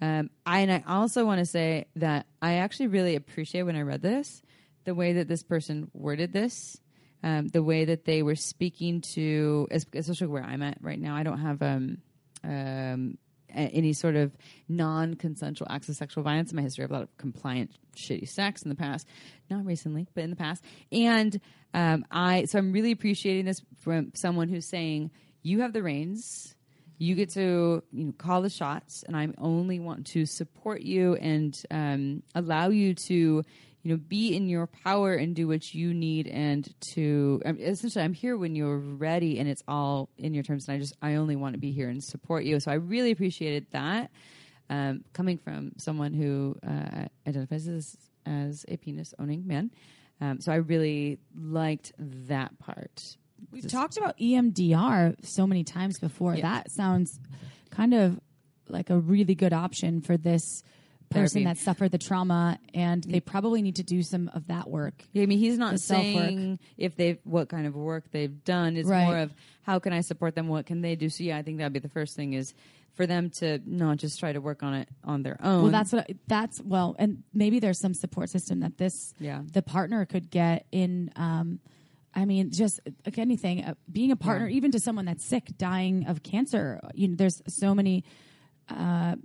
Um, 0.00 0.30
I, 0.46 0.60
and 0.60 0.72
I 0.72 0.82
also 0.88 1.24
want 1.24 1.40
to 1.40 1.46
say 1.46 1.86
that 1.96 2.26
I 2.40 2.54
actually 2.54 2.88
really 2.88 3.14
appreciate 3.14 3.62
when 3.62 3.76
I 3.76 3.82
read 3.82 4.02
this 4.02 4.42
the 4.84 4.94
way 4.94 5.12
that 5.12 5.28
this 5.28 5.44
person 5.44 5.88
worded 5.94 6.32
this, 6.32 6.80
um, 7.22 7.48
the 7.48 7.62
way 7.62 7.84
that 7.84 8.04
they 8.04 8.22
were 8.22 8.34
speaking 8.34 9.00
to, 9.14 9.68
especially 9.70 10.26
where 10.26 10.42
I'm 10.42 10.62
at 10.62 10.78
right 10.80 11.00
now. 11.00 11.14
I 11.14 11.22
don't 11.22 11.38
have 11.38 11.62
um, 11.62 11.98
um, 12.42 13.18
any 13.54 13.92
sort 13.92 14.16
of 14.16 14.32
non-consensual 14.68 15.68
acts 15.70 15.88
of 15.88 15.96
sexual 15.96 16.24
violence 16.24 16.50
in 16.50 16.56
my 16.56 16.62
history. 16.62 16.82
I 16.82 16.84
have 16.84 16.90
a 16.90 16.94
lot 16.94 17.02
of 17.02 17.16
compliant, 17.18 17.70
shitty 17.96 18.28
sex 18.28 18.62
in 18.62 18.68
the 18.68 18.74
past, 18.74 19.06
not 19.50 19.64
recently, 19.64 20.08
but 20.14 20.24
in 20.24 20.30
the 20.30 20.36
past. 20.36 20.64
And 20.90 21.40
um, 21.74 22.04
I, 22.10 22.44
so 22.46 22.58
I'm 22.58 22.72
really 22.72 22.92
appreciating 22.92 23.44
this 23.44 23.62
from 23.78 24.12
someone 24.14 24.48
who's 24.48 24.66
saying, 24.66 25.10
"You 25.42 25.60
have 25.60 25.72
the 25.72 25.82
reins." 25.82 26.54
You 27.02 27.16
get 27.16 27.30
to 27.30 27.82
you 27.92 28.04
know, 28.04 28.12
call 28.12 28.42
the 28.42 28.50
shots 28.50 29.02
and 29.06 29.16
i 29.16 29.28
only 29.38 29.80
want 29.80 30.06
to 30.06 30.24
support 30.24 30.82
you 30.82 31.14
and 31.16 31.64
um, 31.70 32.22
allow 32.34 32.68
you 32.68 32.94
to 32.94 33.42
you 33.82 33.90
know 33.90 33.96
be 33.96 34.36
in 34.36 34.48
your 34.48 34.66
power 34.66 35.14
and 35.14 35.34
do 35.34 35.48
what 35.48 35.74
you 35.74 35.92
need 35.92 36.28
and 36.28 36.72
to 36.80 37.42
um, 37.44 37.58
essentially 37.58 38.04
i'm 38.04 38.14
here 38.14 38.36
when 38.36 38.54
you're 38.54 38.78
ready 38.78 39.38
and 39.40 39.48
it's 39.48 39.64
all 39.66 40.08
in 40.16 40.32
your 40.32 40.44
terms 40.44 40.68
and 40.68 40.76
i 40.76 40.78
just 40.78 40.94
i 41.02 41.14
only 41.16 41.34
want 41.34 41.54
to 41.54 41.58
be 41.58 41.72
here 41.72 41.88
and 41.88 42.02
support 42.02 42.44
you. 42.44 42.60
So 42.60 42.70
i 42.70 42.74
really 42.74 43.10
appreciated 43.10 43.66
that 43.72 44.10
um, 44.70 45.04
coming 45.12 45.38
from 45.38 45.72
someone 45.76 46.14
who 46.14 46.56
uh, 46.66 47.06
identifies 47.26 47.66
as, 47.68 47.96
as 48.24 48.64
a 48.68 48.76
penis 48.76 49.12
owning 49.18 49.46
man. 49.46 49.70
Um, 50.20 50.40
so 50.40 50.52
i 50.52 50.56
really 50.56 51.18
liked 51.34 51.92
that 51.98 52.56
part 52.60 53.16
We've 53.50 53.66
talked 53.68 53.96
about 53.96 54.18
EMDR 54.18 55.24
so 55.24 55.46
many 55.46 55.64
times 55.64 55.98
before. 55.98 56.34
Yeah. 56.34 56.42
That 56.42 56.70
sounds 56.70 57.18
kind 57.70 57.94
of 57.94 58.20
like 58.68 58.90
a 58.90 58.98
really 58.98 59.34
good 59.34 59.52
option 59.52 60.00
for 60.00 60.16
this 60.16 60.62
person 61.10 61.44
that 61.44 61.58
suffered 61.58 61.90
the 61.90 61.98
trauma, 61.98 62.58
and 62.72 63.04
they 63.04 63.20
probably 63.20 63.60
need 63.60 63.76
to 63.76 63.82
do 63.82 64.02
some 64.02 64.30
of 64.32 64.46
that 64.46 64.70
work. 64.70 64.94
Yeah, 65.12 65.24
I 65.24 65.26
mean, 65.26 65.38
he's 65.38 65.58
not 65.58 65.78
saying 65.78 66.58
if 66.78 66.96
they've 66.96 67.18
what 67.24 67.50
kind 67.50 67.66
of 67.66 67.74
work 67.74 68.10
they've 68.12 68.42
done. 68.44 68.78
It's 68.78 68.88
Right. 68.88 69.04
more 69.04 69.18
of 69.18 69.34
how 69.62 69.78
can 69.78 69.92
I 69.92 70.00
support 70.00 70.34
them? 70.34 70.48
What 70.48 70.64
can 70.64 70.80
they 70.80 70.96
do? 70.96 71.10
So 71.10 71.22
yeah, 71.24 71.36
I 71.36 71.42
think 71.42 71.58
that'd 71.58 71.72
be 71.74 71.80
the 71.80 71.90
first 71.90 72.16
thing 72.16 72.32
is 72.32 72.54
for 72.94 73.06
them 73.06 73.28
to 73.40 73.58
not 73.66 73.98
just 73.98 74.20
try 74.20 74.32
to 74.32 74.40
work 74.40 74.62
on 74.62 74.72
it 74.72 74.88
on 75.04 75.22
their 75.22 75.36
own. 75.44 75.64
Well, 75.64 75.70
that's 75.72 75.92
what 75.92 76.06
I, 76.10 76.14
that's 76.28 76.62
well, 76.62 76.96
and 76.98 77.22
maybe 77.34 77.58
there's 77.60 77.78
some 77.80 77.92
support 77.92 78.30
system 78.30 78.60
that 78.60 78.78
this 78.78 79.12
Yeah. 79.20 79.42
the 79.52 79.60
partner 79.62 80.06
could 80.06 80.30
get 80.30 80.64
in. 80.72 81.10
Um, 81.16 81.60
I 82.14 82.24
mean, 82.26 82.50
just 82.52 82.80
like 83.06 83.18
anything, 83.18 83.64
uh, 83.64 83.74
being 83.90 84.10
a 84.12 84.16
partner, 84.16 84.48
Yeah. 84.48 84.56
even 84.56 84.70
to 84.72 84.80
someone 84.80 85.04
that's 85.06 85.24
sick, 85.24 85.56
dying 85.56 86.06
of 86.06 86.22
cancer. 86.22 86.80
You 86.94 87.08
know, 87.08 87.14
there's 87.16 87.40
so 87.48 87.74
many. 87.74 88.04
Uh, 88.68 89.16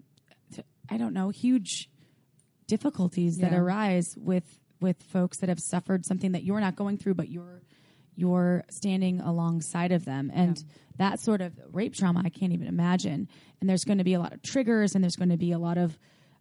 I 0.89 0.97
don't 0.97 1.13
know, 1.13 1.29
huge 1.29 1.89
difficulties 2.67 3.37
that 3.37 3.53
arise 3.53 4.15
with 4.17 4.59
with 4.79 5.01
folks 5.03 5.39
that 5.39 5.49
have 5.49 5.59
suffered 5.59 6.05
something 6.05 6.33
that 6.33 6.43
you're 6.43 6.59
not 6.61 6.75
going 6.75 6.97
through, 6.97 7.15
but 7.15 7.29
you're 7.29 7.61
you're 8.15 8.63
standing 8.69 9.19
alongside 9.21 9.91
of 9.91 10.03
them 10.05 10.31
and 10.33 10.63
that 10.97 11.19
sort 11.19 11.39
of 11.39 11.53
rape 11.71 11.93
trauma 11.93 12.19
i 12.25 12.29
can't 12.29 12.51
even 12.51 12.65
imagine 12.65 13.27
and 13.61 13.69
there's 13.69 13.83
going 13.83 13.99
to 13.99 14.03
be 14.03 14.15
a 14.15 14.19
lot 14.19 14.33
of 14.33 14.41
triggers 14.41 14.95
and 14.95 15.03
there's 15.03 15.15
going 15.15 15.29
to 15.29 15.37
be 15.37 15.51
a 15.51 15.59
lot 15.59 15.77
of 15.77 15.95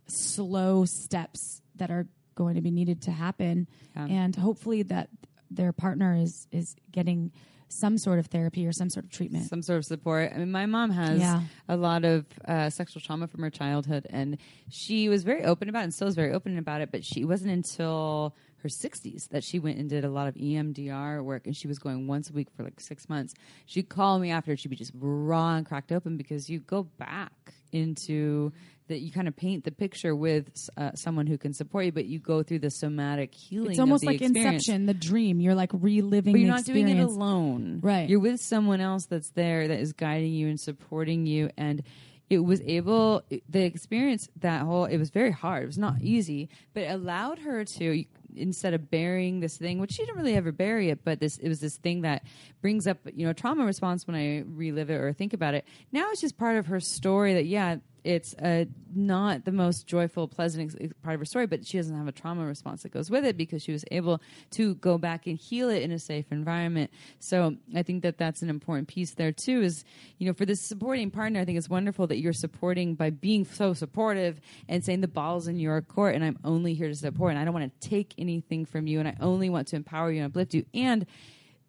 slow 0.07 0.86
steps 0.86 1.61
that 1.74 1.90
are 1.90 2.07
going 2.34 2.55
to 2.55 2.62
be 2.62 2.70
needed 2.70 3.03
to 3.03 3.11
happen 3.11 3.66
Yeah. 3.94 4.07
and 4.07 4.34
hopefully 4.34 4.84
that 4.84 5.11
their 5.51 5.72
partner 5.72 6.14
is 6.16 6.47
is 6.53 6.76
getting 6.92 7.32
some 7.68 7.99
sort 7.99 8.20
of 8.20 8.26
therapy 8.26 8.64
or 8.64 8.70
some 8.72 8.88
sort 8.88 9.05
of 9.05 9.11
treatment 9.11 9.49
some 9.49 9.61
sort 9.61 9.76
of 9.78 9.84
support. 9.84 10.30
I 10.32 10.38
mean, 10.38 10.53
my 10.53 10.66
mom 10.66 10.90
has 10.92 11.18
Yeah. 11.18 11.40
a 11.68 11.76
lot 11.76 12.05
of 12.05 12.24
uh, 12.47 12.70
sexual 12.70 13.03
trauma 13.03 13.26
from 13.26 13.42
her 13.42 13.51
childhood, 13.51 14.07
and 14.09 14.38
she 14.70 15.09
was 15.09 15.24
very 15.24 15.42
open 15.44 15.68
about 15.68 15.80
it 15.80 15.84
and 15.84 15.94
still 15.94 16.07
is 16.07 16.14
very 16.14 16.32
open 16.32 16.57
about 16.59 16.80
it. 16.80 16.92
But 16.92 17.05
she 17.05 17.24
wasn't 17.24 17.51
until 17.51 18.36
her 18.67 18.89
60s 18.89 19.29
that 19.31 19.45
she 19.45 19.59
went 19.59 19.79
and 19.79 19.89
did 19.89 20.05
a 20.05 20.11
lot 20.11 20.27
of 20.27 20.35
EMDR 20.35 21.23
work, 21.23 21.47
and 21.47 21.57
she 21.57 21.69
was 21.69 21.79
going 21.79 22.07
once 22.07 22.31
a 22.31 22.33
week 22.33 22.49
for 22.57 22.64
like 22.64 22.81
six 22.81 23.09
months. 23.09 23.33
She'd 23.67 23.89
call 23.89 24.19
me 24.19 24.31
after, 24.31 24.57
she'd 24.57 24.69
be 24.69 24.77
just 24.77 24.93
raw 24.95 25.55
and 25.55 25.64
cracked 25.64 25.93
open 25.93 26.17
because 26.17 26.49
you 26.49 26.59
go 26.59 26.85
back 26.99 27.55
into 27.73 28.53
that 28.89 29.01
you 29.01 29.11
kind 29.11 29.27
of 29.27 29.37
paint 29.37 29.64
the 29.64 29.73
picture 29.73 30.14
with 30.14 30.49
uh, 30.77 30.93
someone 30.95 31.27
who 31.27 31.37
can 31.37 31.53
support 31.53 31.87
you, 31.87 31.93
but 31.93 32.07
you 32.07 32.21
go 32.21 32.43
through 32.43 32.61
the 32.61 32.71
somatic 32.71 33.35
healing. 33.35 33.71
it's 33.71 33.81
almost 33.81 34.05
like 34.05 34.21
experience. 34.21 34.69
inception 34.69 34.87
the 34.87 34.95
dream 34.95 35.41
you're 35.41 35.57
like 35.57 35.71
reliving 35.73 36.33
But 36.33 36.41
you're 36.41 36.49
not 36.49 36.64
doing 36.64 36.89
it 36.89 37.01
alone. 37.01 37.81
Right. 37.83 38.09
You're 38.09 38.21
with 38.21 38.41
someone 38.41 38.81
else 38.81 39.07
that's 39.07 39.31
there 39.31 39.67
that 39.67 39.81
is 39.81 39.93
guiding 39.93 40.33
you 40.33 40.49
and 40.49 40.61
supporting 40.61 41.27
you. 41.27 41.51
And 41.57 41.83
it 42.29 42.41
was 42.41 42.61
able, 42.62 43.23
the 43.49 43.62
experience, 43.62 44.29
that 44.41 44.62
whole, 44.62 44.85
it 44.85 44.99
was 44.99 45.11
very 45.11 45.31
hard. 45.31 45.62
It 45.64 45.67
was 45.67 45.79
not 45.79 46.01
easy, 46.01 46.49
but 46.75 46.85
it 46.85 46.91
allowed 46.91 47.41
her 47.41 47.64
to, 47.64 48.05
instead 48.37 48.74
of 48.74 48.91
burying 48.91 49.41
this 49.41 49.57
thing, 49.57 49.78
which 49.78 49.93
she 49.93 50.05
didn't 50.05 50.16
really 50.16 50.34
ever 50.34 50.53
bury 50.53 50.91
it, 50.91 51.01
but 51.05 51.20
this, 51.20 51.39
it 51.39 51.49
was 51.49 51.61
this 51.61 51.76
thing 51.76 52.03
that 52.03 52.22
brings 52.61 52.87
up, 52.87 52.99
you 53.14 53.26
know, 53.26 53.32
trauma 53.32 53.64
response 53.64 54.07
when 54.07 54.16
I 54.16 54.45
relive 54.47 54.91
it 54.91 54.95
or 54.95 55.12
think 55.12 55.32
about 55.32 55.55
it. 55.55 55.64
Now 55.93 56.11
it's 56.11 56.20
just 56.20 56.37
part 56.37 56.57
of 56.57 56.66
her 56.66 56.80
story 56.80 57.34
that, 57.34 57.47
yeah, 57.47 57.76
it's 58.07 58.35
uh, 58.35 58.67
not 58.95 59.45
the 59.45 59.53
most 59.53 59.89
joyful, 59.89 60.29
pleasant 60.29 60.73
ex- 60.81 60.93
part 61.03 61.15
of 61.15 61.21
her 61.21 61.25
story, 61.25 61.47
but 61.47 61.67
she 61.67 61.77
doesn't 61.77 61.97
have 61.97 62.07
a 62.07 62.13
trauma 62.13 62.47
response 62.47 62.85
that 62.85 62.93
goes 62.93 63.11
with 63.11 63.25
it 63.25 63.37
because 63.37 63.63
she 63.63 63.73
was 63.73 63.85
able 63.91 64.23
to 64.53 64.77
go 64.77 64.97
back 64.97 65.27
and 65.27 65.37
heal 65.37 65.69
it 65.69 65.83
in 65.83 65.91
a 65.91 65.99
safe 65.99 66.27
environment. 66.31 66.91
So 67.19 67.57
I 67.75 67.83
think 67.83 68.05
that 68.05 68.17
that's 68.17 68.43
an 68.43 68.49
important 68.49 68.87
piece 68.87 69.15
there 69.15 69.33
too. 69.33 69.61
Is 69.63 69.85
you 70.19 70.27
know 70.27 70.33
for 70.33 70.47
this 70.47 70.61
supporting 70.61 71.11
partner, 71.11 71.41
I 71.41 71.45
think 71.45 71.59
it's 71.59 71.69
wonderful 71.69 72.07
that 72.07 72.19
you're 72.19 72.33
supporting 72.33 72.95
by 72.95 73.11
being 73.11 73.45
so 73.45 73.75
supportive 73.75 74.41
and 74.69 74.85
saying 74.85 75.01
the 75.01 75.09
ball's 75.09 75.49
in 75.49 75.59
your 75.59 75.83
court, 75.83 76.15
and 76.15 76.25
I'm 76.25 76.39
only 76.45 76.75
here 76.75 76.89
to 76.89 76.95
support, 76.95 77.33
and 77.33 77.41
I 77.41 77.45
don't 77.45 77.55
want 77.55 77.81
to 77.81 77.89
take 77.89 78.15
anything 78.19 78.65
from 78.65 78.87
you, 78.87 79.01
and 79.01 79.09
I 79.09 79.17
only 79.21 79.51
want 79.51 79.67
to 79.69 79.77
empower 79.77 80.13
you 80.13 80.23
and 80.23 80.31
uplift 80.31 80.55
you, 80.55 80.65
and 80.73 81.07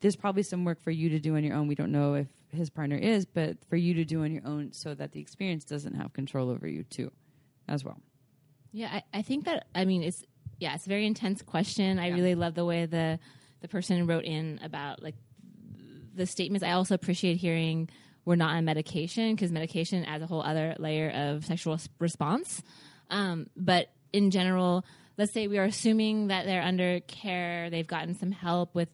there's 0.02 0.16
probably 0.16 0.43
some 0.43 0.64
work 0.66 0.82
for 0.84 0.91
you 0.91 1.10
to 1.10 1.20
do 1.20 1.36
on 1.36 1.43
your 1.43 1.56
own. 1.56 1.68
We 1.68 1.76
don't 1.76 1.91
know 1.91 2.14
if 2.16 2.28
his 2.52 2.70
partner 2.70 2.95
is, 2.95 3.26
but 3.26 3.58
for 3.70 3.76
you 3.76 3.93
to 3.95 4.06
do 4.06 4.24
on 4.24 4.32
your 4.32 4.43
own 4.45 4.72
so 4.74 4.93
that 4.93 5.12
the 5.12 5.20
experience 5.20 5.64
doesn't 5.66 5.95
have 5.95 6.14
control 6.14 6.50
over 6.50 6.68
you 6.68 6.84
too, 6.84 7.12
as 7.68 7.84
well. 7.84 8.00
Yeah, 8.72 8.89
I, 9.14 9.20
I 9.20 9.22
think 9.22 9.45
that 9.45 9.68
I 9.74 9.86
mean 9.86 10.04
it's 10.04 10.24
yeah, 10.60 10.74
it's 10.76 10.86
a 10.86 10.89
very 10.89 11.06
intense 11.06 11.41
question. 11.41 12.00
I 12.00 12.08
Yeah. 12.08 12.16
really 12.16 12.36
love 12.36 12.54
the 12.56 12.66
way 12.66 12.86
the 12.86 13.20
the 13.62 13.68
person 13.68 14.06
wrote 14.08 14.24
in 14.26 14.60
about 14.64 15.02
like 15.02 15.16
the 16.14 16.26
statements. 16.26 16.64
I 16.64 16.72
also 16.72 16.95
appreciate 16.95 17.38
hearing 17.38 17.89
we're 18.26 18.36
not 18.36 18.56
on 18.56 18.66
medication 18.66 19.34
because 19.36 19.52
medication 19.52 20.04
adds 20.06 20.24
a 20.24 20.28
whole 20.28 20.41
other 20.41 20.76
layer 20.80 21.10
of 21.10 21.45
sexual 21.45 21.78
response. 22.00 22.62
Um, 23.10 23.48
but 23.56 23.88
in 24.12 24.32
general, 24.32 24.84
let's 25.18 25.32
say 25.32 25.48
we 25.48 25.58
are 25.60 25.64
assuming 25.64 26.28
that 26.28 26.45
they're 26.45 26.62
under 26.62 27.00
care, 27.02 27.70
they've 27.70 27.88
gotten 27.88 28.16
some 28.16 28.32
help 28.32 28.76
with, 28.76 28.89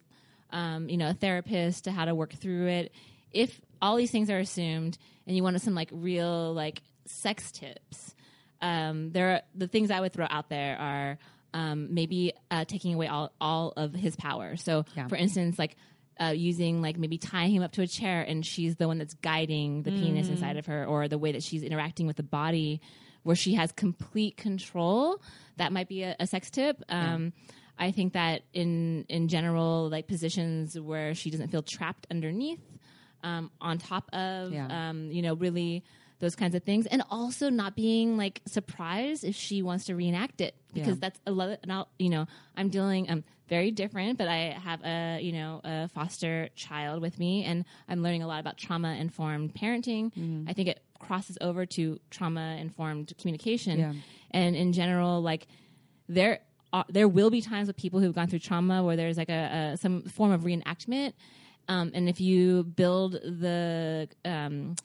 um, 0.54 0.88
you 0.88 0.96
know, 0.96 1.10
a 1.10 1.14
therapist 1.14 1.84
to 1.86 1.92
how 1.92 2.06
to 2.06 2.16
work 2.16 2.32
through 2.34 2.68
it. 2.68 2.92
If 3.32 3.60
all 3.82 3.98
these 3.98 4.12
things 4.12 4.30
are 4.30 4.40
assumed 4.40 4.98
and 5.28 5.36
you 5.36 5.44
wanted 5.44 5.62
some 5.62 5.76
like 5.76 5.90
real 5.92 6.54
like 6.54 6.82
sex 7.06 7.52
tips, 7.52 8.16
um, 8.62 9.12
there 9.12 9.32
are, 9.32 9.42
the 9.56 9.68
things 9.68 9.92
I 9.92 10.00
would 10.00 10.14
throw 10.14 10.28
out 10.30 10.48
there 10.48 10.78
are 10.80 11.18
um, 11.54 11.94
maybe 11.94 12.34
uh, 12.50 12.64
taking 12.66 12.94
away 12.94 13.08
all, 13.08 13.34
all 13.42 13.74
of 13.76 13.94
his 13.94 14.16
power. 14.16 14.56
So, 14.56 14.86
Yeah. 14.96 15.08
for 15.08 15.16
instance, 15.18 15.60
like 15.60 15.76
uh, 16.22 16.34
using 16.36 16.82
like 16.82 16.98
maybe 16.98 17.18
tying 17.18 17.52
him 17.52 17.64
up 17.64 17.72
to 17.74 17.82
a 17.82 17.88
chair 17.88 18.22
and 18.22 18.46
she's 18.46 18.76
the 18.78 18.88
one 18.88 19.00
that's 19.00 19.16
guiding 19.16 19.84
the 19.84 19.92
penis 19.92 20.30
inside 20.30 20.58
of 20.58 20.68
her, 20.68 20.86
or 20.86 21.08
the 21.08 21.18
way 21.18 21.32
that 21.34 21.44
she's 21.44 21.64
interacting 21.64 22.08
with 22.08 22.16
the 22.18 22.24
body, 22.24 22.80
where 23.24 23.36
she 23.36 23.56
has 23.56 23.72
complete 23.72 24.38
control. 24.38 25.20
That 25.58 25.72
might 25.74 25.88
be 25.90 26.04
a, 26.04 26.16
a 26.20 26.28
sex 26.28 26.50
tip. 26.52 26.82
Um, 26.90 27.34
I 27.78 27.92
think 27.92 28.14
that 28.14 28.44
in 28.54 29.06
in 29.10 29.28
general, 29.28 29.90
like 29.90 30.08
positions 30.08 30.80
where 30.80 31.14
she 31.16 31.30
doesn't 31.32 31.50
feel 31.50 31.64
trapped 31.64 32.08
underneath, 32.12 32.62
um, 33.24 33.52
on 33.60 33.78
top 33.80 34.10
of, 34.14 34.52
Yeah. 34.54 34.90
um, 34.90 35.12
you 35.12 35.22
know, 35.22 35.34
really 35.36 35.84
those 36.20 36.36
kinds 36.36 36.56
of 36.56 36.64
things, 36.64 36.86
and 36.86 37.04
also 37.10 37.50
not 37.50 37.76
being 37.76 38.16
like 38.16 38.42
surprised 38.46 39.24
if 39.26 39.36
she 39.36 39.62
wants 39.62 39.86
to 39.86 39.96
reenact 39.96 40.40
it 40.40 40.56
because 40.74 40.96
Yeah. 40.96 41.02
that's 41.02 41.20
a 41.26 41.32
lot. 41.32 41.60
You 42.00 42.10
know, 42.10 42.28
I'm 42.56 42.70
dealing 42.70 43.10
um 43.10 43.24
very 43.50 43.72
different, 43.72 44.18
but 44.18 44.28
I 44.30 44.52
have 44.52 44.82
a 44.86 45.20
you 45.22 45.34
know 45.34 45.60
a 45.64 45.88
foster 45.90 46.50
child 46.56 47.02
with 47.02 47.20
me, 47.20 47.44
and 47.44 47.66
I'm 47.90 48.02
learning 48.04 48.24
a 48.24 48.28
lot 48.28 48.40
about 48.40 48.58
trauma 48.58 48.94
informed 48.96 49.54
parenting. 49.56 50.14
Mm-hmm. 50.14 50.46
I 50.48 50.54
think 50.54 50.70
it 50.70 50.80
crosses 51.00 51.38
over 51.42 51.66
to 51.66 52.00
trauma 52.10 52.58
informed 52.62 53.12
communication, 53.18 53.80
Yeah. 53.80 53.94
and 54.32 54.56
in 54.56 54.72
general, 54.72 55.22
like 55.22 55.48
there 56.08 56.40
there 56.90 57.08
will 57.08 57.30
be 57.30 57.42
times 57.42 57.68
with 57.68 57.78
people 57.78 58.00
who've 58.00 58.16
gone 58.16 58.28
through 58.28 58.40
trauma 58.40 58.84
where 58.84 58.96
there's 58.96 59.18
like 59.18 59.30
a, 59.30 59.72
a 59.74 59.78
some 59.78 60.02
form 60.04 60.32
of 60.32 60.42
reenactment, 60.42 61.14
um, 61.68 61.92
and 61.94 62.10
if 62.10 62.20
you 62.20 62.64
build 62.64 63.14
the 63.14 64.08
um, 64.26 64.76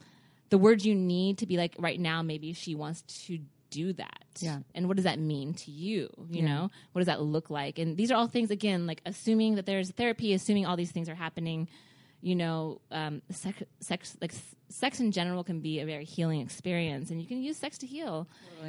the 0.51 0.59
words 0.59 0.85
you 0.87 0.95
need 0.95 1.39
to 1.39 1.47
be 1.47 1.57
like 1.57 1.75
right 1.79 1.99
now, 2.01 2.23
maybe 2.23 2.53
she 2.53 2.75
wants 2.75 3.03
to 3.27 3.39
do 3.71 3.93
that. 3.93 4.25
Yeah. 4.41 4.61
And 4.75 4.89
what 4.89 4.97
does 4.97 5.05
that 5.05 5.19
mean 5.19 5.53
to 5.55 5.71
you? 5.71 6.09
You 6.31 6.43
Yeah. 6.43 6.47
know, 6.49 6.71
what 6.93 7.01
does 7.01 7.07
that 7.07 7.21
look 7.21 7.51
like? 7.51 7.79
And 7.79 7.97
these 7.99 8.11
are 8.11 8.15
all 8.15 8.27
things 8.27 8.51
again, 8.51 8.87
like 8.87 9.03
assuming 9.05 9.57
that 9.57 9.67
there's 9.67 9.91
therapy, 9.91 10.33
assuming 10.33 10.65
all 10.65 10.77
these 10.77 10.91
things 10.93 11.09
are 11.09 11.15
happening. 11.15 11.69
You 12.21 12.35
know, 12.35 12.81
um, 12.91 13.23
sex, 13.31 13.63
sex, 13.81 14.17
like 14.21 14.33
sex 14.69 14.99
in 14.99 15.13
general 15.13 15.45
can 15.45 15.61
be 15.61 15.79
a 15.79 15.87
very 15.87 16.05
healing 16.05 16.41
experience, 16.41 17.11
and 17.11 17.21
you 17.21 17.29
can 17.29 17.41
use 17.41 17.57
sex 17.57 17.79
to 17.79 17.87
heal, 17.87 18.27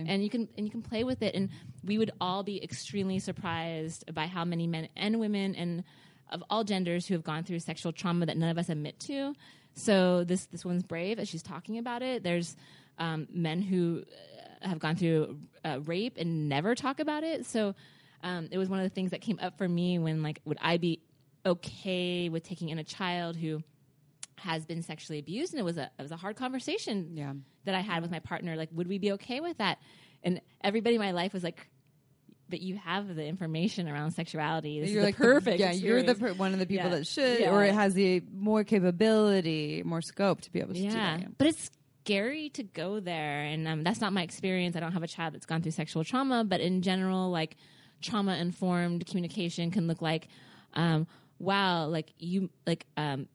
and 0.07 0.23
you 0.23 0.29
can 0.29 0.47
and 0.55 0.67
you 0.67 0.71
can 0.71 0.83
play 0.83 1.03
with 1.03 1.23
it. 1.23 1.33
And 1.33 1.49
we 1.83 1.97
would 1.97 2.11
all 2.21 2.43
be 2.43 2.63
extremely 2.63 3.17
surprised 3.17 4.13
by 4.13 4.27
how 4.27 4.45
many 4.45 4.67
men 4.67 4.87
and 4.95 5.19
women 5.19 5.55
and 5.55 5.83
of 6.31 6.43
all 6.49 6.63
genders 6.63 7.07
who 7.07 7.15
have 7.15 7.23
gone 7.23 7.43
through 7.43 7.59
sexual 7.59 7.91
trauma 7.91 8.25
that 8.27 8.37
none 8.37 8.49
of 8.49 8.57
us 8.57 8.69
admit 8.69 8.99
to. 9.01 9.33
So 9.73 10.23
this 10.23 10.45
this 10.47 10.63
woman's 10.63 10.83
brave 10.83 11.19
as 11.19 11.27
she's 11.27 11.43
talking 11.43 11.77
about 11.77 12.01
it. 12.01 12.23
There's 12.23 12.55
um, 12.97 13.27
men 13.31 13.61
who 13.61 14.03
uh, 14.63 14.67
have 14.67 14.79
gone 14.79 14.95
through 14.95 15.39
uh, 15.63 15.79
rape 15.85 16.17
and 16.17 16.49
never 16.49 16.75
talk 16.75 16.99
about 16.99 17.23
it. 17.23 17.45
So 17.45 17.75
um, 18.23 18.49
it 18.51 18.57
was 18.57 18.69
one 18.69 18.79
of 18.79 18.83
the 18.83 18.93
things 18.93 19.11
that 19.11 19.21
came 19.21 19.39
up 19.41 19.57
for 19.57 19.67
me 19.67 19.97
when 19.99 20.21
like 20.21 20.41
would 20.45 20.57
I 20.61 20.77
be 20.77 20.99
okay 21.45 22.29
with 22.29 22.43
taking 22.43 22.69
in 22.69 22.79
a 22.79 22.83
child 22.83 23.35
who 23.35 23.61
has 24.37 24.65
been 24.65 24.81
sexually 24.81 25.19
abused 25.19 25.53
and 25.53 25.59
it 25.59 25.63
was 25.63 25.77
a 25.77 25.83
it 25.97 26.01
was 26.01 26.11
a 26.11 26.17
hard 26.17 26.35
conversation 26.35 27.11
Yeah. 27.13 27.33
that 27.65 27.75
I 27.75 27.81
had 27.81 28.01
with 28.01 28.11
my 28.11 28.19
partner 28.19 28.55
like 28.55 28.69
would 28.71 28.87
we 28.87 28.97
be 28.97 29.11
okay 29.13 29.39
with 29.41 29.57
that 29.57 29.79
and 30.23 30.41
everybody 30.63 30.95
in 30.95 31.01
my 31.01 31.11
life 31.11 31.33
was 31.33 31.43
like 31.43 31.67
but 32.49 32.61
you 32.61 32.77
have 32.77 33.15
the 33.15 33.25
information 33.25 33.87
around 33.87 34.11
sexuality 34.11 34.79
this 34.79 34.89
you're 34.89 35.03
like 35.03 35.17
the 35.17 35.23
perfect 35.23 35.59
yeah, 35.59 35.71
you're 35.71 36.01
the 36.03 36.15
per- 36.15 36.33
one 36.33 36.53
of 36.53 36.59
the 36.59 36.65
people 36.65 36.89
Yeah. 36.89 36.95
that 36.95 37.07
should, 37.07 37.39
Yeah. 37.41 37.51
or 37.53 37.63
it 37.63 37.73
has 37.75 37.93
the 37.93 38.23
more 38.33 38.63
capability, 38.63 39.83
more 39.85 40.01
scope 40.01 40.41
to 40.41 40.51
be 40.51 40.59
able 40.59 40.73
to 40.73 40.79
do 40.79 40.85
yeah 40.85 41.17
that. 41.17 41.37
but 41.37 41.47
it's 41.47 41.69
scary 42.05 42.49
to 42.51 42.63
go 42.63 42.99
there 42.99 43.41
and 43.43 43.67
um, 43.67 43.83
that's 43.83 44.01
not 44.01 44.13
my 44.13 44.23
experience 44.23 44.75
i 44.75 44.79
don't 44.79 44.93
have 44.93 45.03
a 45.03 45.07
child 45.07 45.33
that's 45.33 45.45
gone 45.45 45.61
through 45.61 45.71
sexual 45.71 46.03
trauma 46.03 46.43
but 46.43 46.59
in 46.61 46.81
general 46.81 47.29
like 47.29 47.55
trauma 48.01 48.35
informed 48.37 49.05
communication 49.05 49.69
can 49.69 49.85
look 49.85 50.01
like 50.01 50.27
um, 50.73 51.05
wow 51.39 51.87
like 51.87 52.13
you 52.17 52.49
like 52.67 52.85
um, 52.97 53.27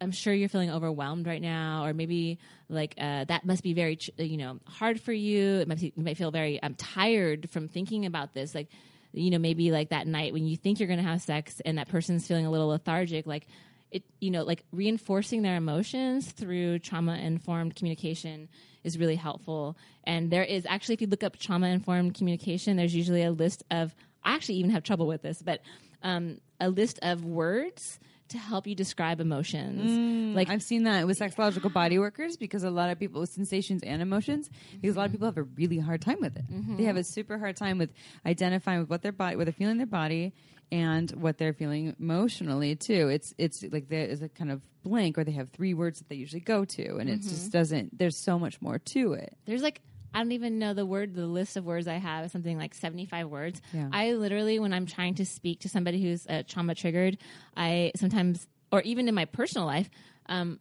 i'm 0.00 0.12
sure 0.12 0.32
you're 0.32 0.48
feeling 0.48 0.70
overwhelmed 0.70 1.26
right 1.26 1.42
now 1.42 1.84
or 1.84 1.92
maybe 1.92 2.38
like 2.68 2.94
uh, 2.98 3.24
that 3.24 3.44
must 3.46 3.62
be 3.62 3.72
very 3.72 3.98
you 4.18 4.36
know 4.36 4.58
hard 4.66 5.00
for 5.00 5.12
you. 5.12 5.56
It 5.56 5.68
might 5.68 5.82
you 5.82 5.92
might 5.96 6.16
feel 6.16 6.30
very 6.30 6.60
i'm 6.62 6.74
tired 6.74 7.50
from 7.50 7.68
thinking 7.68 8.06
about 8.06 8.34
this. 8.34 8.54
Like 8.54 8.68
you 9.12 9.30
know 9.30 9.38
maybe 9.38 9.70
like 9.70 9.88
that 9.90 10.06
night 10.06 10.32
when 10.32 10.46
you 10.46 10.56
think 10.56 10.78
you're 10.78 10.86
going 10.86 11.02
to 11.02 11.04
have 11.04 11.22
sex 11.22 11.60
and 11.64 11.78
that 11.78 11.88
person's 11.88 12.26
feeling 12.26 12.44
a 12.44 12.50
little 12.50 12.68
lethargic 12.68 13.26
like 13.26 13.46
it 13.90 14.04
you 14.20 14.30
know 14.30 14.42
like 14.42 14.64
reinforcing 14.70 15.40
their 15.42 15.56
emotions 15.56 16.30
through 16.30 16.78
trauma 16.80 17.16
informed 17.16 17.74
communication 17.74 18.48
is 18.84 18.98
really 18.98 19.16
helpful. 19.16 19.76
And 20.04 20.30
there 20.30 20.44
is 20.44 20.64
actually 20.66 20.94
if 20.94 21.00
you 21.00 21.06
look 21.06 21.24
up 21.24 21.38
trauma 21.38 21.68
informed 21.68 22.14
communication 22.14 22.76
there's 22.76 22.94
usually 22.94 23.22
a 23.22 23.30
list 23.30 23.64
of 23.70 23.94
i 24.24 24.34
actually 24.34 24.56
even 24.56 24.70
have 24.70 24.82
trouble 24.82 25.06
with 25.06 25.22
this 25.22 25.40
but 25.40 25.60
um, 26.02 26.40
a 26.60 26.68
list 26.68 26.98
of 27.02 27.24
words 27.24 27.98
to 28.28 28.38
help 28.38 28.66
you 28.66 28.74
describe 28.74 29.20
emotions 29.20 29.90
mm, 29.90 30.18
like 30.34 30.48
I've 30.50 30.62
seen 30.62 30.84
that 30.84 31.06
with 31.06 31.18
sexological 31.18 31.72
body 31.72 31.98
workers 31.98 32.36
because 32.36 32.62
a 32.62 32.70
lot 32.70 32.90
of 32.90 32.98
people 32.98 33.20
with 33.20 33.30
sensations 33.30 33.82
and 33.82 34.00
emotions, 34.00 34.48
because 34.80 34.96
a 34.96 34.98
lot 34.98 35.06
of 35.06 35.12
people 35.12 35.26
have 35.26 35.36
a 35.36 35.42
really 35.42 35.78
hard 35.78 36.00
time 36.00 36.18
with 36.20 36.36
it. 36.36 36.48
Mm-hmm. 36.50 36.76
They 36.76 36.84
have 36.84 36.96
a 36.96 37.04
super 37.04 37.38
hard 37.38 37.56
time 37.56 37.78
with 37.78 37.90
identifying 38.24 38.80
with 38.80 38.90
what 38.90 39.02
their 39.02 39.12
body, 39.12 39.36
what 39.36 39.44
they're 39.44 39.52
feeling 39.52 39.72
in 39.72 39.78
their 39.78 39.86
body, 39.86 40.32
and 40.70 41.10
what 41.12 41.38
they're 41.38 41.52
feeling 41.52 41.96
emotionally 41.98 42.76
too. 42.76 43.08
It's 43.08 43.34
it's 43.38 43.64
like 43.70 43.88
there 43.88 44.04
is 44.04 44.22
a 44.22 44.28
kind 44.28 44.50
of 44.50 44.62
blank, 44.82 45.18
or 45.18 45.24
they 45.24 45.32
have 45.32 45.50
three 45.50 45.74
words 45.74 45.98
that 45.98 46.08
they 46.08 46.16
usually 46.16 46.40
go 46.40 46.64
to, 46.64 46.96
and 46.98 47.08
it 47.08 47.20
mm-hmm. 47.20 47.28
just 47.28 47.50
doesn't. 47.50 47.98
There's 47.98 48.16
so 48.16 48.38
much 48.38 48.60
more 48.60 48.78
to 48.78 49.14
it. 49.14 49.36
There's 49.46 49.62
like 49.62 49.80
I 50.14 50.18
don't 50.18 50.32
even 50.32 50.58
know 50.58 50.74
the 50.74 50.86
word. 50.86 51.14
The 51.14 51.26
list 51.26 51.56
of 51.56 51.64
words 51.64 51.86
I 51.86 51.94
have 51.98 52.24
is 52.24 52.32
something 52.32 52.56
like 52.58 52.74
75 52.74 53.28
words. 53.28 53.60
Yeah. 53.72 53.88
I 53.92 54.12
literally, 54.12 54.58
when 54.58 54.72
I'm 54.72 54.86
trying 54.86 55.14
to 55.16 55.26
speak 55.26 55.60
to 55.60 55.68
somebody 55.68 56.02
who's 56.02 56.26
uh, 56.26 56.42
trauma 56.48 56.74
triggered, 56.74 57.18
I 57.56 57.92
sometimes, 57.96 58.46
or 58.72 58.80
even 58.82 59.08
in 59.08 59.14
my 59.14 59.26
personal 59.26 59.66
life, 59.66 59.88
um, 60.26 60.60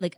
like 0.00 0.16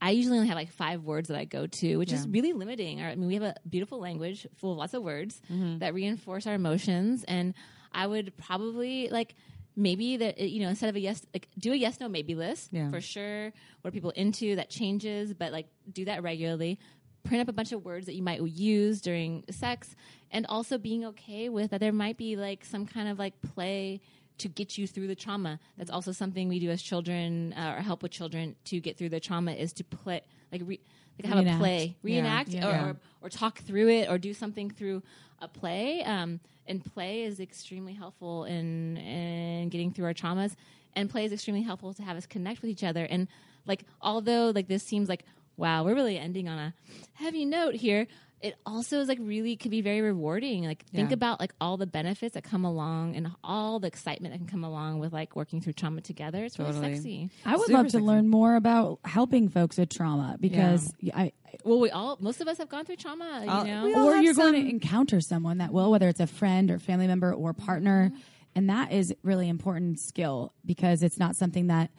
I 0.00 0.10
usually 0.10 0.36
only 0.38 0.48
have 0.48 0.56
like 0.56 0.72
five 0.72 1.04
words 1.04 1.28
that 1.28 1.36
I 1.36 1.44
go 1.44 1.66
to, 1.66 1.96
which 1.96 2.12
is 2.12 2.26
really 2.26 2.52
limiting. 2.54 3.02
I 3.02 3.14
mean, 3.14 3.26
we 3.26 3.34
have 3.34 3.42
a 3.42 3.54
beautiful 3.68 4.00
language 4.00 4.46
full 4.56 4.72
of 4.72 4.78
lots 4.78 4.94
of 4.94 5.02
words 5.02 5.40
Mm-hmm. 5.52 5.78
that 5.78 5.92
reinforce 5.94 6.46
our 6.46 6.54
emotions, 6.54 7.24
and 7.24 7.54
I 7.92 8.06
would 8.06 8.34
probably 8.38 9.08
like 9.10 9.34
maybe 9.76 10.16
that 10.18 10.38
you 10.40 10.62
know 10.62 10.68
instead 10.68 10.88
of 10.90 10.96
a 10.96 11.00
yes 11.00 11.22
like 11.32 11.48
do 11.58 11.72
a 11.72 11.76
yes 11.76 12.00
no 12.00 12.08
maybe 12.08 12.34
list 12.34 12.70
Yeah. 12.72 12.90
for 12.90 13.00
sure 13.00 13.52
what 13.80 13.88
are 13.88 13.90
people 13.92 14.10
into 14.10 14.56
that 14.56 14.68
changes 14.68 15.32
but 15.32 15.52
like 15.52 15.68
do 15.90 16.04
that 16.06 16.24
regularly 16.24 16.80
print 17.22 17.40
up 17.42 17.48
a 17.48 17.52
bunch 17.52 17.72
of 17.72 17.84
words 17.84 18.06
that 18.06 18.14
you 18.14 18.22
might 18.22 18.40
use 18.42 19.00
during 19.00 19.44
sex 19.50 19.94
and 20.30 20.46
also 20.46 20.78
being 20.78 21.04
okay 21.04 21.48
with 21.48 21.70
that 21.70 21.80
there 21.80 21.92
might 21.92 22.16
be 22.16 22.36
like 22.36 22.64
some 22.64 22.86
kind 22.86 23.08
of 23.08 23.18
like 23.18 23.34
play 23.54 24.00
to 24.38 24.48
get 24.48 24.78
you 24.78 24.86
through 24.86 25.06
the 25.06 25.14
trauma 25.14 25.58
that's 25.76 25.90
also 25.90 26.12
something 26.12 26.48
we 26.48 26.58
do 26.58 26.70
as 26.70 26.80
children 26.80 27.52
uh, 27.54 27.74
or 27.76 27.82
help 27.82 28.02
with 28.02 28.10
children 28.10 28.56
to 28.64 28.80
get 28.80 28.96
through 28.96 29.08
the 29.10 29.20
trauma 29.20 29.52
is 29.52 29.72
to 29.72 29.84
play 29.84 30.22
like 30.50 30.62
re- 30.64 30.80
like 31.22 31.26
have 31.32 31.44
Reenact. 31.44 31.54
a 31.56 31.58
play 31.58 31.96
reenact 32.02 32.48
Yeah. 32.48 32.66
Or, 32.66 32.70
Yeah. 32.70 32.84
or 32.86 32.96
or 33.22 33.28
talk 33.28 33.58
through 33.58 33.88
it 33.90 34.08
or 34.08 34.16
do 34.16 34.32
something 34.32 34.70
through 34.70 35.02
a 35.40 35.48
play 35.48 36.02
um, 36.04 36.40
and 36.66 36.82
play 36.82 37.22
is 37.24 37.38
extremely 37.40 37.92
helpful 37.92 38.44
in 38.44 38.96
in 38.96 39.68
getting 39.68 39.92
through 39.92 40.06
our 40.06 40.14
traumas 40.14 40.54
and 40.96 41.10
play 41.10 41.24
is 41.26 41.32
extremely 41.32 41.62
helpful 41.62 41.92
to 41.92 42.02
have 42.02 42.16
us 42.16 42.24
connect 42.26 42.62
with 42.62 42.70
each 42.70 42.82
other 42.84 43.04
and 43.04 43.28
like 43.66 43.84
although 44.00 44.50
like 44.54 44.68
this 44.68 44.82
seems 44.82 45.08
like 45.08 45.24
wow 45.60 45.84
we're 45.84 45.94
really 45.94 46.18
ending 46.18 46.48
on 46.48 46.58
a 46.58 46.74
heavy 47.14 47.44
note 47.44 47.74
here 47.74 48.06
it 48.40 48.54
also 48.64 49.00
is 49.00 49.08
like 49.08 49.18
really 49.20 49.54
can 49.54 49.70
be 49.70 49.82
very 49.82 50.00
rewarding 50.00 50.64
like 50.64 50.84
think 50.86 51.10
Yeah. 51.10 51.14
about 51.14 51.38
like 51.40 51.52
all 51.60 51.76
the 51.76 51.86
benefits 51.86 52.32
that 52.34 52.42
come 52.42 52.64
along 52.64 53.14
and 53.14 53.30
all 53.44 53.78
the 53.78 53.86
excitement 53.86 54.32
that 54.32 54.38
can 54.38 54.46
come 54.46 54.64
along 54.64 54.98
with 54.98 55.12
like 55.12 55.36
working 55.36 55.60
through 55.60 55.74
trauma 55.74 56.00
together 56.00 56.42
it's 56.44 56.58
really 56.58 56.72
sexy 56.80 57.28
I 57.44 57.56
would 57.56 57.66
Super 57.66 57.76
love 57.76 57.86
to 57.86 57.90
sexy. 57.92 58.04
learn 58.04 58.28
more 58.28 58.56
about 58.56 58.98
helping 59.04 59.50
folks 59.50 59.76
with 59.76 59.90
trauma 59.90 60.36
because 60.40 60.92
I, 61.14 61.32
well 61.64 61.78
we 61.80 61.90
all 61.90 62.16
most 62.20 62.40
of 62.40 62.48
us 62.48 62.56
have 62.56 62.70
gone 62.70 62.86
through 62.86 62.96
trauma 62.96 63.42
you 63.44 63.50
I'll- 63.50 63.66
know 63.66 64.08
or 64.08 64.16
you're 64.16 64.32
going 64.34 64.54
to 64.54 64.68
encounter 64.70 65.20
someone 65.20 65.58
that 65.58 65.72
will, 65.72 65.90
whether 65.90 66.08
it's 66.08 66.20
a 66.20 66.26
friend 66.26 66.70
or 66.70 66.78
family 66.78 67.06
member 67.06 67.32
or 67.34 67.52
partner. 67.52 68.06
Mm-hmm. 68.08 68.18
and 68.56 68.70
that 68.70 68.90
is 68.92 69.14
really 69.22 69.48
important 69.50 70.00
skill 70.00 70.54
because 70.64 71.02
it's 71.02 71.18
not 71.18 71.36
something 71.36 71.66
that 71.66 71.90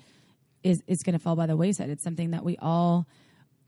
is 0.63 0.81
is 0.87 1.03
going 1.03 1.13
to 1.13 1.19
fall 1.19 1.35
by 1.35 1.45
the 1.45 1.55
wayside. 1.57 1.89
It's 1.89 2.03
something 2.03 2.31
that 2.31 2.43
we 2.43 2.57
all. 2.57 3.07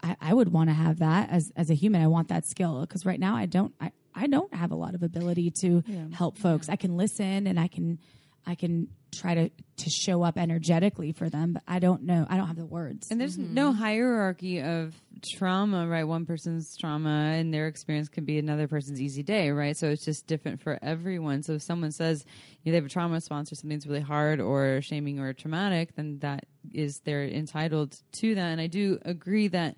I, 0.04 0.16
I 0.22 0.34
would 0.34 0.52
want 0.52 0.70
to 0.70 0.74
have 0.74 1.00
that 1.00 1.30
as 1.30 1.52
as 1.56 1.70
a 1.70 1.74
human. 1.74 2.02
I 2.02 2.08
want 2.08 2.28
that 2.28 2.46
skill 2.46 2.82
because 2.82 3.06
right 3.06 3.20
now 3.20 3.36
I 3.36 3.46
don't. 3.46 3.74
I 3.80 3.92
I 4.14 4.28
don't 4.28 4.54
have 4.54 4.72
a 4.72 4.76
lot 4.76 4.94
of 4.94 5.02
ability 5.02 5.50
to 5.62 5.84
help 6.14 6.38
folks. 6.38 6.70
I 6.70 6.76
can 6.76 6.98
listen 6.98 7.48
and 7.48 7.60
I 7.60 7.68
can 7.68 7.98
I 8.46 8.56
can 8.56 8.90
try 9.12 9.36
to 9.36 9.50
to 9.78 9.90
show 9.90 10.24
up 10.24 10.38
energetically 10.38 11.12
for 11.12 11.30
them, 11.30 11.54
but 11.54 11.64
I 11.68 11.80
don't 11.80 12.04
know. 12.04 12.26
I 12.30 12.38
don't 12.38 12.48
have 12.48 12.58
the 12.58 12.66
words. 12.66 13.10
And 13.12 13.20
there's 13.20 13.38
mm-hmm. 13.38 13.54
no 13.54 13.74
hierarchy 13.74 14.62
of 14.62 14.96
trauma, 15.22 15.88
right? 15.88 16.04
One 16.04 16.26
person's 16.26 16.76
trauma 16.78 17.34
and 17.36 17.54
their 17.54 17.68
experience 17.68 18.10
could 18.10 18.26
be 18.26 18.38
another 18.38 18.68
person's 18.68 19.02
easy 19.02 19.24
day, 19.24 19.52
right? 19.52 19.76
So 19.76 19.90
it's 19.90 20.06
just 20.06 20.28
different 20.28 20.62
for 20.62 20.78
everyone. 20.82 21.44
So 21.44 21.54
if 21.54 21.62
someone 21.62 21.92
says 21.92 22.26
you 22.64 22.72
know, 22.72 22.74
they 22.74 22.78
have 22.78 22.86
a 22.86 22.90
trauma 22.90 23.16
response 23.16 23.52
or 23.52 23.56
something's 23.56 23.88
really 23.88 24.02
hard 24.02 24.40
or 24.40 24.82
shaming 24.82 25.20
or 25.20 25.34
traumatic, 25.34 25.96
then 25.96 26.20
that 26.20 26.46
is 26.74 27.00
they're 27.00 27.26
entitled 27.26 27.98
to 28.14 28.36
that. 28.36 28.48
And 28.48 28.62
I 28.62 28.68
do 28.68 29.00
agree 29.04 29.48
that 29.50 29.76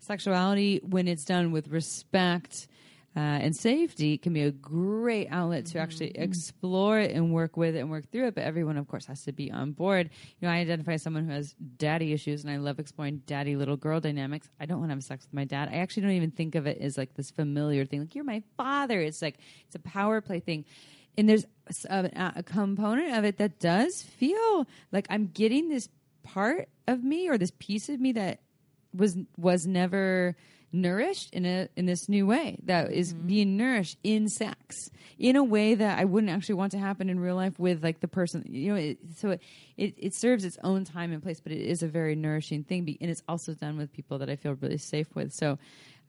sexuality, 0.00 0.80
when 0.82 1.08
it's 1.08 1.24
done 1.24 1.52
with 1.52 1.68
respect, 1.68 2.66
uh, 3.16 3.18
and 3.18 3.56
safety 3.56 4.18
can 4.18 4.32
be 4.32 4.42
a 4.42 4.52
great 4.52 5.26
outlet 5.32 5.66
to 5.66 5.80
actually 5.80 6.12
explore 6.12 7.00
it 7.00 7.10
and 7.10 7.32
work 7.32 7.56
with 7.56 7.74
it 7.74 7.80
and 7.80 7.90
work 7.90 8.08
through 8.12 8.28
it. 8.28 8.36
But 8.36 8.44
everyone, 8.44 8.76
of 8.76 8.86
course, 8.86 9.06
has 9.06 9.24
to 9.24 9.32
be 9.32 9.50
on 9.50 9.72
board. 9.72 10.10
You 10.38 10.46
know, 10.46 10.54
I 10.54 10.58
identify 10.58 10.92
as 10.92 11.02
someone 11.02 11.24
who 11.24 11.32
has 11.32 11.54
daddy 11.76 12.12
issues, 12.12 12.44
and 12.44 12.52
I 12.52 12.58
love 12.58 12.78
exploring 12.78 13.22
daddy 13.26 13.56
little 13.56 13.76
girl 13.76 13.98
dynamics. 13.98 14.48
I 14.60 14.66
don't 14.66 14.78
want 14.78 14.90
to 14.90 14.94
have 14.94 15.02
sex 15.02 15.24
with 15.24 15.34
my 15.34 15.44
dad. 15.44 15.70
I 15.72 15.78
actually 15.78 16.04
don't 16.04 16.12
even 16.12 16.30
think 16.30 16.54
of 16.54 16.66
it 16.68 16.78
as 16.80 16.96
like 16.96 17.14
this 17.14 17.32
familiar 17.32 17.84
thing. 17.84 17.98
Like 17.98 18.14
you're 18.14 18.22
my 18.22 18.44
father. 18.56 19.00
It's 19.00 19.22
like 19.22 19.38
it's 19.66 19.74
a 19.74 19.80
power 19.80 20.20
play 20.20 20.38
thing. 20.38 20.64
And 21.18 21.28
there's 21.28 21.44
a, 21.88 22.32
a 22.36 22.42
component 22.44 23.16
of 23.16 23.24
it 23.24 23.38
that 23.38 23.58
does 23.58 24.02
feel 24.02 24.68
like 24.92 25.08
I'm 25.10 25.26
getting 25.26 25.68
this 25.68 25.88
part 26.22 26.68
of 26.86 27.02
me 27.02 27.28
or 27.28 27.38
this 27.38 27.52
piece 27.58 27.88
of 27.88 27.98
me 28.00 28.12
that 28.12 28.38
was 28.94 29.16
was 29.36 29.66
never 29.66 30.36
nourished 30.72 31.32
in 31.32 31.44
a 31.44 31.68
in 31.76 31.86
this 31.86 32.08
new 32.08 32.26
way 32.26 32.58
that 32.64 32.92
is 32.92 33.12
mm-hmm. 33.12 33.26
being 33.26 33.56
nourished 33.56 33.98
in 34.02 34.28
sex 34.28 34.90
in 35.18 35.36
a 35.36 35.44
way 35.44 35.74
that 35.74 35.98
I 35.98 36.04
wouldn't 36.04 36.30
actually 36.32 36.54
want 36.56 36.72
to 36.72 36.78
happen 36.78 37.10
in 37.10 37.18
real 37.18 37.36
life 37.36 37.58
with 37.58 37.82
like 37.82 38.00
the 38.00 38.08
person 38.08 38.44
you 38.48 38.70
know 38.70 38.76
it, 38.76 38.98
so 39.16 39.30
it, 39.30 39.42
it 39.76 39.94
it 39.98 40.14
serves 40.14 40.44
its 40.44 40.58
own 40.62 40.84
time 40.84 41.12
and 41.12 41.22
place 41.22 41.40
but 41.40 41.52
it 41.52 41.60
is 41.60 41.82
a 41.82 41.88
very 41.88 42.14
nourishing 42.14 42.64
thing 42.64 42.80
and 43.00 43.10
it's 43.10 43.22
also 43.28 43.54
done 43.54 43.76
with 43.76 43.92
people 43.92 44.18
that 44.18 44.30
I 44.30 44.36
feel 44.36 44.54
really 44.54 44.78
safe 44.78 45.14
with. 45.14 45.32
So 45.32 45.58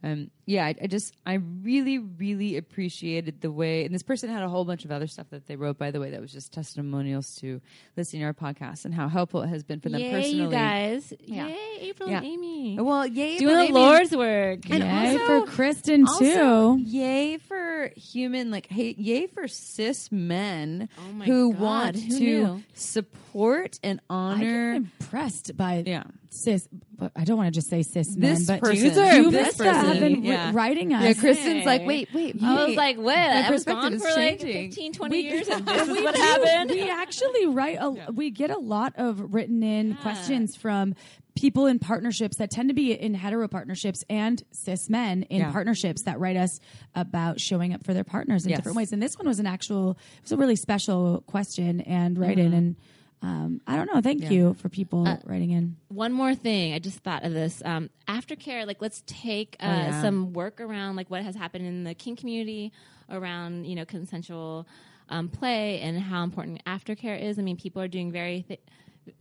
um, 0.04 0.32
yeah, 0.48 0.66
I, 0.66 0.76
I 0.82 0.88
just 0.88 1.14
I 1.26 1.36
really 1.36 2.00
really 2.00 2.58
appreciated 2.58 3.40
the 3.42 3.52
way, 3.52 3.86
and 3.86 3.94
this 3.94 4.02
person 4.04 4.30
had 4.30 4.42
a 4.44 4.50
whole 4.50 4.66
bunch 4.66 4.84
of 4.84 4.92
other 4.92 5.06
stuff 5.08 5.28
that 5.30 5.46
they 5.48 5.56
wrote, 5.56 5.78
by 5.78 5.92
the 5.92 6.00
way, 6.00 6.10
that 6.12 6.20
was 6.20 6.32
just 6.32 6.52
testimonials 6.52 7.36
to 7.36 7.62
listening 7.96 8.22
to 8.22 8.26
our 8.26 8.34
podcast 8.34 8.86
and 8.86 8.94
how 8.96 9.08
helpful 9.08 9.44
it 9.44 9.48
has 9.48 9.64
been 9.64 9.80
for 9.80 9.90
them 9.90 10.02
Yay, 10.02 10.12
personally. 10.12 10.44
you 10.44 10.50
guys! 10.50 11.14
Yeah. 11.20 11.48
Yay, 11.48 11.58
April 11.82 12.10
Yeah. 12.10 12.18
and 12.18 12.26
Amy. 12.26 12.80
Well, 12.80 13.06
yay 13.06 13.38
Doing 13.38 13.56
the 13.56 13.62
Amy. 13.64 13.72
Lord's 13.74 14.16
work. 14.16 14.70
And 14.70 14.84
Yay 14.84 15.20
also- 15.20 15.46
for 15.46 15.52
Kristen 15.52 16.08
Also, 16.08 16.78
too. 16.78 16.82
yay 16.84 17.38
for 17.38 17.92
human, 17.96 18.50
like, 18.52 18.68
hey, 18.68 18.96
yay 18.98 19.28
for 19.28 19.48
cis 19.48 20.12
men 20.12 20.90
Oh 20.98 21.14
my 21.14 21.26
who 21.26 21.52
God, 21.54 21.62
want 21.62 21.96
who 21.98 22.10
to 22.18 22.24
knew? 22.24 22.64
support 22.74 23.80
and 23.84 24.00
I'm 24.10 24.42
honor. 24.42 24.74
impressed 24.74 25.56
by 25.56 25.84
Yeah. 25.86 26.04
Cis. 26.32 26.68
But 26.98 27.12
I 27.16 27.24
don't 27.26 27.38
want 27.38 27.48
to 27.48 27.52
just 27.52 27.70
say 27.70 27.84
cis 27.84 28.16
men, 28.16 28.34
This 28.34 28.48
but 28.48 28.62
person. 28.62 28.76
dudes 28.94 29.32
This 29.32 29.60
are 29.60 29.64
person, 29.66 29.86
have 29.86 30.00
been 30.00 30.24
yeah. 30.24 30.52
writing 30.54 30.94
us. 30.94 31.04
Yeah, 31.04 31.14
Kristen's 31.14 31.66
like, 31.66 31.86
wait, 31.86 32.10
wait, 32.14 32.42
I 32.42 32.66
was 32.66 32.76
like, 32.76 32.98
what? 32.98 33.16
My 33.16 33.48
I 33.48 33.50
was 33.52 33.66
perspective 33.66 33.82
gone 33.82 33.94
is 33.94 34.02
for 34.02 34.08
like 34.10 34.40
changing. 34.40 34.70
15, 34.72 34.94
20 34.94 35.16
We- 35.16 35.22
years, 35.30 35.48
and 35.48 35.66
this 35.66 35.82
is 35.88 35.98
we 35.98 36.04
what 36.04 36.16
do. 36.16 36.22
happened. 36.22 36.72
We 36.72 36.90
actually 36.90 37.48
write 37.48 37.78
a 37.80 38.12
we 38.12 38.30
get 38.32 38.50
a 38.50 38.58
lot 38.58 38.94
of 38.98 39.34
written 39.34 39.62
in 39.64 39.96
questions 39.96 40.56
from 40.56 40.96
people 41.36 41.66
in 41.66 41.80
partnerships 41.80 42.38
that 42.38 42.52
tend 42.52 42.68
to 42.70 42.76
be 42.76 42.92
in 42.92 43.14
hetero 43.14 43.48
partnerships 43.48 44.04
and 44.10 44.44
cis 44.52 44.90
men 44.90 45.24
in 45.24 45.40
Yeah. 45.40 45.52
partnerships 45.52 46.04
that 46.04 46.20
write 46.20 46.36
us 46.36 46.60
about 46.94 47.40
showing 47.40 47.74
up 47.74 47.86
for 47.86 47.94
their 47.94 48.04
partners 48.04 48.44
in 48.44 48.50
Yes. 48.50 48.60
different 48.60 48.76
ways. 48.78 48.92
And 48.92 49.02
this 49.02 49.18
one 49.18 49.28
was 49.28 49.40
an 49.40 49.46
actual 49.48 49.92
it 49.92 50.24
was 50.24 50.32
a 50.34 50.38
really 50.38 50.58
special 50.58 51.24
question 51.28 51.82
and 51.82 52.18
write 52.18 52.38
Mm-hmm. 52.38 52.48
in 52.48 52.54
and 52.54 52.76
um, 53.24 53.62
I 53.68 53.76
don't 53.76 53.86
know. 53.94 54.02
Thank 54.02 54.32
you 54.32 54.56
for 54.56 54.68
people 54.70 55.08
Uh, 55.08 55.18
writing 55.26 55.52
in. 55.52 55.76
one 55.90 56.12
more 56.12 56.34
thing 56.36 56.74
i 56.74 56.80
just 56.80 57.00
thought 57.00 57.24
of 57.24 57.34
this 57.34 57.62
um, 57.66 57.90
aftercare 58.08 58.66
like 58.66 58.82
let's 58.82 59.04
take 59.06 59.56
uh, 59.60 59.66
Oh, 59.68 59.70
yeah. 59.70 60.02
some 60.02 60.34
work 60.34 60.60
around 60.60 60.96
like 60.96 61.10
what 61.10 61.22
has 61.24 61.36
happened 61.36 61.66
in 61.66 61.84
the 61.84 61.94
kink 61.94 62.20
community 62.20 62.72
around 63.10 63.66
you 63.66 63.76
know 63.76 63.86
consensual 63.86 64.68
um, 65.10 65.28
play 65.30 65.80
and 65.82 66.00
how 66.00 66.24
important 66.24 66.64
aftercare 66.66 67.22
is 67.22 67.38
i 67.38 67.42
mean 67.42 67.58
people 67.58 67.82
are 67.82 67.88
doing 67.88 68.12
very 68.12 68.44
th- 68.48 68.62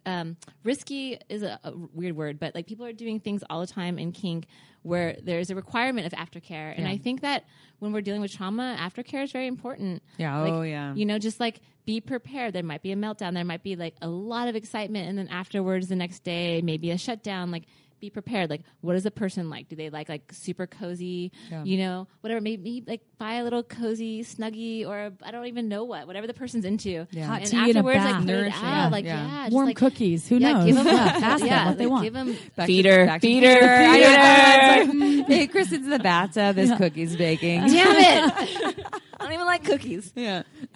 um, 0.06 0.36
risky 0.64 1.18
is 1.28 1.42
a, 1.42 1.58
a 1.64 1.72
weird 1.94 2.16
word 2.16 2.38
but 2.38 2.54
like 2.54 2.66
people 2.66 2.84
are 2.86 2.92
doing 2.92 3.18
things 3.20 3.42
all 3.48 3.60
the 3.60 3.66
time 3.66 3.98
in 3.98 4.12
kink 4.12 4.46
where 4.82 5.16
there's 5.22 5.50
a 5.50 5.54
requirement 5.54 6.06
of 6.06 6.12
aftercare. 6.18 6.70
And 6.74 6.86
Yeah. 6.86 6.92
i 6.92 6.96
think 6.96 7.20
that 7.20 7.44
when 7.80 7.92
we're 7.92 8.00
dealing 8.00 8.22
with 8.22 8.32
trauma 8.32 8.76
aftercare 8.80 9.22
is 9.24 9.32
very 9.32 9.46
important. 9.46 10.02
Yeah, 10.16 10.38
Like, 10.40 10.52
oh, 10.52 10.62
yeah. 10.62 10.94
you 10.94 11.04
know 11.04 11.18
just 11.18 11.38
like 11.40 11.60
be 11.86 12.00
prepared. 12.00 12.52
There 12.54 12.62
might 12.62 12.82
be 12.82 12.92
a 12.92 12.96
meltdown. 12.96 13.34
There 13.34 13.44
might 13.44 13.62
be 13.62 13.74
like 13.76 13.94
a 14.00 14.08
lot 14.08 14.48
of 14.48 14.54
excitement. 14.56 15.08
And 15.08 15.18
then 15.18 15.28
afterwards 15.28 15.88
the 15.88 15.96
next 15.96 16.24
day 16.24 16.62
maybe 16.62 16.90
a 16.90 16.98
shutdown. 16.98 17.50
Like 17.50 17.64
be 18.00 18.10
prepared 18.10 18.48
like 18.50 18.62
what 18.80 18.96
is 18.96 19.04
a 19.06 19.10
person 19.10 19.50
like 19.50 19.68
do 19.68 19.76
they 19.76 19.90
like 19.90 20.08
like 20.08 20.22
super 20.32 20.66
cozy 20.66 21.30
Yeah. 21.50 21.64
you 21.64 21.76
know 21.78 22.06
whatever 22.22 22.40
maybe 22.40 22.82
like 22.86 23.02
buy 23.18 23.34
a 23.34 23.44
little 23.44 23.62
cozy 23.62 24.22
snuggie 24.24 24.86
or 24.86 25.12
I 25.22 25.30
don't 25.30 25.46
even 25.46 25.68
know 25.68 25.84
what 25.84 26.06
whatever 26.06 26.26
the 26.26 26.34
person's 26.34 26.64
into 26.64 27.06
Yeah. 27.10 27.26
Hot 27.26 27.42
and 27.42 27.50
tea 27.50 27.56
in 27.56 27.62
a 27.76 27.80
afterwards 27.80 27.98
like 28.04 28.14
bath. 28.14 28.24
Nourishing. 28.24 28.64
out 28.64 28.76
Yeah. 28.84 28.88
like 28.88 29.04
Yeah. 29.04 29.26
yeah, 29.26 29.48
Warm 29.50 29.66
like, 29.66 29.76
cookies. 29.76 30.28
Who 30.28 30.38
yeah, 30.38 30.52
knows? 30.52 30.64
give 30.66 30.76
them 30.76 30.86
yeah, 30.86 30.92
ask 31.22 31.44
yeah, 31.44 31.56
them 31.58 31.66
what 31.66 31.78
they 31.78 31.84
like, 31.84 31.90
want. 31.92 32.04
give 32.04 32.14
them 32.14 32.32
Back 32.32 32.40
to- 32.56 32.66
feeder 32.66 33.06
to 33.06 33.18
feeder 33.20 33.50
feeder. 33.54 33.64
I 33.66 34.84
know. 34.84 34.92
feeder. 34.92 35.10
It's 35.20 35.28
like, 35.28 35.38
hey, 35.38 35.46
Kristen's 35.46 35.84
in 35.84 35.90
the 35.90 35.98
bathtub. 35.98 36.56
There's 36.56 36.72
cookies 36.78 37.16
baking. 37.16 37.66
damn 37.66 37.96
it 38.28 38.34
I 38.82 38.99
don't 39.30 39.34
even 39.34 39.46
like 39.46 39.64
cookies 39.64 40.12
yeah. 40.14 40.42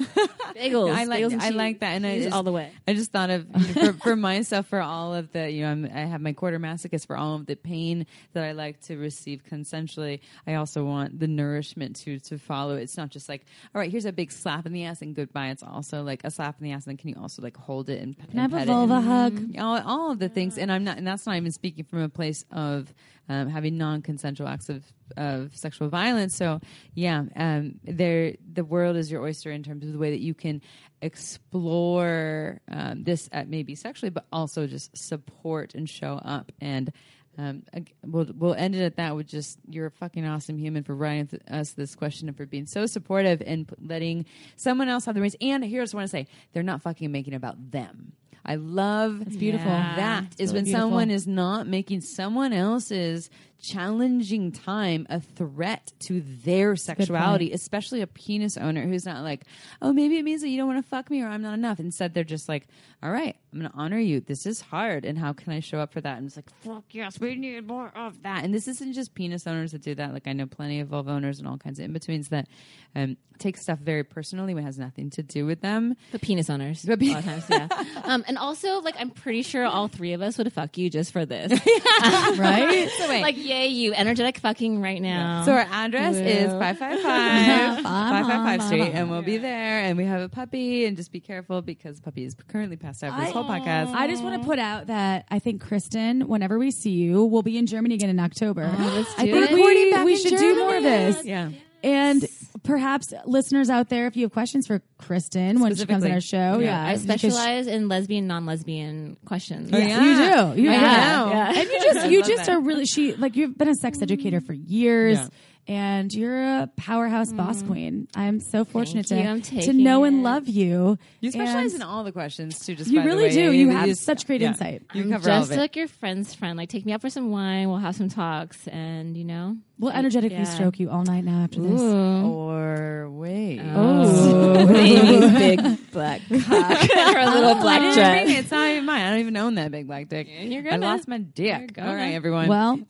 bagels 0.55 0.95
I 0.95 1.05
like 1.05 1.23
bagels 1.23 1.33
and 1.33 1.43
I 1.43 1.49
cheese. 1.49 1.57
like 1.57 1.81
that, 1.81 1.93
and 1.93 2.07
I 2.07 2.15
Cheese 2.15 2.25
just, 2.25 2.37
all 2.37 2.43
the 2.43 2.53
way 2.53 2.73
I 2.87 2.95
just 2.95 3.13
thought 3.13 3.31
of 3.31 3.47
for, 3.73 3.93
for 3.95 4.17
myself 4.31 4.67
for 4.69 4.81
all 4.81 5.15
of 5.15 5.33
the 5.33 5.51
you 5.51 5.63
know 5.63 5.71
I'm, 5.71 5.85
I 5.85 6.01
have 6.01 6.21
my 6.21 6.33
quarter 6.33 6.59
masochist 6.59 7.07
for 7.07 7.17
all 7.17 7.35
of 7.37 7.47
the 7.47 7.57
pain 7.57 8.07
that 8.33 8.45
I 8.45 8.53
like 8.53 8.81
to 8.83 8.97
receive 8.97 9.43
consensually. 9.45 10.21
I 10.47 10.55
also 10.55 10.85
want 10.85 11.19
the 11.19 11.29
nourishment 11.29 11.97
to 11.97 12.19
to 12.21 12.39
follow. 12.39 12.77
It's 12.77 12.97
not 12.97 13.11
just 13.11 13.29
like 13.29 13.45
all 13.75 13.81
right, 13.81 13.91
here's 13.91 14.05
a 14.05 14.13
big 14.13 14.33
slap 14.33 14.67
in 14.67 14.73
the 14.73 14.85
ass 14.85 15.03
and 15.03 15.15
goodbye. 15.15 15.49
It's 15.49 15.63
also 15.63 16.03
like 16.03 16.23
a 16.25 16.31
slap 16.31 16.57
in 16.61 16.65
the 16.65 16.73
ass, 16.73 16.87
and 16.87 16.93
then 16.93 16.97
can 16.97 17.09
you 17.11 17.17
also 17.21 17.43
like 17.43 17.57
hold 17.57 17.89
it 17.89 18.01
and, 18.01 18.17
Can 18.31 18.39
I 18.39 18.43
have 18.43 18.53
a 18.53 18.59
pet 18.59 18.69
it 18.69 18.71
vulva 18.71 19.01
hug? 19.01 19.57
all, 19.59 19.81
all 19.85 20.11
of 20.13 20.19
the 20.19 20.29
things 20.29 20.59
and 20.59 20.71
i'm 20.71 20.85
not 20.85 20.99
and 20.99 21.07
that's 21.07 21.27
not 21.27 21.37
even 21.37 21.53
speaking 21.53 21.85
from 21.85 22.01
a 22.01 22.09
place 22.09 22.45
of 22.51 22.93
um, 23.29 23.49
having 23.49 23.77
non-consensual 23.77 24.49
acts 24.49 24.69
of, 24.69 24.85
of 25.17 25.57
sexual 25.57 25.89
violence 25.89 26.37
so 26.37 26.61
yeah 26.95 27.25
um, 27.37 27.75
there 27.85 28.35
the 28.53 28.65
world 28.65 28.97
is 28.97 29.11
your 29.11 29.23
oyster 29.23 29.51
in 29.51 29.63
terms 29.63 29.87
of 29.87 29.93
the 29.93 29.99
way 29.99 30.11
that 30.11 30.21
you 30.21 30.35
can 30.35 30.61
explore 31.03 32.61
um, 32.71 33.05
this 33.05 33.29
at 33.33 33.49
maybe 33.49 33.75
sexually 33.75 34.11
but 34.11 34.27
also 34.33 34.67
just 34.67 34.97
support 34.97 35.75
and 35.75 35.89
show 35.89 36.15
up 36.25 36.53
and 36.61 36.93
um, 37.39 37.63
we'll 38.05 38.27
we'll 38.37 38.55
end 38.55 38.75
it 38.75 38.83
at 38.83 38.97
that 38.97 39.17
with 39.17 39.27
just 39.27 39.59
you're 39.69 39.87
a 39.87 39.91
fucking 39.91 40.25
awesome 40.25 40.57
human 40.57 40.85
for 40.85 40.95
writing 40.95 41.27
th- 41.27 41.43
us 41.51 41.73
this 41.73 41.95
question 41.95 42.29
and 42.29 42.37
for 42.37 42.47
being 42.47 42.67
so 42.67 42.87
supportive 42.87 43.43
and 43.45 43.67
p- 43.67 43.75
letting 43.81 44.27
someone 44.57 44.89
else 44.89 45.05
have 45.07 45.15
the 45.15 45.21
reins. 45.21 45.37
And 45.41 45.65
here's 45.65 45.93
what 45.93 45.99
I 45.99 46.03
want 46.03 46.11
to 46.11 46.17
say: 46.17 46.27
they're 46.53 46.63
not 46.63 46.83
fucking 46.83 47.11
making 47.11 47.35
about 47.35 47.73
them. 47.73 48.13
I 48.45 48.57
love 48.57 49.21
That's 49.21 49.37
beautiful. 49.37 49.71
That 49.71 50.27
is 50.39 50.53
when 50.53 50.65
beautiful. 50.65 50.89
someone 50.89 51.11
is 51.11 51.27
not 51.27 51.67
making 51.67 52.03
someone 52.03 52.53
else's 52.53 53.31
challenging 53.65 54.53
time 54.53 55.07
a 55.09 55.21
threat 55.21 55.93
to 56.01 56.21
their 56.45 56.77
sexuality, 56.77 57.53
especially 57.53 58.03
a 58.03 58.07
penis 58.07 58.57
owner 58.57 58.87
who's 58.87 59.07
not 59.07 59.23
like, 59.25 59.45
oh, 59.81 59.93
maybe 59.93 60.19
it 60.19 60.23
means 60.23 60.43
that 60.43 60.49
you 60.49 60.57
don't 60.57 60.67
want 60.69 60.85
to 60.85 60.89
fuck 60.89 61.11
me 61.11 61.23
or 61.23 61.29
I'm 61.29 61.43
not 61.43 61.55
enough. 61.55 61.81
Instead, 61.81 62.15
they're 62.15 62.25
just 62.25 62.49
like, 62.49 62.69
all 63.03 63.11
right, 63.11 63.37
I'm 63.53 63.59
going 63.61 63.71
to 63.71 63.77
honor 63.77 63.99
you. 63.99 64.21
This 64.21 64.47
is 64.47 64.61
hard. 64.61 65.05
And 65.05 65.19
how 65.19 65.33
can 65.33 65.53
I 65.53 65.61
show 65.61 65.79
up 65.79 65.93
for 65.93 66.01
that? 66.01 66.19
And 66.19 66.27
it's 66.27 66.37
like, 66.37 66.51
fuck 66.63 66.85
yes, 66.91 67.19
we 67.19 67.35
need 67.35 67.67
more 67.67 67.91
of 67.95 68.23
that. 68.23 68.45
And 68.45 68.53
this 68.53 68.69
isn't 68.69 68.93
just 68.93 69.15
penis 69.15 69.47
owners 69.47 69.73
that 69.73 69.83
do 69.83 69.95
that. 69.95 70.13
Like, 70.13 70.27
I 70.27 70.33
know 70.33 70.47
plenty 70.47 70.81
of 70.81 70.89
vulva 70.89 71.11
owners 71.11 71.39
and 71.39 71.49
all 71.49 71.59
kinds 71.59 71.79
of 71.79 71.85
in 71.87 71.93
betweens 71.93 72.29
that 72.29 72.49
um, 72.95 73.17
take 73.39 73.57
stuff 73.57 73.79
very 73.79 74.05
personally 74.05 74.55
when 74.55 74.63
it 74.63 74.67
has 74.67 74.79
nothing 74.79 75.11
to 75.11 75.23
do 75.23 75.45
with 75.47 75.61
them. 75.61 75.97
But 76.13 76.23
penis 76.23 76.49
owners, 76.51 76.85
But 76.85 77.01
pe- 77.01 77.13
times, 77.13 77.45
yeah. 77.51 77.69
Um, 78.05 78.23
and 78.29 78.37
also, 78.37 78.81
like, 78.81 78.97
I'm 78.99 79.11
pretty 79.11 79.43
sure 79.43 79.65
all 79.65 79.89
three 79.89 80.13
of 80.13 80.21
us 80.21 80.37
would 80.39 80.53
fuck 80.53 80.77
you 80.77 80.91
just 80.91 81.13
for 81.13 81.25
this, 81.25 81.51
right? 82.39 82.91
So 82.99 83.09
wait. 83.09 83.23
like, 83.23 83.37
yay, 83.55 83.67
you 83.69 83.95
energetic 83.95 84.39
fucking 84.39 84.81
right 84.81 85.01
now. 85.01 85.45
So 85.45 85.53
our 85.53 85.67
address 85.71 86.17
is 86.17 86.53
Woo. 86.53 86.59
555 86.59 87.83
555 87.83 88.63
Street, 88.63 88.91
and 88.95 89.11
we'll 89.11 89.23
be 89.23 89.39
there. 89.39 89.81
And 89.81 89.97
we 89.97 90.05
have 90.05 90.21
a 90.21 90.29
puppy, 90.29 90.85
and 90.85 90.97
just 90.97 91.13
be 91.13 91.21
careful 91.21 91.63
because 91.63 92.01
puppy 92.01 92.25
is 92.25 92.35
currently 92.49 92.77
passed 92.77 93.03
out 93.05 93.15
for 93.15 93.21
this 93.21 93.31
I- 93.31 93.33
whole 93.33 93.45
podcast. 93.45 93.95
I 93.95 94.09
just 94.09 94.23
want 94.23 94.41
to 94.43 94.47
put 94.47 94.59
out 94.59 94.87
that 94.89 95.27
I 95.31 95.39
think 95.39 95.61
Kristen, 95.63 96.23
whenever 96.29 96.59
we 96.59 96.71
see 96.71 96.91
you, 96.91 97.25
we'll 97.25 97.43
be 97.43 97.59
in 97.59 97.67
Germany 97.67 97.95
again 97.95 98.11
in 98.11 98.21
October. 98.21 98.71
Oh, 98.77 98.93
let's 98.97 99.19
I 99.19 99.27
do 99.27 99.33
think 99.33 99.51
it. 99.51 99.55
we, 99.55 100.05
we 100.05 100.13
in 100.15 100.19
should 100.21 100.39
do 100.39 100.57
more 100.57 100.77
of 100.77 100.83
this. 100.83 101.25
yeah. 101.25 101.51
And 101.83 102.27
perhaps 102.65 103.13
listeners 103.27 103.71
out 103.71 103.89
there, 103.91 104.07
if 104.09 104.17
you 104.17 104.25
have 104.25 104.33
questions 104.33 104.67
for 104.67 104.83
Kristen 104.99 105.61
when 105.61 105.77
she 105.77 105.87
comes 105.87 106.05
on 106.05 106.11
our 106.11 106.21
show, 106.21 106.59
Yeah. 106.59 106.85
yeah, 106.85 106.87
I 106.87 106.97
specialize 106.97 107.67
in 107.69 107.87
lesbian, 107.89 108.27
non-lesbian 108.27 109.17
questions. 109.25 109.71
Oh, 109.73 109.79
Yeah, 109.79 109.87
yeah. 109.87 110.03
you 110.03 110.55
do. 110.57 110.63
You 110.63 110.71
I 110.71 110.75
do. 110.75 110.81
know. 110.81 111.31
Yeah. 111.31 111.49
And 111.61 111.69
you 111.71 111.81
just 111.93 112.11
you 112.11 112.23
just 112.25 112.47
that. 112.47 112.49
are 112.57 112.61
really 112.61 112.87
she 112.87 113.15
like 113.15 113.37
you've 113.37 113.57
been 113.57 113.69
a 113.69 113.75
sex 113.77 114.03
educator 114.03 114.41
for 114.41 114.53
years. 114.55 115.19
Yeah. 115.67 115.75
And 116.01 116.13
you're 116.13 116.43
a 116.43 116.71
powerhouse 116.77 117.33
boss 117.33 117.63
mm. 117.63 117.67
queen. 117.67 118.09
I'm 118.15 118.41
so 118.41 118.65
fortunate 118.65 119.11
you. 119.11 119.17
to, 119.17 119.41
to 119.41 119.41
taking 119.41 119.83
know 119.83 120.05
and 120.05 120.23
love 120.23 120.47
you. 120.47 120.99
You 121.21 121.31
specialize 121.31 121.73
And 121.73 121.83
in 121.83 121.89
all 121.89 122.05
the 122.05 122.13
questions 122.13 122.59
too. 122.65 122.75
Just 122.75 122.91
You 122.91 122.99
by 122.99 123.03
the 123.03 123.09
really 123.09 123.23
way. 123.25 123.31
do. 123.35 123.53
You 123.53 123.71
have 123.71 123.97
such 123.97 124.27
great 124.27 124.41
yeah. 124.41 124.49
insight. 124.49 124.83
You 124.93 125.05
I'm 125.05 125.11
cover 125.13 125.31
all 125.31 125.41
just 125.41 125.51
of 125.53 125.57
it. 125.57 125.61
like 125.61 125.77
your 125.77 125.89
friend's 125.89 126.35
friend. 126.35 126.59
Like, 126.59 126.69
take 126.69 126.85
me 126.85 126.93
out 126.93 127.01
for 127.01 127.11
some 127.11 127.31
wine. 127.31 127.69
We'll 127.69 127.79
have 127.79 127.97
some 127.97 128.09
talks, 128.09 128.67
and 128.69 129.17
you 129.17 129.25
know, 129.25 129.57
We'll 129.79 129.91
energetically 129.91 130.39
Yeah. 130.39 130.45
stroke 130.45 130.79
you 130.79 130.89
all 130.91 131.03
night 131.03 131.25
now 131.25 131.43
after 131.43 131.61
this. 131.61 131.81
or 131.81 133.09
wait. 133.11 133.61
oh, 133.75 134.67
big 134.69 135.61
black 135.91 136.21
cock 136.29 136.97
or 136.97 137.19
a 137.19 137.31
little 137.31 137.55
I 137.55 137.61
black 137.61 137.81
didn't 137.81 138.29
it. 138.29 138.39
It's 138.39 138.51
not 138.53 138.69
even 138.71 138.85
mine. 138.85 139.03
I 139.03 139.11
don't 139.11 139.21
even 139.21 139.37
own 139.37 139.57
that 139.57 139.73
big 139.73 139.87
black 139.89 140.09
dick. 140.09 140.29
You're 140.31 140.61
I 140.61 140.71
gonna. 140.71 140.87
lost 140.87 141.09
my 141.09 141.19
dick. 141.19 141.73
All 141.79 141.95
right, 141.95 142.13
everyone. 142.15 142.49
Well, 142.49 142.81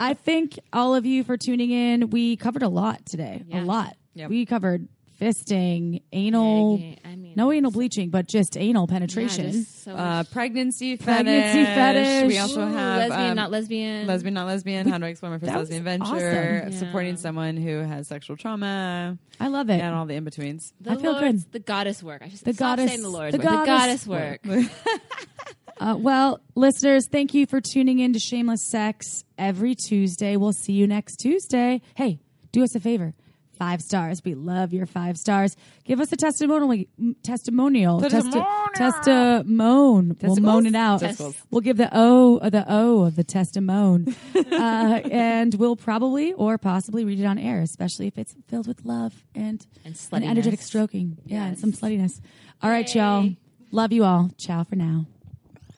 I 0.00 0.14
thank 0.14 0.58
all 0.72 0.94
of 0.96 1.06
you 1.06 1.22
for 1.22 1.36
tuning 1.36 1.70
in. 1.70 1.81
We 2.10 2.36
covered 2.36 2.62
a 2.62 2.68
lot 2.68 3.04
today. 3.06 3.42
Yeah. 3.46 3.62
A 3.62 3.64
lot. 3.64 3.96
Yep. 4.14 4.30
We 4.30 4.46
covered 4.46 4.88
fisting, 5.20 6.02
anal, 6.12 6.80
I 7.04 7.14
mean, 7.14 7.34
no 7.36 7.52
anal 7.52 7.70
bleaching, 7.70 8.10
but 8.10 8.26
just 8.26 8.56
anal 8.56 8.86
yeah, 8.88 8.92
penetration. 8.94 9.52
just 9.52 9.84
so 9.84 9.92
uh, 9.92 9.94
much 9.96 10.30
pregnancy 10.32 10.96
fetish. 10.96 11.04
Pregnancy 11.24 11.64
fetish. 11.64 12.28
We 12.28 12.38
also 12.38 12.60
Ooh, 12.60 12.72
have 12.72 12.98
lesbian, 13.08 13.30
um, 13.30 13.36
not 13.36 13.50
lesbian. 13.52 14.06
lesbian, 14.08 14.34
not 14.34 14.46
lesbian. 14.46 14.88
How 14.88 14.98
do 14.98 15.04
I 15.06 15.10
explore 15.10 15.30
my 15.30 15.38
first 15.38 15.52
lesbian 15.54 15.84
venture. 15.84 16.62
awesome. 16.66 16.72
Supporting 16.72 17.16
someone 17.18 17.56
who 17.56 17.78
has 17.78 18.08
sexual 18.08 18.36
trauma 18.36 19.16
I 19.38 19.46
love 19.46 19.70
it. 19.70 19.80
and 19.80 19.94
all 19.94 20.06
the 20.06 20.14
in 20.14 20.24
betweens. 20.24 20.72
The 20.80 20.90
I 20.90 20.96
feel 20.96 21.12
Lord's- 21.12 21.44
good. 21.44 21.52
The 21.52 21.58
goddess 21.60 22.02
work. 22.02 22.22
I 22.22 22.28
should 22.28 22.40
The 22.40 22.52
stop 22.54 22.78
goddess- 22.78 22.90
saying 22.90 23.02
the 23.02 23.08
Lord's 23.08 23.32
the 23.36 23.38
work. 23.38 23.64
goddess 23.64 24.02
the 24.04 24.10
goddess 24.10 24.42
work. 24.56 24.70
Uh, 25.82 25.96
well, 25.96 26.40
listeners, 26.54 27.08
thank 27.08 27.34
you 27.34 27.44
for 27.44 27.60
tuning 27.60 27.98
in 27.98 28.12
to 28.12 28.20
Shameless 28.20 28.64
Sex 28.70 29.24
every 29.36 29.74
Tuesday. 29.74 30.36
We'll 30.36 30.52
see 30.52 30.74
you 30.74 30.86
next 30.86 31.16
Tuesday. 31.16 31.82
Hey, 31.96 32.20
do 32.52 32.62
us 32.62 32.76
a 32.76 32.80
favor. 32.80 33.14
Five 33.58 33.80
stars. 33.80 34.22
We 34.24 34.36
love 34.36 34.72
your 34.72 34.86
five 34.86 35.16
stars. 35.16 35.56
Give 35.84 36.00
us 36.00 36.12
a 36.12 36.16
testimonial. 36.16 36.86
Testimonial. 37.24 38.00
Testimonial. 38.00 38.46
testimone. 38.76 40.22
We'll 40.22 40.36
moan 40.36 40.66
it 40.66 40.76
out. 40.76 41.00
Testicles. 41.00 41.36
We'll 41.50 41.62
give 41.62 41.78
the 41.78 41.90
O 41.92 42.38
the 42.48 42.64
O 42.68 43.02
of 43.02 43.16
the 43.16 43.24
testimone, 43.24 44.14
uh, 44.52 45.08
and 45.10 45.52
we'll 45.54 45.76
probably 45.76 46.32
or 46.32 46.58
possibly 46.58 47.04
read 47.04 47.18
it 47.18 47.24
on 47.24 47.38
air, 47.38 47.60
especially 47.60 48.06
if 48.06 48.18
it's 48.18 48.36
filled 48.46 48.68
with 48.68 48.84
love 48.84 49.24
and 49.34 49.66
And 49.84 49.98
and 50.12 50.24
energetic 50.24 50.62
stroking. 50.62 51.18
Yeah, 51.24 51.46
and 51.46 51.58
some 51.58 51.72
sluttiness. 51.72 52.20
All 52.62 52.70
right, 52.70 52.92
y'all. 52.94 53.30
Love 53.72 53.92
you 53.92 54.04
all. 54.04 54.30
Ciao 54.38 54.62
for 54.62 54.76
now. 54.76 55.06